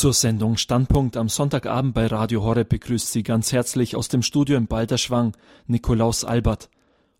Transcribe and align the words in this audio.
Zur 0.00 0.14
Sendung 0.14 0.56
Standpunkt 0.56 1.18
am 1.18 1.28
Sonntagabend 1.28 1.92
bei 1.92 2.06
Radio 2.06 2.42
Horeb 2.42 2.70
begrüßt 2.70 3.12
Sie 3.12 3.22
ganz 3.22 3.52
herzlich 3.52 3.96
aus 3.96 4.08
dem 4.08 4.22
Studio 4.22 4.56
in 4.56 4.66
Balderschwang 4.66 5.36
Nikolaus 5.66 6.24
Albert. 6.24 6.70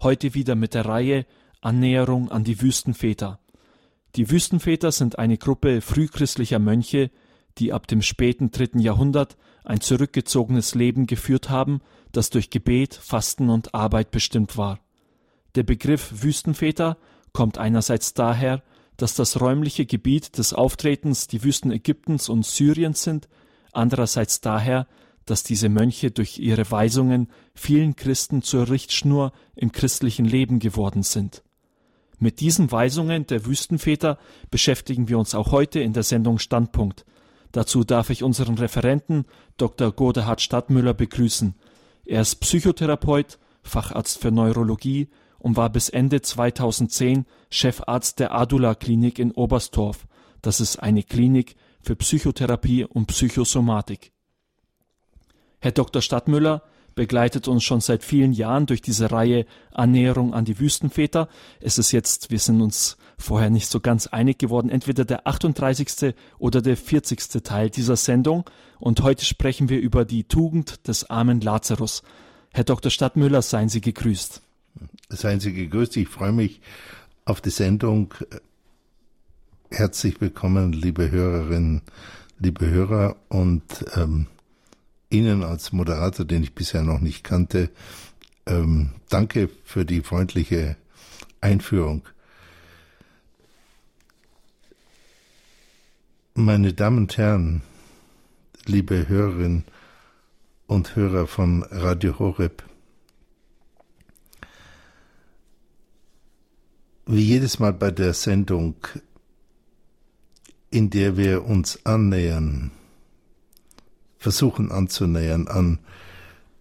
Heute 0.01 0.33
wieder 0.33 0.55
mit 0.55 0.73
der 0.73 0.87
Reihe 0.87 1.27
Annäherung 1.61 2.31
an 2.31 2.43
die 2.43 2.63
Wüstenväter. 2.63 3.39
Die 4.17 4.31
Wüstenväter 4.31 4.93
sind 4.93 5.19
eine 5.19 5.37
Gruppe 5.37 5.83
frühchristlicher 5.83 6.59
Mönche, 6.59 7.11
die 7.59 7.75
ab 7.75 7.87
dem 7.87 8.01
späten 8.01 8.51
dritten 8.51 8.79
Jahrhundert 8.79 9.37
ein 9.63 9.83
zurückgezogenes 9.83 10.75
Leben 10.75 11.07
geführt 11.07 11.51
haben, 11.51 11.83
das 12.13 12.31
durch 12.31 12.49
Gebet, 12.49 12.95
Fasten 12.95 13.51
und 13.51 13.75
Arbeit 13.75 14.11
bestimmt 14.11 14.57
war. 14.57 14.81
Der 15.55 15.65
Begriff 15.65 16.23
Wüstenväter 16.23 16.97
kommt 17.35 17.59
einerseits 17.59 18.15
daher, 18.15 18.63
dass 19.01 19.15
das 19.15 19.41
räumliche 19.41 19.87
Gebiet 19.87 20.37
des 20.37 20.53
Auftretens 20.53 21.27
die 21.27 21.43
Wüsten 21.43 21.71
Ägyptens 21.71 22.29
und 22.29 22.45
Syriens 22.45 23.03
sind, 23.03 23.29
andererseits 23.73 24.43
daher, 24.43 24.87
dass 25.25 25.43
diese 25.43 25.71
Mönche 25.71 26.11
durch 26.11 26.39
ihre 26.39 26.71
Weisungen 26.71 27.29
vielen 27.55 27.97
Christen 27.97 28.43
zur 28.43 28.69
Richtschnur 28.69 29.33
im 29.55 29.73
christlichen 29.73 30.27
Leben 30.27 30.59
geworden 30.59 31.03
sind. 31.03 31.43
Mit 32.19 32.41
diesen 32.41 32.71
Weisungen 32.71 33.27
der 33.27 33.47
Wüstenväter 33.47 34.19
beschäftigen 34.51 35.09
wir 35.09 35.19
uns 35.19 35.35
auch 35.35 35.51
heute 35.51 35.81
in 35.81 35.95
der 35.95 36.03
Sendung 36.03 36.39
Standpunkt. 36.39 37.07
Dazu 37.53 37.85
darf 37.85 38.11
ich 38.11 38.23
unseren 38.23 38.59
Referenten 38.59 39.25
Dr. 39.57 39.93
Godehard 39.93 40.43
Stadtmüller 40.43 40.93
begrüßen. 40.93 41.55
Er 42.05 42.21
ist 42.21 42.37
Psychotherapeut, 42.37 43.39
Facharzt 43.63 44.19
für 44.21 44.31
Neurologie 44.31 45.09
und 45.41 45.57
war 45.57 45.71
bis 45.71 45.89
Ende 45.89 46.23
2010 46.23 47.27
Chefarzt 47.51 48.21
der 48.21 48.33
Adula 48.33 48.75
Klinik 48.75 49.19
in 49.19 49.33
Oberstdorf. 49.33 50.07
Das 50.43 50.61
ist 50.61 50.77
eine 50.77 51.03
Klinik 51.03 51.57
für 51.83 51.97
Psychotherapie 51.97 52.85
und 52.85 53.07
Psychosomatik. 53.07 54.13
Herr 55.61 55.73
Dr. 55.73 56.01
Stadtmüller 56.01 56.63
begleitet 56.95 57.49
uns 57.49 57.65
schon 57.65 57.81
seit 57.81 58.05
vielen 58.05 58.33
Jahren 58.33 58.67
durch 58.67 58.83
diese 58.83 59.11
Reihe 59.11 59.47
Annäherung 59.73 60.35
an 60.35 60.45
die 60.45 60.59
Wüstenväter. 60.59 61.29
Es 61.61 61.79
ist 61.79 61.93
jetzt, 61.93 62.31
wir 62.31 62.39
sind 62.39 62.61
uns 62.61 62.97
vorher 63.17 63.51
nicht 63.51 63.69
so 63.69 63.81
ganz 63.81 64.07
einig 64.07 64.39
geworden, 64.39 64.71
entweder 64.71 65.05
der 65.05 65.27
38. 65.27 66.15
oder 66.39 66.63
der 66.63 66.77
40. 66.77 67.43
Teil 67.43 67.71
dieser 67.71 67.97
Sendung. 67.97 68.45
Und 68.79 69.03
heute 69.03 69.25
sprechen 69.25 69.69
wir 69.69 69.81
über 69.81 70.05
die 70.05 70.25
Tugend 70.25 70.89
des 70.89 71.09
armen 71.09 71.41
Lazarus. 71.41 72.03
Herr 72.53 72.65
Dr. 72.65 72.91
Stadtmüller, 72.91 73.43
seien 73.43 73.69
Sie 73.69 73.81
gegrüßt. 73.81 74.43
Seien 75.09 75.41
Sie 75.41 75.53
gegrüßt. 75.53 75.97
Ich 75.97 76.09
freue 76.09 76.33
mich 76.33 76.61
auf 77.25 77.41
die 77.41 77.51
Sendung. 77.51 78.15
Herzlich 79.71 80.21
willkommen, 80.21 80.73
liebe 80.73 81.11
Hörerinnen, 81.11 81.83
liebe 82.39 82.69
Hörer 82.69 83.17
und 83.29 83.63
ähm, 83.95 84.27
Ihnen 85.11 85.43
als 85.43 85.73
Moderator, 85.73 86.25
den 86.25 86.43
ich 86.43 86.55
bisher 86.55 86.83
noch 86.83 87.01
nicht 87.01 87.25
kannte, 87.25 87.71
ähm, 88.47 88.91
danke 89.09 89.49
für 89.65 89.85
die 89.85 90.01
freundliche 90.01 90.77
Einführung. 91.41 92.03
Meine 96.35 96.73
Damen 96.73 96.99
und 96.99 97.17
Herren, 97.17 97.63
liebe 98.67 99.09
Hörerinnen 99.09 99.65
und 100.67 100.97
Hörer 100.97 101.27
von 101.27 101.65
Radio 101.65 102.19
Horeb, 102.19 102.63
wie 107.13 107.25
jedes 107.25 107.59
Mal 107.59 107.73
bei 107.73 107.91
der 107.91 108.15
Sendung, 108.15 108.77
in 110.71 110.91
der 110.91 111.17
wir 111.17 111.45
uns 111.45 111.85
annähern, 111.85 112.71
versuchen 114.19 114.71
anzunähern 114.71 115.49
an 115.49 115.81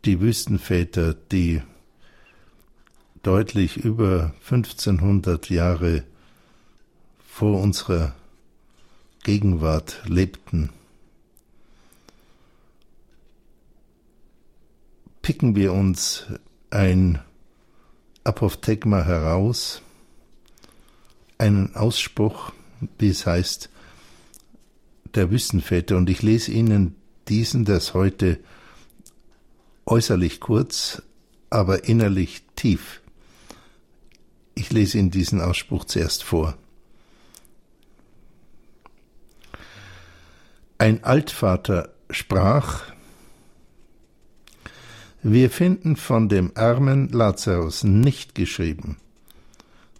die 0.05 0.19
Wüstenväter, 0.19 1.13
die 1.13 1.61
deutlich 3.21 3.77
über 3.77 4.33
1500 4.49 5.51
Jahre 5.51 6.03
vor 7.27 7.61
unserer 7.61 8.15
Gegenwart 9.23 10.01
lebten. 10.07 10.71
Picken 15.21 15.55
wir 15.55 15.73
uns 15.73 16.25
ein 16.71 17.19
Apophthegma 18.23 19.03
heraus, 19.03 19.83
einen 21.39 21.75
Ausspruch, 21.75 22.51
wie 22.99 23.09
es 23.09 23.25
heißt, 23.25 23.69
der 25.15 25.31
Wüstenväter, 25.31 25.97
und 25.97 26.09
ich 26.09 26.21
lese 26.21 26.51
Ihnen 26.51 26.95
diesen, 27.27 27.65
das 27.65 27.95
heute 27.95 28.39
äußerlich 29.87 30.39
kurz, 30.39 31.01
aber 31.49 31.85
innerlich 31.85 32.43
tief. 32.55 33.01
Ich 34.53 34.71
lese 34.71 34.99
Ihnen 34.99 35.09
diesen 35.09 35.41
Ausspruch 35.41 35.85
zuerst 35.85 36.23
vor. 36.23 36.57
Ein 40.77 41.03
Altvater 41.03 41.93
sprach, 42.11 42.83
wir 45.21 45.49
finden 45.49 45.95
von 45.95 46.29
dem 46.29 46.51
armen 46.55 47.09
Lazarus 47.09 47.83
nicht 47.83 48.35
geschrieben, 48.35 48.97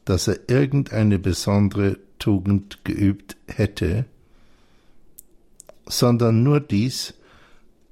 dass 0.09 0.27
er 0.27 0.39
irgendeine 0.49 1.19
besondere 1.19 1.99
Tugend 2.17 2.83
geübt 2.83 3.37
hätte, 3.45 4.05
sondern 5.85 6.41
nur 6.41 6.59
dies, 6.61 7.13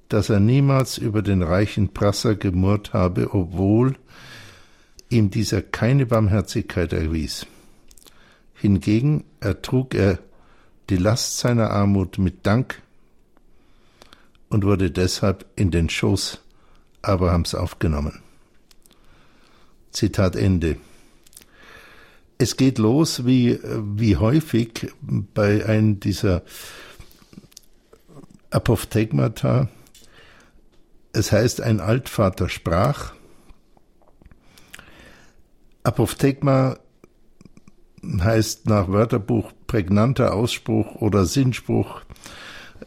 dass 0.09 0.31
er 0.31 0.39
niemals 0.39 0.97
über 0.97 1.22
den 1.22 1.44
reichen 1.44 1.94
Prasser 1.94 2.33
gemurrt 2.33 2.94
habe, 2.94 3.35
obwohl 3.35 3.97
ihm 5.09 5.29
dieser 5.29 5.61
keine 5.61 6.07
Barmherzigkeit 6.07 6.91
erwies. 6.91 7.45
Hingegen 8.55 9.23
ertrug 9.39 9.94
er 9.94 10.17
die 10.89 10.97
Last 10.97 11.38
seiner 11.38 11.69
Armut 11.69 12.17
mit 12.17 12.47
Dank 12.47 12.81
und 14.49 14.63
wurde 14.63 14.89
deshalb 14.89 15.45
in 15.55 15.69
den 15.69 15.88
Schoß 15.88 16.39
Abrahams 17.03 17.53
aufgenommen. 17.53 18.23
Zitat 19.91 20.35
Ende. 20.35 20.78
Es 22.40 22.56
geht 22.56 22.78
los, 22.78 23.25
wie, 23.25 23.59
wie 23.64 24.16
häufig 24.16 24.94
bei 25.02 25.66
einem 25.66 26.00
dieser 26.00 26.44
Apophthegmata. 28.52 29.70
Es 31.14 31.31
heißt, 31.31 31.62
ein 31.62 31.80
Altvater 31.80 32.47
sprach. 32.47 33.14
Apophthegma 35.84 36.78
heißt 38.03 38.68
nach 38.68 38.88
Wörterbuch 38.90 39.52
prägnanter 39.66 40.36
Ausspruch 40.36 40.96
oder 40.96 41.26
Sinnspruch. 41.26 42.02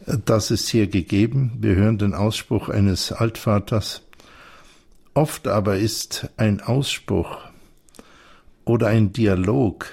Das 0.05 0.49
ist 0.49 0.69
hier 0.69 0.87
gegeben. 0.87 1.57
Wir 1.59 1.75
hören 1.75 1.97
den 1.97 2.13
Ausspruch 2.13 2.69
eines 2.69 3.11
Altvaters. 3.11 4.03
Oft 5.13 5.49
aber 5.49 5.77
ist 5.77 6.29
ein 6.37 6.61
Ausspruch 6.61 7.50
oder 8.65 8.87
ein 8.87 9.13
Dialog 9.13 9.87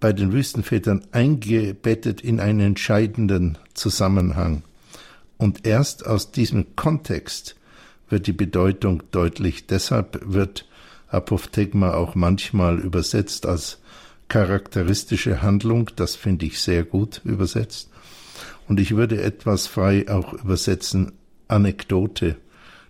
bei 0.00 0.12
den 0.12 0.32
Wüstenvätern 0.32 1.06
eingebettet 1.12 2.20
in 2.20 2.40
einen 2.40 2.60
entscheidenden 2.60 3.56
Zusammenhang. 3.74 4.64
Und 5.38 5.66
erst 5.66 6.06
aus 6.06 6.32
diesem 6.32 6.74
Kontext 6.76 7.56
wird 8.08 8.26
die 8.26 8.32
Bedeutung 8.32 9.02
deutlich. 9.12 9.66
Deshalb 9.66 10.20
wird 10.24 10.66
Apophthegma 11.08 11.94
auch 11.94 12.14
manchmal 12.14 12.78
übersetzt 12.80 13.46
als 13.46 13.80
charakteristische 14.28 15.40
Handlung. 15.40 15.90
Das 15.96 16.16
finde 16.16 16.46
ich 16.46 16.60
sehr 16.60 16.84
gut 16.84 17.20
übersetzt. 17.24 17.90
Und 18.66 18.80
ich 18.80 18.96
würde 18.96 19.22
etwas 19.22 19.66
frei 19.66 20.08
auch 20.08 20.32
übersetzen 20.32 21.12
Anekdote. 21.48 22.36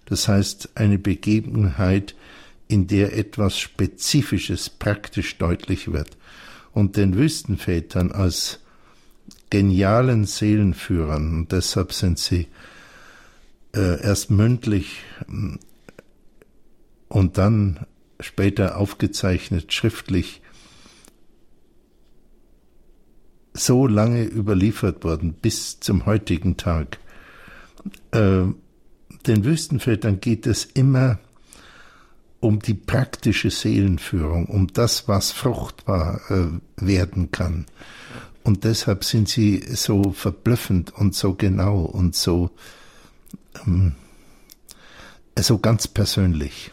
Das 0.06 0.28
heißt 0.28 0.70
eine 0.76 0.98
Begebenheit, 0.98 2.14
in 2.68 2.86
der 2.86 3.16
etwas 3.16 3.58
Spezifisches 3.58 4.70
praktisch 4.70 5.38
deutlich 5.38 5.92
wird 5.92 6.16
und 6.72 6.96
den 6.96 7.16
Wüstenvätern 7.16 8.12
als 8.12 8.60
genialen 9.50 10.24
Seelenführern, 10.24 11.34
und 11.34 11.52
deshalb 11.52 11.92
sind 11.92 12.18
sie 12.18 12.48
äh, 13.74 14.02
erst 14.02 14.30
mündlich 14.30 15.02
mm, 15.26 15.56
und 17.08 17.36
dann 17.36 17.86
später 18.20 18.78
aufgezeichnet 18.78 19.72
schriftlich 19.72 20.40
so 23.52 23.86
lange 23.86 24.24
überliefert 24.24 25.04
worden 25.04 25.34
bis 25.34 25.80
zum 25.80 26.06
heutigen 26.06 26.56
Tag. 26.56 26.98
Äh, 28.12 28.44
den 29.26 29.44
Wüstenvätern 29.44 30.20
geht 30.20 30.46
es 30.46 30.64
immer 30.64 31.18
um 32.42 32.58
die 32.58 32.74
praktische 32.74 33.50
Seelenführung, 33.50 34.46
um 34.46 34.66
das, 34.66 35.06
was 35.06 35.30
fruchtbar 35.30 36.20
äh, 36.28 36.48
werden 36.76 37.30
kann. 37.30 37.66
Und 38.42 38.64
deshalb 38.64 39.04
sind 39.04 39.28
sie 39.28 39.62
so 39.72 40.10
verblüffend 40.10 40.92
und 40.92 41.14
so 41.14 41.34
genau 41.34 41.82
und 41.82 42.16
so, 42.16 42.50
ähm, 43.64 43.94
so 45.38 45.58
ganz 45.58 45.86
persönlich. 45.86 46.72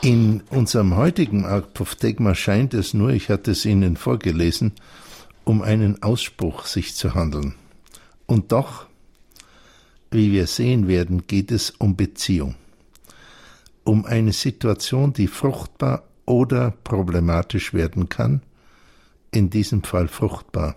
In 0.00 0.42
unserem 0.50 0.94
heutigen 0.94 1.46
Apophthegma 1.46 2.36
scheint 2.36 2.74
es 2.74 2.94
nur, 2.94 3.10
ich 3.10 3.28
hatte 3.28 3.50
es 3.50 3.64
Ihnen 3.64 3.96
vorgelesen, 3.96 4.74
um 5.42 5.62
einen 5.62 6.00
Ausspruch 6.04 6.66
sich 6.66 6.94
zu 6.94 7.16
handeln. 7.16 7.56
Und 8.26 8.52
doch, 8.52 8.86
wie 10.12 10.30
wir 10.30 10.46
sehen 10.46 10.86
werden, 10.86 11.26
geht 11.26 11.50
es 11.50 11.70
um 11.70 11.96
Beziehung. 11.96 12.54
Um 13.88 14.04
eine 14.04 14.34
Situation, 14.34 15.14
die 15.14 15.28
fruchtbar 15.28 16.02
oder 16.26 16.72
problematisch 16.84 17.72
werden 17.72 18.10
kann, 18.10 18.42
in 19.30 19.48
diesem 19.48 19.82
Fall 19.82 20.08
fruchtbar. 20.08 20.76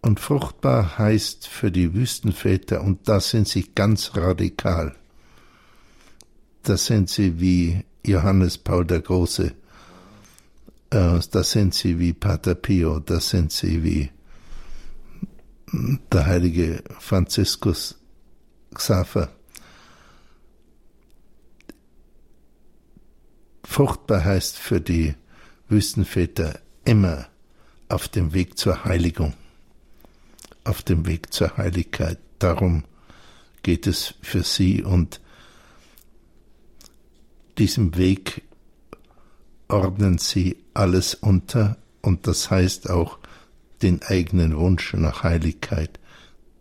Und 0.00 0.18
fruchtbar 0.18 0.96
heißt 0.96 1.46
für 1.46 1.70
die 1.70 1.92
Wüstenväter, 1.92 2.80
und 2.80 3.06
da 3.06 3.20
sind 3.20 3.48
sie 3.48 3.66
ganz 3.74 4.16
radikal, 4.16 4.96
da 6.62 6.78
sind 6.78 7.10
sie 7.10 7.38
wie 7.38 7.84
Johannes 8.02 8.56
Paul 8.56 8.86
der 8.86 9.02
Große, 9.02 9.52
äh, 10.88 11.20
da 11.30 11.44
sind 11.44 11.74
sie 11.74 11.98
wie 11.98 12.14
Pater 12.14 12.54
Pio, 12.54 12.98
da 12.98 13.20
sind 13.20 13.52
sie 13.52 13.84
wie 13.84 14.10
der 16.10 16.24
heilige 16.24 16.82
Franziskus 16.98 18.00
Xaver. 18.72 19.28
Fruchtbar 23.72 24.22
heißt 24.22 24.58
für 24.58 24.82
die 24.82 25.14
Wüstenväter 25.70 26.60
immer 26.84 27.28
auf 27.88 28.06
dem 28.06 28.34
Weg 28.34 28.58
zur 28.58 28.84
Heiligung, 28.84 29.32
auf 30.62 30.82
dem 30.82 31.06
Weg 31.06 31.32
zur 31.32 31.56
Heiligkeit. 31.56 32.18
Darum 32.38 32.84
geht 33.62 33.86
es 33.86 34.12
für 34.20 34.42
sie 34.42 34.82
und 34.82 35.22
diesem 37.56 37.96
Weg 37.96 38.42
ordnen 39.68 40.18
sie 40.18 40.58
alles 40.74 41.14
unter 41.14 41.78
und 42.02 42.26
das 42.26 42.50
heißt 42.50 42.90
auch 42.90 43.20
den 43.80 44.02
eigenen 44.02 44.54
Wunsch 44.54 44.92
nach 44.92 45.22
Heiligkeit, 45.22 45.98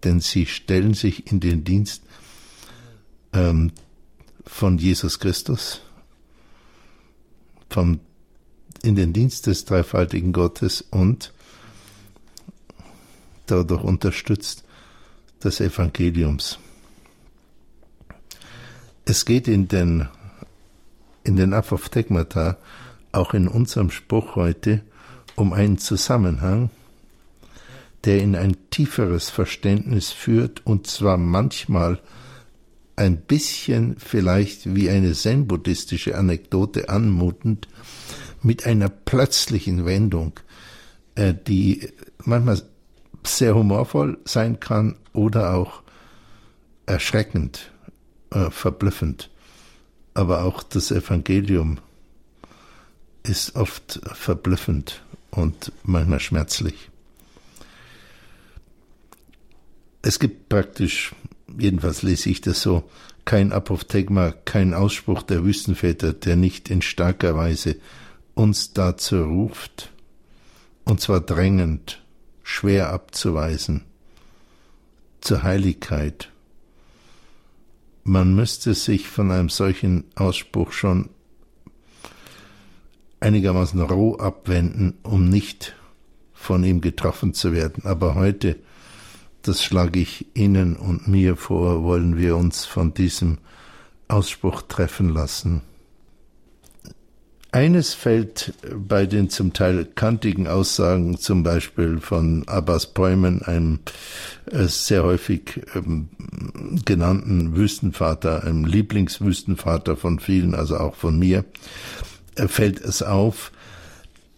denn 0.05 0.21
sie 0.21 0.45
stellen 0.45 0.93
sich 0.93 1.29
in 1.29 1.41
den 1.41 1.65
Dienst 1.65 2.03
ähm, 3.33 3.73
von 4.45 4.77
Jesus 4.77 5.19
Christus, 5.19 5.81
vom, 7.71 7.99
in 8.83 8.95
den 8.95 9.13
Dienst 9.13 9.47
des 9.47 9.65
dreifaltigen 9.65 10.33
Gottes 10.33 10.81
und 10.81 11.33
dadurch 13.47 13.83
unterstützt 13.83 14.63
des 15.43 15.59
Evangeliums. 15.59 16.59
Es 19.05 19.25
geht 19.25 19.47
in 19.47 19.67
den 19.67 20.07
in 21.23 21.35
den 21.35 21.53
Apophthegmata, 21.53 22.57
auch 23.11 23.33
in 23.33 23.47
unserem 23.47 23.91
Spruch 23.91 24.35
heute, 24.35 24.81
um 25.35 25.53
einen 25.53 25.77
Zusammenhang, 25.77 26.69
der 28.03 28.21
in 28.21 28.35
ein 28.35 28.57
tieferes 28.69 29.29
Verständnis 29.29 30.11
führt, 30.11 30.65
und 30.65 30.87
zwar 30.87 31.17
manchmal 31.17 31.99
ein 32.95 33.17
bisschen 33.17 33.95
vielleicht 33.97 34.75
wie 34.75 34.89
eine 34.89 35.13
zen-buddhistische 35.13 36.17
Anekdote 36.17 36.89
anmutend, 36.89 37.67
mit 38.43 38.65
einer 38.65 38.89
plötzlichen 38.89 39.85
Wendung, 39.85 40.39
äh, 41.15 41.33
die 41.33 41.89
manchmal 42.23 42.61
sehr 43.23 43.55
humorvoll 43.55 44.17
sein 44.25 44.59
kann 44.59 44.95
oder 45.13 45.53
auch 45.53 45.83
erschreckend, 46.85 47.71
äh, 48.31 48.49
verblüffend 48.49 49.31
aber 50.13 50.43
auch 50.43 50.63
das 50.63 50.91
Evangelium 50.91 51.79
ist 53.23 53.55
oft 53.55 54.01
verblüffend 54.13 55.03
und 55.29 55.71
manchmal 55.83 56.19
schmerzlich. 56.19 56.89
Es 60.01 60.19
gibt 60.19 60.49
praktisch, 60.49 61.13
jedenfalls 61.57 62.01
lese 62.01 62.29
ich 62.29 62.41
das 62.41 62.61
so, 62.61 62.83
kein 63.25 63.51
Apophthegma, 63.51 64.31
kein 64.45 64.73
Ausspruch 64.73 65.23
der 65.23 65.43
Wüstenväter, 65.43 66.13
der 66.13 66.35
nicht 66.35 66.69
in 66.69 66.81
starker 66.81 67.35
Weise 67.35 67.75
uns 68.33 68.73
dazu 68.73 69.23
ruft, 69.23 69.91
und 70.85 70.99
zwar 71.01 71.21
drängend, 71.21 72.01
schwer 72.43 72.91
abzuweisen, 72.91 73.83
zur 75.21 75.43
Heiligkeit, 75.43 76.31
man 78.03 78.33
müsste 78.33 78.73
sich 78.73 79.07
von 79.07 79.31
einem 79.31 79.49
solchen 79.49 80.05
Ausspruch 80.15 80.71
schon 80.71 81.09
einigermaßen 83.19 83.79
roh 83.81 84.17
abwenden, 84.17 84.95
um 85.03 85.29
nicht 85.29 85.75
von 86.33 86.63
ihm 86.63 86.81
getroffen 86.81 87.33
zu 87.35 87.53
werden. 87.53 87.85
Aber 87.85 88.15
heute, 88.15 88.57
das 89.43 89.63
schlage 89.63 89.99
ich 89.99 90.27
Ihnen 90.33 90.75
und 90.75 91.07
mir 91.07 91.35
vor, 91.35 91.83
wollen 91.83 92.17
wir 92.17 92.35
uns 92.37 92.65
von 92.65 92.93
diesem 92.93 93.39
Ausspruch 94.07 94.63
treffen 94.63 95.09
lassen. 95.09 95.61
Eines 97.53 97.93
fällt 97.93 98.53
bei 98.73 99.05
den 99.05 99.29
zum 99.29 99.51
Teil 99.51 99.83
kantigen 99.83 100.47
Aussagen, 100.47 101.17
zum 101.17 101.43
Beispiel 101.43 101.99
von 101.99 102.47
Abbas 102.47 102.93
Bäumen, 102.93 103.41
einem 103.41 103.79
äh, 104.49 104.67
sehr 104.67 105.03
häufig 105.03 105.61
ähm, 105.75 106.07
genannten 106.85 107.57
Wüstenvater, 107.57 108.45
einem 108.45 108.63
Lieblingswüstenvater 108.63 109.97
von 109.97 110.19
vielen, 110.19 110.55
also 110.55 110.77
auch 110.77 110.95
von 110.95 111.19
mir, 111.19 111.43
äh, 112.35 112.47
fällt 112.47 112.79
es 112.79 113.03
auf, 113.03 113.51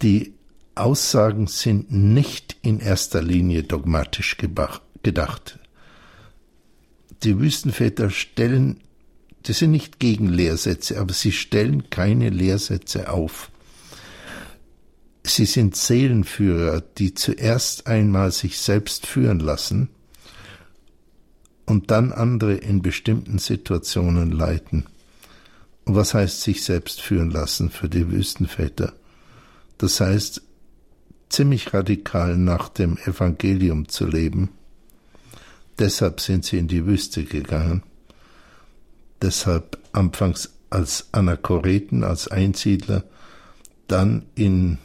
die 0.02 0.34
Aussagen 0.74 1.46
sind 1.46 1.92
nicht 1.92 2.58
in 2.64 2.80
erster 2.80 3.22
Linie 3.22 3.62
dogmatisch 3.62 4.38
gedacht. 5.04 5.60
Die 7.24 7.40
Wüstenväter 7.40 8.10
stellen 8.10 8.82
das 9.44 9.60
sind 9.60 9.72
nicht 9.72 10.00
Gegenlehrsätze, 10.00 11.00
aber 11.00 11.14
sie 11.14 11.34
stellen 11.34 11.90
keine 11.90 12.30
Lehrsätze 12.30 13.10
auf. 13.10 13.52
Sie 15.26 15.46
sind 15.46 15.76
Seelenführer, 15.76 16.82
die 16.98 17.14
zuerst 17.14 17.88
einmal 17.88 18.32
sich 18.32 18.58
selbst 18.58 19.06
führen 19.06 19.40
lassen 19.40 19.90
und 21.66 21.92
dann 21.92 22.12
andere 22.12 22.56
in 22.56 22.82
bestimmten 22.82 23.38
Situationen 23.38 24.32
leiten. 24.32 24.86
Und 25.86 25.96
was 25.96 26.14
heißt 26.14 26.42
sich 26.42 26.64
selbst 26.64 27.02
führen 27.02 27.30
lassen 27.30 27.70
für 27.70 27.90
die 27.90 28.10
Wüstenväter? 28.10 28.94
Das 29.78 30.00
heißt, 30.00 30.42
ziemlich 31.28 31.74
radikal 31.74 32.38
nach 32.38 32.70
dem 32.70 32.98
Evangelium 32.98 33.90
zu 33.90 34.08
leben. 34.08 34.50
Deshalb 35.80 36.20
sind 36.20 36.46
sie 36.46 36.58
in 36.58 36.68
die 36.68 36.86
Wüste 36.86 37.24
gegangen 37.24 37.84
deshalb 39.24 39.80
anfangs 39.94 40.54
als 40.70 41.08
Anachoreten, 41.12 42.04
als 42.04 42.28
Einsiedler, 42.28 43.04
dann 43.88 44.24
in 44.36 44.78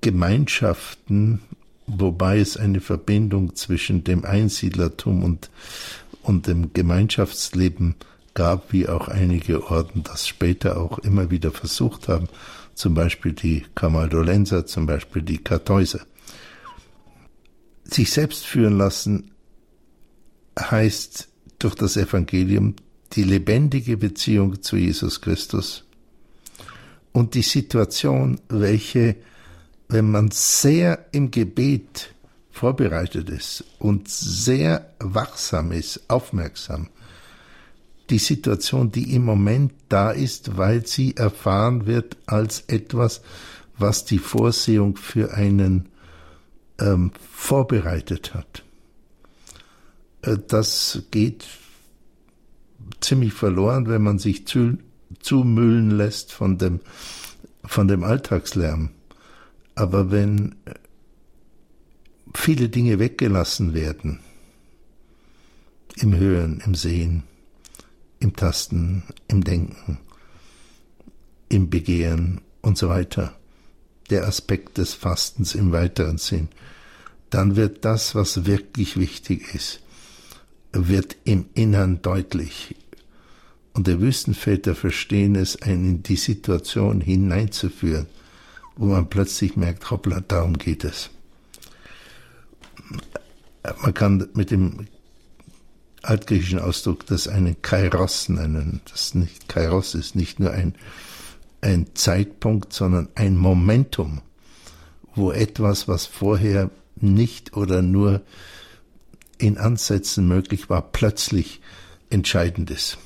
Gemeinschaften, 0.00 1.40
wobei 1.86 2.38
es 2.38 2.56
eine 2.56 2.80
Verbindung 2.80 3.56
zwischen 3.56 4.04
dem 4.04 4.24
Einsiedlertum 4.24 5.24
und, 5.24 5.50
und 6.22 6.46
dem 6.46 6.72
Gemeinschaftsleben 6.72 7.94
gab, 8.34 8.72
wie 8.72 8.88
auch 8.88 9.08
einige 9.08 9.70
Orden 9.70 10.02
das 10.02 10.28
später 10.28 10.78
auch 10.78 10.98
immer 10.98 11.30
wieder 11.30 11.52
versucht 11.52 12.08
haben, 12.08 12.28
zum 12.74 12.94
Beispiel 12.94 13.32
die 13.32 13.64
Kamaldolenser, 13.74 14.66
zum 14.66 14.86
Beispiel 14.86 15.22
die 15.22 15.38
Kartäuser. 15.38 16.00
Sich 17.84 18.10
selbst 18.10 18.46
führen 18.46 18.78
lassen 18.78 19.30
heißt 20.58 21.28
durch 21.58 21.74
das 21.74 21.96
Evangelium 21.96 22.74
die 23.12 23.24
lebendige 23.24 23.96
Beziehung 23.96 24.62
zu 24.62 24.76
Jesus 24.76 25.20
Christus 25.20 25.84
und 27.12 27.34
die 27.34 27.42
Situation, 27.42 28.40
welche, 28.48 29.16
wenn 29.88 30.10
man 30.10 30.30
sehr 30.32 31.06
im 31.12 31.30
Gebet 31.30 32.10
vorbereitet 32.50 33.30
ist 33.30 33.64
und 33.78 34.08
sehr 34.08 34.90
wachsam 34.98 35.72
ist, 35.72 36.08
aufmerksam, 36.08 36.88
die 38.10 38.18
Situation, 38.18 38.90
die 38.90 39.14
im 39.14 39.24
Moment 39.24 39.72
da 39.88 40.10
ist, 40.10 40.56
weil 40.56 40.86
sie 40.86 41.16
erfahren 41.16 41.86
wird 41.86 42.16
als 42.26 42.64
etwas, 42.66 43.22
was 43.78 44.04
die 44.04 44.18
Vorsehung 44.18 44.96
für 44.96 45.32
einen 45.34 45.88
ähm, 46.84 47.12
vorbereitet 47.32 48.34
hat. 48.34 48.64
Äh, 50.22 50.38
das 50.48 51.02
geht 51.10 51.46
ziemlich 53.00 53.32
verloren, 53.32 53.86
wenn 53.88 54.02
man 54.02 54.18
sich 54.18 54.46
zu, 54.46 54.78
zumüllen 55.20 55.90
lässt 55.90 56.32
von 56.32 56.58
dem 56.58 56.80
von 57.66 57.88
dem 57.88 58.04
Alltagslärm. 58.04 58.90
Aber 59.74 60.10
wenn 60.10 60.54
viele 62.34 62.68
Dinge 62.68 62.98
weggelassen 62.98 63.74
werden, 63.74 64.20
im 65.96 66.16
Hören, 66.16 66.62
im 66.64 66.74
Sehen, 66.74 67.22
im 68.20 68.34
Tasten, 68.36 69.04
im 69.28 69.44
Denken, 69.44 69.98
im 71.48 71.70
Begehren 71.70 72.40
und 72.62 72.78
so 72.78 72.88
weiter, 72.88 73.34
der 74.10 74.26
Aspekt 74.26 74.78
des 74.78 74.94
Fastens 74.94 75.54
im 75.54 75.72
weiteren 75.72 76.18
Sinn, 76.18 76.48
dann 77.34 77.56
wird 77.56 77.84
das, 77.84 78.14
was 78.14 78.46
wirklich 78.46 78.96
wichtig 78.96 79.56
ist, 79.56 79.80
wird 80.72 81.16
im 81.24 81.46
Innern 81.54 82.00
deutlich. 82.00 82.76
Und 83.72 83.88
der 83.88 84.00
Wüstenväter 84.00 84.76
verstehen 84.76 85.34
es, 85.34 85.60
einen 85.60 85.84
in 85.84 86.02
die 86.04 86.14
Situation 86.14 87.00
hineinzuführen, 87.00 88.06
wo 88.76 88.86
man 88.86 89.10
plötzlich 89.10 89.56
merkt, 89.56 89.90
hoppla, 89.90 90.20
darum 90.20 90.56
geht 90.58 90.84
es. 90.84 91.10
Man 93.82 93.94
kann 93.94 94.28
mit 94.34 94.52
dem 94.52 94.86
altgriechischen 96.02 96.60
Ausdruck 96.60 97.04
das 97.06 97.26
einen 97.26 97.60
Kairos 97.62 98.28
nennen. 98.28 98.80
Das 98.88 99.16
nicht, 99.16 99.48
Kairos 99.48 99.96
ist 99.96 100.14
nicht 100.14 100.38
nur 100.38 100.52
ein, 100.52 100.76
ein 101.62 101.86
Zeitpunkt, 101.94 102.72
sondern 102.72 103.08
ein 103.16 103.36
Momentum, 103.36 104.20
wo 105.16 105.32
etwas, 105.32 105.88
was 105.88 106.06
vorher 106.06 106.70
nicht 106.96 107.56
oder 107.56 107.82
nur 107.82 108.22
in 109.38 109.58
Ansätzen 109.58 110.26
möglich 110.26 110.70
war, 110.70 110.82
plötzlich 110.82 111.60
entscheidend 112.10 112.70
ist. 112.70 112.98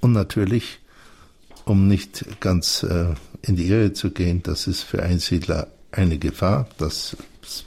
Und 0.00 0.12
natürlich, 0.12 0.80
um 1.64 1.88
nicht 1.88 2.40
ganz 2.40 2.82
äh, 2.82 3.14
in 3.42 3.56
die 3.56 3.68
Irre 3.68 3.92
zu 3.92 4.10
gehen, 4.10 4.42
das 4.42 4.66
ist 4.66 4.82
für 4.82 5.02
Einsiedler 5.02 5.68
eine 5.92 6.18
Gefahr, 6.18 6.68
das 6.78 7.16
ist 7.42 7.66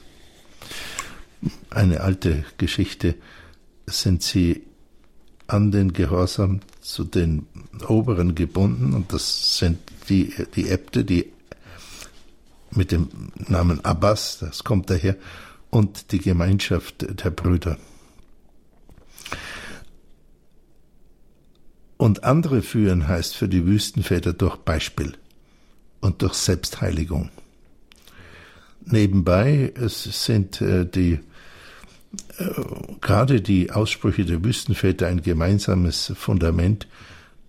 eine 1.70 2.02
alte 2.02 2.46
Geschichte, 2.58 3.16
sind 3.86 4.24
sie 4.24 4.64
an 5.48 5.72
den 5.72 5.94
Gehorsam 5.94 6.60
zu 6.82 7.04
den 7.04 7.48
Oberen 7.88 8.36
gebunden 8.36 8.94
und 8.94 9.14
das 9.14 9.58
sind 9.58 9.80
die, 10.10 10.34
die 10.56 10.70
Äbte, 10.70 11.04
die 11.04 11.32
mit 12.72 12.92
dem 12.92 13.10
Namen 13.48 13.84
Abbas, 13.84 14.40
das 14.40 14.64
kommt 14.64 14.90
daher, 14.90 15.16
und 15.70 16.12
die 16.12 16.20
Gemeinschaft 16.20 17.24
der 17.24 17.30
Brüder. 17.30 17.78
Und 21.98 22.24
andere 22.24 22.62
führen 22.62 23.08
heißt 23.08 23.36
für 23.36 23.50
die 23.50 23.66
Wüstenväter 23.66 24.34
durch 24.34 24.56
Beispiel 24.58 25.14
und 26.00 26.22
durch 26.22 26.34
Selbstheiligung. 26.36 27.30
Nebenbei 28.86 29.74
es 29.76 30.04
sind 30.26 30.62
äh, 30.62 30.86
die 30.86 31.20
äh, 32.38 32.46
gerade 33.02 33.42
die 33.42 33.72
Aussprüche 33.72 34.26
der 34.26 34.44
Wüstenväter 34.44 35.08
ein 35.08 35.22
gemeinsames 35.22 36.14
Fundament 36.16 36.88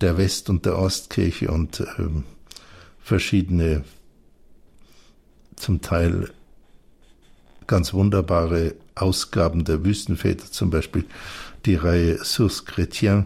der 0.01 0.17
West- 0.17 0.49
und 0.49 0.65
der 0.65 0.77
Ostkirche 0.77 1.49
und 1.49 1.79
äh, 1.79 1.85
verschiedene 3.01 3.83
zum 5.61 5.81
Teil 5.81 6.29
ganz 7.67 7.93
wunderbare 7.93 8.75
Ausgaben 8.95 9.63
der 9.63 9.85
Wüstenväter, 9.85 10.51
zum 10.51 10.69
Beispiel 10.69 11.05
die 11.65 11.75
Reihe 11.75 12.23
Source 12.23 12.65
Chrétien, 12.65 13.25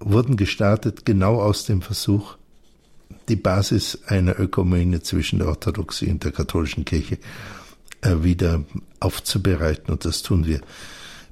wurden 0.00 0.36
gestartet 0.36 1.04
genau 1.04 1.40
aus 1.40 1.64
dem 1.64 1.82
Versuch, 1.82 2.36
die 3.28 3.36
Basis 3.36 4.00
einer 4.06 4.38
Ökumene 4.40 5.02
zwischen 5.02 5.38
der 5.38 5.48
Orthodoxie 5.48 6.10
und 6.10 6.24
der 6.24 6.32
katholischen 6.32 6.84
Kirche 6.84 7.18
äh, 8.00 8.16
wieder 8.22 8.64
aufzubereiten. 8.98 9.92
Und 9.92 10.04
das 10.04 10.22
tun 10.22 10.46
wir 10.46 10.60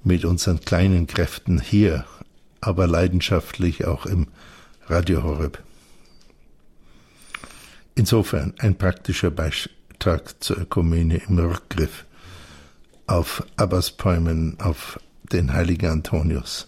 mit 0.05 0.25
unseren 0.25 0.61
kleinen 0.61 1.09
Kräften 1.09 1.61
hier, 1.61 2.05
aber 2.61 2.87
leidenschaftlich 2.87 3.87
auch 3.87 4.07
im 4.07 4.29
Radio 4.87 5.25
Horeb. 5.25 5.59
Insofern 8.01 8.55
ein 8.57 8.77
praktischer 8.77 9.31
Beitrag 9.31 10.43
zur 10.43 10.57
Ökumene 10.57 11.21
im 11.29 11.39
Rückgriff 11.39 12.07
auf 13.07 13.45
Abbaspäumen, 13.57 14.59
auf 14.59 14.99
den 15.31 15.53
heiligen 15.53 15.91
Antonius 15.91 16.67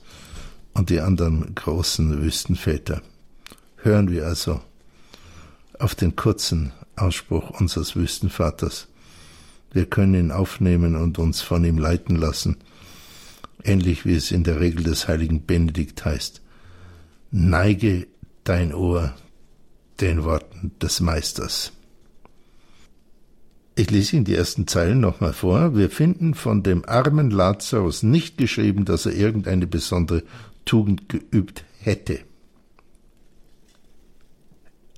und 0.75 0.91
die 0.91 1.01
anderen 1.01 1.55
großen 1.55 2.21
Wüstenväter. 2.23 3.01
Hören 3.77 4.11
wir 4.11 4.27
also 4.27 4.61
auf 5.79 5.95
den 5.95 6.17
kurzen 6.17 6.73
Ausspruch 6.97 7.59
unseres 7.59 7.97
Wüstenvaters. 7.97 8.89
Wir 9.73 9.87
können 9.87 10.15
ihn 10.15 10.33
aufnehmen 10.33 10.97
und 10.97 11.19
uns 11.19 11.41
von 11.41 11.65
ihm 11.65 11.79
leiten 11.79 12.17
lassen, 12.17 12.59
ähnlich 13.65 14.05
wie 14.05 14.17
es 14.17 14.33
in 14.33 14.45
der 14.45 14.61
Regel 14.61 14.85
des 14.85 15.09
heiligen 15.09 15.47
Benedikt 15.47 16.05
heißt. 16.05 16.43
Neige 17.31 18.07
dein 18.45 18.75
Ohr 18.75 19.15
den 20.03 20.25
Worten 20.25 20.73
des 20.83 21.01
Meisters. 21.01 21.73
Ich 23.77 23.91
lese 23.91 24.17
Ihnen 24.17 24.25
die 24.25 24.35
ersten 24.35 24.67
Zeilen 24.67 25.01
nochmal 25.01 25.33
vor. 25.33 25.77
Wir 25.77 25.89
finden 25.89 26.35
von 26.35 26.63
dem 26.63 26.85
armen 26.85 27.31
Lazarus 27.31 28.03
nicht 28.03 28.37
geschrieben, 28.37 28.85
dass 28.85 29.07
er 29.07 29.15
irgendeine 29.15 29.67
besondere 29.67 30.25
Tugend 30.65 31.09
geübt 31.09 31.65
hätte. 31.79 32.21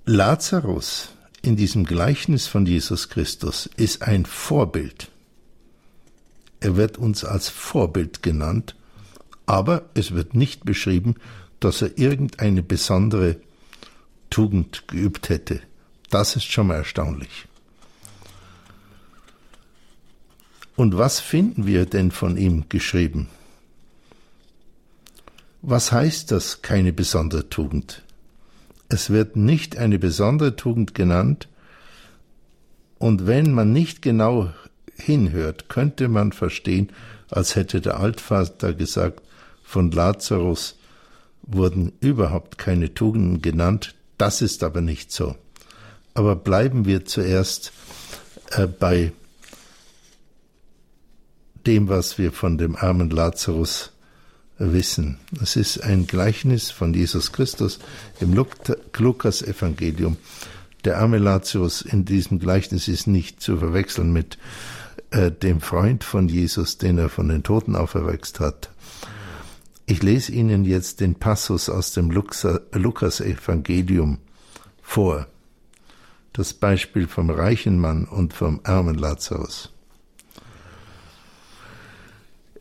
Lazarus 0.06 1.10
in 1.42 1.56
diesem 1.56 1.84
Gleichnis 1.84 2.46
von 2.46 2.66
Jesus 2.66 3.10
Christus 3.10 3.68
ist 3.76 4.02
ein 4.02 4.24
Vorbild. 4.24 5.10
Er 6.60 6.76
wird 6.76 6.96
uns 6.96 7.24
als 7.24 7.50
Vorbild 7.50 8.22
genannt, 8.22 8.74
aber 9.44 9.84
es 9.92 10.12
wird 10.12 10.34
nicht 10.34 10.64
beschrieben, 10.64 11.16
dass 11.60 11.82
er 11.82 11.98
irgendeine 11.98 12.62
besondere 12.62 13.36
Tugend 14.30 14.88
geübt 14.88 15.28
hätte. 15.28 15.60
Das 16.10 16.36
ist 16.36 16.44
schon 16.44 16.68
mal 16.68 16.76
erstaunlich. 16.76 17.46
Und 20.76 20.98
was 20.98 21.20
finden 21.20 21.66
wir 21.66 21.86
denn 21.86 22.10
von 22.10 22.36
ihm 22.36 22.68
geschrieben? 22.68 23.28
Was 25.62 25.92
heißt 25.92 26.30
das 26.30 26.62
keine 26.62 26.92
besondere 26.92 27.48
Tugend? 27.48 28.02
Es 28.88 29.10
wird 29.10 29.36
nicht 29.36 29.76
eine 29.76 29.98
besondere 29.98 30.56
Tugend 30.56 30.94
genannt, 30.94 31.48
und 32.98 33.26
wenn 33.26 33.52
man 33.52 33.72
nicht 33.72 34.02
genau 34.02 34.50
hinhört, 34.96 35.68
könnte 35.68 36.08
man 36.08 36.32
verstehen, 36.32 36.90
als 37.30 37.56
hätte 37.56 37.80
der 37.80 37.98
Altvater 37.98 38.72
gesagt, 38.72 39.20
von 39.62 39.90
Lazarus 39.90 40.78
wurden 41.42 41.92
überhaupt 42.00 42.56
keine 42.58 42.94
Tugenden 42.94 43.42
genannt, 43.42 43.94
das 44.18 44.42
ist 44.42 44.62
aber 44.62 44.80
nicht 44.80 45.12
so. 45.12 45.36
Aber 46.14 46.36
bleiben 46.36 46.84
wir 46.84 47.04
zuerst 47.04 47.72
äh, 48.50 48.66
bei 48.66 49.12
dem, 51.66 51.88
was 51.88 52.18
wir 52.18 52.32
von 52.32 52.58
dem 52.58 52.76
armen 52.76 53.10
Lazarus 53.10 53.90
wissen. 54.58 55.18
Es 55.42 55.56
ist 55.56 55.82
ein 55.82 56.06
Gleichnis 56.06 56.70
von 56.70 56.94
Jesus 56.94 57.32
Christus 57.32 57.80
im 58.20 58.34
Lukas 58.34 59.42
Evangelium. 59.42 60.16
Der 60.84 60.98
arme 60.98 61.18
Lazarus 61.18 61.82
in 61.82 62.04
diesem 62.04 62.38
Gleichnis 62.38 62.88
ist 62.88 63.06
nicht 63.06 63.40
zu 63.40 63.56
verwechseln 63.56 64.12
mit 64.12 64.38
äh, 65.10 65.30
dem 65.30 65.60
Freund 65.60 66.04
von 66.04 66.28
Jesus, 66.28 66.78
den 66.78 66.98
er 66.98 67.08
von 67.08 67.28
den 67.28 67.42
Toten 67.42 67.74
auferwächst 67.74 68.38
hat. 68.38 68.70
Ich 69.86 70.02
lese 70.02 70.32
Ihnen 70.32 70.64
jetzt 70.64 71.00
den 71.00 71.14
Passus 71.16 71.68
aus 71.68 71.92
dem 71.92 72.10
Lukas 72.10 73.20
Evangelium 73.20 74.18
vor. 74.82 75.26
Das 76.32 76.54
Beispiel 76.54 77.06
vom 77.06 77.28
reichen 77.28 77.78
Mann 77.78 78.06
und 78.06 78.32
vom 78.32 78.60
armen 78.64 78.96
Lazarus. 78.96 79.72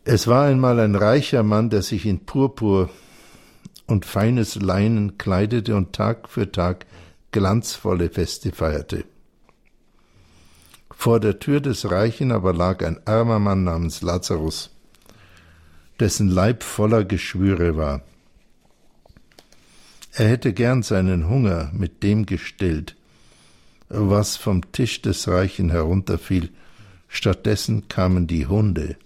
Es 0.04 0.28
war 0.28 0.44
einmal 0.44 0.78
ein 0.80 0.94
reicher 0.94 1.42
Mann, 1.42 1.70
der 1.70 1.80
sich 1.80 2.04
in 2.04 2.26
Purpur 2.26 2.90
und 3.86 4.04
feines 4.04 4.56
Leinen 4.56 5.16
kleidete 5.16 5.76
und 5.76 5.94
Tag 5.94 6.28
für 6.28 6.52
Tag 6.52 6.84
glanzvolle 7.32 8.10
Feste 8.10 8.52
feierte. 8.52 9.04
Vor 10.90 11.20
der 11.20 11.38
Tür 11.38 11.60
des 11.60 11.90
Reichen 11.90 12.32
aber 12.32 12.52
lag 12.52 12.84
ein 12.84 13.00
armer 13.06 13.38
Mann 13.38 13.64
namens 13.64 14.02
Lazarus, 14.02 14.73
dessen 16.00 16.28
Leib 16.28 16.62
voller 16.62 17.04
Geschwüre 17.04 17.76
war. 17.76 18.02
Er 20.12 20.28
hätte 20.28 20.52
gern 20.52 20.82
seinen 20.82 21.28
Hunger 21.28 21.70
mit 21.72 22.02
dem 22.02 22.26
gestillt, 22.26 22.96
was 23.88 24.36
vom 24.36 24.70
Tisch 24.72 25.02
des 25.02 25.28
Reichen 25.28 25.70
herunterfiel, 25.70 26.50
stattdessen 27.08 27.88
kamen 27.88 28.26
die 28.26 28.46
Hunde 28.46 28.96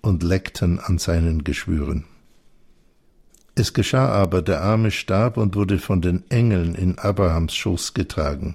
und 0.00 0.22
leckten 0.22 0.78
an 0.78 0.98
seinen 0.98 1.44
Geschwüren. 1.44 2.04
Es 3.54 3.72
geschah 3.72 4.08
aber, 4.08 4.40
der 4.40 4.62
Arme 4.62 4.90
starb 4.90 5.36
und 5.36 5.56
wurde 5.56 5.78
von 5.78 6.00
den 6.00 6.22
Engeln 6.30 6.74
in 6.74 6.98
Abrahams 6.98 7.54
Schoß 7.54 7.92
getragen. 7.92 8.54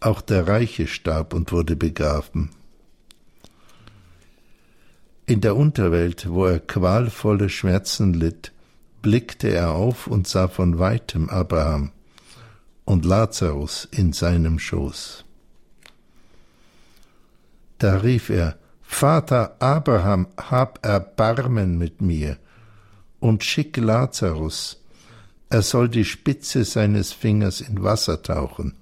Auch 0.00 0.20
der 0.20 0.46
Reiche 0.46 0.86
starb 0.86 1.32
und 1.32 1.50
wurde 1.50 1.74
begraben. 1.74 2.50
In 5.34 5.40
der 5.40 5.56
Unterwelt, 5.56 6.30
wo 6.30 6.46
er 6.46 6.60
qualvolle 6.60 7.48
Schmerzen 7.48 8.14
litt, 8.14 8.52
blickte 9.02 9.48
er 9.48 9.72
auf 9.72 10.06
und 10.06 10.28
sah 10.28 10.46
von 10.46 10.78
weitem 10.78 11.28
Abraham 11.28 11.90
und 12.84 13.04
Lazarus 13.04 13.88
in 13.90 14.12
seinem 14.12 14.60
Schoß. 14.60 15.24
Da 17.78 17.96
rief 17.96 18.30
er, 18.30 18.56
Vater 18.80 19.56
Abraham, 19.58 20.28
hab 20.36 20.86
Erbarmen 20.86 21.78
mit 21.78 22.00
mir 22.00 22.38
und 23.18 23.42
schick 23.42 23.76
Lazarus, 23.76 24.80
er 25.50 25.62
soll 25.62 25.88
die 25.88 26.04
Spitze 26.04 26.64
seines 26.64 27.12
Fingers 27.12 27.60
in 27.60 27.82
Wasser 27.82 28.22
tauchen 28.22 28.76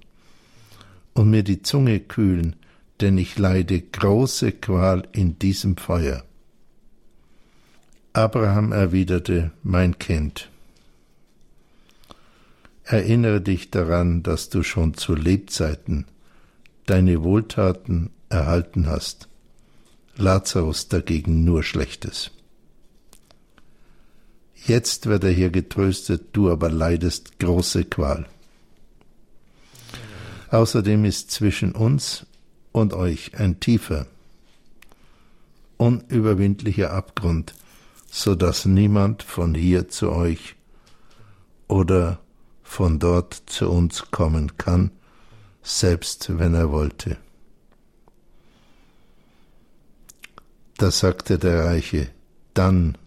und 1.15 1.31
mir 1.31 1.41
die 1.41 1.63
Zunge 1.63 1.99
kühlen, 1.99 2.55
denn 3.01 3.17
ich 3.17 3.39
leide 3.39 3.81
große 3.81 4.51
Qual 4.51 5.07
in 5.13 5.39
diesem 5.39 5.77
Feuer. 5.77 6.23
Abraham 8.15 8.71
erwiderte, 8.71 9.49
mein 9.63 9.97
Kind, 9.97 10.51
erinnere 12.83 13.41
dich 13.41 13.71
daran, 13.71 14.21
dass 14.21 14.49
du 14.49 14.61
schon 14.61 14.93
zu 14.93 15.15
Lebzeiten 15.15 16.05
deine 16.85 17.23
Wohltaten 17.23 18.11
erhalten 18.29 18.85
hast, 18.85 19.29
Lazarus 20.15 20.89
dagegen 20.89 21.43
nur 21.43 21.63
Schlechtes. 21.63 22.29
Jetzt 24.53 25.07
wird 25.07 25.23
er 25.23 25.31
hier 25.31 25.49
getröstet, 25.49 26.27
du 26.33 26.51
aber 26.51 26.69
leidest 26.69 27.39
große 27.39 27.85
Qual. 27.85 28.27
Außerdem 30.51 31.03
ist 31.05 31.31
zwischen 31.31 31.71
uns 31.71 32.27
und 32.71 32.93
euch 32.93 33.39
ein 33.39 33.59
tiefer, 33.59 34.05
unüberwindlicher 35.77 36.91
Abgrund, 36.91 37.55
so 38.15 38.35
dass 38.35 38.65
niemand 38.65 39.23
von 39.23 39.55
hier 39.55 39.89
zu 39.89 40.11
euch 40.11 40.55
oder 41.67 42.19
von 42.61 42.99
dort 42.99 43.33
zu 43.47 43.71
uns 43.71 44.11
kommen 44.11 44.55
kann, 44.57 44.91
selbst 45.63 46.37
wenn 46.37 46.53
er 46.53 46.71
wollte. 46.71 47.17
Da 50.77 50.91
sagte 50.91 51.39
der 51.39 51.65
Reiche, 51.65 52.07
dann 52.53 52.99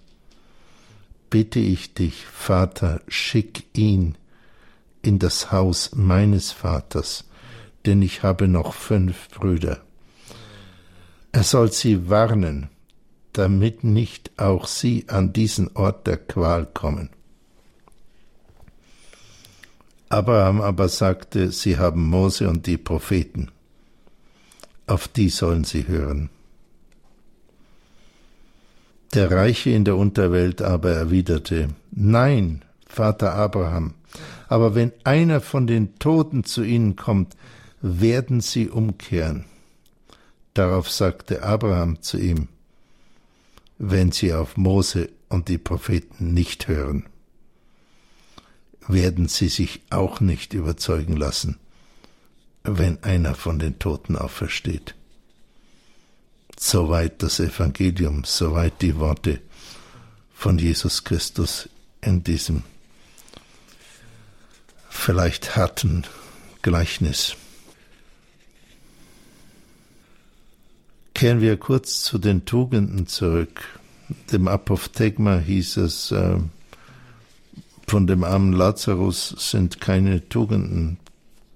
bitte 1.31 1.61
ich 1.61 1.95
dich, 1.95 2.27
Vater, 2.27 3.01
schick 3.07 3.65
ihn 3.79 4.17
in 5.03 5.21
das 5.21 5.53
Haus 5.53 5.95
meines 5.95 6.51
Vaters, 6.51 7.29
denn 7.85 8.03
ich 8.03 8.25
habe 8.25 8.49
noch 8.49 8.75
fünf 8.75 9.29
Brüder. 9.29 9.83
Er 11.31 11.45
soll 11.45 11.71
sie 11.71 12.11
warnen, 12.11 12.71
damit 13.37 13.85
nicht 13.85 14.39
auch 14.39 14.67
sie 14.67 15.05
an 15.09 15.33
diesen 15.33 15.77
Ort 15.77 16.07
der 16.07 16.17
Qual 16.17 16.65
kommen. 16.65 17.11
Abraham 20.09 20.61
aber 20.63 20.89
sagte, 20.89 21.51
sie 21.51 21.79
haben 21.79 22.09
Mose 22.09 22.49
und 22.49 22.67
die 22.67 22.79
Propheten, 22.79 23.51
auf 24.87 25.09
die 25.09 25.29
sollen 25.29 25.65
sie 25.65 25.87
hören. 25.87 26.31
Der 29.15 29.31
Reiche 29.31 29.71
in 29.71 29.85
der 29.85 29.97
Unterwelt 29.97 30.63
aber 30.63 30.93
erwiderte, 30.93 31.69
Nein, 31.91 32.65
Vater 32.87 33.35
Abraham, 33.35 33.95
aber 34.49 34.75
wenn 34.75 34.93
einer 35.05 35.41
von 35.41 35.67
den 35.67 35.99
Toten 35.99 36.45
zu 36.45 36.63
ihnen 36.63 36.97
kommt, 36.97 37.37
werden 37.83 38.41
sie 38.41 38.71
umkehren. 38.71 39.45
Darauf 40.55 40.89
sagte 40.91 41.43
Abraham 41.43 42.01
zu 42.01 42.17
ihm, 42.17 42.49
wenn 43.79 44.13
sie 44.13 44.33
auf 44.33 44.57
Mose 44.57 45.11
und 45.29 45.49
die 45.49 45.59
Propheten 45.59 46.33
nicht 46.33 46.69
hören, 46.69 47.07
werden 48.89 49.29
sie 49.29 49.49
sich 49.49 49.83
auch 49.91 50.21
nicht 50.21 50.55
überzeugen 50.55 51.17
lassen, 51.17 51.59
wenn 52.63 53.03
einer 53.03 53.35
von 53.35 53.59
den 53.59 53.79
Toten 53.79 54.17
aufersteht. 54.17 54.95
Soweit 56.59 57.23
das 57.23 57.41
Evangelium, 57.41 58.25
soweit 58.25 58.81
die 58.81 58.97
Worte 58.99 59.41
von 60.33 60.59
Jesus 60.59 61.05
Christus 61.05 61.69
in 62.01 62.25
diesem 62.25 62.63
vielleicht 64.89 65.57
harten 65.57 66.05
Gleichnis. 66.63 67.37
Kehren 71.17 71.41
wir 71.41 71.57
kurz 71.57 72.03
zu 72.03 72.19
den 72.19 72.45
Tugenden 72.45 73.07
zurück. 73.07 73.63
Dem 74.33 74.49
Apophthegma 74.49 75.39
hieß 75.39 75.79
es, 75.79 76.13
äh, 76.13 76.37
von 77.87 78.07
dem 78.07 78.23
armen 78.23 78.53
Lazarus 78.53 79.35
sind 79.39 79.81
keine 79.81 80.29
Tugenden 80.29 80.99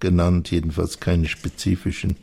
genannt, 0.01 0.51
jedenfalls 0.51 0.99
keine 0.99 1.29
spezifischen. 1.29 2.17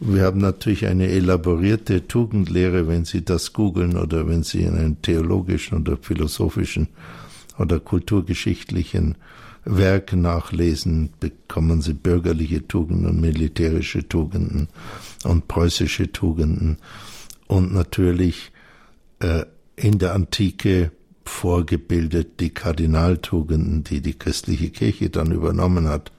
Wir 0.00 0.22
haben 0.22 0.40
natürlich 0.40 0.86
eine 0.86 1.08
elaborierte 1.08 2.08
Tugendlehre, 2.08 2.88
wenn 2.88 3.04
Sie 3.04 3.22
das 3.22 3.52
googeln 3.52 3.98
oder 3.98 4.26
wenn 4.26 4.44
Sie 4.44 4.62
in 4.62 4.78
einem 4.78 5.02
theologischen 5.02 5.76
oder 5.76 5.98
philosophischen 5.98 6.88
oder 7.58 7.80
kulturgeschichtlichen 7.80 9.16
Werk 9.66 10.14
nachlesen, 10.14 11.10
bekommen 11.20 11.82
Sie 11.82 11.92
bürgerliche 11.92 12.66
Tugenden 12.66 13.10
und 13.10 13.20
militärische 13.20 14.08
Tugenden 14.08 14.68
und 15.24 15.48
preußische 15.48 16.12
Tugenden 16.12 16.78
und 17.46 17.72
natürlich 17.72 18.52
äh, 19.20 19.44
in 19.76 19.98
der 19.98 20.14
Antike 20.14 20.92
vorgebildet 21.24 22.40
die 22.40 22.50
Kardinaltugenden, 22.50 23.84
die 23.84 24.00
die 24.00 24.18
christliche 24.18 24.70
Kirche 24.70 25.10
dann 25.10 25.32
übernommen 25.32 25.88
hat. 25.88 26.10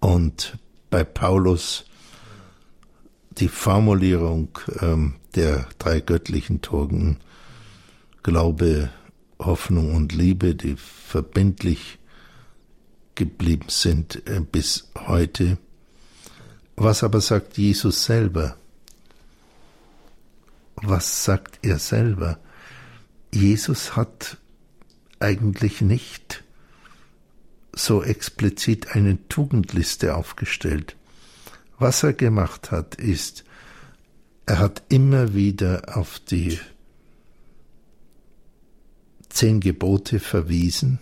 Und 0.00 0.58
bei 0.90 1.04
Paulus 1.04 1.84
die 3.38 3.48
Formulierung 3.48 4.58
ähm, 4.80 5.14
der 5.34 5.66
drei 5.78 6.00
göttlichen 6.00 6.60
Tugenden, 6.60 7.18
Glaube, 8.22 8.90
Hoffnung 9.38 9.94
und 9.94 10.12
Liebe, 10.12 10.54
die 10.54 10.76
verbindlich 10.76 11.98
geblieben 13.14 13.66
sind 13.68 14.26
äh, 14.26 14.40
bis 14.40 14.90
heute. 15.06 15.58
Was 16.82 17.04
aber 17.04 17.20
sagt 17.20 17.58
Jesus 17.58 18.06
selber? 18.06 18.56
Was 20.74 21.22
sagt 21.22 21.60
er 21.62 21.78
selber? 21.78 22.40
Jesus 23.32 23.94
hat 23.94 24.36
eigentlich 25.20 25.80
nicht 25.80 26.42
so 27.72 28.02
explizit 28.02 28.96
eine 28.96 29.28
Tugendliste 29.28 30.16
aufgestellt. 30.16 30.96
Was 31.78 32.02
er 32.02 32.14
gemacht 32.14 32.72
hat, 32.72 32.96
ist, 32.96 33.44
er 34.46 34.58
hat 34.58 34.82
immer 34.88 35.34
wieder 35.34 35.96
auf 35.96 36.18
die 36.18 36.58
zehn 39.28 39.60
Gebote 39.60 40.18
verwiesen. 40.18 40.98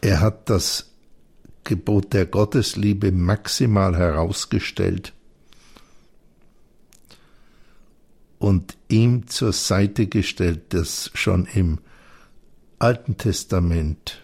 Er 0.00 0.20
hat 0.20 0.48
das 0.48 0.91
Gebot 1.64 2.12
der 2.12 2.26
Gottesliebe 2.26 3.12
maximal 3.12 3.96
herausgestellt 3.96 5.12
und 8.38 8.76
ihm 8.88 9.28
zur 9.28 9.52
Seite 9.52 10.08
gestellt, 10.08 10.74
das 10.74 11.10
schon 11.14 11.46
im 11.46 11.78
Alten 12.78 13.16
Testament 13.16 14.20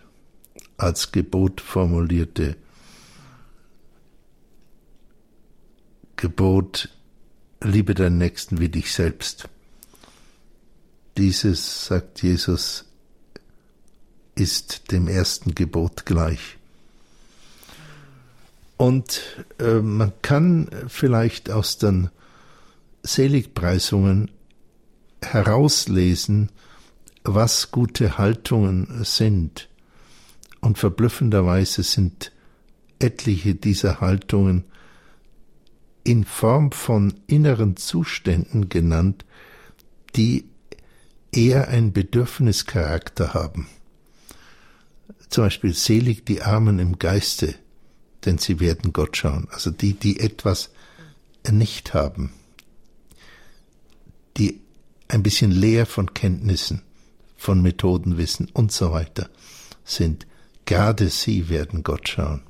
als 0.76 1.12
Gebot 1.12 1.60
formulierte 1.60 2.56
Gebot, 6.16 6.88
liebe 7.62 7.94
deinen 7.94 8.18
Nächsten 8.18 8.58
wie 8.58 8.68
dich 8.68 8.92
selbst. 8.92 9.48
Dieses, 11.16 11.86
sagt 11.86 12.22
Jesus, 12.22 12.86
ist 14.34 14.90
dem 14.90 15.06
ersten 15.06 15.54
Gebot 15.54 16.06
gleich. 16.06 16.57
Und 18.78 19.44
äh, 19.58 19.80
man 19.80 20.12
kann 20.22 20.70
vielleicht 20.86 21.50
aus 21.50 21.76
den 21.76 22.10
Seligpreisungen 23.02 24.30
herauslesen, 25.20 26.50
was 27.24 27.72
gute 27.72 28.18
Haltungen 28.18 29.04
sind. 29.04 29.68
Und 30.60 30.78
verblüffenderweise 30.78 31.82
sind 31.82 32.32
etliche 33.00 33.54
dieser 33.54 34.00
Haltungen 34.00 34.64
in 36.04 36.24
Form 36.24 36.72
von 36.72 37.14
inneren 37.26 37.76
Zuständen 37.76 38.68
genannt, 38.68 39.24
die 40.16 40.48
eher 41.32 41.68
einen 41.68 41.92
Bedürfnischarakter 41.92 43.34
haben. 43.34 43.66
Zum 45.28 45.44
Beispiel 45.44 45.74
selig 45.74 46.24
die 46.24 46.42
Armen 46.42 46.78
im 46.78 46.98
Geiste, 46.98 47.56
denn 48.24 48.38
sie 48.38 48.60
werden 48.60 48.92
Gott 48.92 49.16
schauen. 49.16 49.48
Also 49.50 49.70
die, 49.70 49.94
die 49.94 50.20
etwas 50.20 50.70
nicht 51.50 51.94
haben, 51.94 52.32
die 54.36 54.60
ein 55.08 55.22
bisschen 55.22 55.50
leer 55.50 55.86
von 55.86 56.14
Kenntnissen, 56.14 56.82
von 57.36 57.62
Methodenwissen 57.62 58.48
und 58.52 58.72
so 58.72 58.92
weiter 58.92 59.30
sind. 59.84 60.26
Gerade 60.66 61.08
sie 61.08 61.48
werden 61.48 61.82
Gott 61.82 62.08
schauen. 62.08 62.42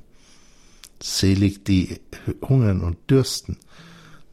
Selig 1.01 1.63
die 1.63 2.01
hungern 2.41 2.81
und 2.81 2.97
dürsten 3.09 3.57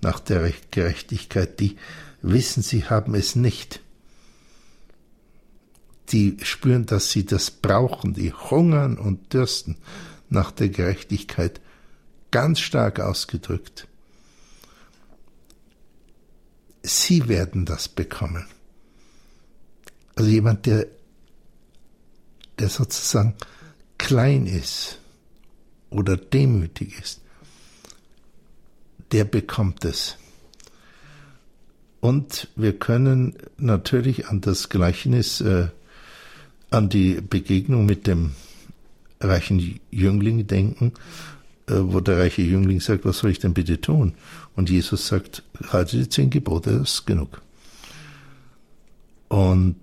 nach 0.00 0.18
der 0.18 0.52
Gerechtigkeit, 0.70 1.60
die 1.60 1.76
wissen, 2.22 2.62
sie 2.62 2.84
haben 2.84 3.14
es 3.14 3.36
nicht. 3.36 3.80
Die 6.10 6.36
spüren, 6.42 6.86
dass 6.86 7.10
sie 7.10 7.24
das 7.24 7.50
brauchen, 7.50 8.14
die 8.14 8.32
hungern 8.32 8.98
und 8.98 9.32
dürsten 9.32 9.76
nach 10.28 10.50
der 10.50 10.68
Gerechtigkeit, 10.68 11.60
ganz 12.30 12.60
stark 12.60 13.00
ausgedrückt. 13.00 13.86
Sie 16.82 17.28
werden 17.28 17.64
das 17.64 17.88
bekommen. 17.88 18.46
Also 20.14 20.30
jemand, 20.30 20.66
der, 20.66 20.86
der 22.58 22.68
sozusagen 22.68 23.34
klein 23.98 24.46
ist 24.46 24.98
oder 25.90 26.16
demütig 26.16 26.98
ist, 26.98 27.20
der 29.12 29.24
bekommt 29.24 29.84
es. 29.84 30.16
Und 32.00 32.48
wir 32.56 32.78
können 32.78 33.36
natürlich 33.56 34.28
an 34.28 34.40
das 34.40 34.68
Gleichnis, 34.68 35.40
äh, 35.40 35.68
an 36.70 36.88
die 36.88 37.20
Begegnung 37.20 37.86
mit 37.86 38.06
dem 38.06 38.32
reichen 39.28 39.80
Jüngling 39.90 40.46
denken, 40.46 40.92
äh, 41.68 41.74
wo 41.78 42.00
der 42.00 42.18
reiche 42.18 42.42
Jüngling 42.42 42.80
sagt, 42.80 43.04
was 43.04 43.18
soll 43.18 43.30
ich 43.30 43.38
denn 43.38 43.54
bitte 43.54 43.80
tun? 43.80 44.14
Und 44.54 44.70
Jesus 44.70 45.06
sagt, 45.08 45.42
halte 45.68 45.96
die 45.96 46.08
zehn 46.08 46.30
Gebote, 46.30 46.78
das 46.78 46.94
ist 46.94 47.06
genug. 47.06 47.42
Und 49.28 49.76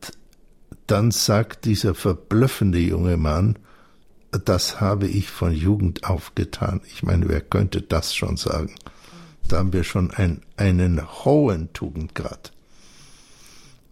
dann 0.88 1.12
sagt 1.12 1.66
dieser 1.66 1.96
verblüffende 1.96 2.80
junge 2.80 3.18
Mann, 3.18 3.58
das 4.46 4.82
habe 4.82 5.08
ich 5.08 5.30
von 5.30 5.54
Jugend 5.54 6.06
aufgetan. 6.06 6.82
Ich 6.88 7.04
meine, 7.04 7.30
wer 7.30 7.42
könnte 7.42 7.82
das 7.82 8.16
schon 8.16 8.38
sagen? 8.38 8.74
Da 9.48 9.58
haben 9.58 9.74
wir 9.74 9.84
schon 9.84 10.12
ein, 10.12 10.42
einen 10.58 11.02
hohen 11.26 11.72
Tugendgrad. 11.74 12.52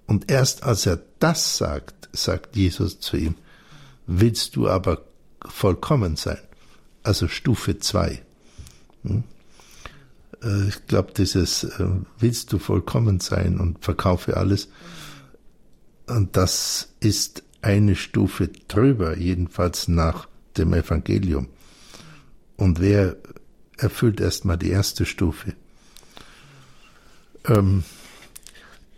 Und 0.08 0.32
erst 0.32 0.64
als 0.64 0.86
er 0.86 1.00
das 1.20 1.58
sagt, 1.58 2.10
sagt 2.12 2.56
Jesus 2.56 3.00
zu 3.00 3.18
ihm, 3.18 3.36
willst 4.08 4.56
du 4.56 4.68
aber 4.68 5.04
vollkommen 5.48 6.16
sein? 6.16 6.40
Also 7.04 7.28
Stufe 7.28 7.80
zwei. 7.80 8.22
Hm? 9.04 9.24
Äh, 10.44 10.68
ich 10.68 10.88
glaube, 10.88 11.14
dieses 11.14 11.64
äh, 11.64 11.88
willst 12.20 12.54
du 12.54 12.60
vollkommen 12.60 13.20
sein 13.20 13.60
und 13.60 13.84
verkaufe 13.84 14.38
alles. 14.38 14.70
Und 16.08 16.36
das 16.36 16.90
ist 17.00 17.44
eine 17.62 17.96
Stufe 17.96 18.50
drüber, 18.68 19.18
jedenfalls 19.18 19.88
nach 19.88 20.28
dem 20.58 20.74
Evangelium. 20.74 21.48
Und 22.58 22.80
wer 22.80 23.16
erfüllt 23.78 24.20
erstmal 24.20 24.58
die 24.58 24.70
erste 24.70 25.06
Stufe? 25.06 25.54
Ähm, 27.46 27.84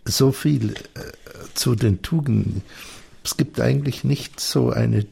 so 0.04 0.32
viel 0.32 0.72
äh, 0.72 0.74
zu 1.54 1.74
den 1.74 2.02
Tugenden. 2.02 2.62
Es 3.22 3.36
gibt 3.36 3.60
eigentlich 3.60 4.04
nicht 4.04 4.40
so 4.40 4.70
eine 4.70 5.06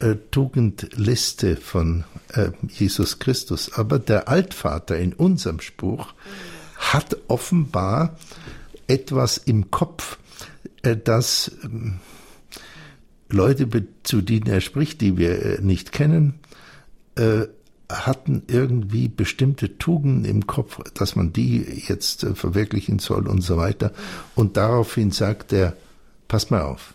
äh, 0.00 0.16
Tugendliste 0.30 1.56
von 1.56 2.04
äh, 2.32 2.50
Jesus 2.68 3.18
Christus, 3.18 3.72
aber 3.74 3.98
der 3.98 4.28
Altvater 4.28 4.98
in 4.98 5.12
unserem 5.12 5.60
Spruch 5.60 6.14
hat 6.76 7.16
offenbar 7.28 8.16
etwas 8.86 9.36
im 9.38 9.70
Kopf, 9.70 10.18
äh, 10.82 10.96
das 10.96 11.52
ähm, 11.62 12.00
Leute, 13.28 13.68
zu 14.02 14.22
denen 14.22 14.46
er 14.46 14.60
spricht, 14.60 15.00
die 15.00 15.16
wir 15.16 15.44
äh, 15.44 15.60
nicht 15.60 15.92
kennen, 15.92 16.34
hatten 17.90 18.44
irgendwie 18.46 19.08
bestimmte 19.08 19.76
Tugenden 19.76 20.24
im 20.24 20.46
Kopf, 20.46 20.80
dass 20.94 21.16
man 21.16 21.34
die 21.34 21.60
jetzt 21.86 22.24
verwirklichen 22.34 22.98
soll 22.98 23.28
und 23.28 23.42
so 23.42 23.58
weiter. 23.58 23.92
Und 24.36 24.56
daraufhin 24.56 25.10
sagt 25.10 25.52
er, 25.52 25.76
pass 26.28 26.48
mal 26.48 26.62
auf. 26.62 26.94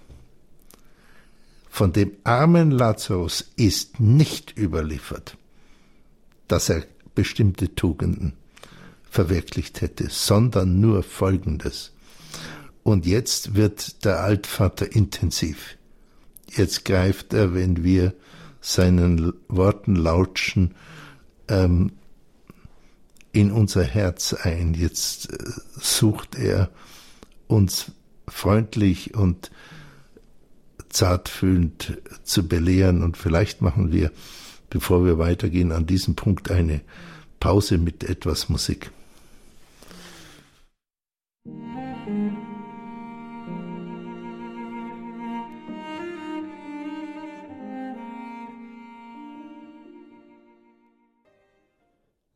Von 1.76 1.92
dem 1.92 2.14
armen 2.24 2.72
Lazarus 2.72 3.52
ist 3.58 4.00
nicht 4.00 4.58
überliefert, 4.58 5.36
dass 6.48 6.70
er 6.70 6.86
bestimmte 7.16 7.76
Tugenden 7.76 8.32
verwirklicht 9.04 9.82
hätte, 9.82 10.08
sondern 10.10 10.80
nur 10.80 11.04
Folgendes. 11.04 11.92
Und 12.84 13.06
jetzt 13.06 13.56
wird 13.56 14.06
der 14.06 14.22
Altvater 14.22 14.96
intensiv. 14.96 15.76
Jetzt 16.50 16.86
greift 16.86 17.34
er, 17.34 17.54
wenn 17.54 17.84
wir 17.84 18.14
seinen 18.62 19.34
Worten 19.50 19.98
lautschen, 19.98 20.76
ähm, 21.50 21.92
in 23.34 23.52
unser 23.52 23.84
Herz 23.84 24.34
ein. 24.34 24.76
Jetzt 24.76 25.30
äh, 25.30 25.38
sucht 25.78 26.36
er 26.36 26.70
uns 27.48 27.92
freundlich 28.30 29.14
und 29.14 29.52
zartfühlend 30.96 32.02
zu 32.24 32.48
belehren 32.48 33.04
und 33.04 33.18
vielleicht 33.18 33.62
machen 33.62 33.92
wir, 33.92 34.12
bevor 34.70 35.06
wir 35.06 35.18
weitergehen, 35.18 35.72
an 35.72 35.86
diesem 35.86 36.16
Punkt 36.16 36.50
eine 36.52 36.82
Pause 37.40 37.78
mit 37.78 38.04
etwas 38.04 38.48
Musik. 38.48 38.92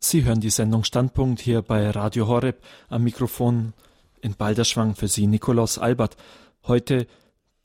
Sie 0.01 0.23
hören 0.23 0.41
die 0.41 0.49
Sendung 0.49 0.83
Standpunkt 0.83 1.39
hier 1.39 1.61
bei 1.61 1.89
Radio 1.91 2.27
Horeb 2.27 2.63
am 2.89 3.03
Mikrofon 3.03 3.73
in 4.21 4.33
Balderschwang 4.33 4.95
für 4.95 5.07
Sie 5.07 5.27
Nikolaus 5.27 5.77
Albert. 5.77 6.17
Heute 6.63 7.05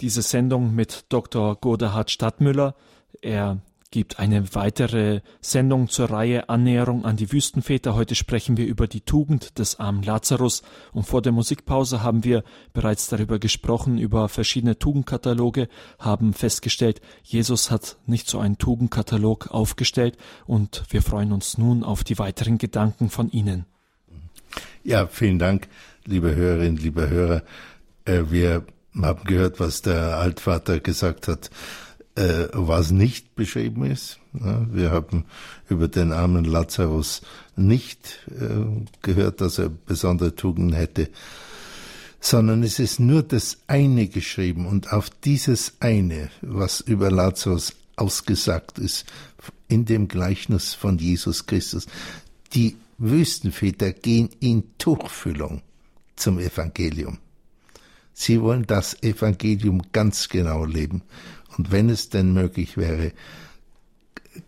diese 0.00 0.22
Sendung 0.22 0.74
mit 0.74 1.06
Dr. 1.08 1.56
Godehard 1.56 2.10
Stadtmüller. 2.10 2.74
Er 3.22 3.60
gibt 3.94 4.18
eine 4.18 4.52
weitere 4.56 5.20
Sendung 5.40 5.88
zur 5.88 6.10
Reihe 6.10 6.48
Annäherung 6.48 7.04
an 7.04 7.16
die 7.16 7.30
Wüstenväter. 7.30 7.94
Heute 7.94 8.16
sprechen 8.16 8.56
wir 8.56 8.66
über 8.66 8.88
die 8.88 9.02
Tugend 9.02 9.56
des 9.60 9.78
armen 9.78 10.02
Lazarus 10.02 10.64
und 10.92 11.04
vor 11.04 11.22
der 11.22 11.30
Musikpause 11.30 12.02
haben 12.02 12.24
wir 12.24 12.42
bereits 12.72 13.06
darüber 13.06 13.38
gesprochen, 13.38 13.98
über 13.98 14.28
verschiedene 14.28 14.80
Tugendkataloge, 14.80 15.68
haben 16.00 16.32
festgestellt, 16.34 17.00
Jesus 17.22 17.70
hat 17.70 17.96
nicht 18.04 18.28
so 18.28 18.40
einen 18.40 18.58
Tugendkatalog 18.58 19.52
aufgestellt 19.52 20.18
und 20.44 20.82
wir 20.90 21.00
freuen 21.00 21.30
uns 21.30 21.56
nun 21.56 21.84
auf 21.84 22.02
die 22.02 22.18
weiteren 22.18 22.58
Gedanken 22.58 23.10
von 23.10 23.30
Ihnen. 23.30 23.64
Ja, 24.82 25.06
vielen 25.06 25.38
Dank, 25.38 25.68
liebe 26.04 26.34
Hörerinnen, 26.34 26.78
liebe 26.78 27.08
Hörer. 27.08 27.44
Äh, 28.06 28.24
wir 28.94 29.06
haben 29.08 29.24
gehört, 29.24 29.60
was 29.60 29.82
der 29.82 30.18
Altvater 30.18 30.80
gesagt 30.80 31.28
hat 31.28 31.50
äh, 32.16 32.48
was 32.52 32.90
nicht 32.90 33.34
beschrieben 33.34 33.84
ist. 33.84 34.18
Ja, 34.32 34.66
wir 34.70 34.90
haben 34.90 35.24
über 35.68 35.88
den 35.88 36.12
armen 36.12 36.44
Lazarus 36.44 37.22
nicht 37.56 38.20
äh, 38.28 38.64
gehört, 39.02 39.40
dass 39.40 39.58
er 39.58 39.68
besondere 39.68 40.34
Tugenden 40.34 40.74
hätte, 40.74 41.10
sondern 42.20 42.62
es 42.62 42.78
ist 42.78 43.00
nur 43.00 43.22
das 43.22 43.58
eine 43.66 44.08
geschrieben 44.08 44.66
und 44.66 44.92
auf 44.92 45.10
dieses 45.10 45.74
eine, 45.80 46.30
was 46.40 46.80
über 46.80 47.10
Lazarus 47.10 47.74
ausgesagt 47.96 48.78
ist, 48.78 49.06
in 49.68 49.84
dem 49.84 50.08
Gleichnis 50.08 50.74
von 50.74 50.98
Jesus 50.98 51.46
Christus. 51.46 51.86
Die 52.54 52.76
Wüstenväter 52.98 53.92
gehen 53.92 54.30
in 54.40 54.64
Tuchfüllung 54.78 55.62
zum 56.16 56.38
Evangelium. 56.38 57.18
Sie 58.14 58.40
wollen 58.40 58.66
das 58.66 59.02
Evangelium 59.02 59.82
ganz 59.92 60.28
genau 60.28 60.64
leben 60.64 61.02
und 61.58 61.70
wenn 61.72 61.90
es 61.90 62.08
denn 62.08 62.32
möglich 62.32 62.76
wäre, 62.76 63.12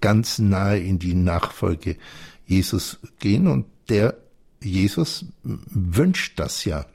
ganz 0.00 0.38
nahe 0.38 0.78
in 0.78 0.98
die 0.98 1.14
Nachfolge 1.14 1.96
Jesus 2.46 2.98
gehen 3.18 3.46
und 3.46 3.66
der 3.88 4.16
Jesus 4.60 5.26
wünscht 5.42 6.38
das 6.38 6.64
ja. 6.64 6.86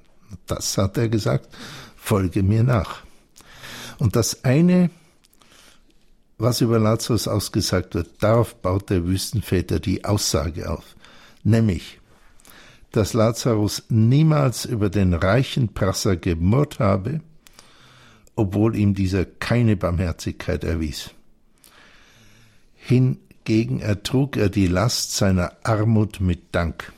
Das 0.48 0.78
hat 0.78 0.98
er 0.98 1.10
gesagt, 1.10 1.50
folge 1.96 2.44
mir 2.44 2.64
nach. 2.64 3.04
Und 4.00 4.16
das 4.16 4.44
eine, 4.44 4.90
was 6.38 6.62
über 6.62 6.80
Lazarus 6.80 7.28
ausgesagt 7.28 7.94
wird, 7.96 8.24
darauf 8.24 8.56
baut 8.56 8.90
der 8.90 9.06
Wüstenväter 9.06 9.80
die 9.80 10.04
Aussage 10.04 10.70
auf, 10.70 10.96
nämlich, 11.44 12.01
dass 12.92 13.14
Lazarus 13.14 13.84
niemals 13.90 14.66
über 14.66 14.90
den 14.90 15.14
reichen 15.14 15.74
Prasser 15.74 16.18
gemurrt 16.18 16.80
habe, 16.80 17.22
obwohl 18.36 18.76
ihm 18.76 18.94
dieser 18.94 19.26
keine 19.26 19.76
Barmherzigkeit 19.76 20.64
erwies. 20.64 21.12
Hingegen 22.76 23.80
ertrug 23.80 24.38
er 24.38 24.50
die 24.50 24.68
Last 24.68 25.16
seiner 25.16 25.54
Armut 25.64 26.20
mit 26.20 26.54
Dank. 26.54 26.92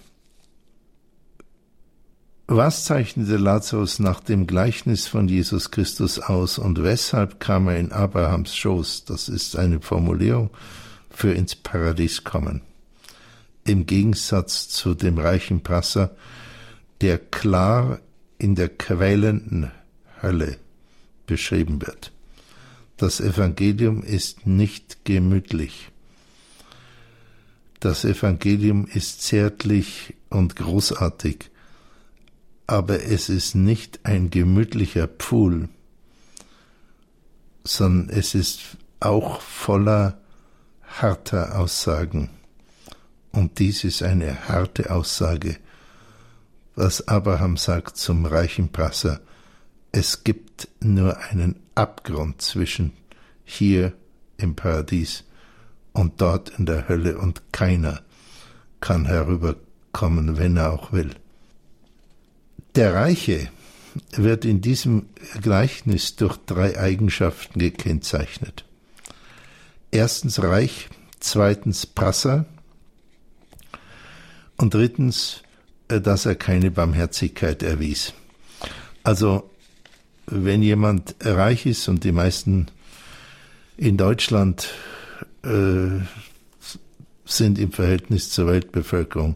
Was 2.47 2.85
zeichnete 2.85 3.37
Lazarus 3.37 3.99
nach 3.99 4.19
dem 4.19 4.47
Gleichnis 4.47 5.07
von 5.07 5.27
Jesus 5.27 5.71
Christus 5.71 6.19
aus 6.19 6.57
und 6.57 6.83
weshalb 6.83 7.39
kam 7.39 7.67
er 7.67 7.79
in 7.79 7.91
Abrahams 7.91 8.55
Schoß? 8.55 9.05
Das 9.05 9.29
ist 9.29 9.55
eine 9.55 9.79
Formulierung 9.79 10.49
für 11.09 11.31
ins 11.31 11.55
Paradies 11.55 12.23
kommen. 12.23 12.61
Im 13.65 13.85
Gegensatz 13.85 14.69
zu 14.69 14.93
dem 14.93 15.17
reichen 15.17 15.63
Prasser, 15.63 16.15
der 17.01 17.17
klar 17.17 17.99
in 18.37 18.55
der 18.55 18.69
quälenden 18.69 19.71
Hölle 20.21 20.57
beschrieben 21.25 21.81
wird. 21.81 22.11
Das 22.97 23.19
Evangelium 23.19 24.03
ist 24.03 24.45
nicht 24.45 25.05
gemütlich. 25.05 25.89
Das 27.79 28.05
Evangelium 28.05 28.85
ist 28.85 29.21
zärtlich 29.23 30.13
und 30.29 30.55
großartig 30.55 31.49
aber 32.67 33.03
es 33.03 33.29
ist 33.29 33.55
nicht 33.55 33.99
ein 34.03 34.29
gemütlicher 34.29 35.07
Pfuhl, 35.07 35.69
sondern 37.63 38.09
es 38.17 38.35
ist 38.35 38.77
auch 38.99 39.41
voller 39.41 40.17
harter 40.81 41.59
Aussagen. 41.59 42.29
Und 43.33 43.59
dies 43.59 43.83
ist 43.83 44.03
eine 44.03 44.47
harte 44.47 44.91
Aussage, 44.91 45.57
was 46.75 47.07
Abraham 47.07 47.57
sagt 47.57 47.97
zum 47.97 48.25
reichen 48.25 48.71
Prasser. 48.71 49.19
Es 49.91 50.23
gibt 50.23 50.69
nur 50.79 51.17
einen 51.17 51.59
Abgrund 51.75 52.41
zwischen 52.41 52.93
hier 53.43 53.93
im 54.37 54.55
Paradies 54.55 55.23
und 55.93 56.21
dort 56.21 56.49
in 56.57 56.65
der 56.65 56.87
Hölle 56.87 57.17
und 57.17 57.51
keiner 57.51 58.01
kann 58.79 59.05
herüberkommen, 59.05 60.37
wenn 60.37 60.57
er 60.57 60.71
auch 60.71 60.91
will. 60.91 61.11
Der 62.75 62.93
Reiche 62.93 63.49
wird 64.15 64.45
in 64.45 64.61
diesem 64.61 65.07
Gleichnis 65.41 66.15
durch 66.15 66.37
drei 66.45 66.79
Eigenschaften 66.79 67.59
gekennzeichnet. 67.59 68.65
Erstens 69.91 70.41
Reich, 70.41 70.89
zweitens 71.19 71.85
Prasser 71.85 72.45
und 74.57 74.73
drittens, 74.73 75.43
äh, 75.87 76.01
dass 76.01 76.25
er 76.25 76.35
keine 76.35 76.71
Barmherzigkeit 76.71 77.63
erwies. 77.63 78.13
Also, 79.03 79.49
wenn 80.25 80.61
jemand 80.61 81.15
reich 81.21 81.65
ist 81.65 81.87
und 81.89 82.03
die 82.03 82.13
meisten 82.13 82.67
in 83.77 83.97
Deutschland 83.97 84.69
äh, 85.43 85.99
sind 87.25 87.59
im 87.59 87.71
Verhältnis 87.71 88.29
zur 88.29 88.47
Weltbevölkerung 88.47 89.35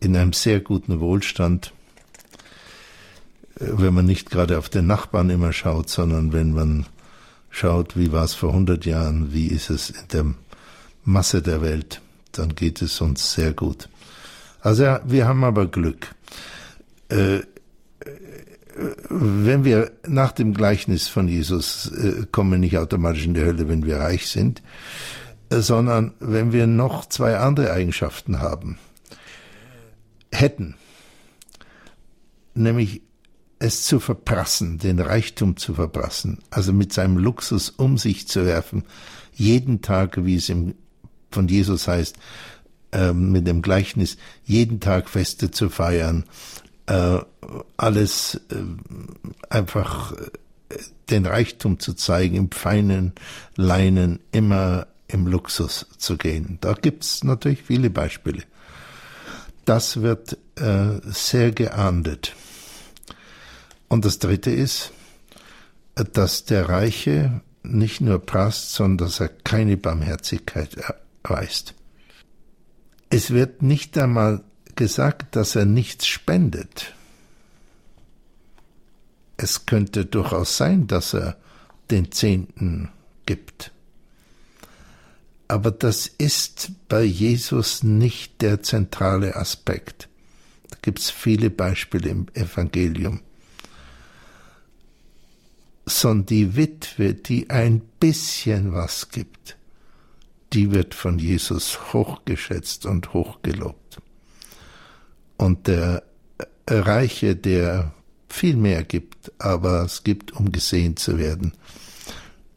in 0.00 0.16
einem 0.16 0.32
sehr 0.32 0.60
guten 0.60 1.00
Wohlstand, 1.00 1.72
wenn 3.56 3.94
man 3.94 4.04
nicht 4.04 4.30
gerade 4.30 4.58
auf 4.58 4.68
den 4.68 4.86
Nachbarn 4.86 5.30
immer 5.30 5.52
schaut, 5.52 5.88
sondern 5.88 6.32
wenn 6.32 6.52
man 6.52 6.86
schaut, 7.50 7.96
wie 7.96 8.12
war 8.12 8.24
es 8.24 8.34
vor 8.34 8.50
100 8.50 8.84
Jahren, 8.86 9.32
wie 9.32 9.48
ist 9.48 9.70
es 9.70 9.90
in 9.90 10.08
der 10.12 10.26
Masse 11.04 11.42
der 11.42 11.60
Welt, 11.60 12.00
dann 12.32 12.54
geht 12.54 12.82
es 12.82 13.00
uns 13.00 13.32
sehr 13.32 13.52
gut. 13.52 13.88
Also 14.60 14.84
ja, 14.84 15.00
wir 15.04 15.26
haben 15.26 15.44
aber 15.44 15.66
Glück. 15.66 16.14
Äh, 17.08 17.40
wenn 19.08 19.64
wir 19.64 19.90
nach 20.06 20.32
dem 20.32 20.54
Gleichnis 20.54 21.08
von 21.08 21.28
Jesus 21.28 21.90
äh, 21.92 22.26
kommen 22.30 22.60
nicht 22.60 22.78
automatisch 22.78 23.24
in 23.24 23.34
die 23.34 23.40
Hölle, 23.40 23.68
wenn 23.68 23.84
wir 23.84 23.98
reich 23.98 24.28
sind, 24.28 24.62
äh, 25.50 25.60
sondern 25.60 26.14
wenn 26.20 26.52
wir 26.52 26.66
noch 26.66 27.06
zwei 27.06 27.38
andere 27.38 27.72
Eigenschaften 27.72 28.40
haben, 28.40 28.78
hätten, 30.32 30.74
nämlich 32.54 33.02
es 33.58 33.82
zu 33.82 33.98
verprassen, 33.98 34.78
den 34.78 35.00
Reichtum 35.00 35.56
zu 35.56 35.74
verprassen, 35.74 36.38
also 36.50 36.72
mit 36.72 36.92
seinem 36.92 37.18
Luxus 37.18 37.70
um 37.70 37.98
sich 37.98 38.28
zu 38.28 38.46
werfen, 38.46 38.84
jeden 39.34 39.82
Tag, 39.82 40.24
wie 40.24 40.36
es 40.36 40.52
von 41.30 41.48
Jesus 41.48 41.88
heißt, 41.88 42.16
äh, 42.92 43.12
mit 43.12 43.46
dem 43.46 43.62
Gleichnis, 43.62 44.16
jeden 44.44 44.80
Tag 44.80 45.08
Feste 45.08 45.50
zu 45.50 45.68
feiern, 45.70 46.24
äh, 46.86 47.18
alles 47.76 48.40
äh, 48.50 48.56
einfach 49.50 50.12
äh, 50.12 50.76
den 51.10 51.26
Reichtum 51.26 51.78
zu 51.78 51.94
zeigen, 51.94 52.36
im 52.36 52.50
feinen 52.50 53.12
Leinen, 53.56 54.20
immer 54.32 54.86
im 55.06 55.26
Luxus 55.26 55.86
zu 55.96 56.16
gehen. 56.16 56.58
Da 56.60 56.74
gibt's 56.74 57.24
natürlich 57.24 57.62
viele 57.62 57.90
Beispiele. 57.90 58.42
Das 59.64 60.02
wird 60.02 60.38
äh, 60.56 61.00
sehr 61.04 61.52
geahndet. 61.52 62.34
Und 63.88 64.04
das 64.04 64.18
Dritte 64.18 64.50
ist, 64.50 64.92
dass 65.94 66.44
der 66.44 66.68
Reiche 66.68 67.40
nicht 67.62 68.00
nur 68.00 68.18
prasst, 68.18 68.72
sondern 68.72 69.08
dass 69.08 69.20
er 69.20 69.28
keine 69.28 69.76
Barmherzigkeit 69.76 70.76
erweist. 71.22 71.74
Es 73.10 73.30
wird 73.30 73.62
nicht 73.62 73.96
einmal 73.96 74.42
gesagt, 74.74 75.34
dass 75.36 75.56
er 75.56 75.64
nichts 75.64 76.06
spendet. 76.06 76.94
Es 79.36 79.66
könnte 79.66 80.04
durchaus 80.04 80.56
sein, 80.56 80.86
dass 80.86 81.14
er 81.14 81.36
den 81.90 82.12
Zehnten 82.12 82.90
gibt. 83.26 83.72
Aber 85.46 85.70
das 85.70 86.06
ist 86.06 86.72
bei 86.88 87.02
Jesus 87.02 87.82
nicht 87.82 88.42
der 88.42 88.62
zentrale 88.62 89.36
Aspekt. 89.36 90.08
Da 90.70 90.76
gibt 90.82 90.98
es 90.98 91.10
viele 91.10 91.48
Beispiele 91.48 92.10
im 92.10 92.26
Evangelium 92.34 93.20
sondern 95.88 96.26
die 96.26 96.56
Witwe, 96.56 97.14
die 97.14 97.50
ein 97.50 97.80
bisschen 98.00 98.72
was 98.72 99.10
gibt, 99.10 99.56
die 100.52 100.72
wird 100.72 100.94
von 100.94 101.18
Jesus 101.18 101.92
hochgeschätzt 101.92 102.86
und 102.86 103.12
hochgelobt. 103.12 104.00
Und 105.36 105.66
der 105.66 106.02
Reiche, 106.66 107.36
der 107.36 107.92
viel 108.28 108.56
mehr 108.56 108.84
gibt, 108.84 109.32
aber 109.38 109.82
es 109.82 110.04
gibt, 110.04 110.32
um 110.32 110.52
gesehen 110.52 110.96
zu 110.96 111.18
werden, 111.18 111.52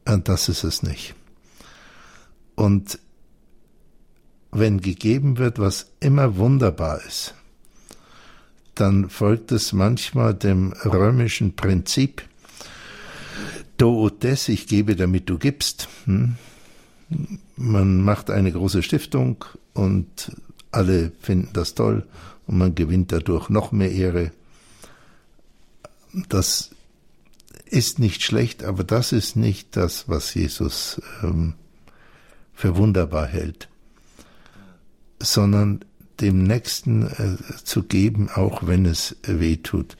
und 0.05 0.27
das 0.27 0.49
ist 0.49 0.63
es 0.63 0.83
nicht. 0.83 1.13
Und 2.55 2.99
wenn 4.51 4.81
gegeben 4.81 5.37
wird, 5.37 5.59
was 5.59 5.91
immer 5.99 6.35
wunderbar 6.37 7.01
ist, 7.05 7.33
dann 8.75 9.09
folgt 9.09 9.51
es 9.51 9.73
manchmal 9.73 10.33
dem 10.33 10.73
römischen 10.83 11.55
Prinzip, 11.55 12.23
do 13.77 14.03
ut 14.03 14.23
des, 14.23 14.49
ich 14.49 14.67
gebe, 14.67 14.95
damit 14.95 15.29
du 15.29 15.37
gibst. 15.37 15.87
Hm? 16.05 16.35
Man 17.55 18.01
macht 18.01 18.29
eine 18.29 18.51
große 18.51 18.83
Stiftung 18.83 19.43
und 19.73 20.31
alle 20.71 21.11
finden 21.19 21.49
das 21.53 21.75
toll 21.75 22.05
und 22.47 22.57
man 22.57 22.75
gewinnt 22.75 23.11
dadurch 23.11 23.49
noch 23.49 23.71
mehr 23.71 23.91
Ehre. 23.91 24.31
Das 26.29 26.71
ist 27.65 27.99
nicht 27.99 28.21
schlecht, 28.23 28.63
aber 28.63 28.83
das 28.83 29.11
ist 29.11 29.35
nicht 29.35 29.75
das, 29.75 30.09
was 30.09 30.33
Jesus 30.33 31.01
ähm, 31.23 31.53
für 32.53 32.75
wunderbar 32.75 33.27
hält, 33.27 33.69
sondern 35.19 35.83
dem 36.19 36.43
Nächsten 36.43 37.07
äh, 37.07 37.37
zu 37.63 37.83
geben, 37.83 38.29
auch 38.29 38.67
wenn 38.67 38.85
es 38.85 39.15
weh 39.23 39.57
tut. 39.57 39.97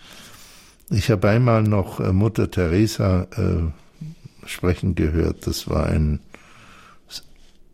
Ich 0.89 1.10
habe 1.10 1.30
einmal 1.30 1.63
noch 1.63 2.00
äh, 2.00 2.12
Mutter 2.12 2.52
Teresa 2.52 3.28
äh, 3.38 4.47
sprechen 4.47 4.93
gehört. 4.95 5.47
Das 5.47 5.69
war 5.69 5.86
eine 5.86 6.19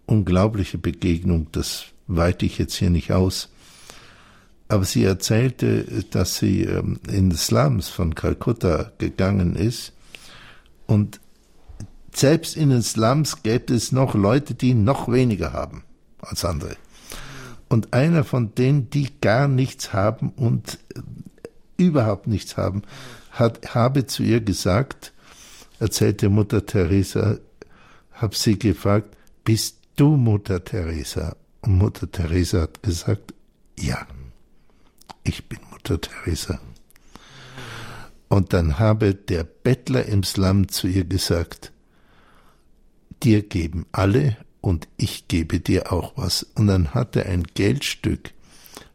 unglaubliche 0.07 0.79
Begegnung. 0.79 1.47
Das 1.51 1.85
weite 2.07 2.47
ich 2.47 2.57
jetzt 2.57 2.75
hier 2.75 2.89
nicht 2.89 3.11
aus. 3.11 3.49
Aber 4.67 4.83
sie 4.83 5.03
erzählte, 5.03 6.03
dass 6.09 6.37
sie 6.37 6.63
ähm, 6.63 6.99
in 7.07 7.31
Slums 7.31 7.87
von 7.87 8.15
Kalkutta 8.15 8.91
gegangen 8.97 9.55
ist 9.55 9.93
und 10.87 11.21
selbst 12.13 12.57
in 12.57 12.71
den 12.71 12.81
Slums 12.81 13.43
gäbe 13.43 13.75
es 13.75 13.91
noch 13.91 14.15
Leute, 14.15 14.55
die 14.55 14.73
noch 14.73 15.07
weniger 15.07 15.53
haben 15.53 15.83
als 16.19 16.43
andere. 16.43 16.75
Und 17.69 17.93
einer 17.93 18.23
von 18.23 18.55
denen, 18.55 18.89
die 18.89 19.09
gar 19.21 19.47
nichts 19.47 19.93
haben 19.93 20.31
und 20.35 20.79
überhaupt 21.77 22.27
nichts 22.27 22.57
haben, 22.57 22.81
hat, 23.31 23.75
habe 23.75 24.07
zu 24.07 24.23
ihr 24.23 24.41
gesagt, 24.41 25.13
erzählte 25.79 26.29
Mutter 26.29 26.65
Teresa, 26.65 27.37
hab 28.13 28.35
sie 28.35 28.57
gefragt, 28.57 29.15
bist 29.43 29.76
du 29.97 30.15
Mutter 30.15 30.63
Teresa? 30.63 31.35
Und 31.61 31.77
Mutter 31.77 32.09
Teresa 32.09 32.61
hat 32.61 32.81
gesagt, 32.81 33.33
ja, 33.77 34.07
ich 35.23 35.49
bin 35.49 35.59
Mutter 35.71 35.99
Teresa. 35.99 36.61
Und 38.29 38.53
dann 38.53 38.79
habe 38.79 39.15
der 39.15 39.43
Bettler 39.43 40.05
im 40.05 40.23
Slum 40.23 40.69
zu 40.69 40.87
ihr 40.87 41.03
gesagt, 41.03 41.71
dir 43.23 43.41
geben 43.41 43.85
alle 43.91 44.37
und 44.61 44.87
ich 44.97 45.27
gebe 45.27 45.59
dir 45.59 45.91
auch 45.91 46.13
was. 46.15 46.43
Und 46.55 46.67
dann 46.67 46.93
hat 46.93 47.15
er 47.15 47.25
ein 47.25 47.43
Geldstück 47.43 48.33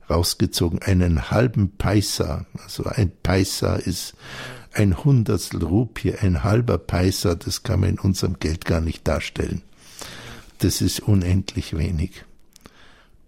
rausgezogen, 0.09 0.81
einen 0.83 1.31
halben 1.31 1.77
Paisa. 1.77 2.47
Also 2.63 2.85
ein 2.85 3.11
Paisa 3.23 3.77
ist 3.77 4.15
ein 4.73 5.05
Hundertstel 5.05 5.65
Rupie, 5.65 6.15
ein 6.15 6.45
halber 6.45 6.79
Paisa, 6.79 7.35
das 7.35 7.63
kann 7.63 7.81
man 7.81 7.91
in 7.91 7.99
unserem 7.99 8.39
Geld 8.39 8.65
gar 8.65 8.81
nicht 8.81 9.07
darstellen. 9.07 9.63
Das 10.63 10.81
ist 10.81 11.01
unendlich 11.01 11.77
wenig. 11.77 12.25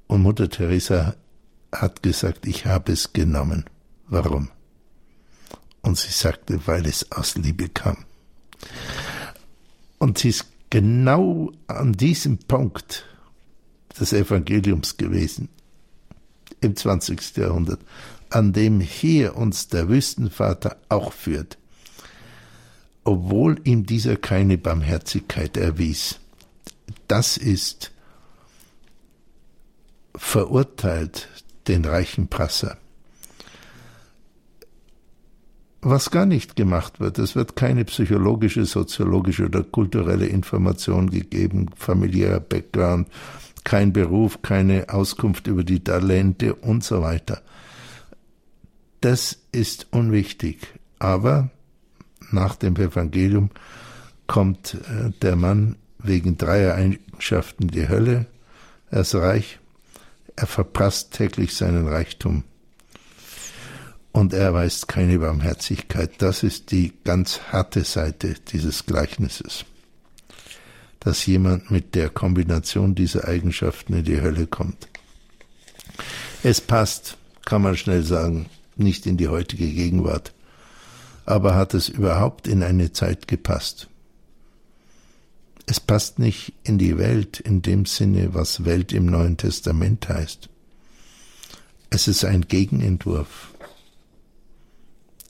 Und 0.06 0.22
Mutter 0.22 0.48
Teresa 0.48 1.16
hat 1.72 2.00
gesagt, 2.00 2.46
ich 2.46 2.64
habe 2.64 2.92
es 2.92 3.12
genommen. 3.12 3.64
Warum? 4.06 4.50
Und 5.82 5.98
sie 5.98 6.12
sagte, 6.12 6.64
weil 6.68 6.86
es 6.86 7.10
aus 7.10 7.34
Liebe 7.34 7.68
kam. 7.68 8.04
Und 9.98 10.18
sie 10.18 10.28
ist 10.28 10.46
genau 10.70 11.50
an 11.66 11.94
diesem 11.94 12.38
Punkt 12.38 13.04
des 13.98 14.12
Evangeliums 14.12 14.96
gewesen 14.96 15.48
im 16.60 16.76
20. 16.76 17.36
Jahrhundert, 17.36 17.80
an 18.30 18.52
dem 18.52 18.78
hier 18.78 19.36
uns 19.36 19.66
der 19.66 19.88
Wüstenvater 19.88 20.76
auch 20.88 21.12
führt, 21.12 21.58
obwohl 23.02 23.60
ihm 23.64 23.86
dieser 23.86 24.16
keine 24.16 24.56
Barmherzigkeit 24.56 25.56
erwies. 25.56 26.20
Das 27.08 27.36
ist 27.36 27.92
verurteilt 30.16 31.28
den 31.66 31.84
reichen 31.84 32.28
Prasser. 32.28 32.78
Was 35.86 36.10
gar 36.10 36.24
nicht 36.24 36.56
gemacht 36.56 36.98
wird, 36.98 37.18
es 37.18 37.36
wird 37.36 37.56
keine 37.56 37.84
psychologische, 37.84 38.64
soziologische 38.64 39.44
oder 39.44 39.62
kulturelle 39.62 40.26
Information 40.26 41.10
gegeben, 41.10 41.66
familiärer 41.76 42.40
Background, 42.40 43.08
kein 43.64 43.92
Beruf, 43.92 44.40
keine 44.40 44.88
Auskunft 44.88 45.46
über 45.46 45.62
die 45.62 45.84
Talente 45.84 46.54
und 46.54 46.84
so 46.84 47.02
weiter. 47.02 47.42
Das 49.02 49.38
ist 49.52 49.88
unwichtig. 49.90 50.68
Aber 50.98 51.50
nach 52.30 52.56
dem 52.56 52.76
Evangelium 52.76 53.50
kommt 54.26 54.74
äh, 54.74 55.10
der 55.20 55.36
Mann 55.36 55.76
wegen 56.04 56.38
dreier 56.38 56.74
Eigenschaften 56.74 57.68
die 57.68 57.88
Hölle. 57.88 58.26
Er 58.90 59.00
ist 59.00 59.14
reich, 59.14 59.58
er 60.36 60.46
verprasst 60.46 61.12
täglich 61.12 61.54
seinen 61.54 61.88
Reichtum 61.88 62.44
und 64.12 64.32
er 64.32 64.42
erweist 64.42 64.86
keine 64.86 65.18
Barmherzigkeit. 65.18 66.12
Das 66.18 66.42
ist 66.42 66.70
die 66.70 66.92
ganz 67.04 67.40
harte 67.50 67.82
Seite 67.82 68.34
dieses 68.52 68.86
Gleichnisses 68.86 69.64
dass 71.04 71.26
jemand 71.26 71.70
mit 71.70 71.94
der 71.94 72.08
Kombination 72.08 72.94
dieser 72.94 73.28
Eigenschaften 73.28 73.92
in 73.92 74.04
die 74.04 74.22
Hölle 74.22 74.46
kommt. 74.46 74.88
Es 76.42 76.60
passt, 76.60 77.18
kann 77.44 77.62
man 77.62 77.76
schnell 77.76 78.02
sagen, 78.02 78.46
nicht 78.76 79.06
in 79.06 79.18
die 79.18 79.28
heutige 79.28 79.68
Gegenwart. 79.68 80.32
Aber 81.26 81.54
hat 81.54 81.74
es 81.74 81.88
überhaupt 81.88 82.48
in 82.48 82.62
eine 82.62 82.92
Zeit 82.92 83.28
gepasst? 83.28 83.88
Es 85.66 85.80
passt 85.80 86.18
nicht 86.18 86.52
in 86.62 86.78
die 86.78 86.98
Welt 86.98 87.40
in 87.40 87.62
dem 87.62 87.86
Sinne, 87.86 88.34
was 88.34 88.64
Welt 88.64 88.92
im 88.92 89.06
Neuen 89.06 89.36
Testament 89.36 90.08
heißt. 90.08 90.48
Es 91.90 92.08
ist 92.08 92.24
ein 92.24 92.42
Gegenentwurf. 92.48 93.54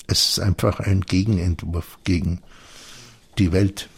Es 0.06 0.30
ist 0.30 0.40
einfach 0.40 0.80
ein 0.80 1.02
Gegenentwurf 1.02 1.98
gegen 2.04 2.40
die 3.38 3.52
Welt. 3.52 3.88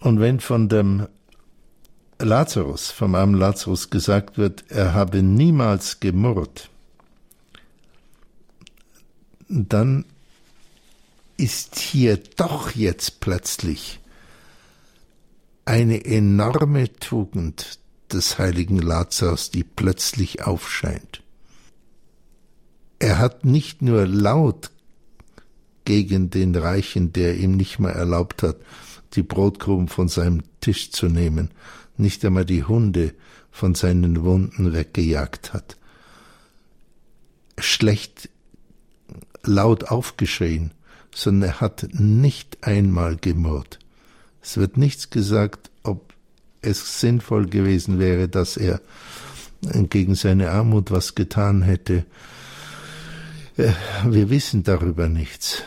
Und 0.00 0.20
wenn 0.20 0.40
von 0.40 0.68
dem 0.68 1.08
Lazarus, 2.18 2.90
vom 2.90 3.14
armen 3.14 3.34
Lazarus 3.34 3.90
gesagt 3.90 4.38
wird, 4.38 4.64
er 4.68 4.94
habe 4.94 5.22
niemals 5.22 6.00
gemurrt, 6.00 6.70
dann 9.48 10.04
ist 11.36 11.78
hier 11.78 12.16
doch 12.36 12.72
jetzt 12.72 13.20
plötzlich 13.20 14.00
eine 15.64 16.04
enorme 16.04 16.92
Tugend 16.92 17.78
des 18.12 18.38
heiligen 18.38 18.78
Lazarus, 18.78 19.50
die 19.50 19.64
plötzlich 19.64 20.42
aufscheint. 20.42 21.22
Er 22.98 23.18
hat 23.18 23.44
nicht 23.44 23.82
nur 23.82 24.06
laut 24.06 24.70
gegen 25.84 26.30
den 26.30 26.54
Reichen, 26.54 27.12
der 27.12 27.36
ihm 27.36 27.56
nicht 27.56 27.78
mehr 27.78 27.92
erlaubt 27.92 28.42
hat, 28.42 28.56
die 29.14 29.22
Brotkrumen 29.22 29.88
von 29.88 30.08
seinem 30.08 30.42
Tisch 30.60 30.90
zu 30.90 31.06
nehmen, 31.06 31.50
nicht 31.96 32.24
einmal 32.24 32.44
die 32.44 32.64
Hunde 32.64 33.14
von 33.50 33.74
seinen 33.74 34.24
Wunden 34.24 34.72
weggejagt 34.72 35.52
hat. 35.52 35.76
Schlecht 37.58 38.28
laut 39.44 39.84
aufgeschrien, 39.84 40.72
sondern 41.14 41.50
er 41.50 41.60
hat 41.60 41.88
nicht 41.92 42.58
einmal 42.62 43.16
gemurrt. 43.16 43.78
Es 44.42 44.56
wird 44.56 44.76
nichts 44.76 45.10
gesagt, 45.10 45.70
ob 45.82 46.12
es 46.60 47.00
sinnvoll 47.00 47.46
gewesen 47.46 47.98
wäre, 47.98 48.28
dass 48.28 48.56
er 48.56 48.80
gegen 49.90 50.14
seine 50.14 50.50
Armut 50.50 50.90
was 50.90 51.14
getan 51.14 51.62
hätte. 51.62 52.04
Äh, 53.56 53.72
wir 54.04 54.28
wissen 54.28 54.62
darüber 54.64 55.08
nichts. 55.08 55.62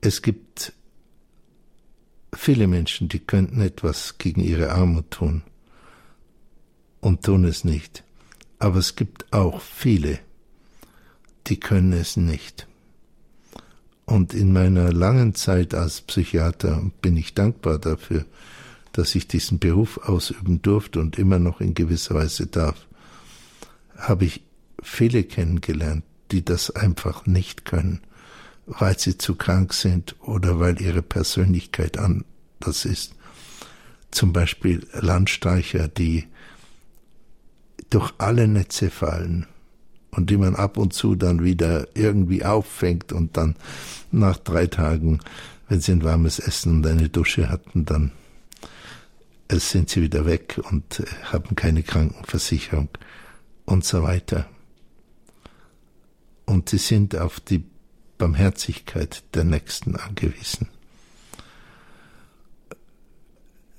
Es 0.00 0.22
gibt 0.22 0.72
viele 2.34 2.66
Menschen, 2.66 3.08
die 3.08 3.18
könnten 3.18 3.60
etwas 3.60 4.18
gegen 4.18 4.40
ihre 4.40 4.72
Armut 4.72 5.10
tun 5.10 5.42
und 7.00 7.24
tun 7.24 7.44
es 7.44 7.64
nicht. 7.64 8.04
Aber 8.58 8.78
es 8.78 8.96
gibt 8.96 9.32
auch 9.32 9.60
viele, 9.60 10.18
die 11.46 11.58
können 11.58 11.92
es 11.92 12.16
nicht. 12.16 12.66
Und 14.06 14.34
in 14.34 14.52
meiner 14.52 14.92
langen 14.92 15.34
Zeit 15.34 15.74
als 15.74 16.00
Psychiater 16.00 16.90
bin 17.02 17.16
ich 17.16 17.34
dankbar 17.34 17.78
dafür, 17.78 18.24
dass 18.92 19.14
ich 19.14 19.28
diesen 19.28 19.58
Beruf 19.58 19.98
ausüben 19.98 20.62
durfte 20.62 21.00
und 21.00 21.18
immer 21.18 21.38
noch 21.38 21.60
in 21.60 21.74
gewisser 21.74 22.14
Weise 22.14 22.46
darf, 22.46 22.86
habe 23.96 24.24
ich 24.24 24.42
viele 24.82 25.24
kennengelernt, 25.24 26.04
die 26.30 26.44
das 26.44 26.70
einfach 26.70 27.26
nicht 27.26 27.64
können 27.64 28.00
weil 28.66 28.98
sie 28.98 29.16
zu 29.16 29.36
krank 29.36 29.72
sind 29.72 30.16
oder 30.20 30.58
weil 30.58 30.80
ihre 30.80 31.02
Persönlichkeit 31.02 31.96
anders 31.98 32.84
ist. 32.84 33.14
Zum 34.10 34.32
Beispiel 34.32 34.86
Landstreicher, 34.92 35.88
die 35.88 36.26
durch 37.90 38.12
alle 38.18 38.48
Netze 38.48 38.90
fallen 38.90 39.46
und 40.16 40.30
die 40.30 40.38
man 40.38 40.56
ab 40.56 40.78
und 40.78 40.94
zu 40.94 41.14
dann 41.14 41.44
wieder 41.44 41.86
irgendwie 41.94 42.44
auffängt 42.44 43.12
und 43.12 43.36
dann 43.36 43.54
nach 44.10 44.38
drei 44.38 44.66
Tagen, 44.66 45.20
wenn 45.68 45.80
sie 45.80 45.92
ein 45.92 46.04
warmes 46.04 46.38
Essen 46.38 46.76
und 46.76 46.86
eine 46.86 47.08
Dusche 47.08 47.50
hatten, 47.50 47.84
dann 47.84 48.12
sind 49.50 49.90
sie 49.90 50.02
wieder 50.02 50.24
weg 50.24 50.60
und 50.70 51.04
haben 51.24 51.54
keine 51.54 51.82
Krankenversicherung 51.82 52.88
und 53.66 53.84
so 53.84 54.02
weiter. 54.02 54.46
Und 56.46 56.70
sie 56.70 56.78
sind 56.78 57.16
auf 57.16 57.40
die 57.40 57.64
Barmherzigkeit 58.18 59.22
der 59.34 59.44
Nächsten 59.44 59.96
angewiesen. 59.96 60.68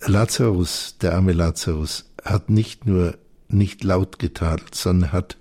Lazarus, 0.02 0.98
der 1.02 1.16
arme 1.16 1.34
Lazarus, 1.34 2.12
hat 2.24 2.50
nicht 2.50 2.86
nur 2.86 3.18
nicht 3.50 3.84
laut 3.84 4.20
getadelt, 4.20 4.76
sondern 4.76 5.12
hat 5.12 5.38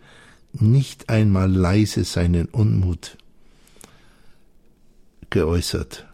nicht 0.62 1.08
einmal 1.08 1.50
leise 1.50 2.04
seinen 2.04 2.46
Unmut 2.46 3.16
geäußert. 5.30 6.06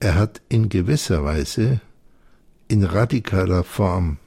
Er 0.00 0.14
hat 0.14 0.42
in 0.48 0.68
gewisser 0.68 1.24
Weise, 1.24 1.80
in 2.68 2.84
radikaler 2.84 3.64
Form 3.64 4.18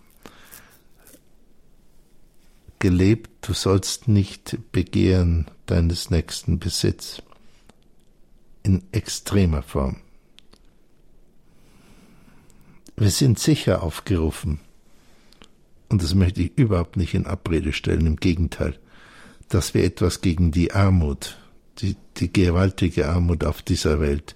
gelebt, 2.79 3.29
du 3.47 3.53
sollst 3.53 4.07
nicht 4.07 4.57
begehren 4.71 5.45
deines 5.65 6.09
nächsten 6.09 6.59
Besitz. 6.59 7.21
In 8.63 8.83
extremer 8.91 9.61
Form. 9.61 9.97
Wir 12.97 13.09
sind 13.11 13.39
sicher 13.39 13.83
aufgerufen, 13.83 14.59
und 15.89 16.03
das 16.03 16.13
möchte 16.13 16.41
ich 16.41 16.57
überhaupt 16.57 16.97
nicht 16.97 17.13
in 17.13 17.25
Abrede 17.25 17.73
stellen, 17.73 18.05
im 18.05 18.15
Gegenteil, 18.15 18.77
dass 19.49 19.73
wir 19.73 19.83
etwas 19.83 20.21
gegen 20.21 20.51
die 20.51 20.71
Armut, 20.71 21.37
die, 21.79 21.95
die 22.17 22.31
gewaltige 22.31 23.09
Armut 23.09 23.43
auf 23.43 23.61
dieser 23.61 23.99
Welt 23.99 24.35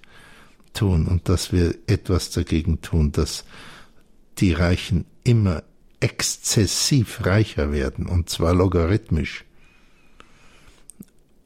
tun 0.72 1.06
und 1.06 1.28
dass 1.28 1.52
wir 1.52 1.74
etwas 1.86 2.30
dagegen 2.30 2.80
tun, 2.82 3.12
dass 3.12 3.44
die 4.38 4.52
Reichen 4.52 5.04
immer 5.22 5.62
exzessiv 6.00 7.24
reicher 7.24 7.72
werden, 7.72 8.06
und 8.06 8.28
zwar 8.28 8.52
logarithmisch. 8.54 9.44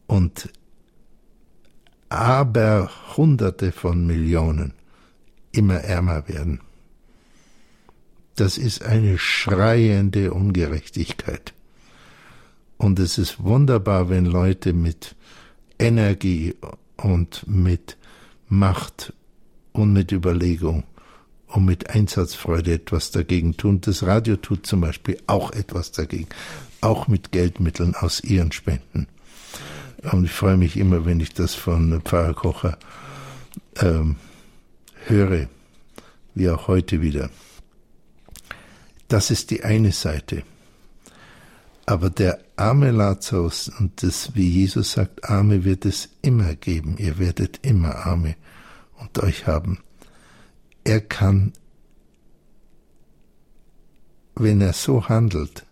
Und 0.07 0.49
aber 2.09 2.91
Hunderte 3.17 3.73
von 3.73 4.07
Millionen 4.07 4.73
immer 5.53 5.77
ärmer 5.77 6.27
werden. 6.29 6.61
Das 8.39 8.57
ist 8.57 8.84
eine 8.84 9.18
schreiende 9.18 10.32
Ungerechtigkeit. 10.32 11.55
Und 12.76 13.01
es 13.01 13.18
ist 13.18 13.43
wunderbar, 13.43 14.11
wenn 14.11 14.26
Leute 14.26 14.72
mit 14.72 15.16
Energie 15.76 16.55
und 16.97 17.43
mit 17.49 17.97
Macht 18.49 19.12
und 19.72 19.93
mit 19.93 20.12
Überlegung 20.12 20.84
und 21.49 21.64
mit 21.64 21.91
Einsatzfreude 21.91 22.74
etwas 22.74 23.11
dagegen 23.11 23.57
tun. 23.57 23.80
Das 23.80 24.05
Radio 24.05 24.36
tut 24.36 24.66
zum 24.66 24.82
Beispiel 24.82 25.18
auch 25.26 25.51
etwas 25.51 25.91
dagegen, 25.91 26.28
auch 26.80 27.09
mit 27.09 27.32
Geldmitteln 27.32 27.97
aus 27.97 28.20
ihren 28.22 28.53
Spenden. 28.53 29.09
Und 30.12 30.26
ich 30.26 30.32
freue 30.32 30.57
mich 30.57 30.76
immer, 30.76 31.05
wenn 31.05 31.18
ich 31.18 31.34
das 31.34 31.57
von 31.57 32.01
Pfarrer 32.03 32.34
Kocher 32.34 32.78
ähm, 33.80 34.14
höre, 35.07 35.49
wie 36.36 36.49
auch 36.51 36.68
heute 36.68 37.03
wieder. 37.03 37.30
Das 39.09 39.31
ist 39.31 39.51
die 39.51 39.65
eine 39.65 39.93
Seite. 39.93 40.43
Aber 41.87 42.11
der 42.11 42.39
arme 42.57 42.91
Lazarus, 42.91 43.71
und 43.79 44.03
das, 44.03 44.35
wie 44.35 44.47
Jesus 44.47 44.93
sagt, 44.93 45.25
Arme 45.25 45.65
wird 45.65 45.87
es 45.87 46.11
immer 46.21 46.55
geben, 46.55 46.99
ihr 46.99 47.19
werdet 47.19 47.61
immer 47.63 47.97
Arme 48.05 48.37
unter 48.99 49.23
euch 49.23 49.47
haben. 49.47 49.79
Er 50.85 51.01
kann, 51.01 51.55
wenn 54.35 54.61
er 54.61 54.75
so 54.75 55.09
handelt, 55.09 55.65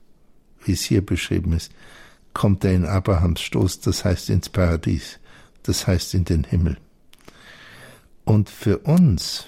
wie 0.64 0.72
es 0.72 0.82
hier 0.82 1.04
beschrieben 1.04 1.52
ist, 1.52 1.70
kommt 2.32 2.64
er 2.64 2.72
in 2.72 2.86
Abrahams 2.86 3.42
Stoß, 3.42 3.80
das 3.80 4.04
heißt 4.06 4.30
ins 4.30 4.48
Paradies, 4.48 5.18
das 5.64 5.86
heißt 5.86 6.14
in 6.14 6.24
den 6.24 6.44
Himmel. 6.44 6.78
Und 8.24 8.48
für 8.48 8.78
uns, 8.78 9.46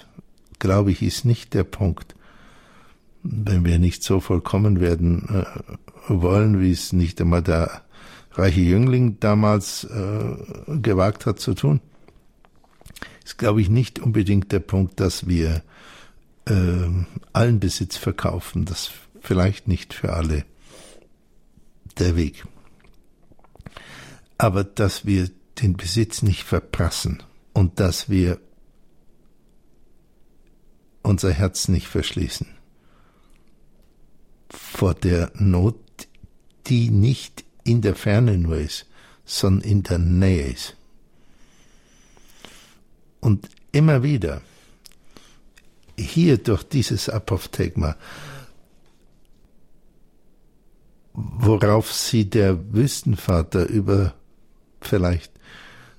glaube 0.59 0.91
ich, 0.91 1.01
ist 1.01 1.25
nicht 1.25 1.55
der 1.55 1.63
Punkt, 1.63 2.15
wenn 3.23 3.65
wir 3.65 3.79
nicht 3.79 4.03
so 4.03 4.19
vollkommen 4.19 4.79
werden 4.79 5.27
äh, 5.29 5.45
wollen, 6.07 6.61
wie 6.61 6.71
es 6.71 6.93
nicht 6.93 7.19
einmal 7.21 7.43
der 7.43 7.83
reiche 8.31 8.61
Jüngling 8.61 9.19
damals 9.19 9.83
äh, 9.83 10.35
gewagt 10.67 11.25
hat 11.25 11.39
zu 11.39 11.53
tun, 11.53 11.81
ist, 13.25 13.37
glaube 13.37 13.61
ich, 13.61 13.69
nicht 13.69 13.99
unbedingt 13.99 14.51
der 14.51 14.59
Punkt, 14.59 14.99
dass 14.99 15.27
wir 15.27 15.61
äh, 16.45 16.89
allen 17.33 17.59
Besitz 17.59 17.97
verkaufen. 17.97 18.65
Das 18.65 18.91
vielleicht 19.19 19.67
nicht 19.67 19.93
für 19.93 20.13
alle 20.13 20.45
der 21.97 22.15
Weg. 22.15 22.45
Aber 24.37 24.63
dass 24.63 25.05
wir 25.05 25.29
den 25.61 25.75
Besitz 25.75 26.21
nicht 26.21 26.43
verprassen 26.43 27.21
und 27.51 27.81
dass 27.81 28.09
wir 28.09 28.39
unser 31.01 31.33
Herz 31.33 31.67
nicht 31.67 31.87
verschließen 31.87 32.47
vor 34.79 34.93
der 34.93 35.29
Not, 35.35 35.75
die 36.67 36.89
nicht 36.89 37.43
in 37.65 37.81
der 37.81 37.95
Ferne 37.95 38.37
nur 38.37 38.55
ist, 38.55 38.85
sondern 39.25 39.69
in 39.69 39.83
der 39.83 39.97
Nähe 39.97 40.53
ist. 40.53 40.77
Und 43.19 43.49
immer 43.73 44.03
wieder, 44.03 44.41
hier 45.97 46.37
durch 46.37 46.63
dieses 46.63 47.09
Apophthegma, 47.09 47.97
worauf 51.11 51.91
sie 51.91 52.29
der 52.29 52.73
Wüstenvater 52.73 53.67
über 53.67 54.13
vielleicht 54.79 55.33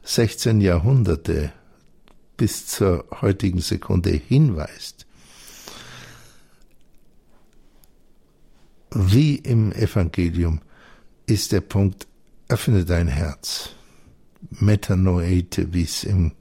16 0.04 0.62
Jahrhunderte 0.62 1.52
bis 2.38 2.66
zur 2.66 3.04
heutigen 3.20 3.60
Sekunde 3.60 4.08
hinweist, 4.08 5.04
wie 8.92 9.36
im 9.36 9.72
Evangelium 9.72 10.60
ist 11.26 11.52
der 11.52 11.60
Punkt, 11.60 12.06
öffne 12.48 12.84
dein 12.84 13.08
Herz. 13.08 13.70
Metanoete, 14.50 15.72
wie 15.72 15.82
es 15.82 16.04
im, 16.04 16.32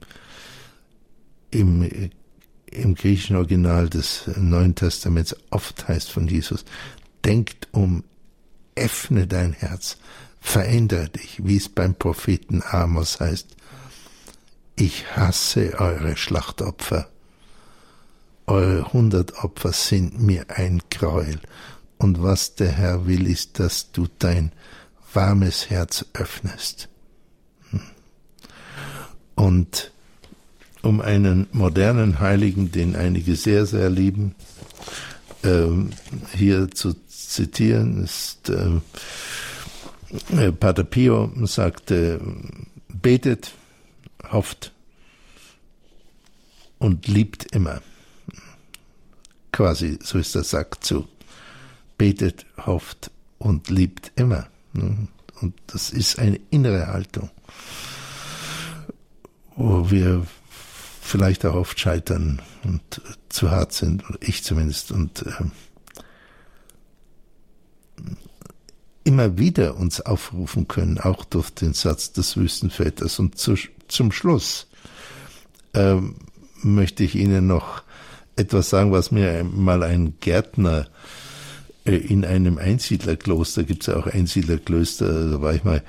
im, 1.50 2.10
im 2.66 2.94
griechischen 2.94 3.36
Original 3.36 3.88
des 3.88 4.28
Neuen 4.36 4.74
Testaments 4.74 5.36
oft 5.50 5.86
heißt 5.86 6.10
von 6.10 6.26
Jesus. 6.26 6.64
Denkt 7.24 7.68
um, 7.72 8.04
öffne 8.74 9.26
dein 9.26 9.52
Herz, 9.52 9.98
verändere 10.40 11.10
dich, 11.10 11.40
wie 11.44 11.56
es 11.56 11.68
beim 11.68 11.94
Propheten 11.94 12.62
Amos 12.64 13.20
heißt. 13.20 13.48
Ich 14.76 15.14
hasse 15.14 15.78
eure 15.78 16.16
Schlachtopfer. 16.16 17.08
Eure 18.46 18.92
hundert 18.92 19.44
Opfer 19.44 19.72
sind 19.72 20.20
mir 20.20 20.46
ein 20.48 20.80
Gräuel 20.90 21.38
und 22.00 22.22
was 22.22 22.54
der 22.54 22.72
Herr 22.72 23.06
will, 23.06 23.26
ist, 23.26 23.58
dass 23.58 23.92
du 23.92 24.06
dein 24.18 24.52
warmes 25.12 25.68
Herz 25.68 26.06
öffnest. 26.14 26.88
Hm. 27.70 27.82
Und 29.34 29.92
um 30.80 31.02
einen 31.02 31.46
modernen 31.52 32.18
Heiligen, 32.18 32.72
den 32.72 32.96
einige 32.96 33.36
sehr, 33.36 33.66
sehr 33.66 33.90
lieben, 33.90 34.34
ähm, 35.44 35.90
hier 36.34 36.70
zu 36.70 36.94
zitieren, 37.06 38.02
ist 38.02 38.48
äh, 38.48 38.80
äh, 40.34 40.52
Pater 40.52 40.84
Pio 40.84 41.30
sagte, 41.44 42.18
betet, 42.88 43.52
hofft 44.32 44.72
und 46.78 47.08
liebt 47.08 47.54
immer. 47.54 47.82
Quasi, 49.52 49.98
so 50.02 50.16
ist 50.16 50.34
der 50.34 50.44
Sack 50.44 50.82
zu 50.82 51.06
betet, 52.00 52.46
hofft 52.56 53.10
und 53.36 53.68
liebt 53.68 54.12
immer. 54.16 54.46
Und 54.72 55.54
das 55.66 55.90
ist 55.90 56.18
eine 56.18 56.40
innere 56.48 56.86
Haltung, 56.86 57.28
wo 59.54 59.90
wir 59.90 60.26
vielleicht 61.02 61.44
auch 61.44 61.54
oft 61.54 61.78
scheitern 61.78 62.40
und 62.64 63.02
zu 63.28 63.50
hart 63.50 63.74
sind, 63.74 64.02
ich 64.20 64.42
zumindest, 64.44 64.92
und 64.92 65.26
äh, 65.26 65.44
immer 69.04 69.36
wieder 69.36 69.76
uns 69.76 70.00
aufrufen 70.00 70.68
können, 70.68 70.98
auch 70.98 71.26
durch 71.26 71.50
den 71.50 71.74
Satz 71.74 72.12
des 72.12 72.34
Wüstenväters. 72.38 73.18
Und 73.18 73.36
zu, 73.36 73.56
zum 73.88 74.10
Schluss 74.10 74.68
äh, 75.74 75.96
möchte 76.62 77.04
ich 77.04 77.14
Ihnen 77.14 77.46
noch 77.46 77.82
etwas 78.36 78.70
sagen, 78.70 78.90
was 78.90 79.10
mir 79.10 79.44
mal 79.44 79.82
ein 79.82 80.14
Gärtner 80.20 80.86
äh, 80.86 81.19
in 81.84 82.24
einem 82.24 82.58
Einsiedlerkloster, 82.58 83.64
gibt 83.64 83.82
es 83.82 83.86
ja 83.88 83.96
auch 83.96 84.06
Einsiedlerklöster, 84.06 85.30
da 85.30 85.42
war 85.42 85.54
ich 85.54 85.64
mal, 85.64 85.82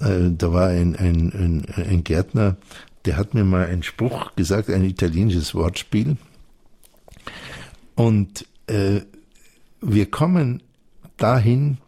äh, 0.00 0.30
da 0.30 0.52
war 0.52 0.68
ein, 0.68 0.96
ein, 0.96 1.32
ein, 1.32 1.84
ein 1.84 2.04
Gärtner, 2.04 2.56
der 3.04 3.16
hat 3.16 3.34
mir 3.34 3.44
mal 3.44 3.66
einen 3.66 3.82
Spruch 3.82 4.34
gesagt, 4.36 4.70
ein 4.70 4.84
italienisches 4.84 5.54
Wortspiel. 5.54 6.16
Und 7.94 8.46
äh, 8.66 9.00
wir 9.80 10.10
kommen 10.10 10.62
dahin, 11.16 11.78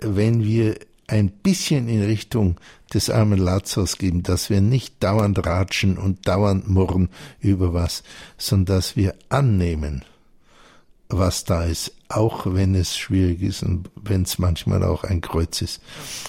wenn 0.00 0.44
wir 0.44 0.76
ein 1.06 1.30
bisschen 1.30 1.88
in 1.88 2.02
Richtung 2.02 2.56
des 2.92 3.10
armen 3.10 3.38
Lazarus 3.38 3.98
geben, 3.98 4.22
dass 4.22 4.50
wir 4.50 4.60
nicht 4.60 5.02
dauernd 5.02 5.44
ratschen 5.44 5.96
und 5.96 6.28
dauernd 6.28 6.68
murren 6.68 7.08
über 7.40 7.72
was, 7.72 8.02
sondern 8.36 8.76
dass 8.76 8.96
wir 8.96 9.14
annehmen, 9.28 10.04
was 11.08 11.44
da 11.44 11.64
ist, 11.64 11.92
auch 12.08 12.46
wenn 12.46 12.74
es 12.74 12.96
schwierig 12.96 13.42
ist 13.42 13.62
und 13.62 13.90
wenn 13.96 14.22
es 14.22 14.38
manchmal 14.38 14.82
auch 14.84 15.04
ein 15.04 15.20
Kreuz 15.20 15.62
ist. 15.62 15.80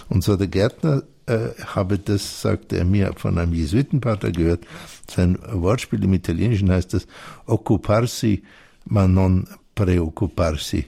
Und 0.07 0.23
so 0.23 0.37
der 0.37 0.47
Gärtner 0.47 1.03
äh, 1.25 1.49
habe 1.65 1.99
das, 1.99 2.41
sagte 2.41 2.77
er 2.77 2.85
mir, 2.85 3.13
von 3.17 3.37
einem 3.37 3.53
Jesuitenpater 3.53 4.31
gehört. 4.31 4.65
Sein 5.09 5.37
Wortspiel 5.51 6.03
im 6.03 6.13
Italienischen 6.13 6.71
heißt 6.71 6.93
das 6.93 7.07
occuparsi 7.45 8.43
ma 8.85 9.07
non 9.07 9.47
preoccuparsi. 9.75 10.87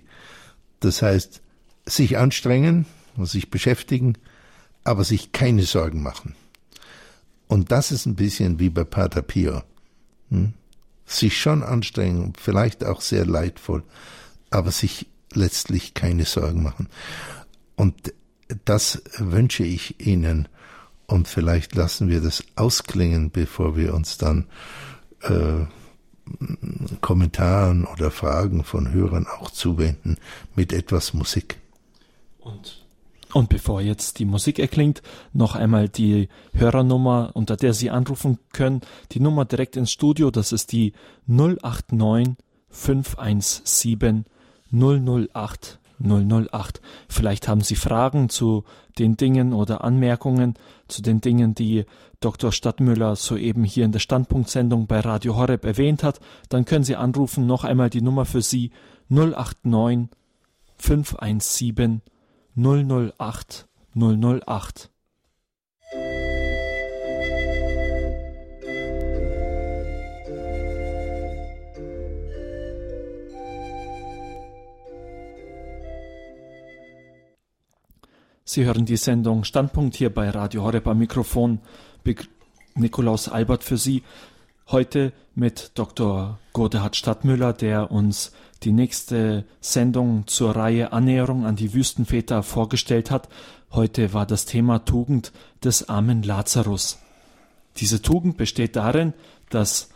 Das 0.80 1.02
heißt, 1.02 1.42
sich 1.86 2.18
anstrengen 2.18 2.86
und 3.18 3.28
sich 3.28 3.50
beschäftigen, 3.50 4.18
aber 4.84 5.04
sich 5.04 5.32
keine 5.32 5.64
Sorgen 5.64 6.02
machen. 6.02 6.36
Und 7.48 7.72
das 7.72 7.92
ist 7.92 8.06
ein 8.06 8.16
bisschen 8.16 8.60
wie 8.60 8.70
bei 8.70 8.84
Pater 8.84 9.22
Pio. 9.22 9.62
Hm? 10.30 10.54
Sich 11.06 11.40
schon 11.40 11.64
anstrengen, 11.64 12.34
vielleicht 12.38 12.84
auch 12.86 13.02
sehr 13.02 13.26
leidvoll, 13.26 13.84
aber 14.50 14.72
sich 14.72 15.08
letztlich 15.34 15.94
keine 15.94 16.26
Sorgen 16.26 16.64
machen. 16.64 16.88
Und 17.76 18.14
das 18.66 19.02
wünsche 19.18 19.64
ich 19.64 20.06
Ihnen. 20.06 20.48
Und 21.08 21.28
vielleicht 21.28 21.76
lassen 21.76 22.10
wir 22.10 22.22
das 22.22 22.44
ausklingen, 22.56 23.32
bevor 23.32 23.76
wir 23.76 23.94
uns 23.94 24.18
dann 24.18 24.48
äh, 25.22 25.66
Kommentaren 27.02 27.86
oder 27.86 28.12
Fragen 28.12 28.64
von 28.64 28.92
Hörern 28.92 29.28
auch 29.28 29.52
zuwenden 29.52 30.18
mit 30.56 30.72
etwas 30.72 31.14
Musik. 31.14 31.58
Und 32.40 32.81
und 33.34 33.50
bevor 33.50 33.82
jetzt 33.82 34.20
die 34.20 34.26
Musik 34.26 34.60
erklingt, 34.60 35.02
noch 35.34 35.56
einmal 35.56 35.90
die 35.90 36.30
Hörernummer, 36.54 37.32
unter 37.34 37.58
der 37.58 37.74
Sie 37.74 37.90
anrufen 37.90 38.40
können. 38.52 38.82
Die 39.12 39.20
Nummer 39.20 39.46
direkt 39.46 39.76
ins 39.76 39.92
Studio, 39.92 40.32
das 40.32 40.52
ist 40.52 40.72
die 40.72 40.94
089 41.28 42.36
517 42.70 44.26
008 44.72 45.80
008. 46.04 46.82
Vielleicht 47.08 47.48
haben 47.48 47.62
Sie 47.62 47.76
Fragen 47.76 48.30
zu 48.30 48.64
den 48.98 49.18
Dingen 49.18 49.54
oder 49.54 49.84
Anmerkungen 49.84 50.56
zu 50.88 51.02
den 51.02 51.22
Dingen, 51.22 51.56
die 51.56 51.86
Dr. 52.20 52.52
Stadtmüller 52.52 53.16
soeben 53.16 53.64
hier 53.64 53.86
in 53.86 53.92
der 53.92 54.00
Standpunktsendung 54.00 54.88
bei 54.88 55.00
Radio 55.00 55.36
Horeb 55.36 55.66
erwähnt 55.66 56.04
hat. 56.04 56.20
Dann 56.50 56.66
können 56.66 56.84
Sie 56.84 56.96
anrufen. 56.96 57.48
Noch 57.48 57.64
einmal 57.64 57.90
die 57.90 58.02
Nummer 58.02 58.26
für 58.26 58.42
Sie 58.42 58.72
089 59.10 60.10
517 60.78 62.02
008 62.56 63.68
008. 63.96 64.90
Sie 78.44 78.66
hören 78.66 78.86
die 78.86 78.98
Sendung 78.98 79.46
Standpunkt 79.46 79.96
hier 79.96 80.14
bei 80.14 80.30
Radio 80.30 80.64
Horeb 80.64 80.86
am 80.88 80.98
Mikrofon. 80.98 81.60
Nikolaus 82.76 83.30
Albert 83.30 83.64
für 83.64 83.78
Sie. 83.78 84.04
Heute 84.70 85.14
mit 85.36 85.72
Dr. 85.76 86.38
Godehard 86.52 86.98
Stadtmüller, 86.98 87.54
der 87.54 87.92
uns 87.92 88.34
die 88.64 88.72
nächste 88.72 89.46
Sendung 89.60 90.28
zur 90.28 90.56
Reihe 90.56 90.94
Annäherung 90.94 91.46
an 91.46 91.56
die 91.56 91.74
Wüstenväter 91.74 92.44
vorgestellt 92.44 93.10
hat. 93.10 93.28
Heute 93.72 94.14
war 94.14 94.26
das 94.26 94.46
Thema 94.46 94.86
Tugend 94.86 95.32
des 95.64 95.90
armen 95.90 96.24
Lazarus. 96.24 97.00
Diese 97.78 98.02
Tugend 98.02 98.38
besteht 98.38 98.76
darin, 98.76 99.14
dass 99.50 99.90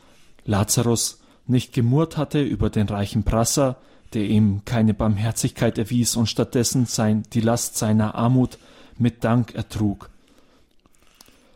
Lazarus 0.46 1.20
nicht 1.48 1.74
gemurrt 1.74 2.18
hatte 2.18 2.42
über 2.42 2.70
den 2.70 2.88
reichen 2.88 3.24
Prasser, 3.24 3.78
der 4.14 4.24
ihm 4.24 4.64
keine 4.66 4.94
Barmherzigkeit 4.94 5.78
erwies 5.78 6.16
und 6.16 6.28
stattdessen 6.28 6.86
sein, 6.86 7.24
die 7.34 7.42
Last 7.42 7.78
seiner 7.78 8.16
Armut 8.16 8.58
mit 8.98 9.24
Dank 9.24 9.54
ertrug. 9.54 10.10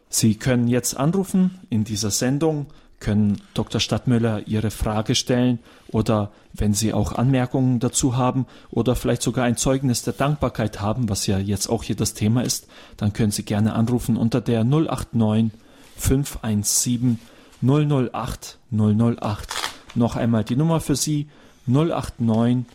Sie 0.10 0.36
können 0.36 0.68
jetzt 0.68 0.98
anrufen 0.98 1.60
in 1.70 1.84
dieser 1.84 2.12
Sendung 2.12 2.68
können 3.00 3.42
Dr. 3.54 3.80
Stadtmüller 3.80 4.48
Ihre 4.48 4.72
Frage 4.72 5.16
stellen 5.16 5.60
oder 5.88 6.32
wenn 6.54 6.74
Sie 6.74 6.94
auch 6.94 7.14
Anmerkungen 7.14 7.80
dazu 7.80 8.18
haben 8.18 8.46
oder 8.72 8.96
vielleicht 8.96 9.22
sogar 9.22 9.46
ein 9.46 9.58
Zeugnis 9.58 10.04
der 10.04 10.14
Dankbarkeit 10.14 10.82
haben, 10.82 11.10
was 11.10 11.28
ja 11.28 11.40
jetzt 11.40 11.68
auch 11.68 11.84
hier 11.84 11.96
das 11.96 12.14
Thema 12.14 12.42
ist, 12.42 12.68
dann 12.98 13.14
können 13.14 13.32
Sie 13.32 13.44
gerne 13.44 13.74
anrufen 13.74 14.18
unter 14.18 14.42
der 14.42 14.64
089 14.64 15.52
517 15.98 17.20
008 17.62 18.58
008. 18.72 19.48
Noch 19.96 20.16
einmal 20.16 20.44
die 20.44 20.56
Nummer 20.56 20.80
für 20.80 20.96
Sie 20.96 21.30
089 21.68 22.66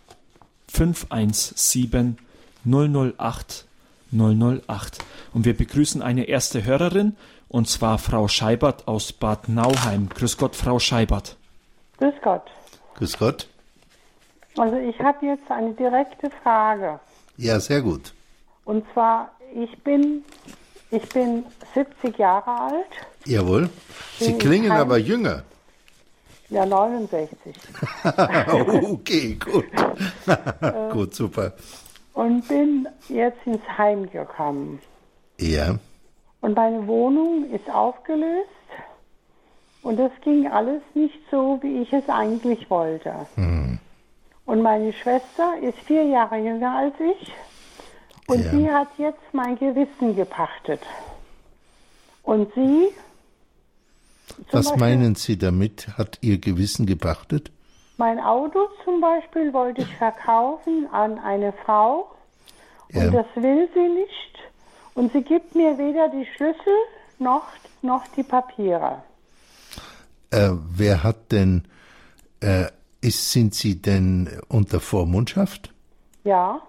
517 0.69 2.19
008 2.65 3.67
008. 4.13 4.99
Und 5.33 5.45
wir 5.45 5.57
begrüßen 5.57 6.03
eine 6.03 6.25
erste 6.25 6.65
Hörerin 6.65 7.17
und 7.55 7.69
zwar 7.69 7.99
Frau 7.99 8.27
Scheibert 8.27 8.89
aus 8.89 9.13
Bad 9.13 9.49
Nauheim. 9.49 10.09
Grüß 10.09 10.39
Gott, 10.39 10.57
Frau 10.57 10.81
Scheibert. 10.81 11.37
Grüß 11.99 12.15
Gott. 12.21 12.43
Grüß 12.97 13.17
Gott. 13.17 13.47
Also 14.59 14.77
ich 14.77 14.99
habe 14.99 15.25
jetzt 15.25 15.49
eine 15.49 15.73
direkte 15.73 16.33
Frage. 16.43 16.99
Ja, 17.37 17.61
sehr 17.61 17.81
gut. 17.81 18.13
Und 18.65 18.85
zwar, 18.93 19.31
ich 19.55 19.71
bin, 19.85 20.25
ich 20.91 21.09
bin 21.11 21.45
70 21.75 22.19
Jahre 22.19 22.51
alt. 22.51 22.91
Jawohl. 23.25 23.71
Sie 24.19 24.37
klingen 24.37 24.73
aber 24.73 24.99
jünger. 24.99 25.45
Ja, 26.49 26.67
69. 26.67 27.55
okay, 28.91 29.35
gut. 29.35 29.67
gut, 30.93 31.15
super. 31.15 31.53
Und 32.15 32.49
bin 32.49 32.89
jetzt 33.09 33.47
ins 33.47 33.63
Heim 33.79 34.11
gekommen. 34.11 34.81
Ja. 35.39 35.79
Und 36.45 36.57
meine 36.57 36.87
Wohnung 36.87 37.51
ist 37.53 37.71
aufgelöst. 37.71 38.51
Und 39.81 39.99
das 39.99 40.13
ging 40.23 40.47
alles 40.47 40.83
nicht 40.93 41.19
so, 41.31 41.59
wie 41.63 41.81
ich 41.81 41.91
es 41.91 42.07
eigentlich 42.11 42.69
wollte. 42.69 43.15
Mhm. 43.37 43.79
Und 44.45 44.61
meine 44.61 44.93
Schwester 44.93 45.55
ist 45.63 45.79
vier 45.87 46.05
Jahre 46.05 46.37
jünger 46.37 46.77
als 46.77 46.95
ich. 47.01 47.33
Und 48.27 48.45
ja. 48.45 48.51
sie 48.51 48.71
hat 48.71 48.89
jetzt 48.99 49.33
mein 49.33 49.57
Gewissen 49.57 50.15
gepachtet. 50.15 50.83
Und 52.23 52.53
sie. 52.55 52.89
Was 54.51 54.67
Beispiel, 54.67 54.81
meinen 54.81 55.15
Sie 55.15 55.39
damit? 55.39 55.89
Hat 55.97 56.19
Ihr 56.21 56.37
Gewissen 56.37 56.85
gepachtet? 56.85 57.53
Mein 57.97 58.21
Auto 58.21 58.69
zum 58.85 59.01
Beispiel 59.01 59.51
wollte 59.55 59.81
ich 59.81 59.97
verkaufen 59.97 60.89
an 60.93 61.19
eine 61.19 61.55
Frau. 61.65 62.11
Ja. 62.91 63.07
Und 63.07 63.15
das 63.15 63.27
will 63.35 63.67
sie 63.73 63.89
nicht. 63.89 64.35
Und 64.95 65.13
sie 65.13 65.23
gibt 65.23 65.55
mir 65.55 65.77
weder 65.77 66.09
die 66.09 66.27
Schlüssel 66.37 66.77
noch, 67.19 67.47
noch 67.83 68.07
die 68.17 68.23
Papiere. 68.23 69.03
Äh, 70.31 70.51
wer 70.53 71.03
hat 71.03 71.33
denn, 71.33 71.65
äh, 72.41 72.67
ist, 73.01 73.33
sind 73.33 73.55
Sie 73.55 73.81
denn 73.81 74.31
unter 74.49 74.81
Vormundschaft? 74.81 75.73
Ja. 76.25 76.61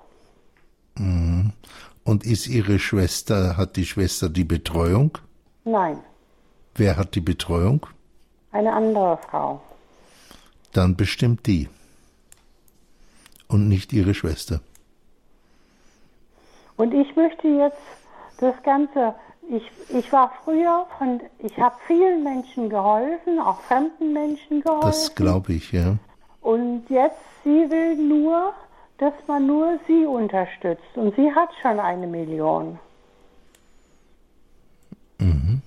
Mhm. 0.97 1.53
Und 2.03 2.25
ist 2.25 2.47
Ihre 2.47 2.77
Schwester, 2.79 3.57
hat 3.57 3.75
die 3.77 3.85
Schwester 3.85 4.29
die 4.29 4.43
Betreuung? 4.43 5.17
Nein. 5.63 5.99
Wer 6.75 6.97
hat 6.97 7.15
die 7.15 7.21
Betreuung? 7.21 7.87
Eine 8.51 8.73
andere 8.73 9.17
Frau. 9.29 9.61
Dann 10.73 10.95
bestimmt 10.95 11.47
die. 11.47 11.69
Und 13.47 13.67
nicht 13.67 13.93
Ihre 13.93 14.13
Schwester. 14.13 14.61
Und 16.77 16.93
ich 16.93 17.15
möchte 17.15 17.47
jetzt 17.47 17.77
das 18.45 18.63
Ganze, 18.63 19.15
ich, 19.49 19.63
ich 19.89 20.11
war 20.11 20.31
früher 20.43 20.85
von, 20.97 21.19
ich 21.39 21.57
habe 21.59 21.75
vielen 21.87 22.23
Menschen 22.23 22.69
geholfen, 22.69 23.39
auch 23.39 23.59
fremden 23.61 24.13
Menschen 24.13 24.61
geholfen. 24.61 24.87
Das 24.87 25.15
glaube 25.15 25.53
ich, 25.53 25.71
ja. 25.71 25.97
Und 26.41 26.85
jetzt, 26.89 27.17
sie 27.43 27.69
will 27.69 27.95
nur, 27.95 28.53
dass 28.97 29.13
man 29.27 29.45
nur 29.47 29.79
sie 29.87 30.05
unterstützt. 30.05 30.95
Und 30.95 31.15
sie 31.15 31.33
hat 31.33 31.49
schon 31.61 31.79
eine 31.79 32.07
Million. 32.07 32.79
Mhm. 35.19 35.61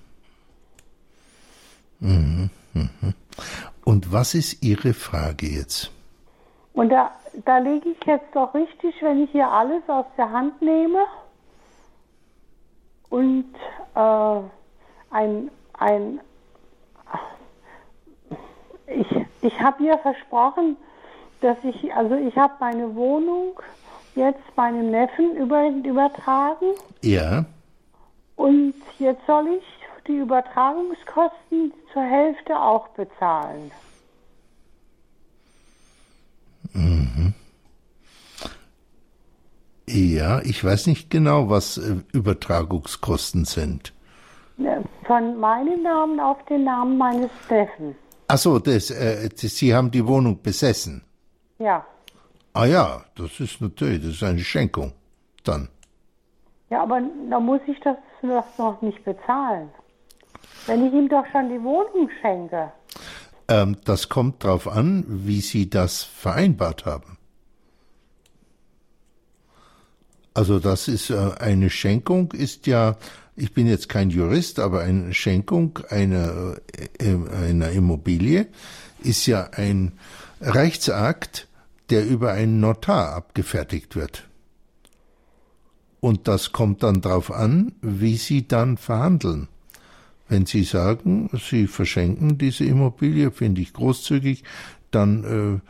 Mhm. 1.99 2.49
Mhm. 2.73 3.13
Und 3.83 4.11
was 4.11 4.35
ist 4.35 4.63
Ihre 4.63 4.93
Frage 4.93 5.47
jetzt? 5.47 5.91
Und 6.73 6.89
da, 6.89 7.11
da 7.45 7.57
lege 7.57 7.89
ich 7.89 8.05
jetzt 8.05 8.33
doch 8.33 8.53
richtig, 8.53 8.95
wenn 9.01 9.23
ich 9.23 9.31
hier 9.31 9.49
alles 9.49 9.83
aus 9.87 10.05
der 10.17 10.31
Hand 10.31 10.61
nehme 10.61 10.99
und 13.09 13.53
äh, 13.95 14.39
ein, 15.11 15.51
ein 15.73 16.19
ich, 18.87 19.07
ich 19.41 19.61
habe 19.61 19.83
ihr 19.83 19.97
versprochen, 19.99 20.77
dass 21.41 21.57
ich, 21.63 21.93
also 21.93 22.15
ich 22.15 22.35
habe 22.37 22.53
meine 22.59 22.95
Wohnung 22.95 23.59
jetzt 24.15 24.41
meinem 24.55 24.91
Neffen 24.91 25.35
über, 25.35 25.67
übertragen. 25.67 26.73
Ja. 27.01 27.45
Und 28.35 28.73
jetzt 28.97 29.25
soll 29.27 29.47
ich 29.47 29.63
die 30.07 30.17
Übertragungskosten 30.17 31.73
zur 31.93 32.01
Hälfte 32.01 32.59
auch 32.59 32.87
bezahlen. 32.89 33.71
Mhm. 36.73 37.33
Ja, 39.91 40.39
ich 40.41 40.63
weiß 40.63 40.85
nicht 40.85 41.09
genau, 41.09 41.49
was 41.49 41.77
äh, 41.77 41.95
Übertragungskosten 42.13 43.45
sind. 43.45 43.91
Von 45.07 45.39
meinem 45.39 45.81
Namen 45.81 46.19
auf 46.19 46.37
den 46.45 46.65
Namen 46.65 46.97
meines 46.97 47.31
Neffen. 47.49 47.95
Achso, 48.27 48.59
das, 48.59 48.91
äh, 48.91 49.29
das, 49.29 49.55
Sie 49.55 49.73
haben 49.73 49.89
die 49.89 50.05
Wohnung 50.05 50.43
besessen. 50.43 51.01
Ja. 51.57 51.83
Ah 52.53 52.65
ja, 52.65 53.03
das 53.15 53.39
ist 53.39 53.61
natürlich, 53.61 54.01
das 54.01 54.11
ist 54.11 54.23
eine 54.23 54.39
Schenkung. 54.39 54.93
Dann. 55.43 55.69
Ja, 56.69 56.83
aber 56.83 57.01
da 57.27 57.39
muss 57.39 57.61
ich 57.65 57.79
das, 57.79 57.97
das 58.21 58.45
noch 58.59 58.79
nicht 58.83 59.03
bezahlen. 59.03 59.69
Wenn 60.67 60.85
ich 60.85 60.93
ihm 60.93 61.09
doch 61.09 61.25
schon 61.31 61.49
die 61.49 61.63
Wohnung 61.63 62.09
schenke. 62.21 62.71
Ähm, 63.47 63.77
das 63.85 64.07
kommt 64.09 64.43
darauf 64.43 64.67
an, 64.67 65.03
wie 65.07 65.41
Sie 65.41 65.67
das 65.67 66.03
vereinbart 66.03 66.85
haben. 66.85 67.18
Also 70.39 70.59
das 70.59 70.87
ist 70.87 71.09
äh, 71.09 71.31
eine 71.37 71.69
Schenkung, 71.69 72.31
ist 72.31 72.65
ja, 72.65 72.95
ich 73.35 73.53
bin 73.53 73.67
jetzt 73.67 73.89
kein 73.89 74.09
Jurist, 74.09 74.59
aber 74.59 74.79
eine 74.79 75.13
Schenkung 75.13 75.79
einer, 75.89 76.55
äh, 76.97 77.17
einer 77.45 77.71
Immobilie 77.71 78.47
ist 79.03 79.25
ja 79.25 79.49
ein 79.51 79.91
Rechtsakt, 80.39 81.49
der 81.89 82.07
über 82.07 82.31
einen 82.31 82.61
Notar 82.61 83.15
abgefertigt 83.15 83.97
wird. 83.97 84.29
Und 85.99 86.29
das 86.29 86.53
kommt 86.53 86.83
dann 86.83 87.01
darauf 87.01 87.33
an, 87.33 87.73
wie 87.81 88.15
Sie 88.15 88.47
dann 88.47 88.77
verhandeln. 88.77 89.49
Wenn 90.29 90.45
Sie 90.45 90.63
sagen, 90.63 91.29
Sie 91.49 91.67
verschenken 91.67 92.37
diese 92.37 92.63
Immobilie, 92.63 93.31
finde 93.31 93.59
ich 93.59 93.73
großzügig, 93.73 94.45
dann 94.89 95.61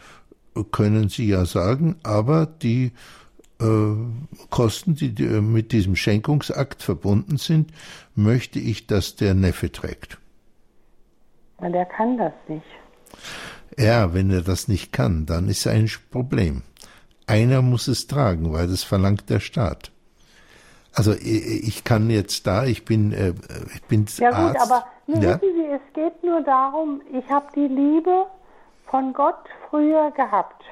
äh, 0.56 0.64
können 0.72 1.10
Sie 1.10 1.26
ja 1.26 1.46
sagen, 1.46 1.96
aber 2.04 2.46
die 2.46 2.86
äh, 2.86 3.19
Kosten, 4.50 4.96
die 4.96 5.12
mit 5.42 5.74
diesem 5.74 5.96
Schenkungsakt 5.96 6.82
verbunden 6.82 7.38
sind, 7.38 7.72
möchte 8.16 8.58
ich, 8.58 8.88
dass 8.88 9.16
der 9.18 9.34
Neffe 9.34 9.72
trägt. 9.72 10.18
Na, 11.60 11.70
der 11.70 11.86
kann 11.86 12.18
das 12.18 12.34
nicht. 12.48 12.66
Ja, 13.78 14.14
wenn 14.14 14.32
er 14.32 14.42
das 14.42 14.68
nicht 14.68 14.94
kann, 14.94 15.26
dann 15.26 15.50
ist 15.50 15.68
ein 15.68 15.90
Problem. 16.10 16.62
Einer 17.28 17.62
muss 17.62 17.88
es 17.88 18.08
tragen, 18.08 18.52
weil 18.54 18.68
das 18.68 18.84
verlangt 18.84 19.30
der 19.30 19.40
Staat. 19.40 19.92
Also 20.94 21.14
ich 21.14 21.84
kann 21.84 22.10
jetzt 22.10 22.48
da, 22.48 22.66
ich 22.66 22.84
bin, 22.86 23.12
äh, 23.14 23.34
ich 23.76 23.84
bin 23.84 24.06
Ja 24.18 24.30
gut, 24.30 24.56
Arzt. 24.58 24.62
aber 24.62 24.86
ja. 25.08 25.22
wissen 25.22 25.54
Sie, 25.56 25.66
es 25.66 25.94
geht 25.94 26.24
nur 26.24 26.42
darum, 26.42 27.02
ich 27.14 27.30
habe 27.30 27.46
die 27.56 27.68
Liebe 27.68 28.26
von 28.88 29.14
Gott 29.14 29.46
früher 29.70 30.12
gehabt. 30.12 30.64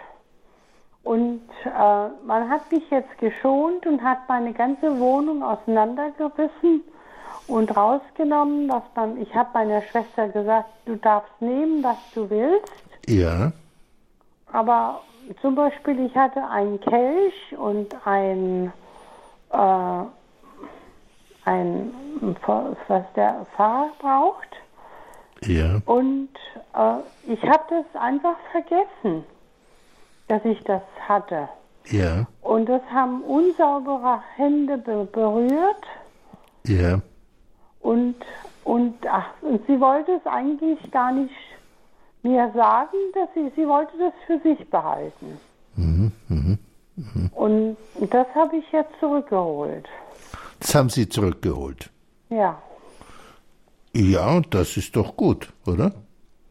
Und 1.08 1.40
äh, 1.64 2.10
man 2.26 2.50
hat 2.50 2.70
mich 2.70 2.84
jetzt 2.90 3.18
geschont 3.20 3.86
und 3.86 4.04
hat 4.04 4.28
meine 4.28 4.52
ganze 4.52 5.00
Wohnung 5.00 5.42
auseinandergerissen 5.42 6.82
und 7.48 7.78
rausgenommen, 7.78 8.68
dass 8.68 8.84
man, 8.94 9.16
ich 9.22 9.34
habe 9.34 9.52
meiner 9.54 9.82
Schwester 9.84 10.28
gesagt, 10.28 10.68
du 10.86 10.98
darfst 10.98 11.32
nehmen, 11.40 11.82
was 11.82 11.96
du 12.14 12.30
willst. 12.30 12.74
Ja. 13.08 13.54
Aber 14.52 15.00
zum 15.40 15.56
Beispiel, 15.56 15.98
ich 16.06 16.14
hatte 16.14 16.46
einen 16.46 16.78
Kelch 16.82 17.58
und 17.58 17.96
ein, 18.06 18.74
äh, 19.52 20.04
ein 21.46 21.94
was 22.86 23.04
der 23.16 23.46
Fahrer 23.56 23.92
braucht. 24.00 24.58
Ja. 25.46 25.80
Und 25.86 26.32
äh, 26.74 27.32
ich 27.32 27.42
habe 27.44 27.64
das 27.70 28.02
einfach 28.02 28.36
vergessen, 28.52 29.24
dass 30.28 30.44
ich 30.46 30.62
das 30.64 30.82
hatte. 31.08 31.50
Ja. 31.90 32.28
Und 32.42 32.68
das 32.68 32.82
haben 32.92 33.22
unsaubere 33.22 34.22
Hände 34.36 34.78
be 34.78 35.08
berührt. 35.12 35.84
Ja. 36.66 37.00
Und, 37.80 38.16
und, 38.64 38.96
ach, 39.10 39.28
und 39.42 39.66
sie 39.68 39.80
wollte 39.80 40.12
es 40.14 40.26
eigentlich 40.26 40.80
gar 40.92 41.12
nicht 41.12 41.34
mir 42.24 42.52
sagen, 42.54 42.98
dass 43.14 43.30
sie, 43.34 43.52
sie 43.56 43.68
wollte 43.68 43.98
das 43.98 44.14
für 44.26 44.40
sich 44.40 44.70
behalten. 44.70 45.40
Mhm, 45.76 46.12
mh, 46.28 46.58
mh. 46.96 47.30
Und 47.36 47.78
das 48.10 48.28
habe 48.36 48.58
ich 48.58 48.72
jetzt 48.72 48.92
zurückgeholt. 49.00 49.88
Das 50.60 50.74
haben 50.76 50.90
Sie 50.90 51.08
zurückgeholt? 51.08 51.92
Ja. 52.30 52.60
Ja, 53.94 54.42
das 54.50 54.76
ist 54.78 54.96
doch 54.96 55.16
gut, 55.16 55.54
oder? 55.66 55.92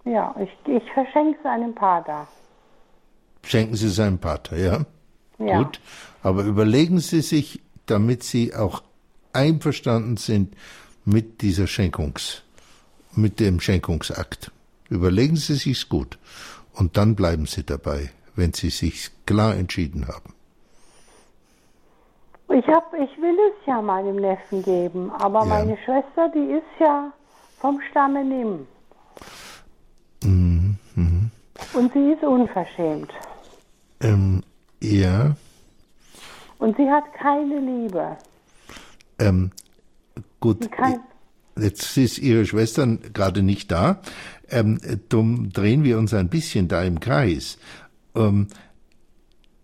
Ja, 0.05 0.35
ich, 0.39 0.51
ich 0.72 0.93
verschenke 0.93 1.39
es 1.41 1.47
einem 1.47 1.74
Pater. 1.74 2.27
Schenken 3.47 3.77
Sie 3.77 3.87
es 3.87 4.01
einem 4.01 4.19
Pater, 4.19 4.57
ja? 4.57 4.85
ja? 5.39 5.63
Gut. 5.63 5.81
Aber 6.23 6.43
überlegen 6.43 6.99
Sie 6.99 7.21
sich, 7.21 7.61
damit 7.87 8.25
Sie 8.25 8.55
auch 8.55 8.83
einverstanden 9.33 10.17
sind 10.17 10.55
mit 11.05 11.43
dieser 11.43 11.69
Schenkungs, 11.69 12.43
mit 13.15 13.39
dem 13.39 13.61
Schenkungsakt. 13.61 14.51
Überlegen 14.91 15.37
Sie 15.37 15.55
sich's 15.55 15.89
gut. 15.89 16.19
Und 16.75 16.97
dann 16.97 17.15
bleiben 17.15 17.47
Sie 17.47 17.65
dabei, 17.65 18.11
wenn 18.35 18.53
Sie 18.53 18.71
sich 18.71 19.11
klar 19.27 19.55
entschieden 19.55 20.09
haben. 20.09 20.35
Ich 22.49 22.67
hab, 22.67 22.93
ich 22.95 23.21
will 23.21 23.37
es 23.51 23.67
ja 23.67 23.81
meinem 23.81 24.17
Neffen 24.17 24.63
geben, 24.63 25.11
aber 25.11 25.41
ja. 25.41 25.45
meine 25.47 25.77
Schwester, 25.85 26.31
die 26.35 26.53
ist 26.53 26.81
ja 26.81 27.13
vom 27.61 27.81
Stamme 27.91 28.25
Nimm. 28.25 28.67
Mhm. 30.23 30.77
Mhm. 30.95 31.31
Und 31.73 31.93
sie 31.93 32.13
ist 32.13 32.23
unverschämt. 32.23 33.13
Ähm, 34.07 34.43
ja. 34.81 35.37
Und 36.59 36.77
sie 36.77 36.89
hat 36.89 37.13
keine 37.15 37.59
Liebe. 37.59 38.17
Ähm, 39.19 39.51
gut. 40.41 40.69
Jetzt 41.59 41.97
ist 41.97 42.19
Ihre 42.19 42.45
Schwester 42.45 42.87
gerade 42.87 43.43
nicht 43.43 43.71
da. 43.71 44.03
Ähm, 44.51 44.79
darum 45.09 45.51
drehen 45.53 45.85
wir 45.85 45.99
uns 45.99 46.13
ein 46.15 46.29
bisschen 46.29 46.69
da 46.69 46.83
im 46.83 47.01
Kreis. 47.01 47.59
Ähm, 48.15 48.49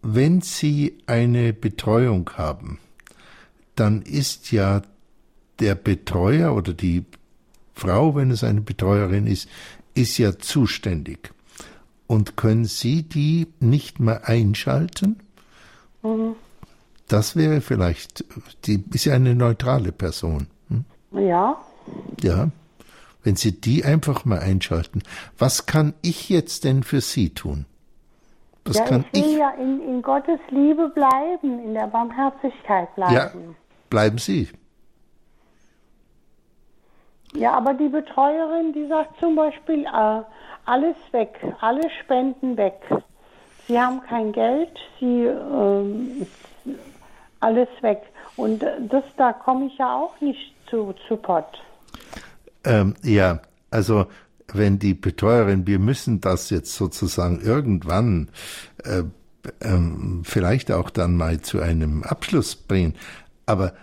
wenn 0.02 0.40
Sie 0.40 0.98
eine 1.06 1.52
Betreuung 1.52 2.28
haben, 2.36 2.78
dann 3.76 4.02
ist 4.02 4.50
ja 4.50 4.82
der 5.60 5.74
Betreuer 5.74 6.54
oder 6.56 6.72
die 6.72 7.04
Frau, 7.74 8.14
wenn 8.16 8.30
es 8.30 8.42
eine 8.42 8.62
Betreuerin 8.62 9.26
ist, 9.26 9.48
ist 9.94 10.18
ja 10.18 10.38
zuständig. 10.38 11.30
Und 12.12 12.36
können 12.36 12.66
Sie 12.66 13.04
die 13.04 13.46
nicht 13.58 13.98
mehr 13.98 14.28
einschalten? 14.28 15.20
Mhm. 16.02 16.36
Das 17.08 17.36
wäre 17.36 17.62
vielleicht, 17.62 18.22
die 18.66 18.84
ist 18.92 19.06
ja 19.06 19.14
eine 19.14 19.34
neutrale 19.34 19.92
Person. 19.92 20.46
Hm? 20.68 20.84
Ja. 21.26 21.56
Ja. 22.20 22.50
Wenn 23.24 23.36
Sie 23.36 23.58
die 23.58 23.86
einfach 23.86 24.26
mal 24.26 24.40
einschalten. 24.40 25.02
Was 25.38 25.64
kann 25.64 25.94
ich 26.02 26.28
jetzt 26.28 26.64
denn 26.64 26.82
für 26.82 27.00
Sie 27.00 27.30
tun? 27.30 27.64
Das 28.64 28.76
ja, 28.76 28.84
kann 28.84 29.06
ich 29.12 29.24
will 29.24 29.30
ich 29.30 29.38
ja 29.38 29.50
in, 29.52 29.80
in, 29.80 30.02
Gottes 30.02 30.40
Liebe 30.50 30.90
bleiben, 30.90 31.64
in 31.64 31.72
der 31.72 31.86
Barmherzigkeit 31.86 32.94
bleiben. 32.94 33.14
Ja, 33.14 33.30
bleiben 33.88 34.18
Sie. 34.18 34.50
Ja, 37.32 37.54
aber 37.54 37.72
die 37.72 37.88
Betreuerin, 37.88 38.74
die 38.74 38.86
sagt 38.88 39.18
zum 39.18 39.34
Beispiel, 39.34 39.86
äh, 39.86 40.20
alles 40.64 40.96
weg, 41.12 41.38
alle 41.60 41.82
Spenden 42.02 42.56
weg. 42.56 42.80
Sie 43.68 43.78
haben 43.78 44.00
kein 44.02 44.32
Geld, 44.32 44.70
sie 44.98 45.24
äh, 45.24 46.26
alles 47.40 47.68
weg. 47.80 48.02
Und 48.36 48.62
das 48.62 49.04
da 49.16 49.32
komme 49.32 49.66
ich 49.66 49.78
ja 49.78 49.94
auch 49.94 50.20
nicht 50.20 50.54
zu, 50.68 50.94
zu 51.06 51.16
Pott. 51.16 51.62
Ähm, 52.64 52.94
ja, 53.02 53.40
also 53.70 54.06
wenn 54.52 54.78
die 54.78 54.94
Betreuerin, 54.94 55.66
wir 55.66 55.78
müssen 55.78 56.20
das 56.20 56.50
jetzt 56.50 56.74
sozusagen 56.74 57.40
irgendwann 57.40 58.30
äh, 58.84 59.02
ähm, 59.60 60.22
vielleicht 60.24 60.70
auch 60.70 60.90
dann 60.90 61.16
mal 61.16 61.40
zu 61.40 61.60
einem 61.60 62.02
Abschluss 62.02 62.54
bringen, 62.56 62.94
aber 63.46 63.74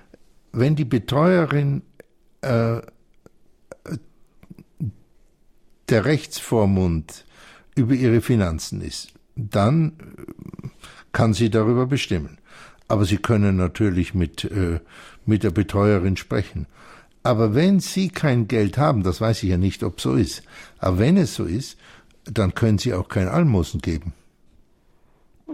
wenn 0.52 0.76
die 0.76 0.86
Betreuerin 0.86 1.82
äh, 2.42 2.82
der 5.90 6.06
Rechtsvormund 6.06 7.26
über 7.76 7.94
ihre 7.94 8.22
Finanzen 8.22 8.82
ist, 8.82 9.14
dann 9.36 9.94
kann 11.12 11.34
sie 11.34 11.50
darüber 11.50 11.86
bestimmen. 11.86 12.38
Aber 12.88 13.06
Sie 13.06 13.18
können 13.18 13.56
natürlich 13.56 14.16
mit, 14.16 14.44
äh, 14.46 14.80
mit 15.26 15.44
der 15.44 15.52
Betreuerin 15.52 16.18
sprechen. 16.18 16.66
Aber 17.22 17.54
wenn 17.54 17.80
Sie 17.80 18.10
kein 18.10 18.48
Geld 18.48 18.78
haben, 18.78 19.04
das 19.04 19.22
weiß 19.22 19.44
ich 19.44 19.50
ja 19.50 19.58
nicht, 19.58 19.84
ob 19.84 20.02
so 20.02 20.16
ist, 20.16 20.42
aber 20.80 21.00
wenn 21.00 21.18
es 21.18 21.36
so 21.36 21.46
ist, 21.46 21.78
dann 22.24 22.56
können 22.56 22.78
Sie 22.80 22.94
auch 22.94 23.08
kein 23.08 23.28
Almosen 23.28 23.82
geben. 23.82 24.14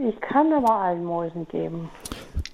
Ich 0.08 0.20
kann 0.22 0.52
aber 0.52 0.76
Almosen 0.76 1.48
geben. 1.48 1.90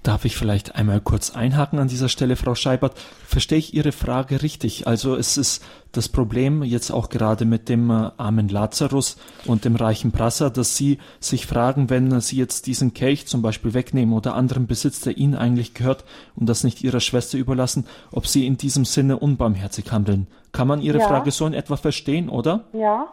Darf 0.03 0.25
ich 0.25 0.35
vielleicht 0.35 0.75
einmal 0.75 0.99
kurz 0.99 1.35
einhaken 1.35 1.77
an 1.77 1.87
dieser 1.87 2.09
Stelle, 2.09 2.35
Frau 2.35 2.55
Scheibert? 2.55 2.97
Verstehe 3.25 3.59
ich 3.59 3.73
Ihre 3.75 3.91
Frage 3.91 4.41
richtig? 4.41 4.87
Also 4.87 5.15
es 5.15 5.37
ist 5.37 5.63
das 5.91 6.09
Problem 6.09 6.63
jetzt 6.63 6.91
auch 6.91 7.09
gerade 7.09 7.45
mit 7.45 7.69
dem 7.69 7.89
äh, 7.91 8.09
armen 8.17 8.47
Lazarus 8.47 9.17
und 9.45 9.63
dem 9.63 9.75
reichen 9.75 10.11
Prasser, 10.11 10.49
dass 10.49 10.75
Sie 10.75 10.97
sich 11.19 11.45
fragen, 11.45 11.91
wenn 11.91 12.19
Sie 12.19 12.37
jetzt 12.37 12.65
diesen 12.65 12.95
Kelch 12.95 13.27
zum 13.27 13.43
Beispiel 13.43 13.75
wegnehmen 13.75 14.15
oder 14.15 14.33
anderen 14.33 14.65
Besitz, 14.65 15.01
der 15.01 15.17
Ihnen 15.17 15.35
eigentlich 15.35 15.75
gehört 15.75 16.03
und 16.35 16.47
das 16.47 16.63
nicht 16.63 16.83
Ihrer 16.83 16.99
Schwester 16.99 17.37
überlassen, 17.37 17.85
ob 18.11 18.25
Sie 18.25 18.47
in 18.47 18.57
diesem 18.57 18.85
Sinne 18.85 19.17
unbarmherzig 19.17 19.91
handeln. 19.91 20.27
Kann 20.51 20.67
man 20.67 20.81
Ihre 20.81 20.99
ja. 20.99 21.07
Frage 21.07 21.29
so 21.29 21.45
in 21.45 21.53
etwa 21.53 21.75
verstehen, 21.75 22.29
oder? 22.29 22.65
Ja. 22.73 23.07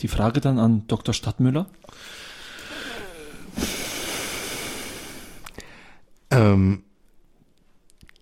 Die 0.00 0.08
Frage 0.08 0.40
dann 0.40 0.58
an 0.58 0.84
Dr. 0.86 1.14
Stadtmüller. 1.14 1.66
Ähm, 6.30 6.84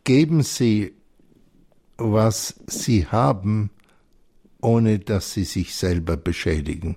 geben 0.05 0.43
Sie, 0.43 0.95
was 1.97 2.55
Sie 2.67 3.07
haben, 3.07 3.71
ohne 4.61 4.99
dass 4.99 5.33
Sie 5.33 5.45
sich 5.45 5.75
selber 5.75 6.17
beschädigen. 6.17 6.97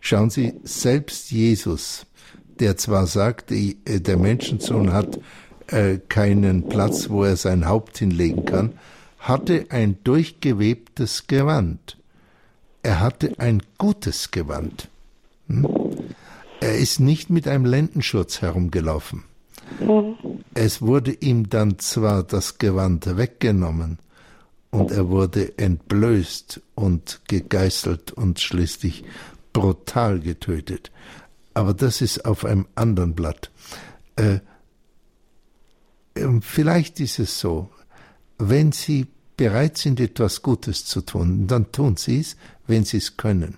Schauen 0.00 0.30
Sie, 0.30 0.54
selbst 0.62 1.30
Jesus, 1.30 2.06
der 2.58 2.76
zwar 2.76 3.06
sagt, 3.06 3.52
äh, 3.52 3.74
der 3.84 4.16
Menschensohn 4.16 4.92
hat 4.92 5.18
äh, 5.68 5.98
keinen 6.08 6.68
Platz, 6.68 7.08
wo 7.10 7.24
er 7.24 7.36
sein 7.36 7.66
Haupt 7.66 7.98
hinlegen 7.98 8.44
kann, 8.44 8.72
hatte 9.18 9.66
ein 9.70 9.98
durchgewebtes 10.04 11.26
Gewand. 11.26 11.98
Er 12.82 13.00
hatte 13.00 13.38
ein 13.38 13.62
gutes 13.76 14.30
Gewand. 14.30 14.88
Hm? 15.48 15.66
Er 16.68 16.76
ist 16.76 17.00
nicht 17.00 17.30
mit 17.30 17.48
einem 17.48 17.64
Lendenschurz 17.64 18.42
herumgelaufen. 18.42 19.24
Mhm. 19.80 20.16
Es 20.52 20.82
wurde 20.82 21.12
ihm 21.12 21.48
dann 21.48 21.78
zwar 21.78 22.22
das 22.22 22.58
Gewand 22.58 23.16
weggenommen 23.16 23.98
und 24.70 24.90
er 24.90 25.08
wurde 25.08 25.56
entblößt 25.56 26.60
und 26.74 27.22
gegeißelt 27.26 28.12
und 28.12 28.40
schließlich 28.40 29.02
brutal 29.54 30.20
getötet. 30.20 30.92
Aber 31.54 31.72
das 31.72 32.02
ist 32.02 32.26
auf 32.26 32.44
einem 32.44 32.66
anderen 32.74 33.14
Blatt. 33.14 33.50
Äh, 34.16 34.40
ähm, 36.16 36.42
vielleicht 36.42 37.00
ist 37.00 37.18
es 37.18 37.40
so, 37.40 37.70
wenn 38.36 38.72
Sie 38.72 39.06
bereit 39.38 39.78
sind, 39.78 40.00
etwas 40.00 40.42
Gutes 40.42 40.84
zu 40.84 41.00
tun, 41.00 41.46
dann 41.46 41.72
tun 41.72 41.96
Sie 41.96 42.20
es, 42.20 42.36
wenn 42.66 42.84
Sie 42.84 42.98
es 42.98 43.16
können. 43.16 43.56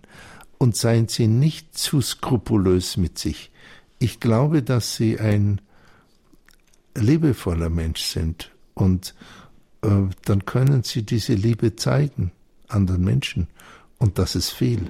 Und 0.60 0.76
seien 0.76 1.08
Sie 1.08 1.26
nicht 1.26 1.76
zu 1.76 2.00
skrupulös 2.00 2.96
mit 2.96 3.18
sich. 3.18 3.50
Ich 3.98 4.20
glaube, 4.20 4.62
dass 4.62 4.94
Sie 4.94 5.18
ein 5.18 5.60
liebevoller 6.94 7.70
Mensch 7.70 8.02
sind 8.02 8.52
und 8.74 9.14
äh, 9.82 9.88
dann 10.26 10.44
können 10.44 10.82
Sie 10.82 11.02
diese 11.02 11.34
Liebe 11.34 11.76
zeigen 11.76 12.32
anderen 12.68 13.04
Menschen 13.04 13.48
und 13.98 14.18
das 14.18 14.34
ist 14.34 14.50
viel. 14.50 14.86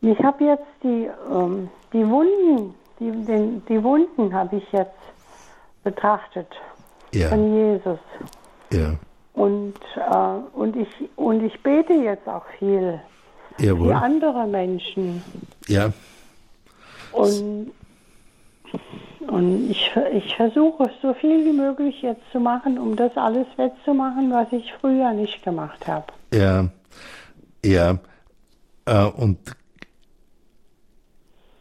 Ich 0.00 0.18
habe 0.20 0.44
jetzt 0.44 0.66
die, 0.82 1.08
ähm, 1.30 1.68
die 1.92 2.06
Wunden, 2.08 2.74
die, 3.00 3.10
den, 3.24 3.64
die 3.66 3.82
Wunden 3.82 4.32
habe 4.32 4.56
ich 4.56 4.72
jetzt 4.72 4.92
betrachtet 5.82 6.48
ja. 7.12 7.28
von 7.28 7.54
Jesus. 7.54 7.98
Ja. 8.72 8.94
Und, 9.34 9.74
äh, 9.96 10.56
und, 10.56 10.76
ich, 10.76 10.88
und 11.16 11.42
ich 11.42 11.60
bete 11.62 11.94
jetzt 11.94 12.28
auch 12.28 12.44
viel 12.58 13.00
Jawohl. 13.58 13.88
für 13.88 13.96
andere 13.96 14.46
Menschen. 14.46 15.22
Ja. 15.66 15.92
Und, 17.12 17.72
und 19.26 19.70
ich, 19.70 19.90
ich 20.12 20.36
versuche 20.36 20.90
so 21.02 21.14
viel 21.14 21.44
wie 21.44 21.52
möglich 21.52 22.02
jetzt 22.02 22.22
zu 22.32 22.40
machen, 22.40 22.78
um 22.78 22.96
das 22.96 23.16
alles 23.16 23.46
wettzumachen, 23.56 24.30
was 24.30 24.52
ich 24.52 24.72
früher 24.80 25.12
nicht 25.12 25.42
gemacht 25.42 25.86
habe. 25.86 26.06
Ja, 26.32 26.68
ja. 27.64 27.98
Äh, 28.84 29.04
und 29.04 29.38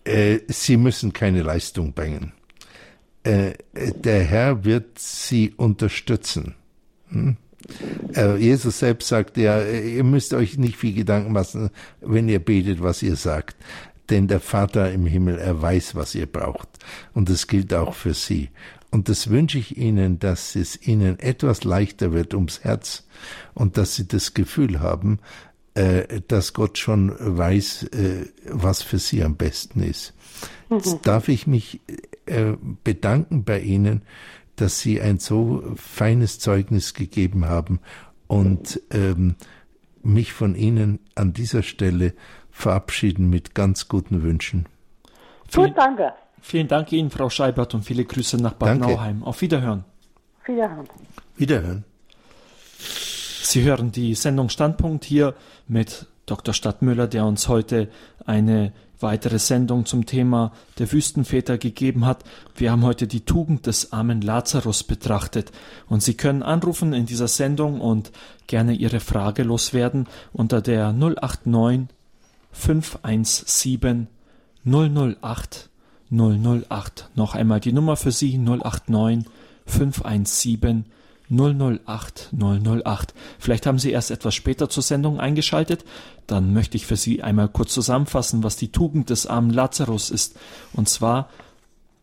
äh, 0.06 0.40
Sie 0.48 0.78
müssen 0.78 1.14
keine 1.14 1.42
Leistung 1.42 1.94
bringen. 1.94 2.34
Äh, 3.24 3.54
der 3.74 4.24
Herr 4.24 4.64
wird 4.64 5.00
Sie 5.00 5.54
unterstützen. 5.54 6.56
Hm? 7.10 7.38
Äh, 8.16 8.38
Jesus 8.38 8.80
selbst 8.80 9.08
sagt 9.08 9.38
ja, 9.38 9.62
ihr 9.64 10.04
müsst 10.04 10.34
euch 10.34 10.58
nicht 10.58 10.78
viel 10.78 10.94
Gedanken 10.94 11.32
machen, 11.32 11.70
wenn 12.02 12.30
ihr 12.30 12.40
betet, 12.40 12.82
was 12.82 13.04
ihr 13.04 13.16
sagt. 13.16 13.56
Denn 14.10 14.28
der 14.28 14.40
Vater 14.40 14.92
im 14.92 15.06
Himmel, 15.06 15.38
er 15.38 15.62
weiß, 15.62 15.96
was 15.96 16.16
ihr 16.16 16.28
braucht. 16.28 16.70
Und 17.14 17.30
das 17.30 17.48
gilt 17.48 17.74
auch 17.74 17.94
für 17.94 18.14
Sie. 18.14 18.50
Und 18.90 19.10
das 19.10 19.30
wünsche 19.30 19.58
ich 19.58 19.78
Ihnen, 19.78 20.18
dass 20.18 20.56
es 20.56 20.82
Ihnen 20.88 21.20
etwas 21.20 21.66
leichter 21.66 22.14
wird 22.14 22.34
ums 22.34 22.64
Herz 22.64 23.06
und 23.54 23.78
dass 23.78 23.96
Sie 23.96 24.08
das 24.08 24.34
Gefühl 24.34 24.80
haben, 24.80 25.20
äh, 25.74 26.22
dass 26.26 26.54
Gott 26.54 26.78
schon 26.78 27.14
weiß, 27.20 27.84
äh, 27.84 28.28
was 28.50 28.82
für 28.82 28.98
Sie 28.98 29.24
am 29.24 29.36
besten 29.36 29.84
ist. 29.84 30.14
Jetzt 30.70 30.94
mhm. 30.94 31.02
darf 31.04 31.28
ich 31.28 31.48
mich 31.48 31.82
bedanken 32.84 33.46
bei 33.46 33.62
Ihnen 33.62 34.02
dass 34.58 34.80
Sie 34.80 35.02
ein 35.02 35.20
so 35.20 35.64
feines 35.76 36.40
Zeugnis 36.40 36.94
gegeben 36.94 37.46
haben 37.46 37.80
und 38.28 38.82
ähm, 38.92 39.36
mich 40.04 40.34
von 40.34 40.56
Ihnen 40.56 41.00
an 41.16 41.34
dieser 41.34 41.64
Stelle 41.64 42.14
verabschieden 42.52 43.30
mit 43.30 43.56
ganz 43.56 43.88
guten 43.88 44.24
Wünschen. 44.24 44.68
Gut, 45.54 45.74
danke. 45.76 46.14
Vielen 46.42 46.68
Dank 46.68 46.92
Ihnen, 46.92 47.10
Frau 47.10 47.30
Scheibert, 47.30 47.74
und 47.74 47.84
viele 47.84 48.06
Grüße 48.06 48.38
nach 48.38 48.54
Bad 48.54 48.70
danke. 48.70 48.88
Nauheim. 48.88 49.24
Auf 49.24 49.42
Wiederhören. 49.42 49.86
Wiederhören. 50.46 50.88
Wiederhören. 51.36 51.84
Sie 52.78 53.64
hören 53.64 53.92
die 53.92 54.14
Sendung 54.14 54.50
Standpunkt 54.50 55.06
hier 55.06 55.34
mit 55.68 56.08
Dr. 56.26 56.54
Stadtmüller, 56.54 57.08
der 57.08 57.26
uns 57.26 57.48
heute 57.48 57.90
eine 58.26 58.74
weitere 59.00 59.40
Sendung 59.40 59.86
zum 59.86 60.06
Thema 60.06 60.52
der 60.80 60.92
Wüstenväter 60.92 61.58
gegeben 61.58 62.06
hat. 62.06 62.24
Wir 62.56 62.72
haben 62.72 62.84
heute 62.84 63.08
die 63.08 63.22
Tugend 63.22 63.68
des 63.68 63.94
armen 63.94 64.22
Lazarus 64.22 64.84
betrachtet 64.84 65.52
und 65.88 66.04
Sie 66.04 66.16
können 66.16 66.44
anrufen 66.44 66.94
in 66.94 67.06
dieser 67.06 67.28
Sendung 67.28 67.82
und 67.82 68.12
gerne 68.48 68.74
Ihre 68.74 69.00
Frage 69.00 69.44
loswerden 69.44 70.08
unter 70.34 70.62
der 70.62 70.94
089 70.94 71.88
517 72.52 74.08
008 74.66 75.70
008. 76.10 77.10
Noch 77.16 77.36
einmal 77.36 77.60
die 77.60 77.74
Nummer 77.74 77.96
für 77.96 78.12
Sie 78.12 78.38
089 78.38 79.26
517 79.66 80.86
008 80.86 80.97
008. 81.30 82.30
Vielleicht 83.40 83.66
haben 83.66 83.80
Sie 83.80 83.92
erst 83.92 84.12
etwas 84.12 84.36
später 84.36 84.70
zur 84.70 84.84
Sendung 84.84 85.20
eingeschaltet. 85.20 85.84
Dann 86.26 86.54
möchte 86.54 86.78
ich 86.78 86.86
für 86.86 86.96
Sie 86.96 87.24
einmal 87.24 87.50
kurz 87.50 87.74
zusammenfassen, 87.74 88.44
was 88.44 88.56
die 88.56 88.72
Tugend 88.72 89.10
des 89.10 89.28
armen 89.28 89.52
Lazarus 89.52 90.10
ist. 90.10 90.38
Und 90.74 90.90
zwar 90.90 91.30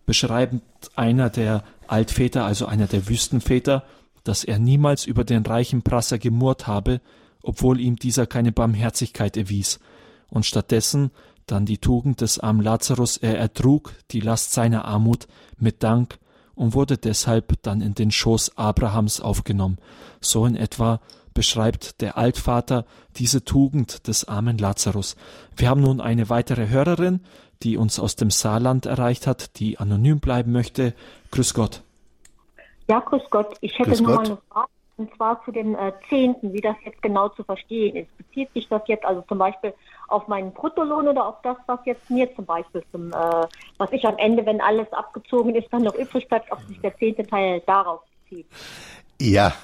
beschreibt 0.07 0.61
einer 0.97 1.31
der 1.31 1.65
Altväter, 1.87 2.45
also 2.45 2.67
einer 2.67 2.87
der 2.87 3.09
Wüstenväter, 3.09 3.85
dass 4.25 4.45
er 4.45 4.59
niemals 4.59 5.07
über 5.07 5.25
den 5.25 5.45
reichen 5.45 5.83
Prasser 5.83 6.19
gemurrt 6.19 6.67
habe, 6.67 7.01
obwohl 7.43 7.81
ihm 7.81 7.97
dieser 7.97 8.27
keine 8.27 8.53
Barmherzigkeit 8.53 9.37
erwies, 9.37 9.81
und 10.31 10.47
stattdessen 10.47 11.11
dann 11.47 11.67
die 11.67 11.79
Tugend 11.79 12.23
des 12.23 12.39
armen 12.39 12.63
Lazarus, 12.63 13.19
er 13.19 13.39
ertrug 13.39 13.95
die 14.11 14.21
Last 14.21 14.53
seiner 14.53 14.87
Armut 14.87 15.29
mit 15.59 15.83
Dank 15.83 16.19
und 16.55 16.75
wurde 16.75 16.99
deshalb 16.99 17.55
dann 17.63 17.81
in 17.81 17.95
den 17.95 18.11
Schoß 18.11 18.57
Abrahams 18.57 19.21
aufgenommen. 19.21 19.79
So 20.21 20.47
in 20.47 20.57
etwa 20.57 21.01
beschreibt 21.35 22.01
der 22.01 22.17
Altvater 22.17 22.87
diese 23.17 23.45
Tugend 23.45 24.07
des 24.07 24.27
armen 24.27 24.57
Lazarus. 24.57 25.17
Wir 25.57 25.69
haben 25.69 25.81
nun 25.81 26.01
eine 26.01 26.31
weitere 26.31 26.69
Hörerin, 26.69 27.21
die 27.63 27.77
uns 27.77 27.99
aus 27.99 28.17
dem 28.17 28.31
Saarland 28.31 28.87
erreicht 28.87 29.27
hat, 29.27 29.59
die 29.59 29.79
anonym 29.79 30.21
bleiben 30.21 30.53
möchte. 30.53 30.95
Grüß 31.33 31.55
Gott. 31.55 31.83
Ja, 32.89 33.01
grüß 33.01 33.23
Gott. 33.31 33.57
Ich 33.61 33.79
hätte 33.79 33.91
grüß 33.91 34.01
nur 34.03 34.17
Gott. 34.17 34.27
eine 34.27 34.39
Frage, 34.51 34.69
und 34.97 35.15
zwar 35.17 35.45
zu 35.45 35.51
dem 35.51 35.75
äh, 35.75 35.93
Zehnten, 36.09 36.53
wie 36.53 36.61
das 36.61 36.77
jetzt 36.85 37.03
genau 37.03 37.29
zu 37.31 37.43
verstehen 37.43 37.97
ist. 37.97 38.17
Bezieht 38.17 38.53
sich 38.53 38.69
das 38.69 38.83
jetzt 38.87 39.05
also 39.05 39.23
zum 39.23 39.39
Beispiel 39.39 39.75
auf 40.09 40.29
meinen 40.29 40.53
Bruttolohn 40.53 41.09
oder 41.09 41.27
auf 41.27 41.37
das, 41.43 41.57
was 41.67 41.81
jetzt 41.85 42.11
mir 42.11 42.35
zum 42.35 42.45
Beispiel 42.45 42.83
zum, 42.93 43.13
äh, 43.13 43.47
was 43.79 43.93
ich 43.93 44.05
am 44.07 44.19
Ende, 44.19 44.45
wenn 44.47 44.61
alles 44.61 44.93
abgezogen 44.93 45.55
ist, 45.55 45.69
dann 45.73 45.83
noch 45.83 45.95
übrig 45.95 46.29
bleibt, 46.29 46.51
ob 46.53 46.61
sich 46.63 46.81
der 46.81 46.97
zehnte 46.97 47.27
Teil 47.27 47.61
darauf 47.67 48.01
bezieht. 48.23 48.47
Ja, 49.21 49.55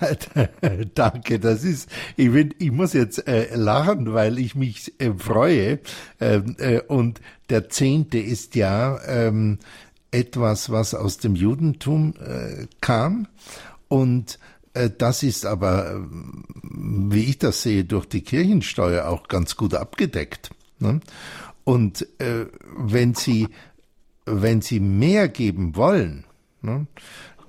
danke. 0.95 1.41
Das 1.41 1.65
ist, 1.65 1.91
ich, 2.17 2.33
bin, 2.33 2.55
ich 2.59 2.71
muss 2.71 2.93
jetzt 2.93 3.27
äh, 3.27 3.55
lachen, 3.55 4.15
weil 4.15 4.39
ich 4.39 4.55
mich 4.55 4.95
äh, 5.01 5.13
freue. 5.13 5.81
Ähm, 6.21 6.57
äh, 6.59 6.81
und 6.81 7.21
der 7.51 7.69
Zehnte 7.69 8.19
ist 8.19 8.55
ja 8.55 8.99
ähm, 9.07 9.59
etwas, 10.13 10.71
was 10.71 10.95
aus 10.95 11.19
dem 11.19 11.35
Judentum 11.35 12.15
äh, 12.25 12.67
kam. 12.81 13.27
Und 13.89 14.39
das 14.73 15.23
ist 15.23 15.47
aber, 15.47 15.95
äh, 15.95 16.01
wie 16.63 17.25
ich 17.25 17.39
das 17.39 17.63
sehe, 17.63 17.85
durch 17.85 18.07
die 18.07 18.23
Kirchensteuer 18.23 19.09
auch 19.09 19.29
ganz 19.29 19.57
gut 19.57 19.75
abgedeckt. 19.75 20.51
Ne? 20.79 21.01
Und 21.65 22.07
äh, 22.21 22.47
wenn 22.77 23.15
Sie, 23.15 23.49
wenn 24.27 24.61
Sie 24.61 24.81
mehr 24.81 25.29
geben 25.29 25.77
wollen, 25.77 26.25
ne, 26.63 26.87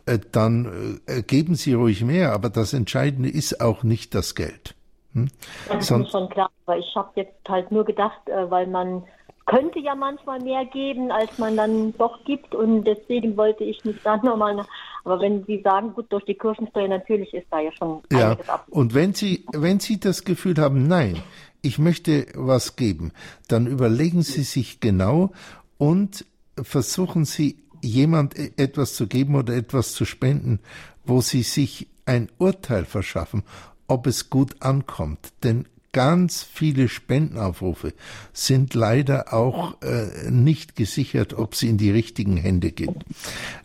äh, 0.05 0.19
dann 0.31 0.99
äh, 1.07 1.21
geben 1.21 1.55
Sie 1.55 1.73
ruhig 1.73 2.03
mehr, 2.03 2.33
aber 2.33 2.49
das 2.49 2.73
Entscheidende 2.73 3.29
ist 3.29 3.61
auch 3.61 3.83
nicht 3.83 4.15
das 4.15 4.35
Geld. 4.35 4.75
Hm? 5.13 5.27
Das 5.67 5.89
ist 5.89 6.11
schon 6.11 6.29
klar, 6.29 6.49
aber 6.65 6.77
ich 6.77 6.95
habe 6.95 7.09
jetzt 7.15 7.47
halt 7.47 7.71
nur 7.71 7.85
gedacht, 7.85 8.27
äh, 8.27 8.49
weil 8.49 8.67
man 8.67 9.03
könnte 9.45 9.79
ja 9.79 9.95
manchmal 9.95 10.39
mehr 10.39 10.65
geben, 10.65 11.11
als 11.11 11.37
man 11.37 11.57
dann 11.57 11.93
doch 11.97 12.23
gibt 12.23 12.55
und 12.55 12.83
deswegen 12.83 13.35
wollte 13.37 13.63
ich 13.63 13.83
nicht 13.83 14.05
dann 14.05 14.23
nochmal, 14.23 14.65
aber 15.03 15.19
wenn 15.21 15.43
Sie 15.45 15.61
sagen, 15.63 15.93
gut, 15.93 16.11
durch 16.11 16.25
die 16.25 16.35
Kirchensteuer 16.35 16.87
natürlich 16.87 17.33
ist 17.33 17.47
da 17.49 17.59
ja 17.59 17.71
schon 17.71 18.01
ja. 18.11 18.37
ab. 18.47 18.65
Und 18.69 18.93
wenn 18.93 19.13
Sie, 19.13 19.45
wenn 19.51 19.79
Sie 19.79 19.99
das 19.99 20.23
Gefühl 20.23 20.55
haben, 20.57 20.87
nein, 20.87 21.21
ich 21.61 21.79
möchte 21.79 22.27
was 22.35 22.75
geben, 22.75 23.11
dann 23.47 23.67
überlegen 23.67 24.21
Sie 24.21 24.43
sich 24.43 24.79
genau 24.79 25.31
und 25.77 26.25
versuchen 26.61 27.25
Sie 27.25 27.57
jemand 27.81 28.37
e-, 28.37 28.51
etwas 28.57 28.95
zu 28.95 29.07
geben 29.07 29.35
oder 29.35 29.55
etwas 29.55 29.93
zu 29.93 30.05
spenden, 30.05 30.59
wo 31.05 31.21
Sie 31.21 31.43
sich 31.43 31.87
ein 32.05 32.29
Urteil 32.37 32.85
verschaffen, 32.85 33.43
ob 33.87 34.07
es 34.07 34.29
gut 34.29 34.61
ankommt. 34.61 35.33
Denn 35.43 35.67
ganz 35.93 36.43
viele 36.43 36.87
Spendenaufrufe 36.87 37.93
sind 38.33 38.73
leider 38.73 39.33
auch 39.33 39.73
äh, 39.81 40.29
nicht 40.29 40.75
gesichert, 40.75 41.33
ob 41.33 41.55
sie 41.55 41.69
in 41.69 41.77
die 41.77 41.91
richtigen 41.91 42.37
Hände 42.37 42.71
gehen. 42.71 43.03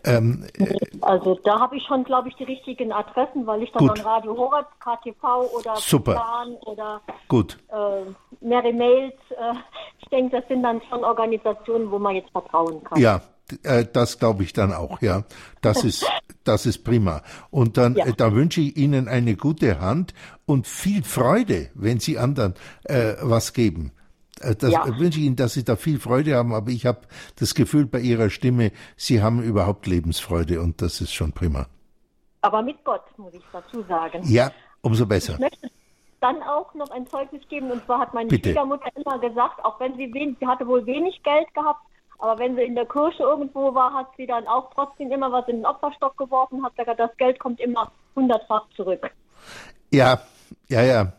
Ähm, 0.05 0.45
äh, 0.59 0.75
also 1.03 1.39
da 1.45 1.61
habe 1.61 1.77
ich 1.77 1.85
schon, 1.85 2.05
glaube 2.05 2.29
ich, 2.29 2.35
die 2.37 2.45
richtigen 2.45 2.93
Adressen, 2.93 3.47
weil 3.47 3.63
ich 3.63 3.71
dann 3.73 3.87
gut. 3.87 4.01
an 4.01 4.07
Radio 4.07 4.37
Horeb, 4.37 4.67
KTV 4.81 5.25
oder 5.57 5.77
Super. 5.77 6.15
Plan 6.15 6.55
oder 6.65 7.01
gut. 7.29 7.59
Äh, 7.69 8.45
Mary 8.45 8.73
Mails, 8.73 9.15
äh, 9.31 9.55
ich 10.01 10.09
denke, 10.09 10.41
das 10.41 10.49
sind 10.49 10.63
dann 10.63 10.81
schon 10.89 11.05
Organisationen, 11.05 11.91
wo 11.91 11.99
man 11.99 12.17
jetzt 12.17 12.31
vertrauen 12.31 12.83
kann. 12.85 13.01
Ja, 13.01 13.21
das 13.93 14.19
glaube 14.19 14.43
ich 14.43 14.53
dann 14.53 14.73
auch, 14.73 15.01
ja. 15.03 15.25
Das 15.61 15.85
ist, 15.85 16.07
das 16.45 16.67
ist 16.67 16.85
prima. 16.85 17.23
Und 17.51 17.77
dann, 17.77 17.95
ja. 17.95 18.07
äh, 18.07 18.13
da 18.17 18.35
wünsche 18.35 18.61
ich 18.61 18.77
Ihnen 18.77 19.09
eine 19.09 19.37
gute 19.37 19.81
Hand 19.81 20.15
und 20.47 20.67
viel 20.67 21.03
Freude, 21.03 21.71
wenn 21.75 22.01
Sie 22.01 22.19
anderen 22.19 22.55
äh, 22.85 23.15
was 23.21 23.53
geben. 23.53 23.93
Äh, 24.41 24.55
das 24.55 24.73
ja. 24.73 24.87
wünsche 24.99 25.19
ich 25.19 25.27
Ihnen, 25.27 25.37
dass 25.37 25.55
Sie 25.55 25.65
da 25.65 25.77
viel 25.77 25.99
Freude 25.99 26.37
haben, 26.37 26.55
aber 26.55 26.71
ich 26.71 26.87
habe 26.87 27.01
das 27.37 27.55
Gefühl 27.55 27.87
bei 27.87 28.01
Ihrer 28.01 28.31
Stimme, 28.31 28.73
Sie 28.97 29.23
haben 29.23 29.43
überhaupt 29.43 29.87
Lebensfreude 29.87 30.61
und 30.61 30.83
das 30.83 31.01
ist 31.01 31.13
schon 31.13 31.33
prima. 31.33 31.67
Aber 32.43 32.63
mit 32.63 32.83
Gott, 32.85 33.03
muss 33.17 33.35
ich 33.35 33.43
dazu 33.53 33.83
sagen. 33.89 34.23
Ja, 34.25 34.53
umso 34.83 35.07
besser. 35.07 35.35
Ich 35.35 35.41
möchte 35.41 35.71
dann 36.21 36.43
auch 36.43 36.73
noch 36.75 36.91
ein 36.91 37.07
Zeugnis 37.07 37.43
geben 37.49 37.71
und 37.71 37.85
zwar 37.85 38.01
hat 38.01 38.15
meine 38.15 38.29
Bitte. 38.29 38.51
Schwiegermutter 38.51 38.89
immer 38.95 39.19
gesagt, 39.19 39.65
auch 39.65 39.79
wenn 39.81 39.97
sie 39.97 40.13
wenig, 40.15 40.37
sie 40.41 40.47
hatte 40.47 40.67
wohl 40.67 40.85
wenig 40.87 41.23
Geld 41.23 41.53
gehabt, 41.55 41.81
aber 42.19 42.39
wenn 42.39 42.57
sie 42.57 42.63
in 42.63 42.75
der 42.75 42.87
Kirche 42.87 43.23
irgendwo 43.23 43.75
war, 43.75 43.93
hat 43.93 44.09
sie 44.17 44.27
dann 44.27 44.47
auch 44.47 44.71
trotzdem 44.75 45.11
immer 45.11 45.31
was 45.33 45.47
in 45.49 45.57
den 45.57 45.67
Opferstock 45.67 46.17
geworfen, 46.17 46.65
hat 46.65 46.77
gesagt, 46.77 47.01
das 47.01 47.17
Geld 47.17 47.39
kommt 47.39 47.61
immer 47.61 47.91
hundertfach 48.15 48.67
zurück. 48.75 49.11
Ja, 49.93 50.21
ja, 50.69 50.83
ja. 50.83 51.13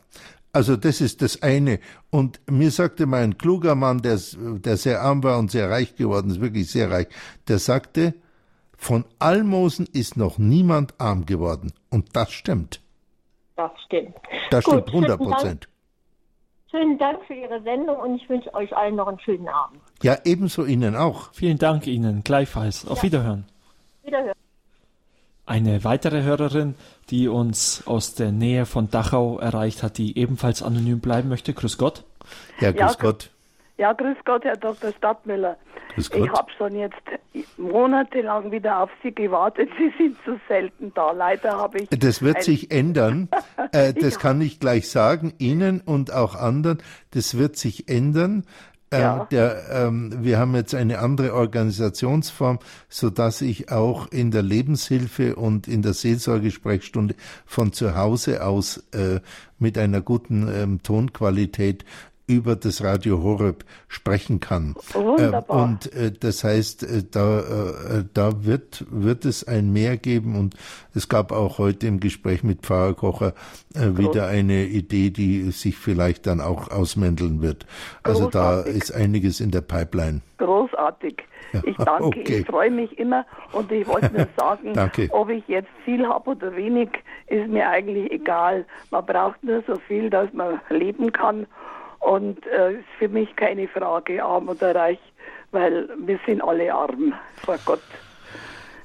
Also 0.53 0.75
das 0.75 1.01
ist 1.01 1.21
das 1.21 1.43
eine. 1.43 1.79
Und 2.09 2.39
mir 2.49 2.71
sagte 2.71 3.05
mal 3.05 3.23
ein 3.23 3.37
kluger 3.37 3.75
Mann, 3.75 4.01
der, 4.01 4.17
der 4.35 4.77
sehr 4.77 5.01
arm 5.01 5.23
war 5.23 5.37
und 5.37 5.51
sehr 5.51 5.69
reich 5.69 5.95
geworden 5.95 6.31
ist, 6.31 6.41
wirklich 6.41 6.71
sehr 6.71 6.89
reich, 6.89 7.07
der 7.47 7.59
sagte, 7.59 8.15
von 8.75 9.05
Almosen 9.19 9.87
ist 9.91 10.17
noch 10.17 10.37
niemand 10.37 10.99
arm 10.99 11.25
geworden. 11.25 11.73
Und 11.89 12.15
das 12.15 12.31
stimmt. 12.31 12.81
Das 13.55 13.71
stimmt. 13.85 14.15
Das 14.51 14.63
Gut, 14.63 14.73
stimmt 14.73 14.89
100 14.89 15.17
Prozent. 15.19 15.67
Schönen 16.69 16.97
Dank 16.97 17.19
für 17.25 17.33
Ihre 17.33 17.61
Sendung 17.61 17.97
und 17.97 18.15
ich 18.15 18.29
wünsche 18.29 18.53
euch 18.53 18.75
allen 18.75 18.95
noch 18.95 19.07
einen 19.07 19.19
schönen 19.19 19.47
Abend. 19.47 19.79
Ja, 20.03 20.17
ebenso 20.25 20.65
Ihnen 20.65 20.95
auch. 20.95 21.31
Vielen 21.33 21.57
Dank 21.57 21.87
Ihnen, 21.87 22.23
gleichfalls. 22.23 22.85
Auf 22.87 22.97
ja. 22.97 23.03
Wiederhören. 23.03 23.45
Wiederhören. 24.03 24.33
Eine 25.45 25.85
weitere 25.85 26.23
Hörerin, 26.23 26.75
die 27.09 27.29
uns 27.29 27.87
aus 27.87 28.15
der 28.15 28.33
Nähe 28.33 28.65
von 28.65 28.91
Dachau 28.91 29.39
erreicht 29.39 29.81
hat, 29.81 29.97
die 29.97 30.17
ebenfalls 30.17 30.61
anonym 30.61 30.99
bleiben 30.99 31.29
möchte. 31.29 31.53
Grüß 31.53 31.77
Gott. 31.77 32.03
Ja, 32.59 32.71
grüß 32.71 32.81
ja, 32.81 32.95
Gott. 32.99 33.29
Ja, 33.77 33.93
grüß 33.93 34.17
Gott, 34.25 34.43
Herr 34.43 34.57
Dr. 34.57 34.91
Stadtmüller. 34.91 35.57
Ich 35.97 36.11
habe 36.11 36.51
schon 36.57 36.75
jetzt 36.75 37.01
monatelang 37.57 38.51
wieder 38.51 38.79
auf 38.79 38.89
Sie 39.03 39.11
gewartet. 39.11 39.69
Sie 39.77 39.91
sind 39.97 40.17
zu 40.25 40.39
selten 40.47 40.91
da. 40.95 41.11
Leider 41.11 41.57
habe 41.57 41.79
ich. 41.79 41.89
Das 41.89 42.21
wird 42.21 42.43
sich 42.43 42.71
ändern. 42.71 43.29
Äh, 43.73 43.93
das 43.93 44.19
kann 44.19 44.39
ich 44.39 44.61
gleich 44.61 44.89
sagen, 44.89 45.33
Ihnen 45.39 45.81
und 45.81 46.13
auch 46.13 46.35
anderen. 46.35 46.77
Das 47.11 47.37
wird 47.37 47.57
sich 47.57 47.89
ändern. 47.89 48.45
Ähm, 48.91 49.01
ja. 49.01 49.27
der, 49.29 49.69
ähm, 49.69 50.13
wir 50.21 50.39
haben 50.39 50.55
jetzt 50.55 50.73
eine 50.73 50.99
andere 50.99 51.33
Organisationsform, 51.33 52.59
so 52.87 53.09
dass 53.09 53.41
ich 53.41 53.69
auch 53.69 54.09
in 54.09 54.31
der 54.31 54.43
Lebenshilfe 54.43 55.35
und 55.35 55.67
in 55.67 55.81
der 55.81 55.93
Seelsorgesprechstunde 55.93 57.15
von 57.45 57.73
zu 57.73 57.95
Hause 57.95 58.45
aus 58.45 58.77
äh, 58.93 59.19
mit 59.59 59.77
einer 59.77 59.99
guten 59.99 60.47
ähm, 60.53 60.83
Tonqualität 60.83 61.83
über 62.27 62.57
das 62.57 62.83
Radio 62.83 63.23
Horeb 63.23 63.63
sprechen 63.87 64.41
kann. 64.41 64.75
Wunderbar. 64.93 65.45
Äh, 65.47 65.63
und 65.63 65.93
äh, 65.93 66.11
das 66.11 66.43
heißt, 66.43 66.83
äh, 66.83 67.03
da, 67.09 67.39
äh, 67.39 68.03
da 68.13 68.43
wird, 68.45 68.85
wird 68.89 69.23
es 69.23 69.47
ein 69.47 69.71
Mehr 69.71 69.97
geben 69.97 70.37
und 70.37 70.55
es 70.93 71.07
gab 71.07 71.31
auch 71.31 71.57
heute 71.57 71.87
im 71.87 72.01
Gespräch 72.01 72.43
mit 72.43 72.61
Pfarrer 72.61 72.95
Kocher 72.95 73.33
äh, 73.73 73.97
wieder 73.97 74.27
eine 74.27 74.65
Idee, 74.65 75.09
die 75.09 75.51
sich 75.51 75.77
vielleicht 75.77 76.27
dann 76.27 76.41
auch 76.41 76.69
ausmändeln 76.69 77.41
wird. 77.41 77.65
Also 78.03 78.29
da 78.29 78.59
ist 78.59 78.93
einiges 78.93 79.39
in 79.39 79.51
der 79.51 79.61
Pipeline. 79.61 80.21
Großartig. 80.37 81.23
Ich 81.63 81.77
danke, 81.77 82.03
okay. 82.03 82.39
ich 82.39 82.45
freue 82.45 82.69
mich 82.69 82.99
immer 82.99 83.25
und 83.53 83.71
ich 83.71 83.87
wollte 83.87 84.11
nur 84.13 84.27
sagen, 84.37 84.73
ob 85.11 85.29
ich 85.29 85.47
jetzt 85.47 85.69
viel 85.85 86.05
habe 86.05 86.31
oder 86.31 86.53
wenig, 86.55 86.89
ist 87.27 87.47
mir 87.47 87.69
eigentlich 87.69 88.11
egal. 88.11 88.65
Man 88.91 89.05
braucht 89.05 89.41
nur 89.45 89.63
so 89.65 89.75
viel, 89.87 90.09
dass 90.09 90.31
man 90.33 90.59
leben 90.69 91.11
kann 91.13 91.47
und 91.99 92.45
äh, 92.47 92.73
ist 92.73 92.85
für 92.99 93.09
mich 93.09 93.35
keine 93.35 93.67
Frage, 93.67 94.23
arm 94.23 94.49
oder 94.49 94.73
reich, 94.75 94.99
weil 95.51 95.89
wir 96.05 96.19
sind 96.25 96.41
alle 96.41 96.73
arm 96.73 97.13
vor 97.43 97.57
Gott. 97.65 97.81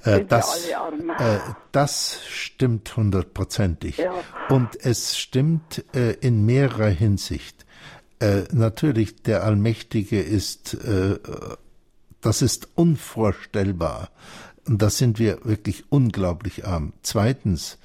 Äh, 0.04 0.24
das, 0.24 0.68
äh, 0.68 1.38
das 1.70 2.20
stimmt 2.26 2.96
hundertprozentig. 2.96 3.98
Ja. 3.98 4.12
Und 4.48 4.84
es 4.84 5.16
stimmt 5.18 5.84
äh, 5.94 6.12
in 6.14 6.44
mehrerer 6.44 6.88
Hinsicht. 6.88 7.64
Äh, 8.18 8.44
natürlich, 8.52 9.22
der 9.22 9.44
Allmächtige 9.44 10.20
ist, 10.20 10.74
äh, 10.74 11.18
das 12.20 12.42
ist 12.42 12.68
unvorstellbar. 12.74 14.10
Und 14.66 14.80
da 14.82 14.90
sind 14.90 15.18
wir 15.18 15.44
wirklich 15.44 15.84
unglaublich 15.90 16.66
arm. 16.66 16.92
Zweitens, 17.02 17.78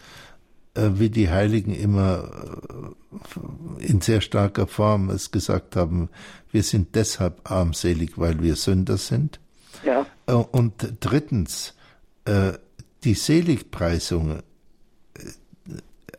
wie 0.95 1.09
die 1.09 1.30
Heiligen 1.30 1.73
immer 1.73 2.30
äh, 3.80 3.86
in 3.86 4.01
sehr 4.01 4.21
starker 4.21 4.67
Form 4.67 5.09
es 5.09 5.32
gesagt 5.32 5.75
haben, 5.75 6.09
wir 6.51 6.63
sind 6.63 6.95
deshalb 6.95 7.49
armselig, 7.49 8.17
weil 8.17 8.41
wir 8.41 8.55
Sünder 8.55 8.97
sind. 8.97 9.39
Ja. 9.84 10.05
Äh, 10.25 10.34
und 10.34 10.95
drittens, 10.99 11.73
die 13.05 13.13
Seligpreisung. 13.13 14.39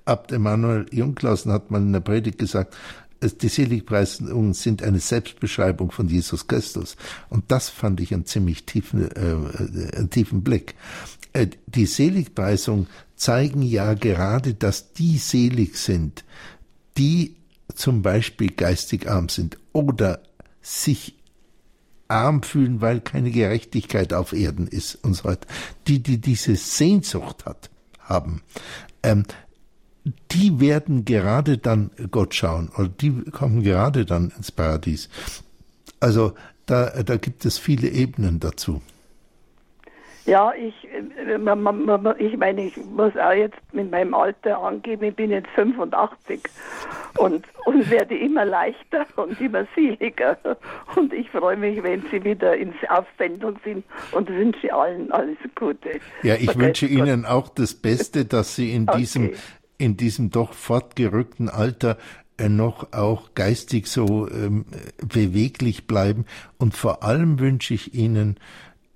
Abt 0.07 0.33
Emanuel 0.33 0.87
Jungklausen 0.91 1.53
hat 1.53 1.71
mal 1.71 1.83
in 1.83 1.93
der 1.93 2.01
Predigt 2.01 2.39
gesagt, 2.39 2.75
die 3.21 3.49
Seligpreisungen 3.49 4.55
sind 4.55 4.83
eine 4.83 5.01
Selbstbeschreibung 5.01 5.91
von 5.91 6.09
Jesus 6.09 6.47
Christus. 6.47 6.97
Und 7.29 7.45
das 7.49 7.69
fand 7.69 8.01
ich 8.01 8.15
einen 8.15 8.27
ziemlich 8.27 8.65
tiefen, 8.65 9.11
äh, 9.11 9.97
einen 9.97 10.11
tiefen 10.11 10.43
Blick. 10.43 10.75
Äh, 11.33 11.49
die 11.67 11.87
Seligpreisung 11.87 12.87
zeigen 13.17 13.63
ja 13.63 13.95
gerade, 13.95 14.55
dass 14.55 14.93
die 14.93 15.19
selig 15.19 15.77
sind, 15.77 16.25
die 16.97 17.35
zum 17.75 18.03
Beispiel 18.03 18.51
geistig 18.51 19.11
arm 19.11 19.29
sind 19.29 19.59
oder 19.73 20.23
sich 20.63 21.15
arm 22.09 22.43
fühlen, 22.43 22.81
weil 22.81 23.01
keine 23.01 23.31
Gerechtigkeit 23.31 24.13
auf 24.13 24.33
Erden 24.33 24.67
ist 24.67 24.95
und 24.97 25.15
so 25.15 25.25
weiter. 25.25 25.47
Die, 25.87 26.03
die 26.03 26.19
diese 26.19 26.57
Sehnsucht 26.57 27.45
hat, 27.45 27.71
haben, 28.01 28.43
ähm, 29.03 29.25
die 30.31 30.61
werden 30.61 31.05
gerade 31.05 31.59
dann 31.59 31.91
Gott 32.11 32.35
schauen 32.35 32.71
oder 32.77 32.89
die 32.89 33.25
kommen 33.31 33.63
gerade 33.63 34.05
dann 34.05 34.33
ins 34.37 34.53
Paradies. 34.53 35.09
Also 36.01 36.35
da, 36.67 37.03
da 37.03 37.17
gibt 37.17 37.45
es 37.45 37.59
viele 37.59 37.89
Ebenen 37.89 38.41
dazu. 38.41 38.81
Ja, 40.29 40.53
ich, 40.53 40.75
äh, 40.85 42.19
ich 42.19 42.37
meine, 42.37 42.67
ich 42.67 42.77
muss 42.77 43.17
auch 43.17 43.33
jetzt 43.33 43.57
mit 43.73 43.91
meinem 43.91 44.13
Alter 44.13 44.59
angeben, 44.59 45.05
ich 45.05 45.17
bin 45.17 45.31
jetzt 45.31 45.49
85 45.55 46.43
und, 47.17 47.47
und 47.65 47.91
werde 47.91 48.15
immer 48.15 48.45
leichter 48.45 49.07
und 49.17 49.41
immer 49.41 49.67
seliger. 49.75 50.37
Und 50.97 51.15
ich 51.15 51.31
freue 51.31 51.57
mich, 51.57 51.83
wenn 51.83 52.03
Sie 52.11 52.23
wieder 52.23 52.55
ins 52.55 52.77
Aufsendung 52.91 53.57
sind 53.65 53.87
und 54.13 54.29
wünsche 54.29 54.71
allen 54.71 55.11
alles 55.13 55.39
Gute. 55.55 55.99
Ja, 56.23 56.35
ich 56.35 56.45
Vergesst 56.45 56.59
wünsche 56.59 56.89
Gott. 56.89 57.09
Ihnen 57.09 57.25
auch 57.25 57.49
das 57.49 57.73
Beste, 57.73 58.27
dass 58.27 58.55
Sie 58.55 58.75
in 58.75 58.87
okay. 58.87 58.99
diesem, 58.99 59.31
in 59.79 59.97
diesem 59.97 60.31
doch 60.31 60.53
fortgerückten 60.53 61.49
Alter 61.49 61.97
äh, 62.37 62.49
noch 62.49 62.93
auch 62.93 63.35
geistig 63.35 63.87
so 63.87 64.29
ähm, 64.31 64.67
beweglich 65.07 65.87
bleiben. 65.87 66.27
Und 66.59 66.77
vor 66.77 67.03
allem 67.03 67.39
wünsche 67.39 67.75
ich 67.75 67.95
Ihnen 67.95 68.37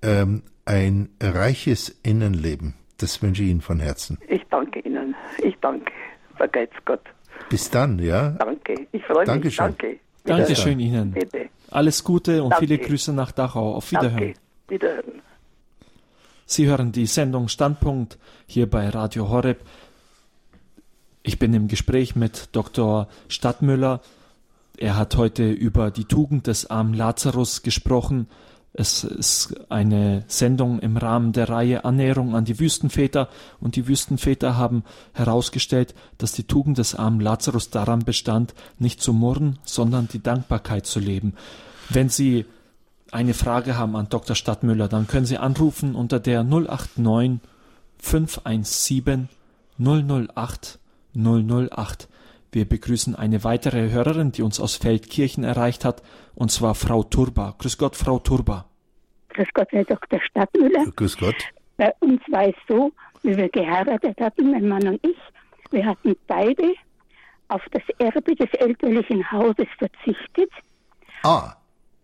ähm, 0.01 0.43
ein 0.65 1.09
reiches 1.21 1.89
Innenleben. 2.03 2.75
Das 2.97 3.21
wünsche 3.21 3.43
ich 3.43 3.49
Ihnen 3.49 3.61
von 3.61 3.79
Herzen. 3.79 4.17
Ich 4.27 4.43
danke 4.49 4.79
Ihnen. 4.79 5.15
Ich 5.39 5.55
danke. 5.61 5.91
Vergeht's 6.37 6.75
Gott. 6.85 7.01
Bis 7.49 7.69
dann, 7.69 7.99
ja. 7.99 8.29
Danke. 8.31 8.87
Ich 8.91 9.03
freue 9.03 9.25
Dankeschön. 9.25 9.67
mich. 9.67 9.77
Danke. 9.77 9.99
Dankeschön 10.23 10.79
Ihnen. 10.79 11.11
Bitte. 11.11 11.49
Alles 11.69 12.03
Gute 12.03 12.43
und 12.43 12.51
danke. 12.51 12.67
viele 12.67 12.79
Grüße 12.79 13.13
nach 13.13 13.31
Dachau. 13.31 13.75
Auf 13.75 13.91
Wiederhören. 13.91 14.17
Danke. 14.17 14.33
Wiederhören. 14.69 15.21
Sie 16.45 16.67
hören 16.67 16.91
die 16.91 17.05
Sendung 17.05 17.47
Standpunkt 17.47 18.17
hier 18.45 18.69
bei 18.69 18.89
Radio 18.89 19.29
Horeb. 19.29 19.61
Ich 21.25 21.39
bin 21.39 21.53
im 21.53 21.69
Gespräch 21.69 22.17
mit 22.17 22.49
Dr. 22.51 23.07
Stadtmüller. 23.29 24.01
Er 24.75 24.97
hat 24.97 25.15
heute 25.15 25.49
über 25.49 25.89
die 25.89 26.03
Tugend 26.03 26.47
des 26.47 26.69
armen 26.69 26.93
Lazarus 26.93 27.61
gesprochen 27.63 28.27
Es 28.73 29.05
ist 29.05 29.55
eine 29.69 30.25
Sendung 30.27 30.79
im 30.79 30.97
Rahmen 30.97 31.31
der 31.31 31.47
Reihe 31.47 31.85
Annäherung 31.85 32.35
an 32.35 32.43
die 32.43 32.59
Wüstenväter 32.59 33.29
und 33.61 33.77
die 33.77 33.87
Wüstenväter 33.87 34.57
haben 34.57 34.83
herausgestellt, 35.13 35.95
dass 36.17 36.33
die 36.33 36.43
Tugend 36.43 36.77
des 36.77 36.93
armen 36.93 37.21
Lazarus 37.21 37.69
daran 37.69 37.99
bestand, 37.99 38.53
nicht 38.77 38.99
zu 38.99 39.13
murren, 39.13 39.59
sondern 39.63 40.09
die 40.09 40.21
Dankbarkeit 40.21 40.85
zu 40.87 40.99
leben. 40.99 41.35
Wenn 41.87 42.09
Sie 42.09 42.45
eine 43.11 43.33
Frage 43.33 43.77
haben 43.77 43.95
an 43.95 44.09
Dr. 44.09 44.35
Stadtmüller, 44.35 44.89
dann 44.89 45.07
können 45.07 45.27
Sie 45.27 45.37
anrufen 45.37 45.95
unter 45.95 46.19
der 46.19 46.43
089 46.43 47.39
517 47.99 49.29
008 49.77 50.79
008. 51.15 52.07
Wir 52.51 52.65
begrüßen 52.65 53.15
eine 53.15 53.43
weitere 53.43 53.89
Hörerin, 53.91 54.31
die 54.31 54.43
uns 54.43 54.59
aus 54.59 54.75
Feldkirchen 54.75 55.43
erreicht 55.43 55.85
hat, 55.85 56.03
und 56.35 56.51
zwar 56.51 56.75
Frau 56.75 57.03
Turba. 57.03 57.55
Grüß 57.57 57.77
Gott, 57.77 57.95
Frau 57.95 58.19
Turba. 58.19 58.65
Grüß 59.29 59.47
Gott, 59.53 59.67
Herr 59.71 59.85
Dr. 59.85 60.19
Stadtmüller. 60.21 60.85
Grüß 60.95 61.17
Gott. 61.17 61.35
Bei 61.77 61.91
uns 61.99 62.21
war 62.29 62.47
es 62.47 62.55
so, 62.67 62.91
wie 63.23 63.35
wir 63.35 63.49
geheiratet 63.49 64.19
hatten, 64.19 64.51
mein 64.51 64.67
Mann 64.67 64.87
und 64.87 64.99
ich, 65.03 65.17
wir 65.71 65.85
hatten 65.85 66.15
beide 66.27 66.73
auf 67.47 67.61
das 67.71 67.81
Erbe 67.97 68.35
des 68.35 68.49
elterlichen 68.53 69.31
Hauses 69.31 69.67
verzichtet. 69.77 70.51
Ah. 71.23 71.55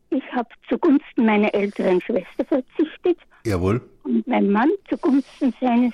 Ich 0.10 0.24
habe 0.34 0.49
zugunsten 0.68 1.26
meiner 1.26 1.53
älteren 1.53 2.01
Schwester 2.01 2.45
verzichtet. 2.45 3.20
Jawohl. 3.45 3.82
Und 4.03 4.26
mein 4.28 4.49
Mann 4.49 4.72
zugunsten 4.89 5.53
seines, 5.62 5.93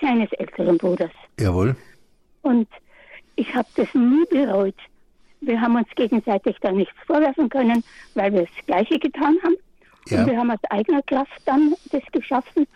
seines 0.00 0.32
älteren 0.32 0.78
Bruders. 0.78 1.12
Jawohl. 1.38 1.76
Und 2.42 2.68
ich 3.36 3.54
habe 3.54 3.68
das 3.76 3.88
nie 3.94 4.24
bereut. 4.30 4.76
Wir 5.40 5.60
haben 5.60 5.76
uns 5.76 5.88
gegenseitig 5.96 6.56
da 6.60 6.70
nichts 6.70 6.94
vorwerfen 7.06 7.48
können, 7.48 7.82
weil 8.14 8.32
wir 8.32 8.42
das 8.42 8.66
Gleiche 8.66 8.98
getan 8.98 9.36
haben. 9.42 9.56
Ja. 10.08 10.20
Und 10.20 10.30
wir 10.30 10.36
haben 10.36 10.50
aus 10.50 10.64
eigener 10.70 11.02
Kraft 11.02 11.40
dann 11.46 11.74
das 11.90 12.02
geschaffen. 12.12 12.66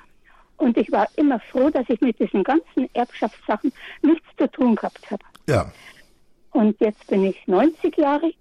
Und 0.57 0.77
ich 0.77 0.91
war 0.91 1.07
immer 1.17 1.39
froh, 1.39 1.71
dass 1.71 1.89
ich 1.89 2.01
mit 2.01 2.19
diesen 2.19 2.43
ganzen 2.43 2.89
Erbschaftssachen 2.95 3.73
nichts 4.03 4.27
zu 4.39 4.51
tun 4.51 4.75
gehabt 4.75 5.11
habe. 5.11 5.23
Ja. 5.49 5.71
Und 6.53 6.81
jetzt 6.81 7.07
bin 7.09 7.25
ich 7.25 7.47
90 7.47 7.97
Jahre. 7.99 8.33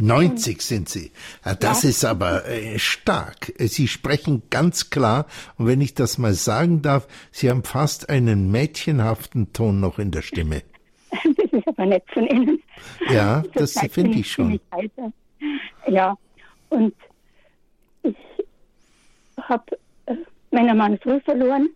90 0.00 0.62
sind 0.62 0.88
Sie. 0.88 1.12
Ja, 1.44 1.54
das 1.54 1.82
ja. 1.82 1.90
ist 1.90 2.04
aber 2.04 2.46
äh, 2.46 2.78
stark. 2.78 3.52
Sie 3.58 3.88
sprechen 3.88 4.42
ganz 4.50 4.90
klar. 4.90 5.26
Und 5.58 5.66
wenn 5.66 5.80
ich 5.80 5.94
das 5.94 6.18
mal 6.18 6.34
sagen 6.34 6.82
darf, 6.82 7.06
Sie 7.30 7.50
haben 7.50 7.64
fast 7.64 8.08
einen 8.08 8.50
mädchenhaften 8.50 9.52
Ton 9.52 9.80
noch 9.80 9.98
in 9.98 10.10
der 10.10 10.22
Stimme. 10.22 10.62
Das 11.52 11.60
ist 11.60 11.68
aber 11.68 11.84
nett 11.86 12.04
von 12.14 12.26
Ihnen. 12.26 12.62
Ja, 13.10 13.42
das 13.52 13.78
finde 13.90 14.18
ich 14.18 14.32
schon. 14.32 14.58
Ja, 15.86 16.16
und 16.70 16.94
ich 18.02 18.16
habe 19.40 19.78
äh, 20.06 20.16
meinen 20.50 20.78
Mann 20.78 20.98
früh 20.98 21.20
verloren, 21.20 21.68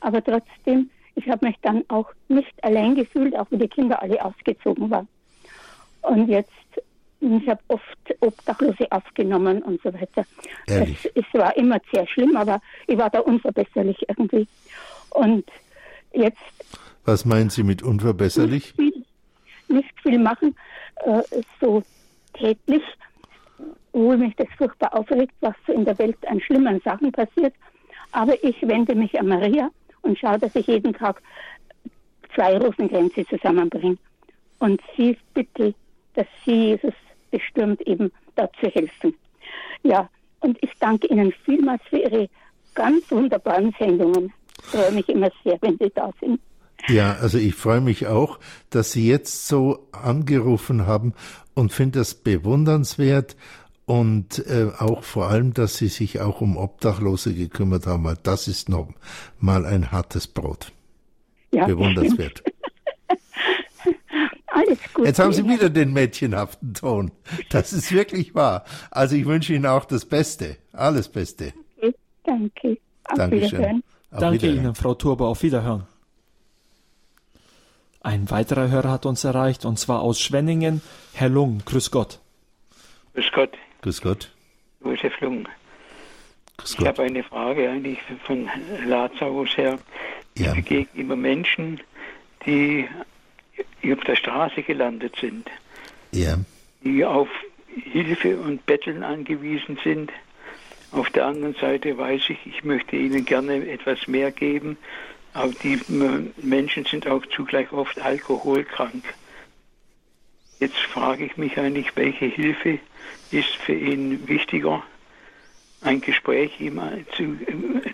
aber 0.00 0.22
trotzdem, 0.22 0.90
ich 1.14 1.28
habe 1.28 1.46
mich 1.46 1.56
dann 1.62 1.84
auch 1.88 2.12
nicht 2.28 2.52
allein 2.62 2.94
gefühlt, 2.94 3.34
auch 3.36 3.46
wie 3.50 3.58
die 3.58 3.68
Kinder 3.68 4.02
alle 4.02 4.22
ausgezogen 4.22 4.90
waren. 4.90 5.08
Und 6.02 6.28
jetzt, 6.28 6.52
ich 7.32 7.48
habe 7.48 7.60
oft 7.68 7.84
Obdachlose 8.20 8.90
aufgenommen 8.90 9.62
und 9.62 9.82
so 9.82 9.92
weiter. 9.92 10.24
Es, 10.66 11.06
es, 11.14 11.24
war 11.32 11.56
immer 11.56 11.80
sehr 11.92 12.06
schlimm, 12.06 12.36
aber 12.36 12.60
ich 12.86 12.96
war 12.96 13.10
da 13.10 13.20
unverbesserlich 13.20 14.08
irgendwie. 14.08 14.46
Und 15.10 15.44
jetzt 16.12 16.38
was 17.06 17.24
meinen 17.24 17.50
Sie 17.50 17.62
mit 17.62 17.84
unverbesserlich? 17.84 18.74
Nicht 18.76 18.94
viel, 18.94 19.04
nicht 19.76 20.00
viel 20.02 20.18
machen, 20.18 20.56
äh, 21.04 21.22
so 21.60 21.84
tätlich, 22.34 22.82
obwohl 23.92 24.18
mich 24.18 24.34
das 24.34 24.48
furchtbar 24.58 24.92
aufregt, 24.92 25.32
was 25.40 25.54
so 25.68 25.72
in 25.72 25.84
der 25.84 25.96
Welt 26.00 26.18
an 26.26 26.40
schlimmen 26.40 26.80
Sachen 26.80 27.12
passiert. 27.12 27.54
Aber 28.10 28.34
ich 28.42 28.60
wende 28.66 28.96
mich 28.96 29.18
an 29.18 29.28
Maria 29.28 29.70
und 30.02 30.18
schaue, 30.18 30.38
dass 30.40 30.56
ich 30.56 30.66
jeden 30.66 30.92
Tag 30.94 31.22
zwei 32.34 32.58
Rosenkränze 32.58 33.24
zusammenbringe. 33.26 33.98
Und 34.58 34.80
sie 34.96 35.16
bitte, 35.32 35.74
dass 36.14 36.26
sie 36.44 36.70
Jesus 36.70 36.94
bestürmt, 37.30 37.80
eben 37.82 38.12
da 38.34 38.48
zu 38.60 38.68
helfen. 38.68 39.14
Ja, 39.82 40.08
und 40.40 40.58
ich 40.62 40.70
danke 40.80 41.06
Ihnen 41.08 41.32
vielmals 41.44 41.82
für 41.88 41.98
Ihre 41.98 42.28
ganz 42.74 43.10
wunderbaren 43.10 43.74
Sendungen. 43.78 44.32
Ich 44.58 44.64
freue 44.66 44.92
mich 44.92 45.08
immer 45.08 45.30
sehr, 45.44 45.58
wenn 45.60 45.78
Sie 45.78 45.90
da 45.94 46.10
sind. 46.20 46.40
Ja, 46.88 47.16
also 47.20 47.38
ich 47.38 47.54
freue 47.54 47.80
mich 47.80 48.06
auch, 48.06 48.38
dass 48.70 48.92
Sie 48.92 49.08
jetzt 49.08 49.48
so 49.48 49.88
angerufen 49.92 50.86
haben 50.86 51.14
und 51.54 51.72
finde 51.72 52.00
das 52.00 52.14
bewundernswert 52.14 53.36
und 53.86 54.44
äh, 54.46 54.70
auch 54.78 55.02
vor 55.02 55.28
allem, 55.28 55.54
dass 55.54 55.76
Sie 55.76 55.88
sich 55.88 56.20
auch 56.20 56.40
um 56.40 56.56
Obdachlose 56.56 57.34
gekümmert 57.34 57.86
haben, 57.86 58.04
weil 58.04 58.18
das 58.22 58.46
ist 58.46 58.68
noch 58.68 58.88
mal 59.38 59.64
ein 59.64 59.90
hartes 59.90 60.26
Brot. 60.26 60.72
Ja, 61.52 61.66
Bewundernswert. 61.66 62.42
Alles 64.66 64.94
gut. 64.94 65.06
Jetzt 65.06 65.18
haben 65.18 65.32
Sie 65.32 65.48
wieder 65.48 65.70
den 65.70 65.92
mädchenhaften 65.92 66.74
Ton. 66.74 67.12
Das 67.50 67.72
ist 67.72 67.92
wirklich 67.92 68.34
wahr. 68.34 68.64
Also 68.90 69.16
ich 69.16 69.26
wünsche 69.26 69.52
Ihnen 69.54 69.66
auch 69.66 69.84
das 69.84 70.04
Beste. 70.04 70.56
Alles 70.72 71.08
Beste. 71.08 71.52
Okay, 71.78 71.94
danke. 72.24 72.78
Auf 73.04 73.16
Dankeschön. 73.16 73.82
Auf 74.10 74.20
danke 74.20 74.50
Ihnen, 74.50 74.74
Frau 74.74 74.94
Turbo. 74.94 75.28
Auf 75.28 75.42
Wiederhören. 75.42 75.86
Ein 78.02 78.30
weiterer 78.30 78.70
Hörer 78.70 78.90
hat 78.90 79.04
uns 79.04 79.24
erreicht, 79.24 79.64
und 79.64 79.78
zwar 79.78 80.00
aus 80.00 80.20
Schwenningen. 80.20 80.80
Herr 81.12 81.28
Lung, 81.28 81.62
grüß 81.64 81.90
Gott. 81.90 82.20
Grüß 83.14 83.32
Gott. 83.32 83.58
Grüß 83.82 84.00
Gott. 84.00 84.30
Josef 84.84 85.20
Lung. 85.20 85.48
Grüß 86.56 86.76
Gott. 86.76 86.82
Ich 86.82 86.86
habe 86.86 87.02
eine 87.02 87.24
Frage 87.24 87.68
eigentlich 87.68 87.98
von 88.24 88.48
Lazarus 88.86 89.56
her. 89.56 89.78
Ja. 90.36 90.50
Ich 90.50 90.54
begegne 90.54 91.00
immer 91.00 91.16
Menschen, 91.16 91.80
die 92.46 92.88
auf 93.84 94.00
der 94.04 94.16
Straße 94.16 94.62
gelandet 94.62 95.14
sind. 95.20 95.48
Ja. 96.12 96.38
Die 96.82 97.04
auf 97.04 97.28
Hilfe 97.68 98.38
und 98.38 98.66
Betteln 98.66 99.02
angewiesen 99.02 99.78
sind. 99.82 100.10
Auf 100.92 101.10
der 101.10 101.26
anderen 101.26 101.54
Seite 101.54 101.98
weiß 101.98 102.30
ich, 102.30 102.46
ich 102.46 102.64
möchte 102.64 102.96
ihnen 102.96 103.24
gerne 103.24 103.68
etwas 103.68 104.06
mehr 104.06 104.30
geben 104.30 104.78
aber 105.36 105.52
die 105.62 105.78
Menschen 106.42 106.86
sind 106.86 107.06
auch 107.06 107.24
zugleich 107.26 107.70
oft 107.70 108.00
alkoholkrank. 108.00 109.04
Jetzt 110.60 110.78
frage 110.78 111.26
ich 111.26 111.36
mich 111.36 111.58
eigentlich, 111.58 111.94
welche 111.94 112.24
Hilfe 112.24 112.78
ist 113.30 113.54
für 113.56 113.74
ihn 113.74 114.26
wichtiger? 114.28 114.82
Ein 115.82 116.00
Gespräch 116.00 116.58
ihm 116.58 116.80
zu, 117.14 117.36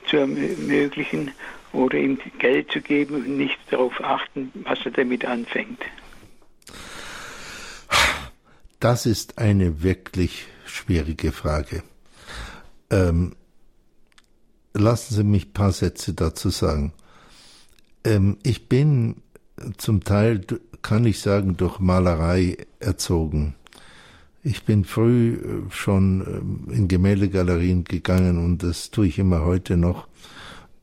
zu 0.06 0.18
ermöglichen 0.18 1.32
oder 1.72 1.98
ihm 1.98 2.18
Geld 2.38 2.70
zu 2.70 2.80
geben 2.80 3.14
und 3.14 3.36
nicht 3.36 3.58
darauf 3.70 4.02
achten, 4.02 4.52
was 4.64 4.78
er 4.84 4.92
damit 4.92 5.24
anfängt? 5.24 5.80
Das 8.80 9.06
ist 9.06 9.38
eine 9.38 9.82
wirklich 9.82 10.46
schwierige 10.66 11.32
Frage. 11.32 11.82
Ähm, 12.90 13.36
lassen 14.74 15.14
Sie 15.14 15.24
mich 15.24 15.46
ein 15.46 15.52
paar 15.52 15.72
Sätze 15.72 16.14
dazu 16.14 16.50
sagen. 16.50 16.92
Ähm, 18.04 18.38
ich 18.42 18.68
bin 18.68 19.22
zum 19.76 20.02
Teil, 20.02 20.44
kann 20.82 21.04
ich 21.04 21.20
sagen, 21.20 21.56
durch 21.56 21.78
Malerei 21.78 22.56
erzogen. 22.80 23.54
Ich 24.42 24.64
bin 24.64 24.84
früh 24.84 25.34
äh, 25.34 25.70
schon 25.70 26.20
ähm, 26.26 26.74
in 26.74 26.88
Gemäldegalerien 26.88 27.84
gegangen 27.84 28.44
und 28.44 28.62
das 28.62 28.90
tue 28.90 29.06
ich 29.06 29.18
immer 29.18 29.44
heute 29.44 29.76
noch, 29.76 30.08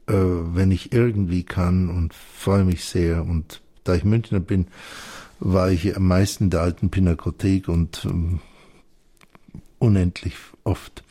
äh, 0.10 0.14
wenn 0.14 0.72
ich 0.72 0.92
irgendwie 0.92 1.44
kann 1.44 1.90
und 1.90 2.14
freue 2.14 2.66
mich 2.66 2.86
sehr. 2.86 3.24
Und 3.24 3.62
da 3.84 3.94
ich 3.94 4.04
Münchner 4.04 4.40
bin, 4.40 4.68
war 5.40 5.72
ich 5.72 5.96
am 5.96 6.08
meisten 6.08 6.46
in 6.46 6.50
der 6.50 6.62
alten 6.62 6.90
Pinakothek 6.90 7.70
und 7.70 8.06
ähm, 8.06 8.40
unendlich 9.78 10.36
oft. 10.64 11.04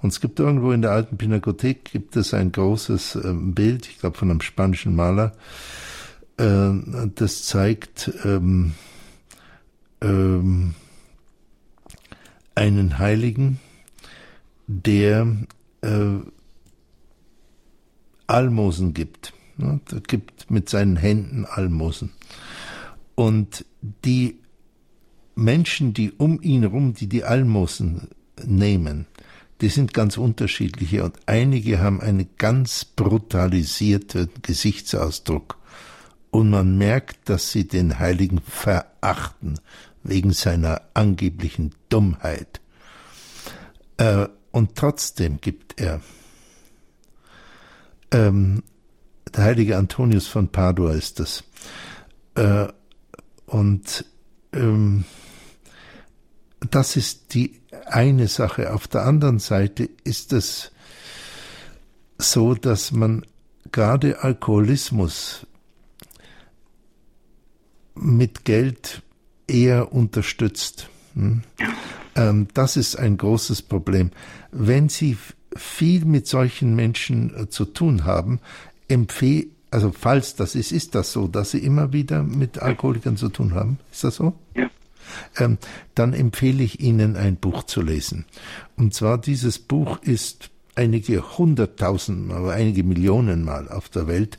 Und 0.00 0.10
es 0.10 0.20
gibt 0.20 0.38
irgendwo 0.38 0.72
in 0.72 0.82
der 0.82 0.92
alten 0.92 1.16
Pinakothek 1.16 1.86
gibt 1.86 2.16
es 2.16 2.34
ein 2.34 2.52
großes 2.52 3.16
äh, 3.16 3.32
Bild, 3.32 3.88
ich 3.88 3.98
glaube 3.98 4.18
von 4.18 4.30
einem 4.30 4.42
spanischen 4.42 4.94
Maler, 4.94 5.32
äh, 6.36 6.70
das 7.14 7.44
zeigt 7.44 8.12
ähm, 8.24 8.74
ähm, 10.02 10.74
einen 12.54 12.98
Heiligen, 12.98 13.58
der 14.66 15.26
äh, 15.80 16.18
Almosen 18.26 18.94
gibt. 18.94 19.32
Ne? 19.56 19.80
Der 19.90 20.00
gibt 20.00 20.50
mit 20.50 20.68
seinen 20.68 20.96
Händen 20.96 21.44
Almosen. 21.44 22.12
Und 23.14 23.64
die 24.04 24.38
Menschen, 25.34 25.94
die 25.94 26.12
um 26.12 26.40
ihn 26.42 26.62
herum, 26.62 26.94
die 26.94 27.08
die 27.08 27.24
Almosen 27.24 28.08
nehmen, 28.44 29.06
die 29.60 29.68
sind 29.68 29.94
ganz 29.94 30.16
unterschiedliche 30.16 31.04
und 31.04 31.16
einige 31.26 31.80
haben 31.80 32.00
einen 32.00 32.28
ganz 32.38 32.84
brutalisierten 32.84 34.30
Gesichtsausdruck. 34.42 35.58
Und 36.30 36.50
man 36.50 36.76
merkt, 36.76 37.28
dass 37.28 37.52
sie 37.52 37.68
den 37.68 38.00
Heiligen 38.00 38.40
verachten 38.40 39.60
wegen 40.02 40.32
seiner 40.32 40.82
angeblichen 40.92 41.74
Dummheit. 41.88 42.60
Äh, 43.96 44.26
Und 44.50 44.76
trotzdem 44.76 45.40
gibt 45.40 45.80
er. 45.80 46.00
Ähm, 48.14 48.62
der 49.34 49.44
heilige 49.44 49.76
Antonius 49.76 50.28
von 50.28 50.48
Padua 50.48 50.92
ist 50.92 51.18
das. 51.18 51.42
Äh, 52.36 52.68
und 53.46 54.04
ähm, 54.52 55.04
das 56.70 56.94
ist 56.94 57.34
die 57.34 57.60
eine 57.86 58.28
Sache. 58.28 58.72
Auf 58.72 58.86
der 58.86 59.02
anderen 59.02 59.40
Seite 59.40 59.90
ist 60.04 60.32
es 60.32 60.70
so, 62.16 62.54
dass 62.54 62.92
man 62.92 63.26
gerade 63.72 64.22
Alkoholismus 64.22 65.46
mit 67.96 68.44
Geld 68.44 69.02
eher 69.48 69.92
unterstützt. 69.92 70.88
Hm? 71.14 71.42
Ähm, 72.14 72.46
das 72.54 72.76
ist 72.76 72.96
ein 72.96 73.16
großes 73.16 73.62
Problem. 73.62 74.12
Wenn 74.52 74.88
Sie 74.88 75.16
viel 75.56 76.04
mit 76.04 76.26
solchen 76.26 76.74
Menschen 76.74 77.34
äh, 77.34 77.48
zu 77.48 77.64
tun 77.64 78.04
haben, 78.04 78.40
empfehle 78.88 79.46
also 79.74 79.90
falls 79.90 80.36
das 80.36 80.54
ist, 80.54 80.70
ist 80.70 80.94
das 80.94 81.10
so, 81.10 81.26
dass 81.26 81.50
Sie 81.50 81.58
immer 81.58 81.92
wieder 81.92 82.22
mit 82.22 82.60
Alkoholikern 82.60 83.16
zu 83.16 83.28
tun 83.28 83.54
haben? 83.54 83.80
Ist 83.90 84.04
das 84.04 84.14
so? 84.14 84.34
Ja. 84.54 84.70
Ähm, 85.36 85.58
dann 85.96 86.12
empfehle 86.12 86.62
ich 86.62 86.78
Ihnen 86.78 87.16
ein 87.16 87.34
Buch 87.34 87.64
zu 87.64 87.82
lesen. 87.82 88.24
Und 88.76 88.94
zwar 88.94 89.18
dieses 89.18 89.58
Buch 89.58 90.00
ist 90.00 90.50
einige 90.76 91.38
hunderttausend, 91.38 92.32
aber 92.32 92.52
einige 92.52 92.84
Millionen 92.84 93.44
Mal 93.44 93.68
auf 93.68 93.88
der 93.88 94.06
Welt 94.06 94.38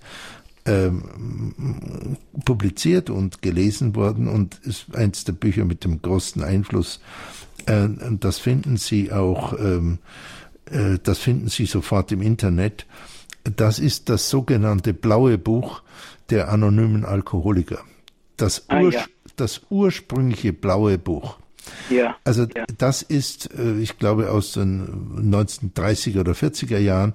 ähm, 0.65 2.15
publiziert 2.45 3.09
und 3.09 3.41
gelesen 3.41 3.93
worden 3.93 4.29
und 4.29 4.59
ist 4.63 4.95
eins 4.95 5.25
der 5.25 5.33
Bücher 5.33 5.65
mit 5.65 5.83
dem 5.83 6.01
größten 6.01 6.43
Einfluss. 6.43 7.01
Äh, 7.65 7.89
das 8.21 8.39
finden 8.39 8.77
Sie 8.77 9.11
auch, 9.11 9.51
ähm, 9.59 9.99
äh, 9.99 10.34
das 11.03 11.19
finden 11.19 11.49
Sie 11.49 11.65
sofort 11.65 12.11
im 12.11 12.21
Internet. 12.21 12.87
Das 13.43 13.77
ist 13.77 14.09
das 14.09 14.29
sogenannte 14.29 14.93
blaue 14.93 15.37
Buch 15.37 15.83
der 16.29 16.49
anonymen 16.49 17.05
Alkoholiker. 17.05 17.83
Das, 18.37 18.65
ah, 18.69 18.81
Ur 18.81 18.91
ja. 18.91 19.05
das 19.35 19.61
ursprüngliche 19.69 20.53
blaue 20.53 20.97
Buch. 20.97 21.37
Ja. 21.89 22.15
Also 22.23 22.43
ja. 22.43 22.65
das 22.77 23.01
ist, 23.01 23.53
äh, 23.57 23.77
ich 23.79 23.97
glaube, 23.97 24.31
aus 24.31 24.53
den 24.53 25.31
1930er 25.31 26.21
oder 26.21 26.33
40er 26.33 26.77
Jahren. 26.77 27.13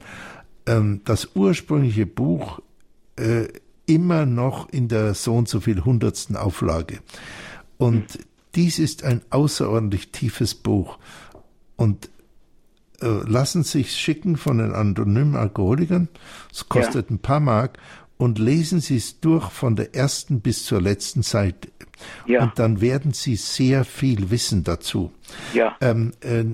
Ähm, 0.66 1.02
das 1.04 1.30
ursprüngliche 1.34 2.06
Buch 2.06 2.60
äh, 3.16 3.48
immer 3.86 4.26
noch 4.26 4.68
in 4.70 4.88
der 4.88 5.14
so 5.14 5.34
und 5.34 5.48
so 5.48 5.60
viel 5.60 5.84
hundertsten 5.84 6.36
Auflage. 6.36 7.00
Und 7.78 8.14
hm. 8.14 8.20
dies 8.54 8.78
ist 8.78 9.04
ein 9.04 9.22
außerordentlich 9.30 10.12
tiefes 10.12 10.54
Buch. 10.54 10.98
Und 11.76 12.06
äh, 12.06 12.08
lassen 13.00 13.62
sich 13.62 13.92
schicken 13.96 14.36
von 14.36 14.58
den 14.58 14.72
anonymen 14.72 15.36
Alkoholikern. 15.36 16.08
Es 16.52 16.68
kostet 16.68 17.10
ja. 17.10 17.16
ein 17.16 17.18
paar 17.18 17.40
Mark 17.40 17.78
und 18.20 18.38
lesen 18.38 18.80
Sie 18.80 18.96
es 18.96 19.20
durch 19.20 19.50
von 19.50 19.76
der 19.76 19.94
ersten 19.94 20.42
bis 20.42 20.66
zur 20.66 20.82
letzten 20.82 21.22
Seite. 21.22 21.68
Ja. 22.26 22.42
Und 22.42 22.58
dann 22.58 22.82
werden 22.82 23.12
Sie 23.14 23.36
sehr 23.36 23.84
viel 23.84 24.30
wissen 24.30 24.62
dazu. 24.62 25.10
Ja. 25.54 25.76
Ähm, 25.80 26.12
äh, 26.20 26.44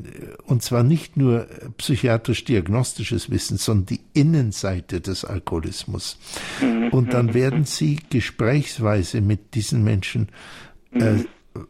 und 0.44 0.62
zwar 0.62 0.84
nicht 0.84 1.16
nur 1.16 1.48
psychiatrisch-diagnostisches 1.78 3.30
Wissen, 3.30 3.56
sondern 3.56 3.86
die 3.86 4.00
Innenseite 4.12 5.00
des 5.00 5.24
Alkoholismus. 5.24 6.18
Mhm. 6.60 6.90
Und 6.90 7.12
dann 7.12 7.34
werden 7.34 7.64
Sie 7.64 7.98
gesprächsweise 8.10 9.20
mit 9.20 9.54
diesen 9.54 9.82
Menschen 9.82 10.28
äh, 10.92 11.12
mhm. 11.12 11.26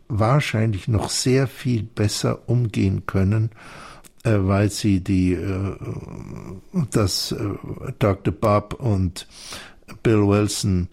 wahrscheinlich 0.09 0.89
noch 0.89 1.09
sehr 1.09 1.47
viel 1.47 1.83
besser 1.85 2.51
umgehen 2.51 3.07
können 3.07 3.51
äh, 3.51 3.86
weil 4.33 4.71
sie 4.71 5.01
die, 5.01 5.33
äh, 5.35 5.77
das 6.91 7.33
äh, 7.33 7.37
Dr. 7.99 8.33
Bob 8.33 8.75
und 8.75 9.27
Bill 10.03 10.27
Wilson, 10.27 10.89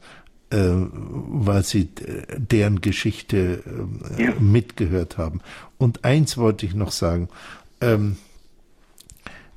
weil 0.51 1.63
sie 1.63 1.89
deren 2.37 2.79
Geschichte 2.81 3.63
ja. 4.19 4.33
mitgehört 4.39 5.17
haben. 5.17 5.41
Und 5.79 6.05
eins 6.05 6.37
wollte 6.37 6.67
ich 6.67 6.75
noch 6.75 6.91
sagen. 6.91 7.29
Ähm, 7.81 8.17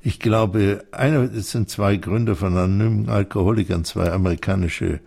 ich 0.07 0.19
glaube, 0.19 0.85
einer, 0.91 1.23
es 1.33 1.51
sind 1.51 1.69
zwei 1.69 1.97
Gründer 1.97 2.37
von 2.37 2.55
anonymen 2.55 3.09
Alkoholikern, 3.09 3.83
zwei 3.83 4.09
amerikanische 4.11 5.01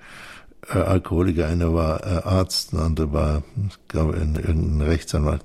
äh, 0.68 0.78
Alkoholiker. 0.78 1.46
Einer 1.46 1.72
war 1.72 2.04
äh, 2.04 2.22
Arzt, 2.28 2.72
der 2.72 2.80
andere 2.80 3.10
war, 3.12 3.42
ich 3.66 3.78
glaube, 3.88 4.16
irgendein 4.18 4.82
Rechtsanwalt. 4.82 5.42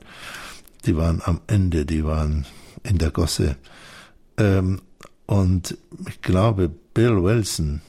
Die 0.86 0.98
waren 0.98 1.22
am 1.24 1.40
Ende, 1.48 1.86
die 1.86 2.04
waren 2.04 2.46
in 2.86 2.98
der 2.98 3.12
Gosse. 3.12 3.56
Ähm, 4.38 4.82
und 5.26 5.78
ich 6.08 6.22
glaube, 6.22 6.70
Bill 6.94 7.24
Wilson, 7.24 7.82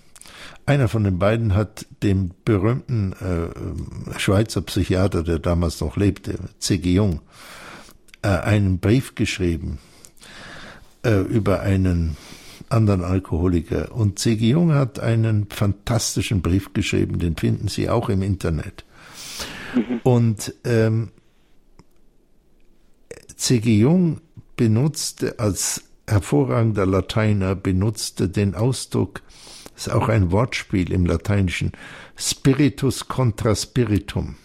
einer 0.64 0.88
von 0.88 1.04
den 1.04 1.18
beiden 1.18 1.54
hat 1.54 1.86
dem 2.02 2.32
berühmten 2.44 3.12
äh, 3.12 4.18
Schweizer 4.18 4.62
Psychiater, 4.62 5.22
der 5.22 5.38
damals 5.38 5.80
noch 5.80 5.96
lebte, 5.96 6.38
C.G. 6.58 6.94
Jung, 6.94 7.20
äh, 8.22 8.28
einen 8.28 8.78
Brief 8.78 9.14
geschrieben 9.14 9.78
äh, 11.04 11.20
über 11.20 11.60
einen 11.60 12.16
anderen 12.68 13.04
Alkoholiker. 13.04 13.94
Und 13.94 14.18
C.G. 14.18 14.50
Jung 14.50 14.74
hat 14.74 14.98
einen 14.98 15.46
fantastischen 15.50 16.42
Brief 16.42 16.72
geschrieben, 16.72 17.18
den 17.18 17.36
finden 17.36 17.68
Sie 17.68 17.88
auch 17.88 18.08
im 18.08 18.22
Internet. 18.22 18.84
Mhm. 19.74 20.00
Und 20.02 20.54
ähm, 20.64 21.10
C.G. 23.36 23.78
Jung 23.78 24.20
benutzte 24.56 25.38
als 25.38 25.84
hervorragender 26.06 26.86
Lateiner, 26.86 27.54
benutzte 27.54 28.28
den 28.28 28.54
Ausdruck, 28.54 29.22
ist 29.76 29.90
auch 29.90 30.08
ein 30.08 30.32
Wortspiel 30.32 30.92
im 30.92 31.04
Lateinischen, 31.04 31.72
Spiritus 32.16 33.08
contra 33.08 33.54
Spiritum. 33.54 34.36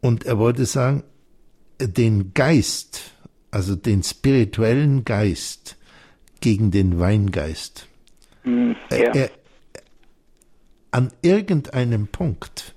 Und 0.00 0.24
er 0.24 0.38
wollte 0.38 0.66
sagen, 0.66 1.04
den 1.80 2.34
Geist, 2.34 3.12
also 3.50 3.74
den 3.74 4.02
spirituellen 4.02 5.04
Geist 5.04 5.76
gegen 6.40 6.70
den 6.70 6.98
Weingeist. 6.98 7.86
Hm, 8.42 8.76
ja. 8.90 8.96
er, 8.96 9.30
an 10.90 11.10
irgendeinem 11.22 12.08
Punkt 12.08 12.74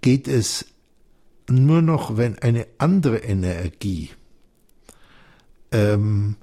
geht 0.00 0.28
es 0.28 0.66
nur 1.48 1.82
noch, 1.82 2.16
wenn 2.16 2.38
eine 2.38 2.66
andere 2.78 3.18
Energie 3.18 4.10
ähm, 5.72 6.36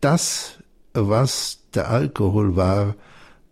das, 0.00 0.58
was 0.94 1.58
der 1.74 1.90
Alkohol 1.90 2.56
war, 2.56 2.94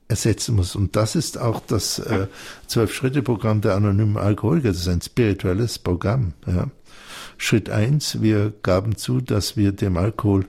ersetzen 0.08 0.56
muss. 0.56 0.74
Und 0.74 0.96
das 0.96 1.14
ist 1.14 1.38
auch 1.38 1.60
das 1.60 1.98
äh, 2.00 2.26
Zwölf-Schritte-Programm 2.66 3.60
der 3.60 3.76
anonymen 3.76 4.16
Alkoholiker. 4.16 4.68
Das 4.68 4.78
ist 4.78 4.88
ein 4.88 5.02
spirituelles 5.02 5.78
Programm. 5.78 6.32
Ja. 6.46 6.68
Schritt 7.38 7.70
eins: 7.70 8.20
wir 8.20 8.52
gaben 8.62 8.96
zu, 8.96 9.20
dass 9.20 9.56
wir 9.56 9.72
dem 9.72 9.96
Alkohol 9.96 10.46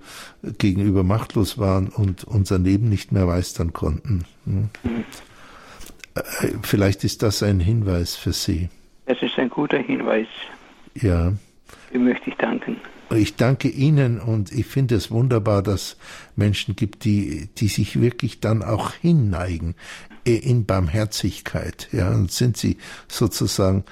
gegenüber 0.58 1.04
machtlos 1.04 1.58
waren 1.58 1.90
und 1.90 2.24
unser 2.24 2.58
Leben 2.60 2.90
nicht 2.90 3.12
mehr 3.12 3.26
meistern 3.26 3.72
konnten. 3.72 4.26
Hm. 4.46 4.70
Äh, 6.16 6.22
vielleicht 6.64 7.04
ist 7.04 7.22
das 7.22 7.44
ein 7.44 7.60
Hinweis 7.60 8.16
für 8.16 8.34
Sie. 8.34 8.70
Das 9.12 9.22
ist 9.22 9.38
ein 9.38 9.49
guter 9.49 9.78
Hinweis. 9.78 10.28
Ja. 10.93 11.34
Dem 11.93 12.05
möchte 12.05 12.30
ich 12.30 12.36
danken. 12.38 12.78
Ich 13.14 13.36
danke 13.36 13.68
Ihnen 13.68 14.22
und 14.22 14.53
ich 14.53 14.66
finde 14.66 14.95
es 14.95 15.12
wunderbar, 15.12 15.62
dass 15.62 15.97
Menschen 16.38 16.78
gibt, 16.78 17.04
die, 17.04 17.50
die 17.58 17.67
sich 17.67 18.00
wirklich 18.00 18.39
dann 18.39 18.63
auch 18.63 18.93
hinneigen 18.93 19.75
äh, 20.25 20.38
in 20.38 20.66
Barmherzigkeit. 20.66 21.89
Ja, 21.92 22.09
und 22.12 22.32
sind 22.32 22.55
sie 22.55 22.78
sozusagen 23.09 23.83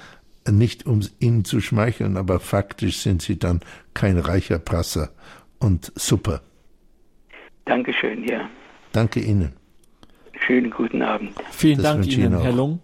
nicht 0.50 0.86
um 0.86 1.02
ihnen 1.18 1.44
zu 1.44 1.60
schmeicheln, 1.60 2.16
aber 2.16 2.40
faktisch 2.40 3.00
sind 3.00 3.20
sie 3.20 3.38
dann 3.38 3.60
kein 3.92 4.16
reicher 4.16 4.58
Prasser 4.58 5.10
und 5.58 5.92
super. 5.96 6.40
Dankeschön, 7.66 8.26
ja. 8.26 8.48
Danke 8.92 9.20
Ihnen. 9.20 9.52
Schönen 10.46 10.70
guten 10.70 11.02
Abend. 11.02 11.34
Vielen 11.50 11.76
das 11.76 11.92
Dank 11.92 12.06
Ihnen, 12.06 12.40
Herr 12.40 12.52
Lung. 12.52 12.80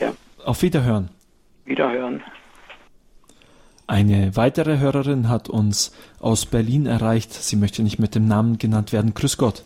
Ja. 0.00 0.14
Auf 0.42 0.62
Wiederhören. 0.62 1.10
Wiederhören. 1.66 2.22
Eine 3.88 4.34
weitere 4.34 4.78
Hörerin 4.78 5.28
hat 5.28 5.48
uns 5.48 5.94
aus 6.18 6.46
Berlin 6.46 6.86
erreicht. 6.86 7.32
Sie 7.32 7.56
möchte 7.56 7.82
nicht 7.82 7.98
mit 7.98 8.14
dem 8.14 8.26
Namen 8.26 8.58
genannt 8.58 8.92
werden. 8.92 9.14
Grüß 9.14 9.36
Gott. 9.36 9.64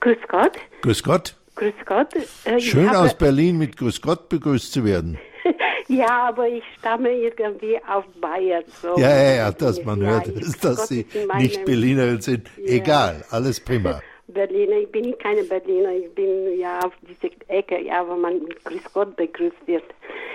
Grüß 0.00 0.18
Gott. 0.28 0.58
Grüß 0.82 1.02
Gott. 1.04 1.36
Grüß 1.54 1.74
Gott. 1.84 2.08
Äh, 2.44 2.58
Schön 2.58 2.88
habe... 2.88 2.98
aus 3.00 3.14
Berlin 3.16 3.58
mit 3.58 3.76
Grüß 3.76 4.00
Gott 4.00 4.28
begrüßt 4.28 4.72
zu 4.72 4.84
werden. 4.84 5.18
ja, 5.88 6.28
aber 6.28 6.48
ich 6.48 6.64
stamme 6.78 7.10
irgendwie 7.10 7.78
aus 7.86 8.04
Bayern. 8.20 8.64
So. 8.80 8.98
Ja, 8.98 9.10
ja, 9.10 9.34
ja, 9.36 9.52
dass 9.52 9.84
man 9.84 10.00
ja, 10.00 10.08
hört, 10.08 10.28
dass 10.36 10.60
Gott 10.60 10.88
Sie 10.88 11.06
nicht 11.36 11.64
Berlinerin 11.64 12.20
sind. 12.20 12.48
Ja. 12.56 12.72
Egal, 12.72 13.24
alles 13.30 13.60
prima. 13.60 14.00
Berliner, 14.32 14.76
ich 14.78 14.90
bin 14.90 15.16
keine 15.18 15.42
Berliner, 15.44 15.92
ich 15.92 16.10
bin 16.14 16.58
ja 16.58 16.80
auf 16.80 16.92
dieser 17.02 17.34
Ecke, 17.48 17.80
ja, 17.80 18.06
wo 18.06 18.14
man 18.14 18.42
mit 18.42 18.64
Grüß 18.64 18.92
Gott 18.92 19.16
begrüßt 19.16 19.66
wird. 19.66 19.84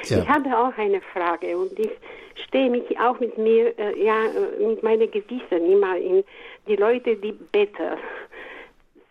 Ja. 0.04 0.20
Ich 0.20 0.28
hatte 0.28 0.58
auch 0.58 0.78
eine 0.78 1.02
Frage 1.14 1.58
und 1.58 1.78
ich 1.80 1.92
stehe 2.48 2.70
mich 2.70 3.00
auch 3.00 3.20
mit 3.20 3.38
mir, 3.38 3.78
äh, 3.80 4.04
ja, 4.04 4.26
äh, 4.26 4.66
mit 4.66 4.84
meiner 4.84 5.08
Gewissen 5.08 5.72
immer 5.72 5.98
in 5.98 6.24
die 6.68 6.76
Leute, 6.76 7.16
die 7.16 7.32
beten 7.32 7.98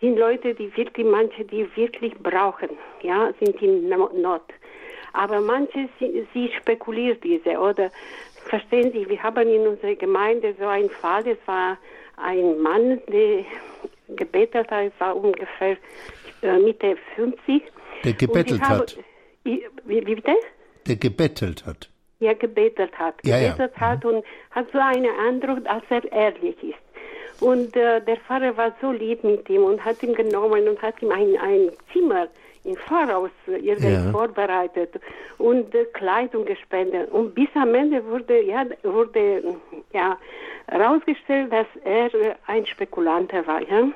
sind 0.01 0.19
Leute, 0.19 0.55
die 0.55 0.75
wirklich, 0.77 1.07
manche, 1.07 1.45
die 1.45 1.67
wirklich 1.75 2.15
brauchen, 2.19 2.69
ja, 3.03 3.33
sind 3.41 3.61
in 3.63 3.89
Not. 3.89 4.43
Aber 5.13 5.41
manche, 5.41 5.89
sie, 5.99 6.27
sie 6.35 6.51
spekulieren 6.53 7.19
diese 7.23 7.59
oder 7.59 7.91
verstehen 8.45 8.93
Sie, 8.93 9.09
wir 9.09 9.23
haben 9.23 9.49
in 9.49 9.67
unserer 9.67 9.95
Gemeinde 9.95 10.55
so 10.59 10.67
einen 10.67 10.91
Fall, 10.91 11.27
es 11.27 11.39
war 11.47 11.79
ein 12.17 12.61
Mann, 12.61 13.01
der 13.09 13.45
gebetet 14.09 14.71
hat, 14.71 14.93
war 14.99 15.17
ungefähr 15.17 15.77
äh, 16.43 16.59
Mitte 16.59 16.97
50. 17.17 17.63
Der 18.05 18.13
gebettelt 18.13 18.63
habe, 18.63 18.81
hat. 18.81 18.99
wie, 19.45 19.67
wie 19.85 20.01
bitte? 20.01 20.35
Der 20.87 20.97
gebettelt 20.97 21.65
hat. 21.67 21.91
Ja, 22.19 22.33
gebettelt 22.33 22.99
hat. 22.99 23.15
Ja, 23.25 23.39
gebettelt 23.39 23.73
ja. 23.75 23.81
hat 23.81 24.05
und 24.05 24.25
hat 24.51 24.67
so 24.73 24.79
einen 24.79 25.11
Eindruck, 25.27 25.67
als 25.67 25.85
er 25.91 26.11
ehrlich 26.13 26.57
ist. 26.63 27.43
Und 27.43 27.77
äh, 27.77 28.01
der 28.01 28.17
Pfarrer 28.19 28.57
war 28.57 28.75
so 28.81 28.93
lieb 28.93 29.23
mit 29.23 29.49
ihm 29.51 29.65
und 29.65 29.85
hat 29.85 30.03
ihn 30.03 30.15
genommen 30.15 30.69
und 30.69 30.81
hat 30.81 31.03
ihm 31.03 31.11
ein, 31.11 31.37
ein 31.37 31.71
Zimmer 31.93 32.29
im 32.67 32.77
Voraus 32.77 33.31
irgendwie 33.47 33.93
ja. 33.93 34.11
vorbereitet 34.11 34.95
und 35.39 35.75
Kleidung 35.95 36.45
gespendet. 36.45 37.11
Und 37.11 37.35
bis 37.35 37.49
am 37.55 37.75
Ende 37.75 38.05
wurde 38.05 38.43
ja 38.43 38.65
wurde 38.83 39.57
ja 39.93 40.17
herausgestellt, 40.67 41.53
dass 41.53 41.67
er 41.85 42.11
ein 42.47 42.67
Spekulant 42.67 43.33
war. 43.47 43.63
Ja? 43.63 43.89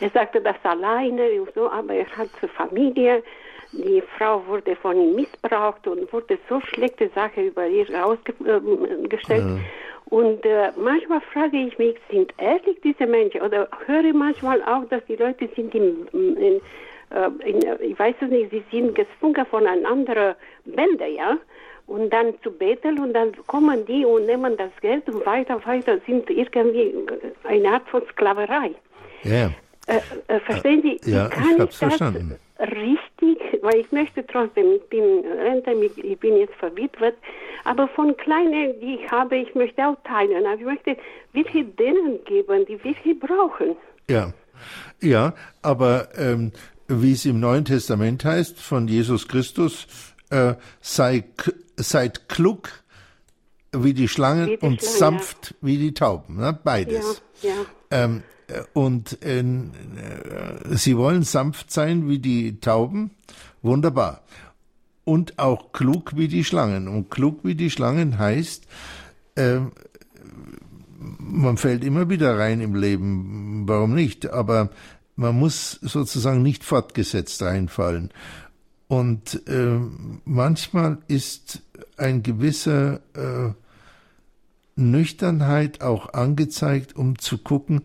Er 0.00 0.10
sagte 0.10 0.40
das 0.40 0.56
alleine 0.62 1.42
und 1.42 1.52
so, 1.54 1.70
aber 1.70 1.94
er 1.94 2.06
hat 2.16 2.30
Familie. 2.56 3.22
Die 3.72 4.02
Frau 4.16 4.46
wurde 4.46 4.76
von 4.76 4.96
ihm 4.96 5.16
missbraucht 5.16 5.86
und 5.86 6.10
wurde 6.12 6.38
so 6.48 6.60
schlechte 6.60 7.10
Sachen 7.14 7.48
über 7.48 7.66
ihr 7.66 7.86
herausgestellt. 7.86 9.44
Ja. 9.44 9.58
Und 10.08 10.44
äh, 10.44 10.70
manchmal 10.76 11.20
frage 11.32 11.56
ich 11.56 11.76
mich, 11.78 11.96
sind 12.10 12.32
ehrlich 12.38 12.80
diese 12.82 13.06
Menschen? 13.06 13.42
Oder 13.42 13.68
höre 13.86 14.12
manchmal 14.14 14.62
auch, 14.62 14.84
dass 14.88 15.04
die 15.06 15.16
Leute 15.16 15.48
sind 15.56 15.74
in, 15.74 16.06
in, 16.12 16.60
in 17.44 17.64
ich 17.80 17.98
weiß 17.98 18.16
es 18.20 18.30
nicht, 18.30 18.50
sie 18.50 18.64
sind 18.70 18.94
gezwungen 18.94 19.46
von 19.46 19.66
einer 19.66 19.88
anderen 19.88 20.34
Bände, 20.64 21.06
ja? 21.06 21.38
Und 21.86 22.10
dann 22.10 22.34
zu 22.42 22.50
beten 22.50 22.98
und 22.98 23.12
dann 23.12 23.32
kommen 23.46 23.86
die 23.86 24.04
und 24.04 24.26
nehmen 24.26 24.56
das 24.56 24.72
Geld 24.80 25.08
und 25.08 25.24
weiter, 25.24 25.64
weiter, 25.66 25.98
sind 26.04 26.28
irgendwie 26.28 26.94
eine 27.44 27.74
Art 27.74 27.88
von 27.88 28.02
Sklaverei. 28.10 28.74
Ja. 29.22 29.50
Äh, 29.86 30.00
äh, 30.26 30.40
verstehen 30.40 30.82
Sie, 30.82 31.10
ja, 31.10 31.28
kann 31.28 31.44
ich, 31.44 31.50
ich 31.50 31.56
das 31.58 31.76
verstanden. 31.76 32.36
richtig, 32.58 33.38
weil 33.62 33.76
ich 33.76 33.92
möchte 33.92 34.26
trotzdem, 34.26 34.72
ich 34.72 34.82
bin 34.88 35.24
Rente, 35.24 35.70
ich 35.72 36.18
bin 36.18 36.36
jetzt 36.36 36.54
verwitwet, 36.54 37.14
aber 37.62 37.86
von 37.88 38.16
kleinen, 38.16 38.80
die 38.80 38.96
ich 38.96 39.10
habe, 39.12 39.36
ich 39.36 39.54
möchte 39.54 39.86
auch 39.86 39.96
teilen. 40.02 40.44
Also 40.44 40.60
ich 40.60 40.66
möchte 40.66 40.96
wirklich 41.32 41.66
denen 41.76 42.24
geben, 42.24 42.66
die 42.66 42.82
wirklich 42.82 43.18
brauchen. 43.20 43.76
Ja, 44.10 44.32
ja, 45.00 45.34
aber 45.62 46.08
ähm, 46.18 46.50
wie 46.88 47.12
es 47.12 47.24
im 47.24 47.40
Neuen 47.40 47.64
Testament 47.64 48.24
heißt 48.24 48.58
von 48.60 48.88
Jesus 48.88 49.28
Christus, 49.28 49.86
äh, 50.30 50.54
sei, 50.80 51.24
seid 51.76 52.28
klug 52.28 52.70
wie 53.72 53.94
die 53.94 54.08
Schlangen 54.08 54.48
wie 54.48 54.56
die 54.56 54.66
und 54.66 54.80
Schlange, 54.80 54.98
sanft 54.98 55.50
ja. 55.50 55.56
wie 55.60 55.78
die 55.78 55.94
Tauben, 55.94 56.36
ne? 56.36 56.58
beides. 56.62 57.22
Ja, 57.42 57.50
ja. 57.50 57.54
Ähm, 57.90 58.22
und 58.72 59.22
äh, 59.24 59.44
sie 60.70 60.96
wollen 60.96 61.24
sanft 61.24 61.72
sein 61.72 62.08
wie 62.08 62.18
die 62.18 62.60
Tauben, 62.60 63.10
wunderbar. 63.62 64.22
Und 65.04 65.38
auch 65.38 65.72
klug 65.72 66.16
wie 66.16 66.28
die 66.28 66.44
Schlangen. 66.44 66.88
Und 66.88 67.10
klug 67.10 67.40
wie 67.42 67.54
die 67.54 67.70
Schlangen 67.70 68.18
heißt, 68.18 68.66
äh, 69.34 69.60
man 70.98 71.56
fällt 71.56 71.84
immer 71.84 72.08
wieder 72.08 72.38
rein 72.38 72.60
im 72.60 72.74
Leben, 72.74 73.64
warum 73.66 73.94
nicht? 73.94 74.30
Aber 74.30 74.70
man 75.16 75.38
muss 75.38 75.72
sozusagen 75.82 76.42
nicht 76.42 76.62
fortgesetzt 76.62 77.42
reinfallen. 77.42 78.10
Und 78.88 79.48
äh, 79.48 79.80
manchmal 80.24 80.98
ist 81.08 81.62
ein 81.96 82.22
gewisser 82.22 83.00
äh, 83.14 83.52
Nüchternheit 84.76 85.80
auch 85.80 86.12
angezeigt, 86.12 86.94
um 86.94 87.18
zu 87.18 87.38
gucken, 87.38 87.82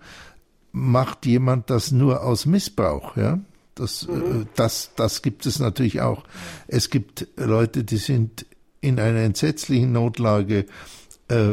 macht 0.73 1.25
jemand 1.25 1.69
das 1.69 1.91
nur 1.91 2.23
aus 2.23 2.45
Missbrauch, 2.45 3.17
ja? 3.17 3.39
Das, 3.75 4.03
äh, 4.03 4.11
mhm. 4.11 4.47
das, 4.55 4.91
das 4.95 5.21
gibt 5.21 5.45
es 5.45 5.59
natürlich 5.59 6.01
auch. 6.01 6.23
Es 6.67 6.89
gibt 6.89 7.27
Leute, 7.37 7.83
die 7.83 7.97
sind 7.97 8.45
in 8.81 8.99
einer 8.99 9.21
entsetzlichen 9.21 9.93
Notlage. 9.93 10.65
Äh, 11.29 11.51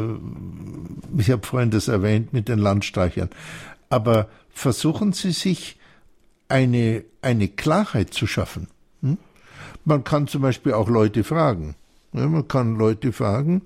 ich 1.17 1.31
habe 1.31 1.47
vorhin 1.47 1.71
das 1.71 1.87
erwähnt 1.87 2.33
mit 2.33 2.49
den 2.49 2.59
Landstreichern. 2.59 3.29
Aber 3.89 4.29
versuchen 4.49 5.13
Sie 5.13 5.31
sich 5.31 5.77
eine, 6.47 7.03
eine 7.21 7.47
Klarheit 7.47 8.13
zu 8.13 8.27
schaffen. 8.27 8.67
Hm? 9.01 9.17
Man 9.85 10.03
kann 10.03 10.27
zum 10.27 10.41
Beispiel 10.41 10.73
auch 10.73 10.89
Leute 10.89 11.23
fragen. 11.23 11.75
Ja, 12.13 12.27
man 12.27 12.47
kann 12.47 12.75
Leute 12.75 13.11
fragen, 13.13 13.61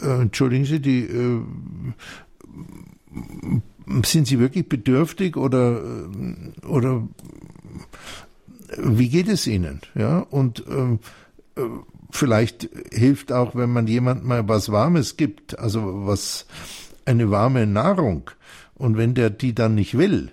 äh, 0.00 0.22
entschuldigen 0.22 0.64
Sie, 0.64 0.80
die 0.80 1.02
äh, 1.04 1.40
sind 4.04 4.26
Sie 4.26 4.38
wirklich 4.38 4.68
bedürftig 4.68 5.36
oder, 5.36 5.82
oder 6.66 7.08
wie 8.76 9.08
geht 9.08 9.28
es 9.28 9.46
Ihnen? 9.46 9.80
Ja, 9.94 10.18
und 10.18 10.64
ähm, 10.68 11.00
äh, 11.56 11.62
vielleicht 12.10 12.68
hilft 12.92 13.32
auch, 13.32 13.54
wenn 13.56 13.70
man 13.70 13.86
jemand 13.86 14.24
mal 14.24 14.46
was 14.48 14.70
Warmes 14.70 15.16
gibt, 15.16 15.58
also 15.58 16.06
was, 16.06 16.46
eine 17.04 17.30
warme 17.30 17.66
Nahrung. 17.66 18.30
Und 18.78 18.96
wenn 18.96 19.14
der 19.14 19.30
die 19.30 19.54
dann 19.54 19.74
nicht 19.74 19.98
will, 19.98 20.30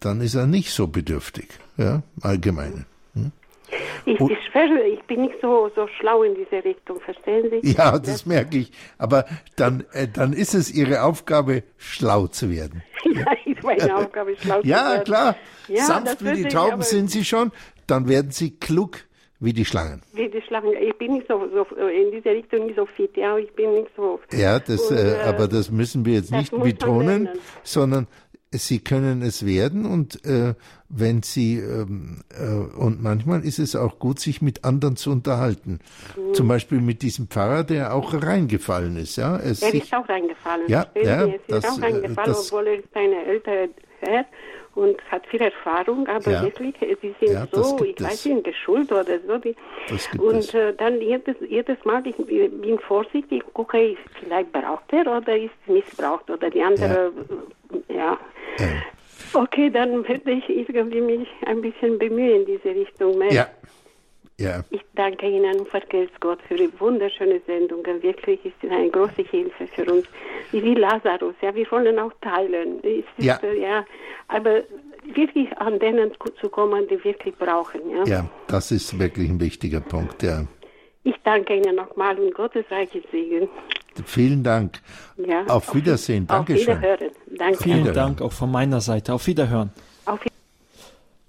dann 0.00 0.20
ist 0.20 0.34
er 0.34 0.46
nicht 0.46 0.70
so 0.70 0.88
bedürftig, 0.88 1.48
ja, 1.76 2.02
allgemein. 2.20 2.86
Ich, 4.04 4.20
ich 4.20 4.38
schwöre, 4.50 4.82
ich 4.86 5.02
bin 5.04 5.22
nicht 5.22 5.36
so, 5.40 5.70
so 5.74 5.86
schlau 5.98 6.22
in 6.24 6.34
diese 6.34 6.64
Richtung, 6.64 7.00
verstehen 7.00 7.50
Sie? 7.50 7.72
Ja, 7.72 7.98
das 7.98 8.26
merke 8.26 8.58
ich. 8.58 8.72
Aber 8.98 9.24
dann, 9.56 9.84
äh, 9.92 10.08
dann 10.08 10.32
ist 10.32 10.54
es 10.54 10.72
Ihre 10.72 11.02
Aufgabe, 11.02 11.62
schlau 11.78 12.26
zu 12.26 12.50
werden. 12.50 12.82
ja, 13.04 13.26
ist 13.44 13.62
meine 13.62 13.96
Aufgabe, 13.96 14.36
schlau 14.36 14.60
zu 14.60 14.66
ja, 14.66 14.76
werden. 14.76 14.96
Ja, 14.96 15.02
klar. 15.04 15.36
Sanft 15.74 16.24
wie 16.24 16.42
die 16.42 16.48
Tauben 16.48 16.82
sind 16.82 17.10
Sie 17.10 17.24
schon, 17.24 17.52
dann 17.86 18.08
werden 18.08 18.32
Sie 18.32 18.50
klug 18.58 18.98
wie 19.42 19.52
die 19.52 19.64
Schlangen. 19.64 20.02
Wie 20.12 20.28
die 20.28 20.40
Schlangen. 20.40 20.72
Ich 20.80 20.96
bin 20.98 21.14
nicht 21.14 21.26
so, 21.26 21.48
so 21.52 21.86
in 21.86 22.12
diese 22.12 22.30
Richtung 22.30 22.66
nicht 22.66 22.76
so 22.76 22.86
fit. 22.86 23.16
Ja, 23.16 23.36
ich 23.36 23.52
bin 23.52 23.74
nicht 23.74 23.90
so. 23.96 24.20
Ja, 24.32 24.60
das, 24.60 24.90
und, 24.90 24.96
äh, 24.96 25.16
aber 25.26 25.48
das 25.48 25.70
müssen 25.70 26.04
wir 26.04 26.14
jetzt 26.14 26.30
nicht 26.30 26.52
betonen, 26.56 27.28
sondern 27.64 28.06
Sie 28.54 28.80
können 28.80 29.22
es 29.22 29.46
werden 29.46 29.86
und 29.86 30.26
äh, 30.26 30.54
wenn 30.90 31.22
Sie 31.22 31.56
ähm, 31.56 32.22
äh, 32.38 32.76
und 32.78 33.02
manchmal 33.02 33.44
ist 33.44 33.58
es 33.58 33.74
auch 33.74 33.98
gut, 33.98 34.20
sich 34.20 34.42
mit 34.42 34.62
anderen 34.64 34.96
zu 34.96 35.10
unterhalten. 35.10 35.80
Mhm. 36.16 36.34
Zum 36.34 36.48
Beispiel 36.48 36.82
mit 36.82 37.00
diesem 37.00 37.28
Pfarrer, 37.28 37.64
der 37.64 37.94
auch 37.94 38.12
reingefallen 38.12 38.96
ist. 38.96 39.16
Ja, 39.16 39.38
er 39.38 39.54
sich, 39.54 39.84
ist 39.84 39.94
auch 39.94 40.06
reingefallen. 40.06 40.68
Ja, 40.68 40.86
ja, 40.94 41.02
er 41.02 41.34
ist 41.34 41.44
das, 41.48 41.64
auch 41.64 41.80
reingefallen, 41.80 42.32
das, 42.32 42.52
obwohl 42.52 42.66
er 42.66 42.74
ist 42.74 42.94
eine 42.94 43.24
ältere 43.24 43.70
Herr 44.00 44.26
und 44.74 44.96
hat 45.10 45.26
viel 45.26 45.42
Erfahrung, 45.42 46.06
aber 46.08 46.30
ja. 46.30 46.42
wirklich, 46.42 46.74
sie 46.80 47.14
sind 47.20 47.32
ja, 47.34 47.46
so, 47.50 47.84
ich 47.84 48.00
weiß 48.00 48.26
nicht, 48.26 48.44
geschult 48.44 48.90
oder 48.90 49.18
so. 49.26 49.38
Die, 49.38 49.54
und 50.18 50.54
äh, 50.54 50.72
dann 50.74 51.00
jedes, 51.00 51.36
jedes 51.46 51.84
Mal, 51.84 52.06
ich 52.06 52.16
bin 52.16 52.78
vorsichtig, 52.78 53.42
gucke 53.52 53.96
vielleicht 54.20 54.52
braucht 54.52 54.92
er 54.92 55.18
oder 55.18 55.36
ist 55.36 55.52
missbraucht 55.66 56.30
oder 56.30 56.48
die 56.50 56.62
andere, 56.62 57.12
ja. 57.88 58.18
ja. 58.58 58.66
Okay, 59.34 59.70
dann 59.70 60.06
werde 60.06 60.30
ich 60.30 60.48
irgendwie 60.48 61.00
mich 61.00 61.28
ein 61.46 61.62
bisschen 61.62 61.98
bemühen 61.98 62.40
in 62.40 62.46
diese 62.46 62.74
Richtung. 62.74 63.18
Mehr. 63.18 63.32
Ja. 63.32 63.46
Ja. 64.38 64.64
Ich 64.70 64.80
danke 64.94 65.28
Ihnen 65.28 65.60
und 65.60 65.68
vergelt's 65.68 66.14
Gott 66.20 66.40
für 66.48 66.56
die 66.56 66.70
wunderschöne 66.78 67.40
Sendung. 67.46 67.84
Wirklich 67.84 68.44
ist 68.44 68.54
es 68.62 68.70
eine 68.70 68.90
große 68.90 69.22
Hilfe 69.22 69.66
für 69.68 69.84
uns. 69.92 70.06
Wie 70.50 70.74
Lazarus, 70.74 71.34
ja, 71.40 71.54
wir 71.54 71.70
wollen 71.70 71.98
auch 71.98 72.12
teilen. 72.20 72.80
Ist, 72.80 73.06
ja. 73.18 73.38
ja. 73.42 73.84
Aber 74.28 74.62
wirklich 75.14 75.56
an 75.58 75.78
denen 75.78 76.12
zu 76.40 76.48
kommen, 76.48 76.86
die 76.88 77.02
wirklich 77.04 77.36
brauchen. 77.36 77.80
Ja, 77.90 78.04
ja 78.04 78.30
das 78.46 78.70
ist 78.70 78.98
wirklich 78.98 79.28
ein 79.28 79.40
wichtiger 79.40 79.80
Punkt, 79.80 80.22
ja. 80.22 80.44
Ich 81.04 81.16
danke 81.24 81.56
Ihnen 81.56 81.76
nochmal 81.76 82.18
und 82.18 82.32
Gottes 82.34 82.64
reiches 82.70 83.02
Segen. 83.10 83.48
Vielen 84.06 84.42
Dank. 84.42 84.80
Ja, 85.16 85.44
auf 85.46 85.74
Wiedersehen. 85.74 86.26
Dankeschön. 86.26 86.76
Auf 86.76 86.82
Wiederhören. 86.82 87.10
Danke. 87.36 87.62
Vielen 87.62 87.92
Dank 87.92 88.22
auch 88.22 88.32
von 88.32 88.50
meiner 88.50 88.80
Seite. 88.80 89.12
Auf 89.12 89.26
Wiederhören. 89.26 89.70
Auf 90.06 90.20
Wiederhören. 90.24 90.32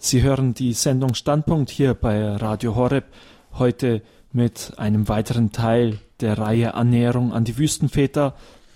Sie 0.05 0.21
hören 0.21 0.53
die 0.53 0.73
Sendung 0.73 1.13
Standpunkt 1.13 1.69
hier 1.69 1.93
bei 1.93 2.35
Radio 2.35 2.75
Horeb 2.75 3.05
heute 3.53 4.01
mit 4.33 4.73
einem 4.75 5.07
weiteren 5.07 5.53
Teil 5.53 5.97
der 6.19 6.37
Reihe 6.37 6.73
Annäherung 6.73 7.31
an 7.31 7.45
die 7.45 7.57
Wüstenväter 7.57 8.35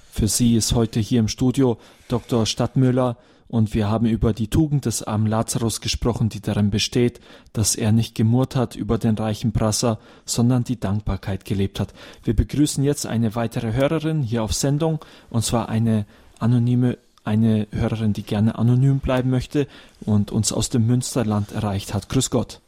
Für 0.10 0.30
Sie 0.30 0.56
ist 0.56 0.74
heute 0.74 1.02
hier 1.02 1.20
im 1.20 1.28
Studio 1.28 1.80
Dr. 2.08 2.46
Stadtmüller 2.46 3.18
und 3.50 3.74
wir 3.74 3.90
haben 3.90 4.06
über 4.06 4.32
die 4.32 4.48
Tugend 4.48 4.86
des 4.86 5.04
armen 5.04 5.28
Lazarus 5.28 5.82
gesprochen, 5.82 6.30
die 6.30 6.40
darin 6.40 6.70
besteht, 6.70 7.20
dass 7.52 7.76
er 7.76 7.92
nicht 7.92 8.16
gemurrt 8.16 8.56
hat 8.56 8.78
über 8.78 8.98
den 8.98 9.16
reichen 9.16 9.52
Prasser, 9.52 10.00
sondern 10.24 10.64
die 10.64 10.80
Dankbarkeit 10.80 11.44
gelebt 11.44 11.82
hat. 11.82 11.94
Wir 12.24 12.38
begrüßen 12.38 12.86
jetzt 12.86 13.06
eine 13.06 13.36
weitere 13.36 13.74
Hörerin 13.74 14.24
hier 14.24 14.44
auf 14.44 14.54
Sendung, 14.54 15.04
und 15.30 15.44
zwar 15.44 15.68
eine 15.68 16.06
anonyme, 16.40 16.98
eine 17.28 17.68
Hörerin, 17.72 18.14
die 18.14 18.24
gerne 18.24 18.58
anonym 18.58 19.00
bleiben 19.00 19.30
möchte 19.30 19.68
und 20.06 20.32
uns 20.32 20.52
aus 20.52 20.70
dem 20.70 20.88
Münsterland 20.88 21.52
erreicht 21.52 21.94
hat. 21.94 22.10
Grüß 22.10 22.32
Gott. 22.32 22.62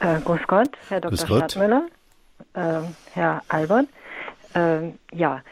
Äh, 0.00 0.20
grüß 0.20 0.40
Gott, 0.46 0.70
Herr 0.88 1.00
Dr. 1.00 1.18
Stadtmüller, 1.18 1.86
äh, 2.54 2.80
Herr 3.14 3.42
Albert. 3.48 3.86
Äh, 4.54 4.90
ja, 5.12 5.42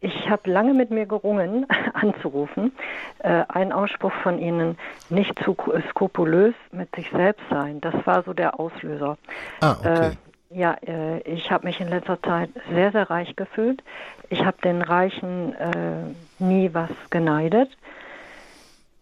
ich 0.00 0.28
habe 0.28 0.50
lange 0.50 0.74
mit 0.74 0.90
mir 0.90 1.06
gerungen, 1.06 1.66
anzurufen. 1.94 2.72
Äh, 3.20 3.44
ein 3.48 3.72
Ausspruch 3.72 4.12
von 4.22 4.38
Ihnen, 4.38 4.76
nicht 5.10 5.38
zu 5.44 5.56
skrupulös 5.90 6.54
mit 6.72 6.94
sich 6.94 7.10
selbst 7.10 7.44
sein, 7.50 7.80
das 7.80 7.94
war 8.04 8.22
so 8.24 8.32
der 8.32 8.58
Auslöser. 8.58 9.16
Ah, 9.60 9.76
okay. 9.78 10.08
Äh, 10.08 10.10
ja, 10.54 10.76
äh, 10.86 11.20
ich 11.20 11.50
habe 11.50 11.66
mich 11.66 11.80
in 11.80 11.88
letzter 11.88 12.20
Zeit 12.22 12.50
sehr, 12.70 12.92
sehr 12.92 13.08
reich 13.08 13.36
gefühlt. 13.36 13.82
Ich 14.28 14.44
habe 14.44 14.56
den 14.62 14.82
Reichen 14.82 15.54
äh, 15.54 16.31
nie 16.42 16.74
was 16.74 16.90
geneidet. 17.10 17.70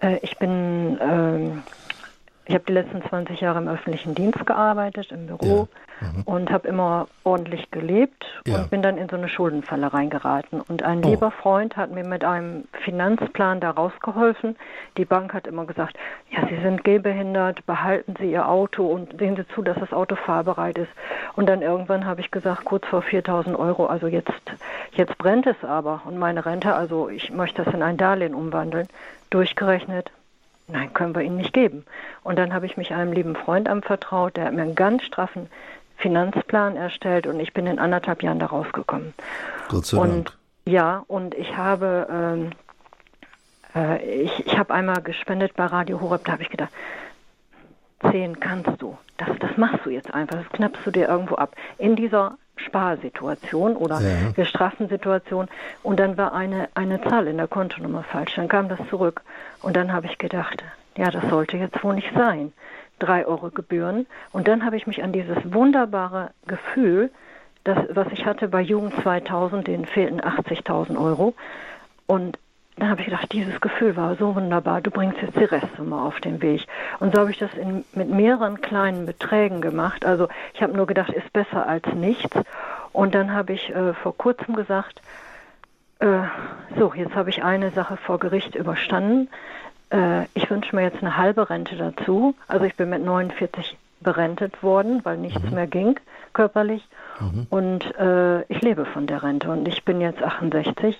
Äh, 0.01 0.19
ich 0.23 0.39
bin 0.39 0.99
ähm, 1.01 1.62
ich 2.51 2.55
habe 2.55 2.65
die 2.67 2.73
letzten 2.73 3.01
20 3.01 3.41
Jahre 3.41 3.61
im 3.61 3.69
öffentlichen 3.69 4.17
Dienst 4.17 4.45
gearbeitet, 4.45 5.13
im 5.13 5.29
Büro 5.29 5.69
ja. 6.01 6.09
mhm. 6.09 6.23
und 6.25 6.51
habe 6.51 6.67
immer 6.67 7.07
ordentlich 7.23 7.71
gelebt 7.71 8.27
ja. 8.45 8.57
und 8.57 8.71
bin 8.71 8.83
dann 8.83 8.99
in 8.99 9.09
so 9.09 9.15
eine 9.15 9.29
Schuldenfalle 9.29 9.93
reingeraten. 9.95 10.61
Und 10.61 10.83
ein 10.83 11.05
oh. 11.05 11.11
lieber 11.11 11.31
Freund 11.31 11.77
hat 11.77 11.93
mir 11.93 12.03
mit 12.03 12.25
einem 12.25 12.65
Finanzplan 12.85 13.61
da 13.61 13.71
rausgeholfen. 13.71 14.57
Die 14.97 15.05
Bank 15.05 15.33
hat 15.33 15.47
immer 15.47 15.65
gesagt, 15.65 15.97
ja, 16.33 16.45
Sie 16.49 16.61
sind 16.61 16.83
gehbehindert, 16.83 17.65
behalten 17.67 18.17
Sie 18.19 18.33
Ihr 18.33 18.49
Auto 18.49 18.85
und 18.85 19.17
sehen 19.21 19.37
Sie 19.37 19.47
zu, 19.55 19.63
dass 19.63 19.79
das 19.79 19.93
Auto 19.93 20.17
fahrbereit 20.17 20.77
ist. 20.77 20.91
Und 21.37 21.49
dann 21.49 21.63
irgendwann 21.63 22.05
habe 22.05 22.21
ich 22.21 22.33
gesagt, 22.33 22.65
kurz 22.65 22.85
vor 22.87 23.03
4000 23.03 23.57
Euro, 23.57 23.87
also 23.87 24.09
jetzt, 24.09 24.33
jetzt 24.95 25.17
brennt 25.19 25.47
es 25.47 25.63
aber. 25.63 26.03
Und 26.05 26.19
meine 26.19 26.45
Rente, 26.45 26.75
also 26.75 27.09
ich 27.11 27.31
möchte 27.31 27.63
das 27.63 27.73
in 27.73 27.85
ein 27.85 27.97
Darlehen 27.97 28.35
umwandeln, 28.35 28.89
durchgerechnet 29.31 30.11
Nein, 30.73 30.93
können 30.93 31.15
wir 31.15 31.23
Ihnen 31.23 31.37
nicht 31.37 31.53
geben. 31.53 31.85
Und 32.23 32.39
dann 32.39 32.55
habe 32.55 32.67
ich 32.67 32.77
mich 32.77 32.93
einem 32.93 33.13
lieben 33.13 33.37
Freund 33.37 33.69
anvertraut, 33.69 34.37
der 34.37 34.47
hat 34.47 34.55
mir 34.55 34.63
einen 34.63 34.75
ganz 34.75 35.03
straffen 35.03 35.49
Finanzplan 35.97 36.77
erstellt 36.77 37.27
und 37.27 37.41
ich 37.41 37.53
bin 37.53 37.67
in 37.67 37.79
anderthalb 37.79 38.23
Jahren 38.23 38.39
da 38.39 38.47
rausgekommen. 38.47 39.13
Gott 39.69 39.87
sei 39.87 39.99
und, 39.99 40.11
Dank. 40.11 40.33
Ja, 40.67 41.05
und 41.09 41.35
ich 41.35 41.57
habe, 41.57 42.07
ähm, 42.11 42.51
äh, 43.75 44.23
ich, 44.23 44.47
ich 44.47 44.59
habe 44.59 44.73
einmal 44.73 45.03
gespendet 45.03 45.55
bei 45.55 45.67
Radio 45.67 46.01
Horeb, 46.01 46.25
da 46.25 46.33
habe 46.33 46.43
ich 46.43 46.51
gedacht, 46.51 46.71
zehn 48.11 48.41
kannst 48.41 48.81
du. 48.81 48.97
Das, 49.19 49.29
das 49.39 49.57
machst 49.57 49.85
du 49.85 49.91
jetzt 49.91 50.13
einfach, 50.13 50.39
das 50.39 50.49
knappst 50.53 50.87
du 50.87 50.91
dir 50.91 51.09
irgendwo 51.09 51.35
ab. 51.35 51.55
In 51.77 51.97
dieser 51.97 52.39
Sparsituation 52.65 53.77
oder 53.77 54.01
ja. 54.01 54.31
gestraften 54.35 54.89
Situation 54.89 55.49
und 55.82 55.99
dann 56.01 56.16
war 56.16 56.32
eine, 56.32 56.69
eine 56.74 57.01
Zahl 57.03 57.27
in 57.27 57.37
der 57.37 57.49
Kontonummer 57.49 58.03
falsch. 58.03 58.35
Dann 58.37 58.49
kam 58.49 58.69
das 58.69 58.78
zurück 58.89 59.23
und 59.62 59.77
dann 59.77 59.93
habe 59.93 60.07
ich 60.07 60.19
gedacht, 60.19 60.62
ja, 60.97 61.11
das 61.11 61.28
sollte 61.28 61.57
jetzt 61.57 61.82
wohl 61.82 61.95
nicht 61.95 62.12
sein. 62.15 62.53
Drei 62.99 63.27
Euro 63.27 63.51
Gebühren 63.51 64.07
und 64.32 64.47
dann 64.47 64.65
habe 64.65 64.77
ich 64.77 64.87
mich 64.87 65.03
an 65.03 65.12
dieses 65.12 65.39
wunderbare 65.45 66.31
Gefühl, 66.47 67.11
das, 67.65 67.78
was 67.91 68.09
ich 68.12 68.24
hatte 68.24 68.49
bei 68.49 68.61
Jugend 68.61 68.95
2000, 69.03 69.66
denen 69.66 69.87
fehlten 69.87 70.20
80.000 70.20 70.99
Euro 70.99 71.35
und 72.07 72.39
dann 72.81 72.89
habe 72.89 73.02
ich 73.02 73.07
gedacht, 73.07 73.31
dieses 73.32 73.61
Gefühl 73.61 73.94
war 73.97 74.16
so 74.16 74.35
wunderbar, 74.35 74.81
du 74.81 74.90
bringst 74.90 75.20
jetzt 75.20 75.36
die 75.36 75.44
Restsumme 75.44 76.01
auf 76.01 76.19
den 76.20 76.40
Weg. 76.40 76.66
Und 76.98 77.15
so 77.15 77.20
habe 77.20 77.31
ich 77.31 77.39
das 77.39 77.52
in, 77.52 77.85
mit 77.93 78.09
mehreren 78.09 78.62
kleinen 78.62 79.05
Beträgen 79.05 79.61
gemacht. 79.61 80.07
Also 80.07 80.28
ich 80.55 80.62
habe 80.62 80.73
nur 80.74 80.86
gedacht, 80.86 81.11
ist 81.11 81.31
besser 81.32 81.66
als 81.66 81.86
nichts. 81.94 82.36
Und 82.93 83.15
dann 83.15 83.35
habe 83.35 83.52
ich 83.52 83.69
äh, 83.69 83.93
vor 83.93 84.16
kurzem 84.16 84.57
gesagt, 84.57 85.02
äh, 85.98 86.23
so, 86.78 86.94
jetzt 86.94 87.15
habe 87.15 87.28
ich 87.28 87.44
eine 87.44 87.70
Sache 87.70 87.98
vor 87.98 88.19
Gericht 88.19 88.55
überstanden. 88.55 89.28
Äh, 89.90 90.24
ich 90.32 90.51
wünsche 90.51 90.74
mir 90.74 90.82
jetzt 90.82 91.02
eine 91.02 91.19
halbe 91.19 91.51
Rente 91.51 91.77
dazu. 91.77 92.35
Also 92.48 92.65
ich 92.65 92.77
bin 92.77 92.89
mit 92.89 93.05
49 93.05 93.77
berentet 94.01 94.62
worden, 94.62 95.05
weil 95.05 95.19
nichts 95.19 95.43
mhm. 95.43 95.55
mehr 95.55 95.66
ging 95.66 96.01
körperlich. 96.32 96.86
Mhm. 97.20 97.47
Und 97.51 97.94
äh, 97.97 98.43
ich 98.44 98.62
lebe 98.62 98.86
von 98.86 99.07
der 99.07 99.23
Rente 99.23 99.51
und 99.51 99.66
ich 99.69 99.85
bin 99.85 100.01
jetzt 100.01 100.23
68. 100.23 100.97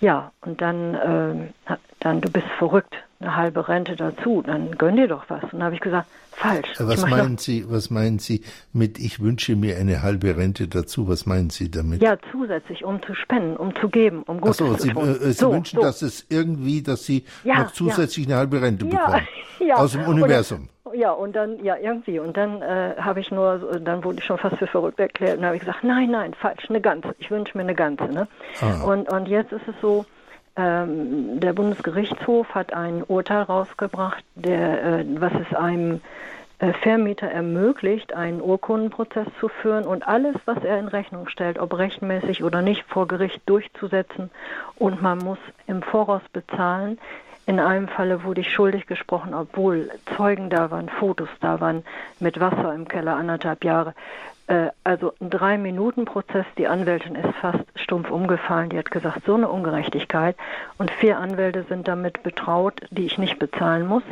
Ja, 0.00 0.32
und 0.42 0.60
dann, 0.60 0.94
äh, 0.94 1.76
dann, 2.00 2.20
du 2.20 2.30
bist 2.30 2.46
verrückt, 2.58 2.94
eine 3.20 3.34
halbe 3.34 3.68
Rente 3.68 3.96
dazu, 3.96 4.42
dann 4.46 4.70
gönn 4.78 4.96
dir 4.96 5.08
doch 5.08 5.24
was. 5.28 5.42
Und 5.44 5.54
dann 5.54 5.64
habe 5.64 5.74
ich 5.74 5.80
gesagt, 5.80 6.08
falsch. 6.30 6.68
Was 6.78 7.04
meinen 7.04 7.36
Sie, 7.36 7.64
was 7.68 7.90
meinen 7.90 8.18
Sie 8.20 8.42
mit, 8.72 8.98
ich 8.98 9.20
wünsche 9.20 9.56
mir 9.56 9.76
eine 9.76 10.02
halbe 10.02 10.36
Rente 10.36 10.68
dazu, 10.68 11.08
was 11.08 11.26
meinen 11.26 11.50
Sie 11.50 11.70
damit? 11.70 12.00
Ja, 12.00 12.16
zusätzlich, 12.30 12.84
um 12.84 13.02
zu 13.02 13.14
spenden, 13.14 13.56
um 13.56 13.74
zu 13.74 13.88
geben, 13.88 14.22
um 14.22 14.40
Gutes 14.40 14.58
so, 14.58 14.74
zu 14.74 14.88
tun. 14.88 15.04
Sie, 15.04 15.10
äh, 15.10 15.26
Sie 15.26 15.32
so, 15.32 15.52
wünschen, 15.52 15.76
so. 15.76 15.82
dass 15.82 16.02
es 16.02 16.26
irgendwie, 16.28 16.82
dass 16.82 17.04
Sie 17.06 17.24
ja, 17.42 17.64
noch 17.64 17.72
zusätzlich 17.72 18.26
ja. 18.26 18.34
eine 18.34 18.38
halbe 18.40 18.62
Rente 18.62 18.84
bekommen. 18.84 19.26
Ja, 19.60 19.74
aus 19.74 19.90
dem 19.90 20.06
Universum. 20.06 20.68
Ja, 20.94 21.10
und 21.10 21.34
dann, 21.34 21.62
ja, 21.64 21.76
irgendwie. 21.76 22.20
Und 22.20 22.36
dann 22.36 22.62
äh, 22.62 22.94
habe 22.96 23.18
ich 23.18 23.32
nur, 23.32 23.80
dann 23.80 24.04
wurde 24.04 24.18
ich 24.20 24.24
schon 24.24 24.38
fast 24.38 24.56
für 24.56 24.68
verrückt 24.68 25.00
erklärt. 25.00 25.38
Und 25.38 25.44
habe 25.44 25.56
ich 25.56 25.60
gesagt, 25.60 25.82
nein, 25.82 26.12
nein, 26.12 26.32
falsch, 26.32 26.66
eine 26.68 26.80
ganze. 26.80 27.14
Ich 27.18 27.28
wünsche 27.30 27.58
mir 27.58 27.64
eine 27.64 27.74
ganze. 27.74 28.04
Ne? 28.04 28.28
Ah. 28.60 28.84
Und, 28.84 29.10
und 29.10 29.26
jetzt 29.26 29.50
ist 29.52 29.66
es 29.66 29.74
so, 29.82 30.06
ähm, 30.58 31.38
der 31.38 31.52
Bundesgerichtshof 31.52 32.54
hat 32.54 32.72
ein 32.72 33.04
Urteil 33.06 33.42
rausgebracht, 33.42 34.24
der, 34.34 34.82
äh, 34.82 35.04
was 35.20 35.32
es 35.34 35.56
einem 35.56 36.00
äh, 36.58 36.72
Vermieter 36.72 37.28
ermöglicht, 37.28 38.12
einen 38.12 38.42
Urkundenprozess 38.42 39.28
zu 39.38 39.48
führen 39.48 39.86
und 39.86 40.08
alles, 40.08 40.34
was 40.46 40.64
er 40.64 40.80
in 40.80 40.88
Rechnung 40.88 41.28
stellt, 41.28 41.60
ob 41.60 41.78
rechtmäßig 41.78 42.42
oder 42.42 42.60
nicht, 42.60 42.84
vor 42.88 43.06
Gericht 43.06 43.40
durchzusetzen. 43.46 44.30
Und 44.74 45.00
man 45.00 45.18
muss 45.18 45.38
im 45.68 45.82
Voraus 45.82 46.22
bezahlen. 46.32 46.98
In 47.46 47.60
einem 47.60 47.86
Falle 47.86 48.24
wurde 48.24 48.40
ich 48.40 48.52
schuldig 48.52 48.86
gesprochen, 48.86 49.34
obwohl 49.34 49.90
Zeugen 50.16 50.50
da 50.50 50.72
waren, 50.72 50.88
Fotos 50.88 51.30
da 51.40 51.60
waren, 51.60 51.84
mit 52.18 52.40
Wasser 52.40 52.74
im 52.74 52.88
Keller 52.88 53.14
anderthalb 53.16 53.64
Jahre. 53.64 53.94
Äh, 54.48 54.70
also 54.82 55.12
ein 55.20 55.30
Drei-Minuten-Prozess, 55.30 56.46
die 56.56 56.66
Anwältin 56.66 57.14
ist 57.14 57.34
fast 57.40 57.64
stumpf 57.76 58.10
umgefallen. 58.10 58.70
Die 58.70 58.78
hat 58.78 58.90
gesagt, 58.90 59.24
so 59.24 59.34
eine 59.34 59.48
Ungerechtigkeit. 59.48 60.36
Und 60.78 60.90
vier 60.90 61.18
Anwälte 61.18 61.64
sind 61.68 61.86
damit 61.86 62.22
betraut, 62.22 62.80
die 62.90 63.06
ich 63.06 63.18
nicht 63.18 63.38
bezahlen 63.38 63.86
muss. 63.86 64.02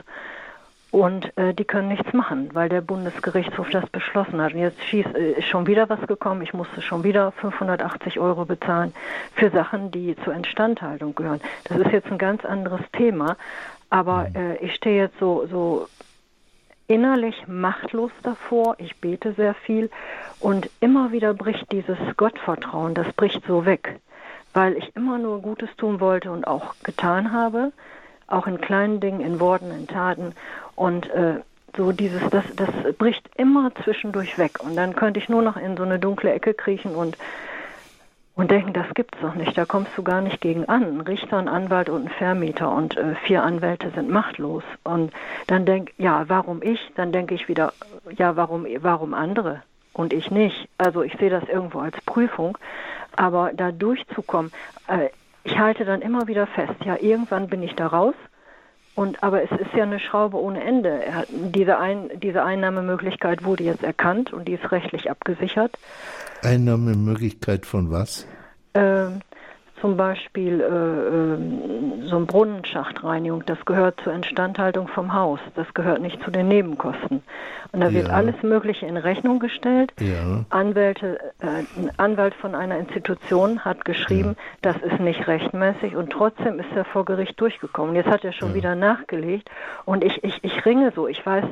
Und 0.93 1.37
äh, 1.37 1.53
die 1.53 1.65
können 1.65 1.89
nichts 1.89 2.13
machen, 2.13 2.51
weil 2.53 2.69
der 2.69 2.81
Bundesgerichtshof 2.81 3.69
das 3.71 3.87
beschlossen 3.89 4.41
hat. 4.41 4.55
Und 4.55 4.61
jetzt 4.61 4.83
schieß, 4.85 5.07
äh, 5.15 5.33
ist 5.33 5.49
schon 5.49 5.67
wieder 5.67 5.89
was 5.89 6.07
gekommen. 6.07 6.43
Ich 6.43 6.55
musste 6.55 6.81
schon 6.81 7.03
wieder 7.03 7.33
580 7.33 8.21
Euro 8.21 8.45
bezahlen 8.45 8.95
für 9.35 9.51
Sachen, 9.51 9.91
die 9.91 10.17
zur 10.25 10.35
Instandhaltung 10.35 11.15
gehören. 11.15 11.41
Das 11.65 11.79
ist 11.79 11.93
jetzt 11.93 12.11
ein 12.13 12.19
ganz 12.19 12.45
anderes 12.45 12.81
Thema. 12.93 13.37
Aber 13.91 14.29
mhm. 14.29 14.37
äh, 14.37 14.57
ich 14.57 14.75
stehe 14.75 15.03
jetzt 15.03 15.19
so, 15.19 15.47
so 15.51 15.89
innerlich 16.89 17.47
machtlos 17.49 18.11
davor. 18.23 18.77
Ich 18.79 18.97
bete 19.01 19.33
sehr 19.33 19.55
viel. 19.55 19.91
Und 20.41 20.71
immer 20.81 21.13
wieder 21.13 21.35
bricht 21.35 21.71
dieses 21.73 21.99
Gottvertrauen, 22.17 22.95
das 22.95 23.13
bricht 23.13 23.45
so 23.47 23.65
weg. 23.65 24.01
Weil 24.53 24.77
ich 24.77 24.95
immer 24.97 25.19
nur 25.19 25.43
Gutes 25.43 25.69
tun 25.77 26.01
wollte 26.01 26.31
und 26.31 26.47
auch 26.47 26.75
getan 26.83 27.33
habe 27.33 27.73
auch 28.29 28.47
in 28.47 28.61
kleinen 28.61 29.01
Dingen, 29.01 29.21
in 29.21 29.41
Worten, 29.41 29.71
in 29.71 29.87
Taten. 29.87 30.35
Und 30.75 31.09
äh, 31.11 31.41
so 31.77 31.93
dieses, 31.93 32.23
das, 32.31 32.45
das 32.57 32.71
bricht 32.97 33.29
immer 33.37 33.73
zwischendurch 33.83 34.39
weg. 34.39 34.59
Und 34.61 34.77
dann 34.77 34.97
könnte 34.97 35.21
ich 35.21 35.29
nur 35.29 35.43
noch 35.43 35.57
in 35.57 35.77
so 35.77 35.83
eine 35.83 35.99
dunkle 35.99 36.33
Ecke 36.33 36.55
kriechen 36.55 36.95
und 36.95 37.17
und 38.37 38.51
denken, 38.51 38.75
das 38.75 38.87
gibt's 38.95 39.19
doch 39.21 39.35
nicht, 39.35 39.57
da 39.57 39.65
kommst 39.65 39.97
du 39.97 40.03
gar 40.03 40.21
nicht 40.21 40.41
gegen 40.43 40.67
an. 40.67 40.85
Ein 40.85 41.01
Richter, 41.01 41.39
ein 41.39 41.49
Anwalt 41.49 41.89
und 41.89 42.05
ein 42.05 42.11
Vermieter 42.11 42.71
und 42.71 42.97
äh, 42.97 43.15
vier 43.25 43.43
Anwälte 43.43 43.91
sind 43.91 44.11
machtlos. 44.11 44.63
Und 44.85 45.13
dann 45.47 45.65
denk, 45.65 45.93
ja, 45.97 46.29
warum 46.29 46.63
ich? 46.63 46.79
Dann 46.95 47.13
denke 47.13 47.35
ich 47.35 47.49
wieder, 47.49 47.73
ja, 48.17 48.37
warum, 48.37 48.67
warum 48.81 49.15
andere 49.15 49.63
und 49.95 50.13
ich 50.13 50.31
nicht? 50.31 50.69
Also 50.77 51.03
ich 51.03 51.17
sehe 51.17 51.31
das 51.31 51.49
irgendwo 51.49 51.79
als 51.79 51.99
Prüfung, 52.03 52.59
aber 53.17 53.53
da 53.55 53.73
durchzukommen, 53.73 54.53
äh, 54.87 55.09
ich 55.43 55.59
halte 55.59 55.87
dann 55.87 56.03
immer 56.03 56.29
wieder 56.29 56.47
fest, 56.47 56.75
ja, 56.85 56.97
irgendwann 57.01 57.49
bin 57.49 57.63
ich 57.63 57.75
da 57.75 57.87
raus. 57.87 58.15
Und, 58.97 59.23
aber 59.23 59.43
es 59.43 59.51
ist 59.51 59.75
ja 59.77 59.83
eine 59.83 60.01
Schraube 60.01 60.39
ohne 60.39 60.65
Ende. 60.65 61.03
diese, 61.29 61.79
Ein, 61.79 62.11
diese 62.15 62.43
Einnahmemöglichkeit 62.43 63.45
wurde 63.45 63.63
jetzt 63.63 63.85
erkannt 63.85 64.33
und 64.33 64.49
die 64.49 64.55
ist 64.55 64.73
rechtlich 64.73 65.11
abgesichert. 65.11 65.71
Einnahmemöglichkeit 66.43 67.67
von 67.67 67.91
was? 67.91 68.27
Ähm, 68.73 69.21
zum 69.81 69.97
Beispiel 69.97 70.61
äh, 70.61 70.65
äh, 70.65 72.09
so 72.09 72.17
ein 72.17 72.27
Brunnenschachtreinigung, 72.27 73.45
das 73.47 73.59
gehört 73.65 74.01
zur 74.03 74.13
Instandhaltung 74.13 74.89
vom 74.89 75.13
Haus, 75.13 75.41
das 75.55 75.73
gehört 75.75 76.01
nicht 76.01 76.23
zu 76.23 76.31
den 76.31 76.49
Nebenkosten. 76.49 77.23
Und 77.73 77.81
da 77.81 77.93
wird 77.93 78.09
ja. 78.09 78.15
alles 78.15 78.43
Mögliche 78.43 78.87
in 78.87 78.97
Rechnung 78.97 79.39
gestellt. 79.39 79.93
Ja. 80.01 80.45
Anwälte, 80.51 81.19
äh, 81.41 81.47
ein 81.47 81.91
Anwalt 81.99 82.35
von 82.35 82.55
einer 82.55 82.79
Institution 82.79 83.65
hat 83.65 83.85
geschrieben, 83.85 84.37
ja. 84.37 84.73
das 84.73 84.77
ist 84.83 85.01
nicht 85.01 85.27
rechtmäßig 85.27 85.97
und 85.97 86.11
trotzdem 86.11 86.59
ist 86.59 86.73
er 86.75 86.85
vor 86.85 87.05
Gericht 87.05 87.41
durchgekommen. 87.41 87.95
Jetzt 87.95 88.09
hat 88.09 88.25
er 88.25 88.33
schon 88.33 88.55
wieder 88.55 88.75
nachgelegt 88.75 89.51
und 89.85 90.05
ich, 90.05 90.25
ich, 90.25 90.43
ich 90.43 90.65
ringe 90.65 90.93
so, 90.95 91.07
ich 91.07 91.25
weiß, 91.25 91.45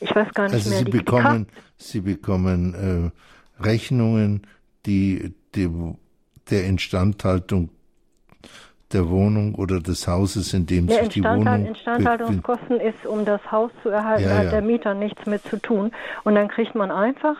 ich 0.00 0.14
weiß 0.14 0.34
gar 0.34 0.44
nicht 0.44 0.54
also 0.54 0.70
mehr. 0.70 0.78
Sie 0.80 0.84
die, 0.84 0.90
bekommen, 0.90 1.46
die 1.46 1.82
Sie 1.82 2.00
bekommen 2.00 3.12
äh, 3.58 3.64
Rechnungen, 3.64 4.46
die, 4.86 5.34
die 5.54 5.70
der 6.50 6.64
Instandhaltung 6.64 7.70
der 8.92 9.08
Wohnung 9.08 9.54
oder 9.54 9.80
des 9.80 10.08
Hauses, 10.08 10.52
in 10.52 10.66
dem 10.66 10.88
sich 10.88 11.08
die 11.10 11.24
Wohnung 11.24 11.66
Instandhaltungskosten 11.66 12.80
ist, 12.80 13.06
um 13.06 13.24
das 13.24 13.40
Haus 13.52 13.70
zu 13.82 13.88
erhalten, 13.88 14.24
ja, 14.24 14.30
ja. 14.30 14.38
hat 14.38 14.52
der 14.52 14.62
Mieter 14.62 14.94
nichts 14.94 15.26
mit 15.26 15.42
zu 15.44 15.58
tun. 15.58 15.92
Und 16.24 16.34
dann 16.34 16.48
kriegt 16.48 16.74
man 16.74 16.90
einfach 16.90 17.36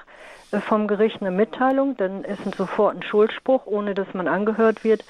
äh, 0.52 0.60
vom 0.60 0.86
Gericht 0.86 1.20
eine 1.20 1.30
Mitteilung, 1.30 1.96
dann 1.96 2.24
ist 2.24 2.42
sofort 2.56 2.96
ein 2.96 3.02
Schuldspruch, 3.02 3.66
ohne 3.66 3.94
dass 3.94 4.12
man 4.14 4.28
angehört 4.28 4.84
wird. 4.84 5.04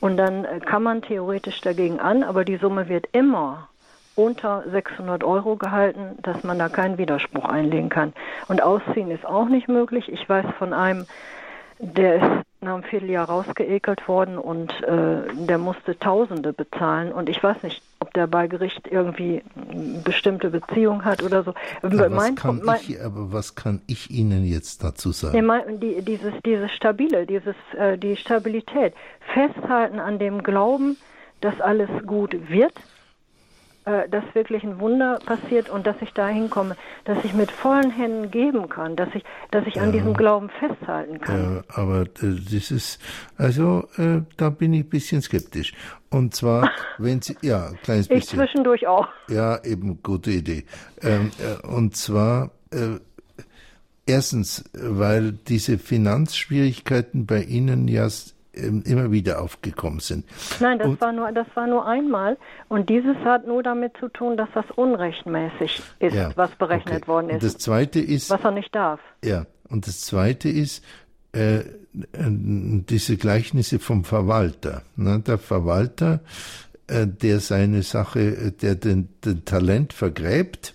Und 0.00 0.16
dann 0.16 0.44
äh, 0.44 0.60
kann 0.60 0.82
man 0.82 1.02
theoretisch 1.02 1.60
dagegen 1.60 1.98
an, 1.98 2.22
aber 2.22 2.44
die 2.44 2.56
Summe 2.56 2.88
wird 2.88 3.08
immer 3.12 3.68
unter 4.14 4.64
600 4.70 5.24
Euro 5.24 5.56
gehalten, 5.56 6.18
dass 6.22 6.44
man 6.44 6.58
da 6.58 6.68
keinen 6.68 6.98
Widerspruch 6.98 7.44
einlegen 7.44 7.88
kann. 7.88 8.12
Und 8.48 8.62
ausziehen 8.62 9.10
ist 9.10 9.24
auch 9.24 9.48
nicht 9.48 9.68
möglich. 9.68 10.10
Ich 10.12 10.28
weiß 10.28 10.46
von 10.58 10.72
einem, 10.72 11.06
der 11.78 12.16
ist 12.16 12.46
nach 12.60 12.74
einem 12.74 12.82
Vierteljahr 12.82 13.28
rausgeekelt 13.28 14.06
worden 14.06 14.36
und 14.36 14.70
äh, 14.82 15.22
der 15.34 15.58
musste 15.58 15.98
Tausende 15.98 16.52
bezahlen. 16.52 17.12
Und 17.12 17.28
ich 17.28 17.42
weiß 17.42 17.62
nicht, 17.62 17.82
ob 18.00 18.12
der 18.12 18.26
bei 18.26 18.46
Gericht 18.48 18.86
irgendwie 18.86 19.42
bestimmte 20.04 20.50
Beziehung 20.50 21.04
hat 21.04 21.22
oder 21.22 21.42
so. 21.42 21.54
Aber, 21.82 22.08
mein, 22.10 22.12
was, 22.12 22.34
kann 22.36 22.60
mein, 22.62 22.80
ich, 22.80 23.02
aber 23.02 23.32
was 23.32 23.54
kann 23.54 23.80
ich 23.86 24.10
Ihnen 24.10 24.44
jetzt 24.44 24.84
dazu 24.84 25.12
sagen? 25.12 25.34
Nee, 25.34 25.42
mein, 25.42 25.80
die, 25.80 26.02
dieses, 26.02 26.34
dieses 26.44 26.70
Stabile, 26.72 27.26
dieses, 27.26 27.56
äh, 27.78 27.96
die 27.96 28.16
Stabilität, 28.16 28.94
festhalten 29.32 29.98
an 29.98 30.18
dem 30.18 30.42
Glauben, 30.42 30.98
dass 31.40 31.60
alles 31.60 31.88
gut 32.06 32.36
wird 32.50 32.74
äh, 33.86 34.08
dass 34.08 34.24
wirklich 34.34 34.62
ein 34.62 34.78
Wunder 34.78 35.18
passiert 35.24 35.70
und 35.70 35.86
dass 35.86 35.96
ich 36.02 36.12
da 36.12 36.28
hinkomme, 36.28 36.76
dass 37.04 37.24
ich 37.24 37.32
mit 37.32 37.50
vollen 37.50 37.90
Händen 37.90 38.30
geben 38.30 38.68
kann, 38.68 38.94
dass 38.94 39.08
ich, 39.14 39.24
dass 39.50 39.66
ich 39.66 39.76
ja. 39.76 39.82
an 39.82 39.92
diesem 39.92 40.12
Glauben 40.12 40.50
festhalten 40.50 41.18
kann. 41.20 41.64
Ja, 41.68 41.74
aber 41.74 42.02
äh, 42.02 42.36
das 42.52 42.70
ist, 42.70 43.00
also 43.38 43.88
äh, 43.96 44.20
da 44.36 44.50
bin 44.50 44.74
ich 44.74 44.84
ein 44.84 44.88
bisschen 44.90 45.22
skeptisch. 45.22 45.72
Und 46.10 46.34
zwar, 46.34 46.70
wenn 46.98 47.22
Sie, 47.22 47.36
ja, 47.40 47.68
ein 47.68 47.78
kleines 47.82 48.08
bisschen. 48.08 48.18
Ich 48.18 48.28
zwischendurch 48.28 48.86
auch. 48.86 49.08
Ja, 49.28 49.64
eben, 49.64 50.02
gute 50.02 50.30
Idee. 50.30 50.64
Ähm, 51.00 51.30
äh, 51.38 51.66
und 51.66 51.96
zwar, 51.96 52.50
äh, 52.72 52.98
erstens, 54.04 54.64
weil 54.74 55.32
diese 55.32 55.78
Finanzschwierigkeiten 55.78 57.26
bei 57.26 57.42
Ihnen 57.44 57.88
ja 57.88 58.08
immer 58.60 59.10
wieder 59.10 59.42
aufgekommen 59.42 60.00
sind. 60.00 60.24
Nein, 60.60 60.78
das 60.78 60.88
und, 60.88 61.00
war 61.00 61.12
nur 61.12 61.32
das 61.32 61.46
war 61.54 61.66
nur 61.66 61.86
einmal 61.86 62.36
und 62.68 62.88
dieses 62.88 63.16
hat 63.24 63.46
nur 63.46 63.62
damit 63.62 63.96
zu 63.98 64.08
tun, 64.08 64.36
dass 64.36 64.48
das 64.54 64.64
unrechtmäßig 64.74 65.82
ist, 65.98 66.14
ja, 66.14 66.30
was 66.36 66.50
berechnet 66.52 67.02
okay. 67.02 67.08
worden 67.08 67.28
ist. 67.30 67.34
Und 67.34 67.44
das 67.44 67.58
zweite 67.58 68.00
ist 68.00 68.30
was 68.30 68.44
er 68.44 68.50
nicht 68.50 68.74
darf. 68.74 69.00
Ja, 69.24 69.46
und 69.68 69.86
das 69.86 70.00
zweite 70.00 70.48
ist 70.48 70.84
äh, 71.32 71.60
diese 71.92 73.16
Gleichnisse 73.16 73.78
vom 73.78 74.04
Verwalter. 74.04 74.82
Ne? 74.96 75.20
Der 75.20 75.38
Verwalter, 75.38 76.20
äh, 76.86 77.06
der 77.06 77.40
seine 77.40 77.82
Sache, 77.82 78.20
äh, 78.20 78.52
der 78.52 78.74
den, 78.74 79.08
den 79.24 79.44
Talent 79.44 79.92
vergräbt 79.92 80.74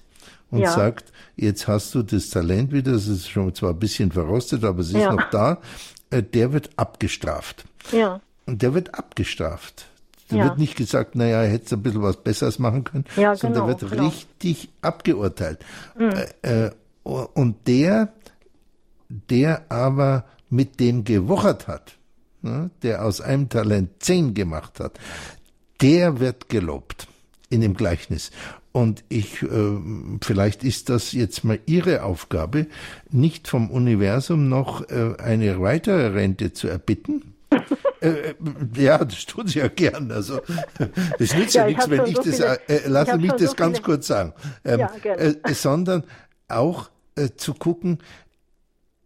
und 0.52 0.60
ja. 0.60 0.72
sagt, 0.72 1.12
jetzt 1.36 1.68
hast 1.68 1.94
du 1.96 2.04
das 2.04 2.30
Talent 2.30 2.72
wieder, 2.72 2.94
das 2.94 3.08
ist 3.08 3.30
schon 3.30 3.54
zwar 3.54 3.72
ein 3.72 3.80
bisschen 3.80 4.12
verrostet, 4.12 4.64
aber 4.64 4.80
es 4.80 4.88
ist 4.90 4.96
ja. 4.96 5.14
noch 5.14 5.30
da, 5.30 5.60
der 6.12 6.54
wird 6.54 6.70
abgestraft. 6.78 7.66
Ja. 7.92 8.22
Und 8.46 8.62
der 8.62 8.74
wird 8.74 8.94
abgestraft. 8.96 9.88
Da 10.28 10.38
ja. 10.38 10.44
wird 10.46 10.58
nicht 10.58 10.76
gesagt, 10.76 11.16
naja, 11.16 11.42
hättest 11.42 11.72
du 11.72 11.76
ein 11.78 11.84
bisschen 11.84 12.02
was 12.02 12.18
Besseres 12.18 12.58
machen 12.58 12.84
können, 12.84 13.06
ja, 13.16 13.36
sondern 13.36 13.68
genau, 13.68 13.80
wird 13.80 13.92
genau. 13.92 14.08
richtig 14.08 14.70
abgeurteilt. 14.82 15.60
Mhm. 15.98 16.14
Äh, 16.42 16.66
äh, 16.66 16.72
und 17.04 17.68
der, 17.68 18.14
der 19.10 19.66
aber 19.70 20.26
mit 20.50 20.80
dem 20.80 21.04
gewochert 21.04 21.68
hat, 21.68 21.94
ne, 22.42 22.72
der 22.82 23.06
aus 23.06 23.22
einem 23.22 23.50
Talent 23.50 23.92
zehn 24.00 24.34
gemacht 24.34 24.80
hat, 24.80 25.00
der 25.82 26.20
wird 26.20 26.50
gelobt 26.50 27.08
in 27.50 27.62
dem 27.62 27.76
Gleichnis. 27.76 28.32
Und 28.76 29.06
ich, 29.08 29.42
äh, 29.42 29.48
vielleicht 30.22 30.66
ist 30.66 30.90
das 30.90 31.14
jetzt 31.14 31.46
mal 31.46 31.60
Ihre 31.66 32.04
Aufgabe, 32.04 32.68
nicht 33.10 33.48
vom 33.48 33.72
Universum 33.72 34.50
noch 34.50 34.90
äh, 34.90 35.14
eine 35.18 35.62
weitere 35.62 36.08
Rente 36.08 36.52
zu 36.52 36.68
erbitten. 36.68 37.36
äh, 38.02 38.10
äh 38.10 38.36
ja, 38.76 38.98
das 38.98 39.28
tun 39.28 39.48
Sie 39.48 39.60
ja 39.60 39.70
gern. 39.70 40.12
Also 40.12 40.42
es 41.20 41.34
nützt 41.34 41.56
ja, 41.56 41.62
ja 41.62 41.68
nichts, 41.68 41.90
wenn 41.90 42.06
ich 42.06 42.18
so 42.18 42.24
das. 42.24 42.36
Viele, 42.36 42.60
äh, 42.68 42.90
lassen 42.90 43.22
mich 43.22 43.32
das 43.32 43.52
so 43.52 43.56
ganz 43.56 43.78
viele. 43.78 43.86
kurz 43.86 44.08
sagen. 44.08 44.34
Ähm, 44.66 44.80
ja, 44.82 45.14
äh, 45.14 45.36
sondern 45.54 46.04
auch 46.50 46.90
äh, 47.16 47.30
zu 47.38 47.54
gucken, 47.54 48.00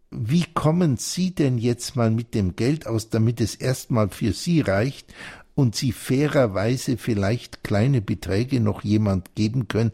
wie 0.09 0.45
kommen 0.51 0.97
Sie 0.97 1.35
denn 1.35 1.59
jetzt 1.59 1.95
mal 1.95 2.09
mit 2.09 2.33
dem 2.33 2.55
Geld 2.55 2.87
aus, 2.87 3.11
damit 3.11 3.39
es 3.39 3.53
erstmal 3.53 4.09
für 4.09 4.33
Sie 4.33 4.61
reicht 4.61 5.13
und 5.59 5.75
sie 5.75 5.91
fairerweise 5.91 6.95
vielleicht 6.95 7.65
kleine 7.65 7.99
Beträge 7.99 8.61
noch 8.61 8.85
jemand 8.85 9.35
geben 9.35 9.67
können, 9.67 9.91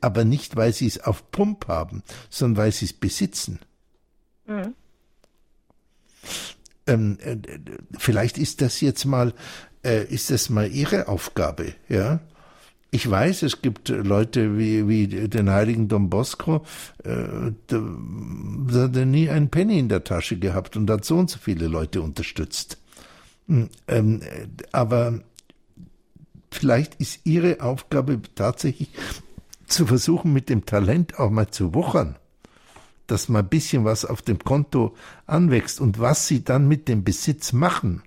aber 0.00 0.24
nicht, 0.24 0.54
weil 0.54 0.72
sie 0.72 0.86
es 0.86 1.00
auf 1.00 1.32
Pump 1.32 1.66
haben, 1.66 2.04
sondern 2.30 2.64
weil 2.64 2.72
sie 2.72 2.84
es 2.84 2.92
besitzen. 2.92 3.58
Mhm. 4.46 4.74
Ähm, 6.86 7.18
äh, 7.20 7.36
vielleicht 7.98 8.38
ist 8.38 8.62
das 8.62 8.80
jetzt 8.80 9.06
mal, 9.06 9.34
äh, 9.84 10.04
ist 10.04 10.30
das 10.30 10.50
mal 10.50 10.70
ihre 10.70 11.08
Aufgabe, 11.08 11.74
ja? 11.88 12.20
Ich 12.92 13.10
weiß, 13.10 13.42
es 13.42 13.62
gibt 13.62 13.88
Leute 13.88 14.56
wie, 14.56 14.86
wie 14.86 15.08
den 15.08 15.50
heiligen 15.50 15.88
Don 15.88 16.08
Bosco, 16.08 16.64
äh, 17.02 17.50
der, 17.70 17.82
der 18.70 18.82
hat 18.82 18.94
nie 18.94 19.28
einen 19.30 19.50
Penny 19.50 19.80
in 19.80 19.88
der 19.88 20.04
Tasche 20.04 20.38
gehabt 20.38 20.76
und 20.76 20.88
hat 20.88 21.04
so 21.04 21.16
und 21.16 21.28
so 21.28 21.38
viele 21.40 21.66
Leute 21.66 22.00
unterstützt. 22.00 22.78
Hm, 23.48 23.68
ähm, 23.88 24.20
aber 24.72 25.20
vielleicht 26.50 26.96
ist 26.96 27.20
Ihre 27.24 27.60
Aufgabe 27.60 28.20
tatsächlich 28.34 28.90
zu 29.66 29.86
versuchen, 29.86 30.32
mit 30.32 30.48
dem 30.48 30.66
Talent 30.66 31.18
auch 31.18 31.30
mal 31.30 31.48
zu 31.48 31.74
wuchern, 31.74 32.16
dass 33.06 33.28
mal 33.28 33.40
ein 33.40 33.48
bisschen 33.48 33.84
was 33.84 34.04
auf 34.04 34.22
dem 34.22 34.38
Konto 34.38 34.94
anwächst 35.26 35.80
und 35.80 35.98
was 35.98 36.26
Sie 36.26 36.44
dann 36.44 36.68
mit 36.68 36.88
dem 36.88 37.04
Besitz 37.04 37.52
machen. 37.52 38.02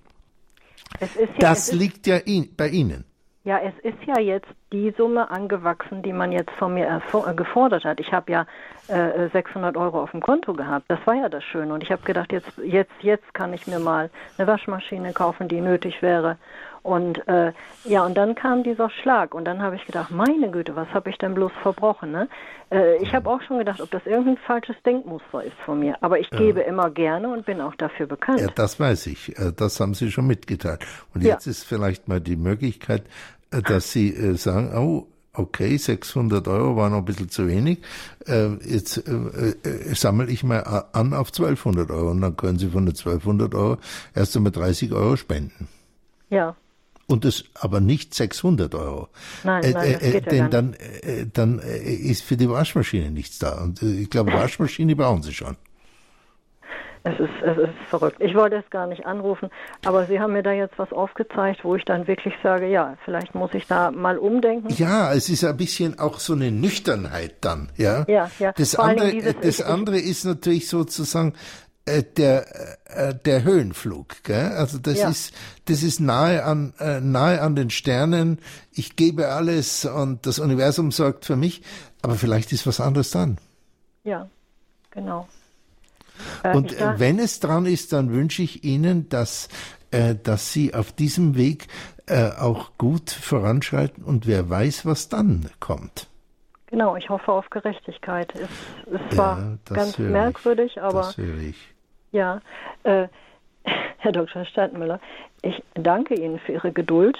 Ja, 1.00 1.08
das 1.38 1.72
liegt 1.72 2.06
ja 2.06 2.16
in, 2.16 2.54
bei 2.56 2.68
Ihnen. 2.68 3.04
Ja, 3.42 3.58
es 3.58 3.72
ist 3.82 3.96
ja 4.06 4.20
jetzt 4.20 4.50
die 4.70 4.92
Summe 4.98 5.30
angewachsen, 5.30 6.02
die 6.02 6.12
man 6.12 6.30
jetzt 6.30 6.50
von 6.58 6.74
mir 6.74 6.86
äh, 6.86 7.34
gefordert 7.34 7.84
hat. 7.84 7.98
Ich 7.98 8.12
habe 8.12 8.30
ja 8.30 8.46
äh, 8.88 9.30
600 9.32 9.78
Euro 9.78 10.02
auf 10.02 10.10
dem 10.10 10.20
Konto 10.20 10.52
gehabt. 10.52 10.84
Das 10.88 10.98
war 11.06 11.14
ja 11.14 11.30
das 11.30 11.42
Schöne. 11.44 11.72
Und 11.72 11.82
ich 11.82 11.90
habe 11.90 12.02
gedacht, 12.02 12.32
jetzt, 12.32 12.52
jetzt, 12.62 12.92
jetzt 13.00 13.32
kann 13.32 13.54
ich 13.54 13.66
mir 13.66 13.78
mal 13.78 14.10
eine 14.36 14.46
Waschmaschine 14.46 15.14
kaufen, 15.14 15.48
die 15.48 15.62
nötig 15.62 16.02
wäre. 16.02 16.36
Und 16.82 17.26
äh, 17.28 17.52
ja, 17.84 18.04
und 18.04 18.14
dann 18.14 18.34
kam 18.34 18.62
dieser 18.62 18.90
Schlag. 18.90 19.34
Und 19.34 19.44
dann 19.44 19.62
habe 19.62 19.76
ich 19.76 19.84
gedacht, 19.84 20.10
meine 20.10 20.50
Güte, 20.50 20.76
was 20.76 20.88
habe 20.88 21.10
ich 21.10 21.18
denn 21.18 21.34
bloß 21.34 21.52
verbrochen? 21.62 22.10
Ne? 22.12 22.28
Äh, 22.70 22.96
ich 23.02 23.14
habe 23.14 23.28
auch 23.28 23.42
schon 23.42 23.58
gedacht, 23.58 23.80
ob 23.80 23.90
das 23.90 24.04
irgendein 24.06 24.38
falsches 24.38 24.76
Denkmuster 24.84 25.44
ist 25.44 25.56
von 25.64 25.80
mir. 25.80 25.96
Aber 26.00 26.18
ich 26.18 26.30
gebe 26.30 26.60
ja. 26.60 26.66
immer 26.66 26.90
gerne 26.90 27.32
und 27.32 27.46
bin 27.46 27.60
auch 27.60 27.74
dafür 27.74 28.06
bekannt. 28.06 28.40
Ja, 28.40 28.48
das 28.54 28.80
weiß 28.80 29.06
ich. 29.08 29.38
Äh, 29.38 29.52
das 29.54 29.80
haben 29.80 29.94
Sie 29.94 30.10
schon 30.10 30.26
mitgeteilt. 30.26 30.80
Und 31.14 31.22
jetzt 31.22 31.46
ja. 31.46 31.50
ist 31.50 31.64
vielleicht 31.64 32.08
mal 32.08 32.20
die 32.20 32.36
Möglichkeit, 32.36 33.02
äh, 33.50 33.62
dass 33.62 33.92
Sie 33.92 34.14
äh, 34.14 34.36
sagen, 34.36 34.72
oh, 34.76 35.06
okay, 35.32 35.76
600 35.76 36.46
Euro 36.48 36.76
war 36.76 36.90
noch 36.90 36.98
ein 36.98 37.04
bisschen 37.04 37.28
zu 37.28 37.46
wenig, 37.46 37.78
äh, 38.26 38.48
jetzt 38.64 38.98
äh, 39.06 39.12
äh, 39.12 39.94
sammle 39.94 40.30
ich 40.30 40.42
mal 40.42 40.60
an 40.92 41.14
auf 41.14 41.28
1200 41.28 41.90
Euro 41.90 42.10
und 42.10 42.20
dann 42.20 42.36
können 42.36 42.58
Sie 42.58 42.68
von 42.68 42.86
den 42.86 42.96
1200 42.96 43.54
Euro 43.54 43.78
erst 44.14 44.36
einmal 44.36 44.52
30 44.52 44.92
Euro 44.92 45.16
spenden. 45.16 45.68
Ja. 46.30 46.56
Und 47.10 47.24
das 47.24 47.44
aber 47.54 47.80
nicht 47.80 48.14
600 48.14 48.74
Euro. 48.74 49.08
Nein, 49.42 49.72
nein, 49.72 49.88
äh, 49.88 49.92
das 49.92 50.02
geht 50.02 50.26
äh, 50.26 50.30
denn 50.30 50.38
ja 50.38 50.48
dann, 50.48 50.74
äh, 50.74 51.26
dann 51.32 51.58
ist 51.58 52.22
für 52.22 52.36
die 52.36 52.48
Waschmaschine 52.48 53.10
nichts 53.10 53.38
da. 53.38 53.62
Und 53.62 53.82
ich 53.82 54.08
glaube, 54.08 54.32
Waschmaschine 54.32 54.94
brauchen 54.94 55.22
Sie 55.22 55.32
schon. 55.32 55.56
Es 57.02 57.18
ist, 57.18 57.30
es 57.42 57.56
ist 57.56 57.88
verrückt. 57.88 58.18
Ich 58.20 58.34
wollte 58.34 58.56
es 58.56 58.68
gar 58.68 58.86
nicht 58.86 59.06
anrufen, 59.06 59.48
aber 59.86 60.04
Sie 60.04 60.20
haben 60.20 60.34
mir 60.34 60.42
da 60.42 60.52
jetzt 60.52 60.78
was 60.78 60.92
aufgezeigt, 60.92 61.64
wo 61.64 61.74
ich 61.74 61.84
dann 61.86 62.06
wirklich 62.06 62.34
sage, 62.42 62.68
ja, 62.68 62.98
vielleicht 63.04 63.34
muss 63.34 63.54
ich 63.54 63.66
da 63.66 63.90
mal 63.90 64.18
umdenken. 64.18 64.68
Ja, 64.74 65.14
es 65.14 65.30
ist 65.30 65.42
ein 65.44 65.56
bisschen 65.56 65.98
auch 65.98 66.18
so 66.18 66.34
eine 66.34 66.50
Nüchternheit 66.50 67.36
dann, 67.40 67.70
ja. 67.76 68.04
Ja, 68.06 68.30
ja. 68.38 68.52
Das, 68.52 68.76
andere, 68.76 69.12
dieses, 69.12 69.34
das 69.40 69.60
ich, 69.60 69.66
andere 69.66 69.98
ist 69.98 70.24
natürlich 70.26 70.68
sozusagen, 70.68 71.32
äh, 71.90 72.02
der, 72.02 72.46
äh, 72.86 73.14
der 73.14 73.44
Höhenflug. 73.44 74.22
Gell? 74.22 74.52
Also 74.52 74.78
das 74.78 74.98
ja. 74.98 75.08
ist 75.08 75.34
das 75.66 75.82
ist 75.82 76.00
nahe 76.00 76.44
an 76.44 76.74
äh, 76.78 77.00
nahe 77.00 77.40
an 77.40 77.56
den 77.56 77.70
Sternen. 77.70 78.38
Ich 78.72 78.96
gebe 78.96 79.28
alles 79.28 79.84
und 79.84 80.26
das 80.26 80.38
Universum 80.38 80.90
sorgt 80.90 81.24
für 81.24 81.36
mich. 81.36 81.62
Aber 82.02 82.14
vielleicht 82.14 82.52
ist 82.52 82.66
was 82.66 82.80
anderes 82.80 83.10
dran. 83.10 83.38
Ja, 84.04 84.28
genau. 84.90 85.28
Äh, 86.42 86.56
und 86.56 86.76
wenn 86.78 87.18
es 87.18 87.40
dran 87.40 87.66
ist, 87.66 87.92
dann 87.92 88.12
wünsche 88.12 88.42
ich 88.42 88.64
Ihnen, 88.64 89.08
dass 89.08 89.48
äh, 89.90 90.14
dass 90.14 90.52
Sie 90.52 90.74
auf 90.74 90.92
diesem 90.92 91.36
Weg 91.36 91.68
äh, 92.06 92.30
auch 92.30 92.72
gut 92.78 93.10
voranschreiten 93.10 94.04
und 94.04 94.26
wer 94.26 94.48
weiß, 94.48 94.86
was 94.86 95.08
dann 95.08 95.50
kommt. 95.60 96.08
Genau, 96.66 96.94
ich 96.94 97.08
hoffe 97.08 97.32
auf 97.32 97.50
Gerechtigkeit. 97.50 98.32
Es, 98.34 98.48
es 99.10 99.18
war 99.18 99.38
ja, 99.38 99.74
ganz 99.74 99.98
merkwürdig, 99.98 100.72
ich. 100.76 100.82
aber. 100.82 101.12
Ja, 102.12 102.40
äh, 102.84 103.08
Herr 103.98 104.12
Dr. 104.12 104.44
Stadtmüller, 104.44 105.00
ich 105.42 105.62
danke 105.74 106.14
Ihnen 106.14 106.38
für 106.38 106.52
Ihre 106.52 106.72
Geduld. 106.72 107.18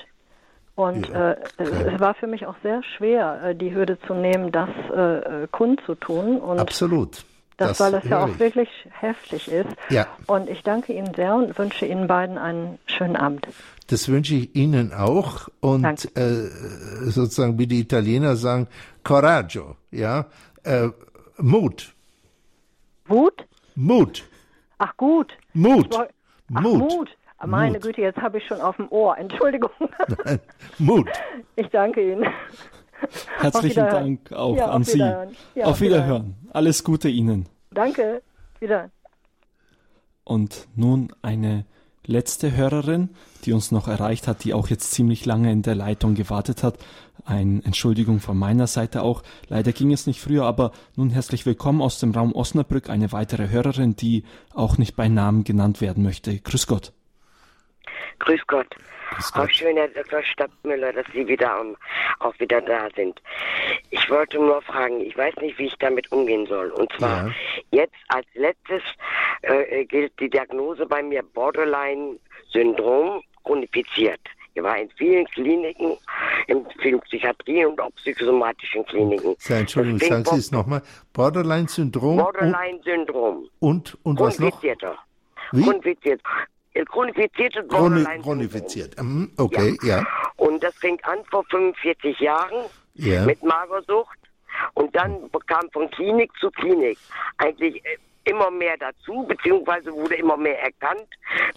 Und 0.76 1.08
ja, 1.08 1.32
äh, 1.32 1.36
es 1.58 2.00
war 2.00 2.14
für 2.14 2.26
mich 2.26 2.46
auch 2.46 2.54
sehr 2.62 2.82
schwer, 2.82 3.40
äh, 3.44 3.54
die 3.54 3.74
Hürde 3.74 3.98
zu 4.06 4.14
nehmen, 4.14 4.50
das 4.50 4.70
äh, 4.94 5.46
kundzutun. 5.50 6.38
Und 6.38 6.58
Absolut. 6.58 7.24
Das, 7.58 7.76
das 7.76 7.80
weil 7.80 7.92
das 7.92 8.04
ja 8.04 8.24
auch 8.24 8.28
ich. 8.28 8.38
wirklich 8.38 8.68
heftig 8.90 9.48
ist. 9.48 9.68
Ja. 9.90 10.06
Und 10.26 10.48
ich 10.48 10.62
danke 10.62 10.94
Ihnen 10.94 11.12
sehr 11.14 11.34
und 11.34 11.58
wünsche 11.58 11.84
Ihnen 11.84 12.06
beiden 12.06 12.38
einen 12.38 12.78
schönen 12.86 13.16
Abend. 13.16 13.46
Das 13.88 14.08
wünsche 14.08 14.34
ich 14.34 14.56
Ihnen 14.56 14.94
auch. 14.94 15.48
Und 15.60 15.84
äh, 16.16 16.48
sozusagen, 17.10 17.58
wie 17.58 17.66
die 17.66 17.80
Italiener 17.80 18.36
sagen, 18.36 18.66
Coraggio, 19.04 19.76
ja, 19.90 20.26
äh, 20.62 20.88
Mut. 21.36 21.92
Wut? 23.06 23.44
Mut. 23.74 24.24
Ach 24.80 24.96
gut. 24.96 25.36
Mut. 25.52 25.94
Ach, 25.94 26.06
Mut. 26.62 26.78
Mut. 26.78 27.10
Meine 27.44 27.74
Mut. 27.74 27.82
Güte, 27.82 28.00
jetzt 28.00 28.18
habe 28.18 28.38
ich 28.38 28.46
schon 28.46 28.62
auf 28.62 28.76
dem 28.76 28.90
Ohr. 28.90 29.16
Entschuldigung. 29.18 29.70
Nein. 30.24 30.40
Mut. 30.78 31.08
Ich 31.56 31.68
danke 31.68 32.12
Ihnen. 32.12 32.26
Herzlichen 33.38 33.86
Dank 33.86 34.32
auch 34.32 34.56
ja, 34.56 34.70
an 34.70 34.84
Sie. 34.84 34.94
Wiederhören. 34.94 35.36
Ja, 35.54 35.64
auf 35.66 35.80
Wiederhören. 35.82 36.06
Wiederhören. 36.06 36.48
Alles 36.52 36.82
Gute 36.82 37.10
Ihnen. 37.10 37.46
Danke. 37.72 38.22
Wieder. 38.58 38.90
Und 40.24 40.66
nun 40.74 41.12
eine 41.20 41.66
letzte 42.06 42.56
Hörerin, 42.56 43.10
die 43.44 43.52
uns 43.52 43.72
noch 43.72 43.86
erreicht 43.86 44.28
hat, 44.28 44.44
die 44.44 44.54
auch 44.54 44.68
jetzt 44.68 44.92
ziemlich 44.92 45.26
lange 45.26 45.52
in 45.52 45.60
der 45.60 45.74
Leitung 45.74 46.14
gewartet 46.14 46.62
hat. 46.62 46.78
Eine 47.24 47.62
Entschuldigung 47.64 48.20
von 48.20 48.38
meiner 48.38 48.66
Seite 48.66 49.02
auch. 49.02 49.22
Leider 49.48 49.72
ging 49.72 49.92
es 49.92 50.06
nicht 50.06 50.20
früher, 50.20 50.44
aber 50.44 50.72
nun 50.96 51.10
herzlich 51.10 51.46
willkommen 51.46 51.82
aus 51.82 52.00
dem 52.00 52.12
Raum 52.12 52.34
Osnabrück, 52.34 52.90
eine 52.90 53.12
weitere 53.12 53.48
Hörerin, 53.48 53.96
die 53.96 54.24
auch 54.54 54.78
nicht 54.78 54.96
bei 54.96 55.08
Namen 55.08 55.44
genannt 55.44 55.80
werden 55.80 56.02
möchte. 56.02 56.38
Grüß 56.38 56.66
Gott. 56.66 56.92
Grüß 58.18 58.46
Gott. 58.46 58.68
Auch 59.34 59.50
schön, 59.50 59.76
Herr 59.76 59.88
Dr. 59.88 60.22
Stadtmüller, 60.22 60.92
dass 60.92 61.06
Sie 61.12 61.26
wieder 61.26 61.60
um, 61.60 61.76
auch 62.20 62.38
wieder 62.38 62.60
da 62.60 62.88
sind. 62.94 63.20
Ich 63.90 64.08
wollte 64.08 64.38
nur 64.38 64.62
fragen, 64.62 65.00
ich 65.00 65.16
weiß 65.16 65.34
nicht, 65.36 65.58
wie 65.58 65.66
ich 65.66 65.76
damit 65.78 66.10
umgehen 66.12 66.46
soll. 66.46 66.70
Und 66.70 66.92
zwar 66.92 67.26
ja. 67.26 67.32
jetzt 67.72 67.96
als 68.08 68.26
letztes 68.34 68.82
äh, 69.42 69.84
gilt 69.84 70.18
die 70.20 70.30
Diagnose 70.30 70.86
bei 70.86 71.02
mir 71.02 71.22
Borderline-Syndrom 71.22 73.22
chronifiziert. 73.44 74.20
Ich 74.54 74.62
war 74.62 74.78
in 74.78 74.90
vielen 74.90 75.26
Kliniken, 75.26 75.96
in 76.48 76.66
vielen 76.80 77.00
Psychiatrien 77.00 77.68
und 77.68 77.80
auch 77.80 77.90
psychosomatischen 77.96 78.84
Kliniken. 78.86 79.36
Ja, 79.48 79.56
Entschuldigung, 79.58 80.00
sagen 80.00 80.24
Sie 80.24 80.36
es 80.36 80.50
nochmal. 80.50 80.82
Borderline-Syndrom? 81.12 82.16
Borderline-Syndrom. 82.16 83.48
Und, 83.60 83.96
und 84.02 84.20
was 84.20 84.38
noch? 84.38 84.62
Wie? 84.62 85.62
Chronifiziert 85.62 86.20
chronifiziertes 86.88 87.66
Borderline. 87.68 88.22
Chronifiziert, 88.22 89.00
mhm, 89.02 89.32
okay, 89.36 89.76
ja. 89.82 89.98
ja. 89.98 90.06
Und 90.36 90.62
das 90.62 90.74
fing 90.76 90.98
an 91.02 91.18
vor 91.30 91.44
45 91.50 92.18
Jahren 92.20 92.66
ja. 92.94 93.24
mit 93.24 93.42
Magersucht 93.42 94.18
und 94.74 94.94
dann 94.94 95.30
kam 95.46 95.70
von 95.72 95.90
Klinik 95.90 96.30
zu 96.40 96.50
Klinik 96.50 96.98
eigentlich 97.38 97.84
äh, 97.84 97.96
immer 98.30 98.50
mehr 98.50 98.76
dazu, 98.78 99.24
beziehungsweise 99.26 99.92
wurde 99.92 100.14
immer 100.14 100.36
mehr 100.36 100.62
erkannt, 100.62 101.08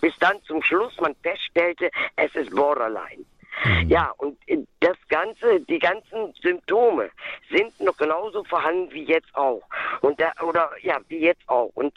bis 0.02 0.18
dann 0.20 0.42
zum 0.44 0.62
Schluss 0.64 1.00
man 1.00 1.16
feststellte, 1.22 1.90
es 2.16 2.34
ist 2.36 2.50
Borderline. 2.56 3.26
Mhm. 3.66 3.90
Ja, 3.90 4.12
und 4.18 4.38
das 4.84 4.98
Ganze, 5.08 5.62
die 5.62 5.80
ganzen 5.80 6.34
Symptome 6.42 7.10
sind 7.50 7.80
noch 7.80 7.96
genauso 7.96 8.44
vorhanden 8.44 8.92
wie 8.92 9.04
jetzt 9.04 9.34
auch. 9.34 9.62
Und 10.02 10.20
da, 10.20 10.34
oder 10.42 10.70
ja, 10.82 11.00
wie 11.08 11.20
jetzt 11.20 11.48
auch. 11.48 11.72
Und 11.76 11.94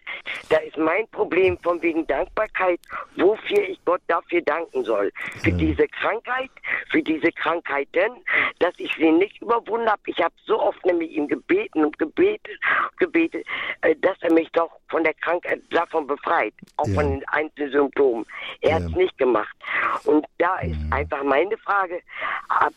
da 0.51 0.59
ist 0.59 0.77
mein 0.77 1.09
Problem 1.09 1.59
von 1.59 1.83
wegen 1.83 2.07
Dankbarkeit, 2.07 2.79
wofür 3.17 3.69
ich 3.69 3.85
Gott 3.85 4.03
dafür 4.07 4.41
danken 4.43 4.85
soll. 4.85 5.11
Für 5.43 5.53
mhm. 5.53 5.59
diese 5.59 5.89
Krankheit, 5.89 6.51
für 6.91 7.03
diese 7.03 7.33
Krankheiten, 7.33 8.13
dass 8.61 8.75
ich 8.79 8.95
sie 8.95 9.11
nicht 9.11 9.43
überwunden 9.43 9.91
habe. 9.91 10.03
Ich 10.07 10.19
habe 10.23 10.35
so 10.45 10.61
oft 10.61 10.85
nämlich 10.87 11.11
ihm 11.11 11.27
gebeten 11.27 11.85
und 11.85 11.99
gebetet, 11.99 12.59
gebetet, 12.99 13.47
äh, 13.81 13.97
dass 13.97 14.17
er 14.21 14.33
mich 14.33 14.51
doch 14.53 14.71
von 14.89 15.03
der 15.03 15.15
Krankheit 15.15 15.61
davon 15.71 16.07
befreit, 16.07 16.55
auch 16.77 16.87
ja. 16.87 16.95
von 16.95 17.11
den 17.11 17.29
einzelnen 17.29 17.73
Symptomen. 17.73 18.27
Er 18.61 18.71
ja. 18.71 18.75
hat 18.77 18.83
es 18.83 18.95
nicht 18.95 19.19
gemacht. 19.19 19.57
Und 20.05 20.25
da 20.39 20.59
ist 20.61 20.79
einfach 20.93 21.25
meine 21.25 21.57
Frage, 21.59 22.01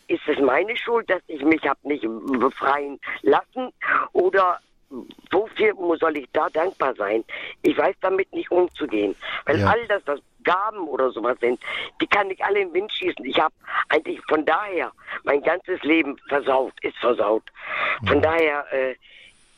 ist 0.08 0.26
es 0.26 0.38
meine 0.38 0.76
Schuld, 0.76 1.08
dass 1.08 1.22
ich 1.26 1.42
mich 1.42 1.66
habe 1.66 1.80
nicht 1.84 2.04
befreien 2.38 2.98
lassen 3.22 3.72
oder 4.12 4.60
wofür 5.30 5.74
soll 5.98 6.16
ich 6.16 6.28
da 6.32 6.48
dankbar 6.48 6.94
sein? 6.96 7.24
Ich 7.62 7.76
weiß 7.76 7.94
damit 8.00 8.32
nicht 8.32 8.50
umzugehen, 8.50 9.14
weil 9.46 9.60
ja. 9.60 9.68
all 9.68 9.86
das, 9.86 10.02
was 10.06 10.20
Gaben 10.42 10.88
oder 10.88 11.10
sowas 11.10 11.38
sind, 11.40 11.60
die 12.00 12.06
kann 12.06 12.30
ich 12.30 12.42
alle 12.42 12.60
in 12.60 12.68
den 12.68 12.74
Wind 12.74 12.92
schießen. 12.92 13.24
Ich 13.24 13.38
habe 13.38 13.54
eigentlich 13.88 14.20
von 14.28 14.44
daher 14.44 14.90
mein 15.22 15.42
ganzes 15.42 15.82
Leben 15.82 16.16
versaut, 16.28 16.72
ist 16.82 16.96
versaut. 16.96 17.44
Von 18.06 18.22
ja. 18.22 18.30
daher 18.30 18.72
äh, 18.72 18.94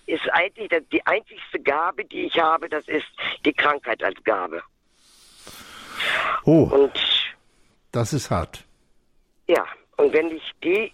ist 0.07 0.29
eigentlich 0.33 0.71
die 0.91 1.07
einzigste 1.07 1.61
Gabe, 1.61 2.05
die 2.05 2.27
ich 2.27 2.39
habe, 2.39 2.69
das 2.69 2.87
ist 2.89 3.07
die 3.45 3.53
Krankheit 3.53 4.03
als 4.03 4.23
Gabe. 4.25 4.63
Oh, 6.45 6.65
und 6.65 6.93
das 7.93 8.13
ist 8.13 8.31
hart. 8.31 8.65
Ja, 9.47 9.65
und 9.97 10.13
wenn 10.13 10.31
ich 10.31 10.53
die, 10.63 10.93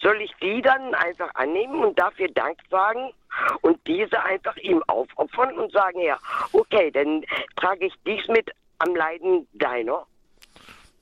soll 0.00 0.20
ich 0.20 0.32
die 0.42 0.60
dann 0.62 0.94
einfach 0.94 1.34
annehmen 1.34 1.84
und 1.84 1.98
dafür 1.98 2.28
Dank 2.28 2.58
sagen 2.70 3.12
und 3.60 3.78
diese 3.86 4.22
einfach 4.24 4.56
ihm 4.56 4.82
aufopfern 4.86 5.56
und 5.58 5.72
sagen, 5.72 6.00
ja, 6.00 6.18
okay, 6.52 6.90
dann 6.90 7.24
trage 7.56 7.86
ich 7.86 7.94
dies 8.06 8.26
mit 8.28 8.50
am 8.78 8.94
Leiden 8.94 9.46
deiner. 9.54 10.06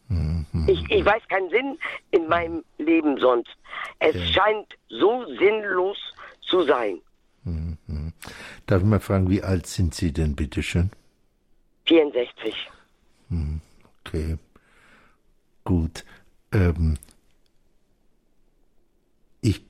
Mhm. 0.09 0.47
Ich, 0.69 0.91
ich 0.91 1.05
weiß 1.05 1.23
keinen 1.29 1.51
Sinn 1.51 1.79
in 2.11 2.29
meinem 2.29 2.65
Leben 2.79 3.19
sonst. 3.19 3.57
Es 3.99 4.15
okay. 4.15 4.33
scheint 4.33 4.75
so 4.89 5.25
sinnlos 5.39 5.99
zu 6.43 6.63
sein. 6.63 7.01
Mhm. 7.45 8.13
Darf 8.67 8.83
ich 8.83 8.89
mal 8.89 9.01
fragen, 9.01 9.31
wie 9.31 9.43
alt 9.43 9.67
sind 9.67 9.95
Sie 9.95 10.13
denn, 10.13 10.35
bitteschön? 10.35 10.91
64. 11.87 12.69
Mhm. 13.29 13.61
Okay. 14.05 14.39
Gut. 15.65 16.05
Ähm, 16.53 16.97
ich 19.41 19.65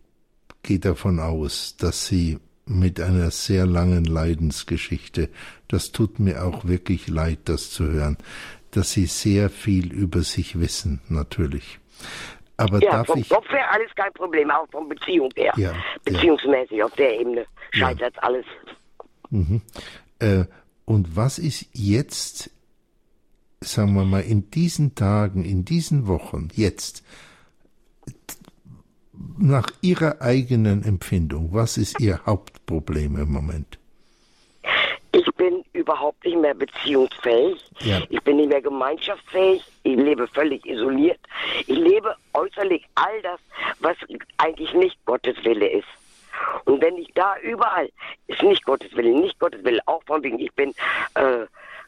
gehe 0.66 0.78
davon 0.78 1.20
aus, 1.20 1.76
dass 1.78 2.06
Sie 2.06 2.38
mit 2.66 3.00
einer 3.00 3.30
sehr 3.30 3.64
langen 3.64 4.04
Leidensgeschichte, 4.04 5.30
das 5.68 5.92
tut 5.92 6.18
mir 6.18 6.44
auch 6.44 6.64
wirklich 6.64 7.08
leid, 7.08 7.38
das 7.44 7.70
zu 7.70 7.84
hören, 7.84 8.18
dass 8.72 8.92
Sie 8.92 9.06
sehr 9.06 9.48
viel 9.48 9.92
über 9.92 10.22
sich 10.22 10.60
wissen, 10.60 11.00
natürlich. 11.08 11.78
Aber 12.56 12.82
ja, 12.82 12.90
darf 12.90 13.06
vom 13.06 13.20
ich, 13.20 13.28
Kopf 13.28 13.48
her 13.50 13.70
alles 13.70 13.94
kein 13.94 14.12
Problem, 14.12 14.50
auch 14.50 14.66
von 14.70 14.88
Beziehung 14.88 15.30
her. 15.36 15.52
Ja, 15.56 15.74
Beziehungsmäßig 16.04 16.78
ja. 16.78 16.84
auf 16.86 16.94
der 16.96 17.20
Ebene 17.20 17.46
scheitert 17.70 18.14
ja. 18.16 18.22
alles. 18.22 18.46
Mhm. 19.30 19.62
Äh, 20.18 20.44
und 20.84 21.16
was 21.16 21.38
ist 21.38 21.68
jetzt, 21.72 22.50
sagen 23.60 23.94
wir 23.94 24.04
mal, 24.04 24.22
in 24.22 24.50
diesen 24.50 24.94
Tagen, 24.94 25.44
in 25.44 25.64
diesen 25.64 26.06
Wochen, 26.06 26.48
jetzt, 26.54 27.04
nach 29.38 29.68
Ihrer 29.82 30.20
eigenen 30.20 30.82
Empfindung, 30.84 31.50
was 31.52 31.76
ist 31.76 32.00
Ihr 32.00 32.20
Hauptproblem 32.26 33.18
im 33.18 33.32
Moment? 33.32 33.78
Ich 35.12 35.26
bin 35.36 35.64
überhaupt 35.72 36.24
nicht 36.24 36.38
mehr 36.38 36.54
beziehungsfähig. 36.54 37.64
Ja. 37.80 38.02
Ich 38.10 38.20
bin 38.22 38.36
nicht 38.36 38.48
mehr 38.48 38.60
gemeinschaftsfähig. 38.60 39.62
Ich 39.82 39.96
lebe 39.96 40.26
völlig 40.28 40.66
isoliert. 40.66 41.20
Ich 41.60 41.76
lebe 41.76 42.14
äußerlich 42.34 42.84
all 42.96 43.22
das, 43.22 43.40
was 43.80 43.96
eigentlich 44.36 44.74
nicht 44.74 44.96
Gottes 45.06 45.36
Wille 45.44 45.68
ist. 45.68 45.88
Und 46.66 46.82
wenn 46.82 46.96
ich 46.96 47.08
da 47.14 47.36
überall, 47.42 47.88
ist 48.26 48.42
nicht 48.42 48.64
Gottes 48.64 48.94
Wille, 48.94 49.18
nicht 49.18 49.38
Gottes 49.38 49.64
Wille, 49.64 49.80
auch 49.86 50.02
von 50.04 50.22
wegen, 50.22 50.38
ich 50.38 50.52
bin 50.52 50.74
äh, 51.14 51.46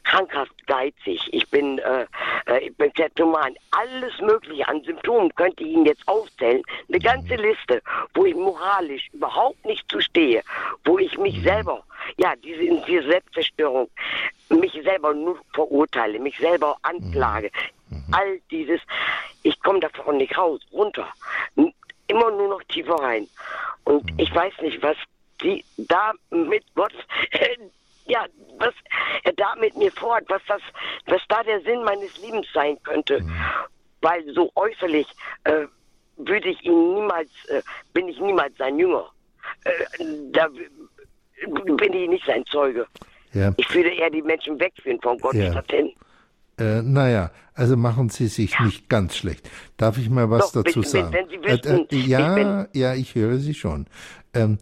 krankhaft 0.08 0.66
geizig, 0.66 1.20
ich 1.32 1.48
bin, 1.50 1.78
äh, 1.78 2.06
äh, 2.46 2.66
ich 2.66 2.76
bin 2.76 2.92
kleptoman, 2.94 3.54
alles 3.72 4.18
mögliche 4.20 4.66
an 4.66 4.82
Symptomen 4.82 5.34
könnte 5.34 5.62
ich 5.62 5.70
Ihnen 5.70 5.84
jetzt 5.84 6.06
aufzählen. 6.08 6.62
Eine 6.88 6.98
ganze 6.98 7.34
Liste, 7.34 7.82
wo 8.14 8.24
ich 8.24 8.34
moralisch 8.34 9.08
überhaupt 9.12 9.64
nicht 9.66 9.88
zustehe, 9.90 10.42
wo 10.84 10.98
ich 10.98 11.18
mich 11.18 11.42
selber, 11.42 11.84
ja, 12.16 12.34
diese, 12.36 12.82
diese 12.86 13.02
Selbstzerstörung 13.02 13.90
mich 14.48 14.72
selber 14.82 15.12
nur 15.12 15.38
verurteile, 15.52 16.18
mich 16.18 16.38
selber 16.38 16.76
anklage. 16.82 17.50
Mhm. 17.90 18.04
All 18.12 18.40
dieses, 18.50 18.80
ich 19.42 19.60
komme 19.60 19.80
davon 19.80 20.16
nicht 20.16 20.36
raus, 20.38 20.60
runter. 20.72 21.06
Immer 22.06 22.30
nur 22.30 22.48
noch 22.48 22.62
tiefer 22.64 22.94
rein. 22.94 23.28
Und 23.84 24.10
mhm. 24.10 24.18
ich 24.18 24.34
weiß 24.34 24.54
nicht, 24.62 24.82
was 24.82 24.96
die 25.42 25.64
da 25.76 26.12
mit 26.30 26.64
Gott, 26.74 26.94
ja, 28.08 28.26
was 28.58 28.74
er 29.24 29.32
da 29.34 29.54
mit 29.60 29.76
mir 29.76 29.92
vorhat, 29.92 30.24
was 30.28 30.42
das, 30.48 30.62
was 31.06 31.20
da 31.28 31.42
der 31.42 31.60
Sinn 31.62 31.84
meines 31.84 32.16
Lebens 32.18 32.46
sein 32.52 32.76
könnte. 32.82 33.20
Mhm. 33.20 33.34
Weil 34.00 34.24
so 34.32 34.50
äußerlich 34.54 35.06
äh, 35.44 35.66
würde 36.16 36.48
ich 36.48 36.64
ihn 36.64 36.94
niemals, 36.94 37.30
äh, 37.48 37.62
bin 37.92 38.08
ich 38.08 38.18
niemals 38.20 38.56
sein 38.56 38.78
Jünger. 38.78 39.06
Äh, 39.64 40.04
da 40.32 40.48
bin 40.48 41.92
ich 41.92 42.08
nicht 42.08 42.26
sein 42.26 42.44
Zeuge. 42.46 42.86
Ja. 43.32 43.52
Ich 43.56 43.74
würde 43.74 43.90
eher 43.90 44.10
die 44.10 44.22
Menschen 44.22 44.58
wegführen 44.58 45.00
von 45.00 45.18
Gott 45.18 45.34
ja. 45.34 45.52
statt 45.52 45.70
hin. 45.70 45.92
Äh, 46.58 46.82
naja, 46.82 47.30
also 47.54 47.76
machen 47.76 48.08
Sie 48.08 48.26
sich 48.26 48.52
ja. 48.52 48.64
nicht 48.64 48.88
ganz 48.88 49.16
schlecht. 49.16 49.48
Darf 49.76 49.98
ich 49.98 50.10
mal 50.10 50.30
was 50.30 50.52
Doch, 50.52 50.64
dazu 50.64 50.80
bitte, 50.80 50.90
sagen? 50.90 51.12
Wenn 51.12 51.28
Sie 51.28 51.42
wüssten, 51.42 51.86
äh, 51.90 51.96
äh, 51.96 52.06
ja, 52.06 52.62
ich 52.62 52.80
ja, 52.80 52.94
ich 52.94 53.14
höre 53.14 53.38
Sie 53.38 53.54
schon. 53.54 53.86
Ähm, 54.34 54.58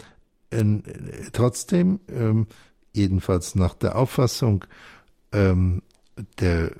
äh, 0.50 0.82
trotzdem, 1.32 2.00
ähm, 2.08 2.46
jedenfalls 2.96 3.54
nach 3.54 3.74
der 3.74 3.96
Auffassung 3.96 4.64
ähm, 5.32 5.82
der, 6.40 6.72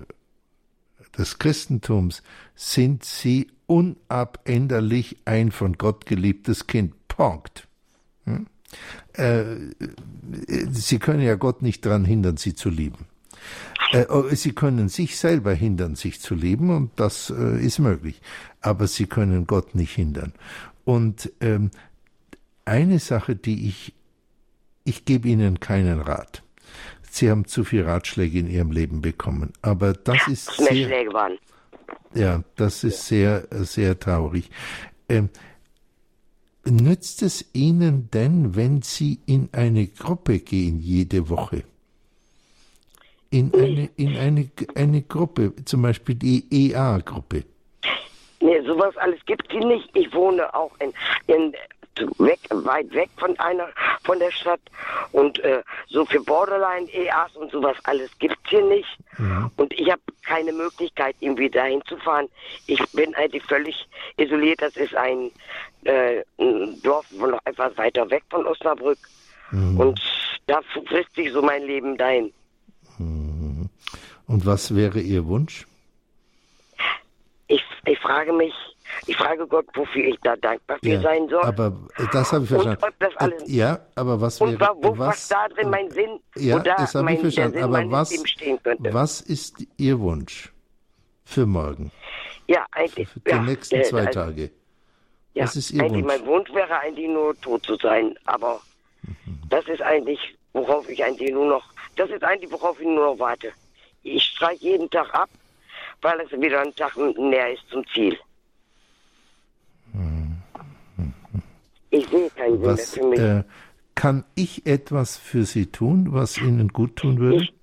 des 1.17 1.39
Christentums, 1.39 2.23
sind 2.55 3.05
Sie 3.05 3.49
unabänderlich 3.67 5.19
ein 5.25 5.51
von 5.51 5.75
Gott 5.75 6.07
geliebtes 6.07 6.67
Kind. 6.67 6.95
Punkt. 7.09 7.67
Hm? 8.25 8.47
Äh, 9.15 9.45
sie 10.71 10.99
können 10.99 11.23
ja 11.23 11.37
Gott 11.37 11.63
nicht 11.63 11.87
daran 11.87 12.05
hindern, 12.05 12.37
sie 12.37 12.55
zu 12.55 12.69
lieben. 12.69 13.07
Äh, 13.93 14.07
oh, 14.09 14.25
sie 14.33 14.53
können 14.53 14.89
sich 14.89 15.17
selber 15.17 15.55
hindern, 15.55 15.95
sich 15.95 16.21
zu 16.21 16.35
lieben, 16.35 16.71
und 16.71 16.91
das 16.97 17.31
äh, 17.31 17.65
ist 17.65 17.79
möglich. 17.79 18.21
Aber 18.61 18.87
sie 18.87 19.07
können 19.07 19.47
Gott 19.47 19.75
nicht 19.75 19.95
hindern. 19.95 20.33
Und 20.85 21.33
ähm, 21.41 21.71
eine 22.65 22.99
Sache, 22.99 23.37
die 23.37 23.69
ich, 23.69 23.95
ich 24.87 25.05
gebe 25.05 25.29
Ihnen 25.29 25.61
keinen 25.61 26.01
Rat. 26.01 26.43
Sie 27.03 27.31
haben 27.31 27.47
zu 27.47 27.65
viele 27.65 27.87
Ratschläge 27.87 28.39
in 28.39 28.49
Ihrem 28.49 28.71
Leben 28.73 29.01
bekommen. 29.01 29.53
Aber 29.63 29.93
das 29.93 30.29
ist 30.29 30.53
sehr, 30.53 31.05
ja, 32.15 32.43
das 32.57 32.85
ist 32.85 33.07
sehr, 33.07 33.47
sehr 33.51 33.99
traurig. 33.99 34.51
Ähm, 35.09 35.31
Nützt 36.69 37.23
es 37.23 37.45
Ihnen 37.53 38.11
denn, 38.11 38.57
wenn 38.57 38.83
Sie 38.83 39.21
in 39.27 39.49
eine 39.53 39.87
Gruppe 39.87 40.41
gehen 40.41 40.81
jede 40.81 41.29
Woche? 41.29 41.63
In 43.31 43.55
eine, 43.55 43.89
in 43.97 44.17
eine, 44.17 44.51
eine 44.75 45.03
Gruppe, 45.03 45.53
zum 45.65 45.83
Beispiel 45.83 46.17
die 46.17 46.45
EA-Gruppe? 46.51 47.45
Nee, 48.47 48.61
sowas 48.61 48.97
alles 48.99 49.19
gibt 49.27 49.53
es 49.53 49.65
nicht. 49.65 49.91
Ich 49.95 50.15
wohne 50.15 50.55
auch 50.55 50.71
in, 50.79 50.93
in 51.27 51.53
weg, 52.19 52.39
weit 52.51 52.93
weg 52.95 53.11
von 53.17 53.37
einer, 53.41 53.67
von 54.05 54.21
der 54.21 54.31
Stadt. 54.31 54.61
Und 55.11 55.41
äh, 55.41 55.65
so 55.89 56.05
für 56.05 56.21
Borderline, 56.21 56.89
EAs 56.95 57.35
und 57.35 57.51
sowas 57.51 57.77
alles 57.83 58.09
gibt 58.21 58.37
es 58.45 58.51
hier 58.51 58.63
nicht. 58.63 58.99
Ja. 59.19 59.51
Und 59.57 59.73
ich 59.73 59.91
habe 59.91 60.01
keine 60.25 60.53
Möglichkeit, 60.53 61.17
irgendwie 61.19 61.51
dahin 61.51 61.83
zu 61.89 61.97
fahren. 61.97 62.29
Ich 62.69 62.81
bin 62.93 63.17
eigentlich 63.17 63.43
völlig 63.43 63.89
isoliert. 64.17 64.63
Das 64.63 64.77
ist 64.77 64.95
ein, 64.95 65.33
äh, 65.83 66.23
ein 66.39 66.81
Dorf 66.83 67.11
noch 67.11 67.41
etwas 67.47 67.77
weiter 67.77 68.09
weg 68.11 68.23
von 68.31 68.47
Osnabrück. 68.47 68.99
Mhm. 69.51 69.81
Und 69.81 70.01
da 70.47 70.61
frisst 70.87 71.17
sich 71.17 71.33
so 71.33 71.43
mein 71.43 71.65
Leben 71.65 71.97
dahin. 71.97 72.33
Mhm. 72.99 73.71
Und 74.29 74.47
was 74.47 74.73
wäre 74.77 75.01
Ihr 75.01 75.27
Wunsch? 75.27 75.67
Ich, 77.87 77.99
frage 78.01 78.33
mich, 78.33 78.53
ich 79.07 79.17
frage 79.17 79.47
Gott, 79.47 79.67
wofür 79.75 80.05
ich 80.05 80.19
da 80.23 80.35
dankbar 80.37 80.79
für 80.83 80.89
ja, 80.89 81.01
sein 81.01 81.29
soll. 81.29 81.43
Aber 81.43 81.73
das 82.13 82.33
habe 82.33 82.45
ich 82.45 82.51
verstanden. 82.51 82.85
Und 82.85 82.95
das 82.99 83.17
alles, 83.17 83.43
ja, 83.47 83.79
aber 83.95 84.21
was 84.21 84.41
wäre, 84.41 84.51
und 84.51 84.85
wo, 84.85 84.99
was, 84.99 85.09
was 85.09 85.29
da 85.29 85.49
drin 85.49 85.71
mein 85.71 85.91
Sinn, 85.91 86.21
ja, 86.35 86.59
das 86.59 86.95
habe 86.95 87.13
ich 87.13 87.21
verstanden. 87.21 87.63
Aber 87.63 87.91
was, 87.91 88.13
was 88.79 89.21
ist 89.21 89.65
Ihr 89.77 90.01
Wunsch 90.01 90.53
für 91.25 91.47
morgen? 91.47 91.93
Ja, 92.49 92.67
eigentlich. 92.73 93.09
Für 93.09 93.21
die 93.21 93.31
ja, 93.31 93.43
nächsten 93.43 93.85
zwei 93.85 94.05
äh, 94.05 94.11
Tage. 94.11 94.51
Ja, 95.35 95.45
was 95.45 95.57
ist 95.57 95.71
Ihr 95.71 95.83
eigentlich 95.83 96.05
Wunsch? 96.05 96.19
Mein 96.19 96.27
Wunsch 96.27 96.55
wäre 96.55 96.79
eigentlich 96.79 97.09
nur 97.09 97.41
tot 97.41 97.65
zu 97.65 97.77
sein, 97.77 98.19
aber 98.25 98.61
mhm. 99.03 99.39
das 99.49 99.67
ist 99.69 99.83
eigentlich, 99.83 100.19
worauf 100.53 100.89
ich 100.89 101.05
eigentlich 101.05 101.33
nur 101.33 101.47
noch, 101.47 101.65
das 101.97 102.11
ist 102.11 102.25
eigentlich, 102.25 102.51
worauf 102.51 102.81
ich 102.81 102.87
nur 102.87 103.13
noch 103.13 103.19
warte. 103.19 103.53
Ich 104.03 104.23
streiche 104.25 104.65
jeden 104.65 104.91
Tag 104.91 105.13
ab, 105.15 105.29
weil 106.03 106.21
es 106.21 106.33
wieder 106.33 106.61
ein 106.61 106.75
Tag 106.75 106.97
näher 106.97 107.53
ist 107.53 107.69
zum 107.71 107.87
Ziel. 107.89 108.17
Ich 111.91 112.07
sehe 112.09 112.31
keinen 112.31 112.61
Sinn 112.61 112.63
was, 112.63 112.95
für 112.95 113.05
mich. 113.05 113.19
Äh, 113.19 113.45
kann 113.95 114.25
ich 114.35 114.67
etwas 114.67 115.17
für 115.17 115.45
Sie 115.45 115.67
tun, 115.67 116.09
was 116.11 116.39
Ihnen 116.39 116.69
gut 116.69 116.97
tun 116.97 117.19
würde? 117.19 117.45
Ich, 117.45 117.55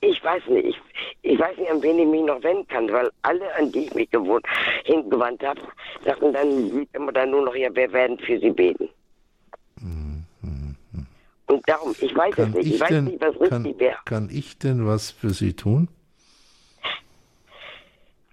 ich 0.00 0.24
weiß 0.24 0.46
nicht. 0.48 0.66
Ich, 0.66 1.32
ich, 1.32 1.38
weiß 1.38 1.56
nicht, 1.58 1.70
an 1.70 1.82
wen 1.82 1.98
ich 1.98 2.06
mich 2.06 2.22
noch 2.22 2.42
wenden 2.42 2.66
kann, 2.68 2.92
weil 2.92 3.10
alle, 3.22 3.54
an 3.56 3.72
die 3.72 3.86
ich 3.86 3.94
mich 3.94 4.10
gewohnt, 4.10 4.46
hingewandt 4.84 5.42
habe, 5.42 5.60
sagten 6.04 6.32
dann 6.32 6.86
immer 6.92 7.12
dann 7.12 7.30
nur 7.30 7.44
noch, 7.46 7.56
ja, 7.56 7.74
wir 7.74 7.92
werden 7.92 8.18
für 8.18 8.38
Sie 8.38 8.50
beten. 8.50 8.88
Hm, 9.80 10.24
hm, 10.42 10.76
hm. 10.92 11.06
Und 11.48 11.68
darum, 11.68 11.94
ich 11.98 12.14
weiß 12.14 12.34
kann 12.34 12.50
es 12.50 12.54
nicht. 12.54 12.66
Ich, 12.66 12.74
ich 12.74 12.80
weiß 12.80 12.88
denn, 12.90 13.04
nicht, 13.06 13.20
was 13.20 13.40
richtig 13.40 13.78
wäre. 13.80 13.96
Kann 14.04 14.28
ich 14.30 14.58
denn 14.58 14.86
was 14.86 15.10
für 15.10 15.30
Sie 15.30 15.54
tun? 15.54 15.88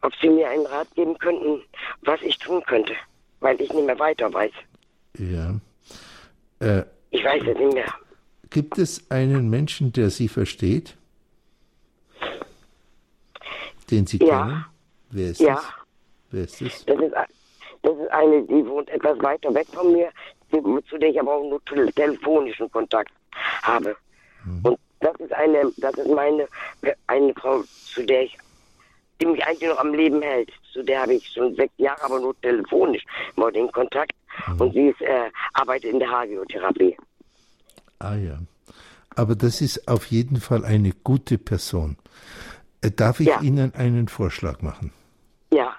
Ob 0.02 0.14
Sie 0.22 0.30
mir 0.30 0.49
einen 0.49 0.65
Rat 0.65 0.88
geben 0.95 1.18
könnten, 1.18 1.61
was 2.02 2.22
ich 2.22 2.38
tun 2.40 2.64
könnte, 2.65 2.94
weil 3.40 3.60
ich 3.61 3.72
nicht 3.72 3.86
mehr 3.86 3.99
weiter 3.99 4.34
weiß. 4.34 4.52
Ja. 5.18 5.60
Äh, 6.60 6.84
ich 7.11 7.23
weiß 7.23 7.44
es 7.44 7.57
nicht 7.57 7.73
mehr. 7.73 7.94
Gibt 8.49 8.78
es 8.78 9.10
einen 9.10 9.49
Menschen, 9.49 9.94
der 9.94 10.10
Sie 10.10 10.28
versteht? 10.28 10.95
Den 13.90 14.07
Sie 14.07 14.18
ja. 14.18 14.45
kennen? 14.45 14.65
Wer 15.11 15.32
ist 15.32 15.40
ja. 15.40 15.56
das? 15.56 15.65
Wer 16.32 16.44
ist 16.44 16.61
das? 16.61 16.86
Das 16.86 16.99
ist, 16.99 17.14
das 17.84 17.98
ist 17.98 18.11
eine, 18.11 18.44
die 18.44 18.65
wohnt 18.65 18.90
etwas 18.90 19.22
weiter 19.22 19.53
weg 19.53 19.68
von 19.73 19.94
mir, 19.94 20.10
zu 20.90 20.98
der 20.98 21.10
ich 21.10 21.19
aber 21.19 21.36
auch 21.36 21.49
nur 21.49 21.64
telefonischen 21.94 22.72
Kontakt 22.72 23.11
habe. 23.64 23.95
Mhm. 24.45 24.60
Und 24.64 24.80
das 24.99 25.15
ist 25.19 25.34
eine, 25.34 25.72
das 25.78 25.94
ist 25.95 26.10
meine, 26.10 26.48
eine 27.07 27.34
Frau, 27.34 27.64
zu 27.64 28.06
der 28.06 28.23
ich, 28.23 28.38
die 29.22 29.27
mich 29.27 29.45
eigentlich 29.45 29.69
noch 29.69 29.80
am 29.80 29.93
Leben 29.93 30.22
hält. 30.22 30.52
Zu 30.73 30.84
der 30.84 31.02
habe 31.02 31.14
ich 31.14 31.27
schon 31.27 31.56
sechs 31.56 31.73
Jahre, 31.77 32.03
aber 32.03 32.19
nur 32.19 32.39
telefonisch 32.41 33.03
mal 33.35 33.52
den 33.52 33.72
Kontakt. 33.72 34.14
Mhm. 34.48 34.61
Und 34.61 34.73
sie 34.73 34.88
ist, 34.88 35.02
äh, 35.02 35.30
arbeitet 35.53 35.91
in 35.91 35.99
der 35.99 36.10
Hagiotherapie. 36.10 36.98
Ah 37.99 38.15
ja. 38.15 38.39
Aber 39.15 39.35
das 39.35 39.61
ist 39.61 39.88
auf 39.88 40.06
jeden 40.06 40.39
Fall 40.39 40.65
eine 40.65 40.91
gute 41.03 41.38
Person. 41.38 41.98
Äh, 42.81 42.91
darf 42.91 43.19
ich 43.19 43.27
ja. 43.27 43.41
Ihnen 43.41 43.76
einen 43.76 44.07
Vorschlag 44.07 44.61
machen? 44.61 44.91
Ja. 45.53 45.76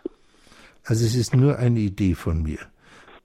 Also 0.85 1.05
es 1.05 1.15
ist 1.15 1.35
nur 1.35 1.59
eine 1.59 1.81
Idee 1.81 2.15
von 2.15 2.43
mir. 2.43 2.59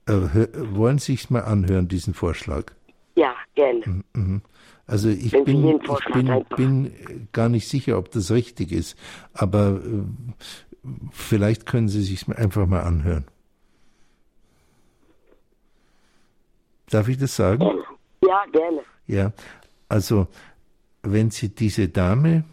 Äh, 0.06 0.48
wollen 0.74 0.98
Sie 0.98 1.12
sich 1.12 1.30
mal 1.30 1.42
anhören, 1.42 1.88
diesen 1.88 2.14
Vorschlag? 2.14 2.72
Ja, 3.14 3.34
gerne. 3.54 4.02
Mhm. 4.14 4.42
Also 4.88 5.10
ich 5.10 5.34
Wenn 5.34 5.44
bin, 5.44 5.80
ich 5.82 6.12
bin, 6.14 6.44
bin, 6.56 7.28
gar 7.32 7.50
nicht 7.50 7.68
sicher, 7.68 7.98
ob 7.98 8.10
das 8.10 8.30
richtig 8.30 8.72
ist, 8.72 8.96
aber 9.34 9.82
äh, 9.84 10.88
vielleicht 11.12 11.66
können 11.66 11.88
Sie 11.88 12.02
sich 12.02 12.26
einfach 12.26 12.66
mal 12.66 12.80
anhören. 12.80 13.26
Darf 16.88 17.06
ich 17.08 17.18
das 17.18 17.36
sagen? 17.36 17.62
Ja, 18.26 18.44
gerne. 18.50 18.80
Ja, 19.06 19.32
also 19.90 20.26
wenn 21.02 21.30
Sie 21.30 21.50
diese 21.50 21.88
Dame 21.88 22.44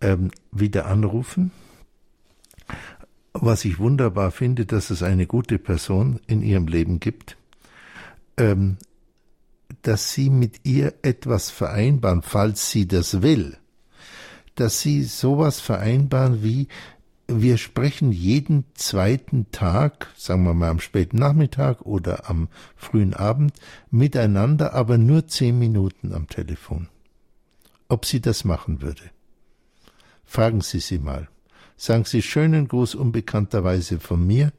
ähm, 0.00 0.32
wieder 0.50 0.86
anrufen, 0.86 1.52
was 3.32 3.64
ich 3.64 3.78
wunderbar 3.78 4.32
finde, 4.32 4.66
dass 4.66 4.90
es 4.90 5.04
eine 5.04 5.28
gute 5.28 5.60
Person 5.60 6.18
in 6.26 6.42
Ihrem 6.42 6.66
Leben 6.66 6.98
gibt, 6.98 7.36
ähm, 8.36 8.76
dass 9.88 10.12
Sie 10.12 10.28
mit 10.28 10.66
ihr 10.66 10.92
etwas 11.00 11.48
vereinbaren, 11.48 12.20
falls 12.20 12.70
sie 12.70 12.86
das 12.86 13.22
will, 13.22 13.56
dass 14.54 14.82
Sie 14.82 15.02
sowas 15.02 15.60
vereinbaren 15.60 16.42
wie, 16.42 16.68
wir 17.26 17.56
sprechen 17.56 18.12
jeden 18.12 18.66
zweiten 18.74 19.50
Tag, 19.50 20.08
sagen 20.14 20.42
wir 20.44 20.52
mal 20.52 20.68
am 20.68 20.80
späten 20.80 21.16
Nachmittag 21.16 21.86
oder 21.86 22.28
am 22.28 22.48
frühen 22.76 23.14
Abend, 23.14 23.54
miteinander, 23.90 24.74
aber 24.74 24.98
nur 24.98 25.26
zehn 25.26 25.58
Minuten 25.58 26.12
am 26.12 26.28
Telefon. 26.28 26.88
Ob 27.88 28.04
sie 28.04 28.20
das 28.20 28.44
machen 28.44 28.82
würde? 28.82 29.04
Fragen 30.26 30.60
Sie 30.60 30.80
sie 30.80 30.98
mal. 30.98 31.28
Sagen 31.78 32.04
Sie 32.04 32.20
schönen 32.20 32.68
Gruß 32.68 32.94
unbekannterweise 32.94 34.00
von 34.00 34.26
mir. 34.26 34.52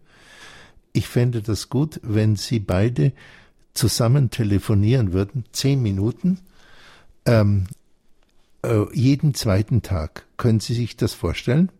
Ich 0.92 1.08
fände 1.08 1.44
das 1.44 1.70
gut, 1.70 2.00
wenn 2.02 2.36
Sie 2.36 2.60
beide 2.60 3.14
zusammen 3.74 4.30
telefonieren 4.30 5.14
würden, 5.14 5.46
zehn 5.52 5.82
Minuten, 5.82 6.40
ähm, 7.26 7.68
äh, 8.64 8.86
jeden 8.94 9.34
zweiten 9.34 9.82
Tag. 9.82 10.26
Können 10.38 10.60
Sie 10.60 10.74
sich 10.74 10.98
das 10.98 11.14
vorstellen? 11.14 11.72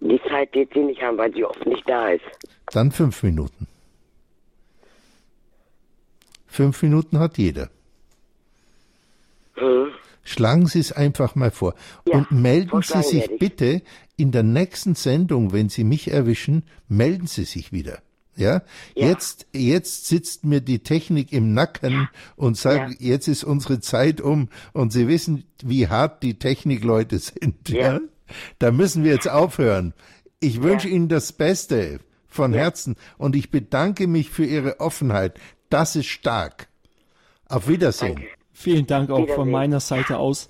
Die 0.00 0.20
Zeit 0.28 0.54
wird 0.54 0.72
sie 0.72 0.80
nicht 0.80 1.02
haben, 1.02 1.18
weil 1.18 1.32
sie 1.34 1.44
oft 1.44 1.64
nicht 1.66 1.86
da 1.88 2.08
ist. 2.08 2.24
Dann 2.72 2.90
fünf 2.90 3.22
Minuten. 3.22 3.66
Fünf 6.46 6.82
Minuten 6.82 7.18
hat 7.18 7.36
jeder. 7.36 7.68
Hm. 9.54 9.92
Schlagen 10.24 10.66
Sie 10.66 10.80
es 10.80 10.92
einfach 10.92 11.34
mal 11.34 11.50
vor. 11.50 11.74
Ja, 12.06 12.18
und 12.18 12.30
melden 12.30 12.82
Sie 12.82 13.02
sich 13.02 13.38
bitte 13.38 13.82
in 14.16 14.32
der 14.32 14.42
nächsten 14.42 14.94
Sendung, 14.94 15.52
wenn 15.52 15.68
Sie 15.68 15.84
mich 15.84 16.10
erwischen, 16.10 16.64
melden 16.88 17.26
Sie 17.26 17.44
sich 17.44 17.72
wieder. 17.72 18.00
Ja? 18.36 18.62
ja? 18.94 19.08
Jetzt, 19.08 19.46
jetzt 19.52 20.06
sitzt 20.06 20.44
mir 20.44 20.60
die 20.60 20.80
Technik 20.80 21.32
im 21.32 21.52
Nacken 21.54 21.92
ja. 21.92 22.10
und 22.36 22.56
sagt, 22.56 23.00
jetzt 23.00 23.28
ist 23.28 23.44
unsere 23.44 23.80
Zeit 23.80 24.20
um 24.20 24.48
und 24.72 24.92
Sie 24.92 25.08
wissen, 25.08 25.44
wie 25.62 25.88
hart 25.88 26.22
die 26.22 26.38
Technikleute 26.38 27.18
sind. 27.18 27.68
Ja? 27.68 28.00
Da 28.58 28.70
müssen 28.70 29.04
wir 29.04 29.12
jetzt 29.12 29.28
aufhören. 29.28 29.92
Ich 30.40 30.62
wünsche 30.62 30.88
Ihnen 30.88 31.08
das 31.08 31.32
Beste 31.32 32.00
von 32.28 32.54
Herzen 32.54 32.96
und 33.18 33.36
ich 33.36 33.50
bedanke 33.50 34.06
mich 34.06 34.30
für 34.30 34.44
Ihre 34.44 34.80
Offenheit. 34.80 35.38
Das 35.68 35.96
ist 35.96 36.06
stark. 36.06 36.68
Auf 37.48 37.68
Wiedersehen. 37.68 38.14
Danke. 38.14 38.30
Vielen 38.52 38.86
Dank 38.86 39.10
auch 39.10 39.28
von 39.28 39.50
meiner 39.50 39.80
Seite 39.80 40.18
aus. 40.18 40.48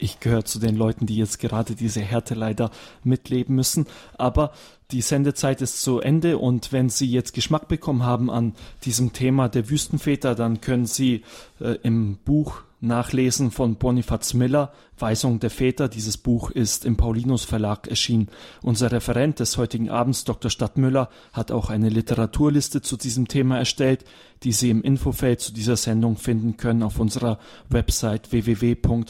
Ich 0.00 0.20
gehöre 0.20 0.44
zu 0.44 0.60
den 0.60 0.76
Leuten, 0.76 1.06
die 1.06 1.16
jetzt 1.16 1.40
gerade 1.40 1.74
diese 1.74 2.00
Härte 2.00 2.34
leider 2.34 2.70
mitleben 3.02 3.56
müssen. 3.56 3.86
Aber 4.16 4.52
die 4.92 5.02
Sendezeit 5.02 5.60
ist 5.60 5.82
zu 5.82 5.98
Ende 5.98 6.38
und 6.38 6.72
wenn 6.72 6.88
Sie 6.88 7.10
jetzt 7.10 7.34
Geschmack 7.34 7.66
bekommen 7.66 8.04
haben 8.04 8.30
an 8.30 8.54
diesem 8.84 9.12
Thema 9.12 9.48
der 9.48 9.68
Wüstenväter, 9.68 10.36
dann 10.36 10.60
können 10.60 10.86
Sie 10.86 11.24
äh, 11.60 11.76
im 11.82 12.16
Buch 12.24 12.62
nachlesen 12.80 13.50
von 13.50 13.76
Bonifaz 13.76 14.34
Miller, 14.34 14.72
Weisung 14.98 15.40
der 15.40 15.50
Väter. 15.50 15.88
Dieses 15.88 16.16
Buch 16.16 16.50
ist 16.50 16.84
im 16.84 16.96
Paulinus 16.96 17.44
Verlag 17.44 17.88
erschienen. 17.88 18.28
Unser 18.62 18.92
Referent 18.92 19.40
des 19.40 19.56
heutigen 19.56 19.90
Abends, 19.90 20.24
Dr. 20.24 20.50
Stadtmüller, 20.50 21.08
hat 21.32 21.50
auch 21.50 21.70
eine 21.70 21.88
Literaturliste 21.88 22.80
zu 22.82 22.96
diesem 22.96 23.26
Thema 23.28 23.58
erstellt, 23.58 24.04
die 24.44 24.52
Sie 24.52 24.70
im 24.70 24.82
Infofeld 24.82 25.40
zu 25.40 25.52
dieser 25.52 25.76
Sendung 25.76 26.16
finden 26.16 26.56
können 26.56 26.82
auf 26.82 27.00
unserer 27.00 27.38
Website 27.68 28.30
www.horeb.org. 28.32 29.06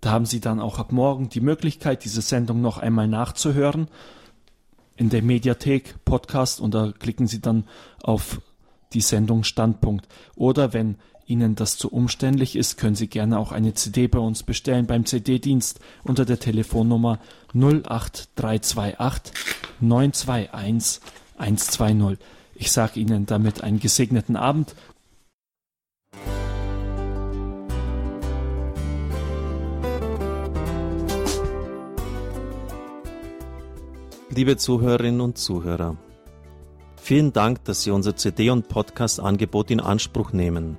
Da 0.00 0.10
haben 0.10 0.26
Sie 0.26 0.40
dann 0.40 0.60
auch 0.60 0.78
ab 0.78 0.92
morgen 0.92 1.28
die 1.28 1.40
Möglichkeit, 1.40 2.04
diese 2.04 2.22
Sendung 2.22 2.60
noch 2.60 2.78
einmal 2.78 3.08
nachzuhören 3.08 3.88
in 4.96 5.08
der 5.10 5.22
Mediathek 5.22 6.04
Podcast 6.04 6.60
und 6.60 6.74
da 6.74 6.92
klicken 6.98 7.26
Sie 7.26 7.40
dann 7.40 7.64
auf 8.02 8.40
die 8.92 9.00
Sendung 9.00 9.44
Standpunkt. 9.44 10.08
Oder 10.34 10.72
wenn 10.72 10.96
Ihnen 11.28 11.54
das 11.54 11.76
zu 11.76 11.90
umständlich 11.90 12.56
ist, 12.56 12.78
können 12.78 12.94
Sie 12.94 13.06
gerne 13.06 13.38
auch 13.38 13.52
eine 13.52 13.74
CD 13.74 14.08
bei 14.08 14.18
uns 14.18 14.42
bestellen 14.42 14.86
beim 14.86 15.04
CD-Dienst 15.04 15.78
unter 16.02 16.24
der 16.24 16.38
Telefonnummer 16.38 17.18
08328 17.52 19.34
921 19.80 21.02
120. 21.36 22.18
Ich 22.54 22.72
sage 22.72 22.98
Ihnen 22.98 23.26
damit 23.26 23.62
einen 23.62 23.78
gesegneten 23.78 24.36
Abend. 24.36 24.74
Liebe 34.30 34.56
Zuhörerinnen 34.56 35.20
und 35.20 35.36
Zuhörer, 35.36 35.98
vielen 36.96 37.34
Dank, 37.34 37.64
dass 37.64 37.82
Sie 37.82 37.90
unser 37.90 38.16
CD- 38.16 38.48
und 38.48 38.68
Podcast-Angebot 38.68 39.70
in 39.70 39.80
Anspruch 39.80 40.32
nehmen. 40.32 40.78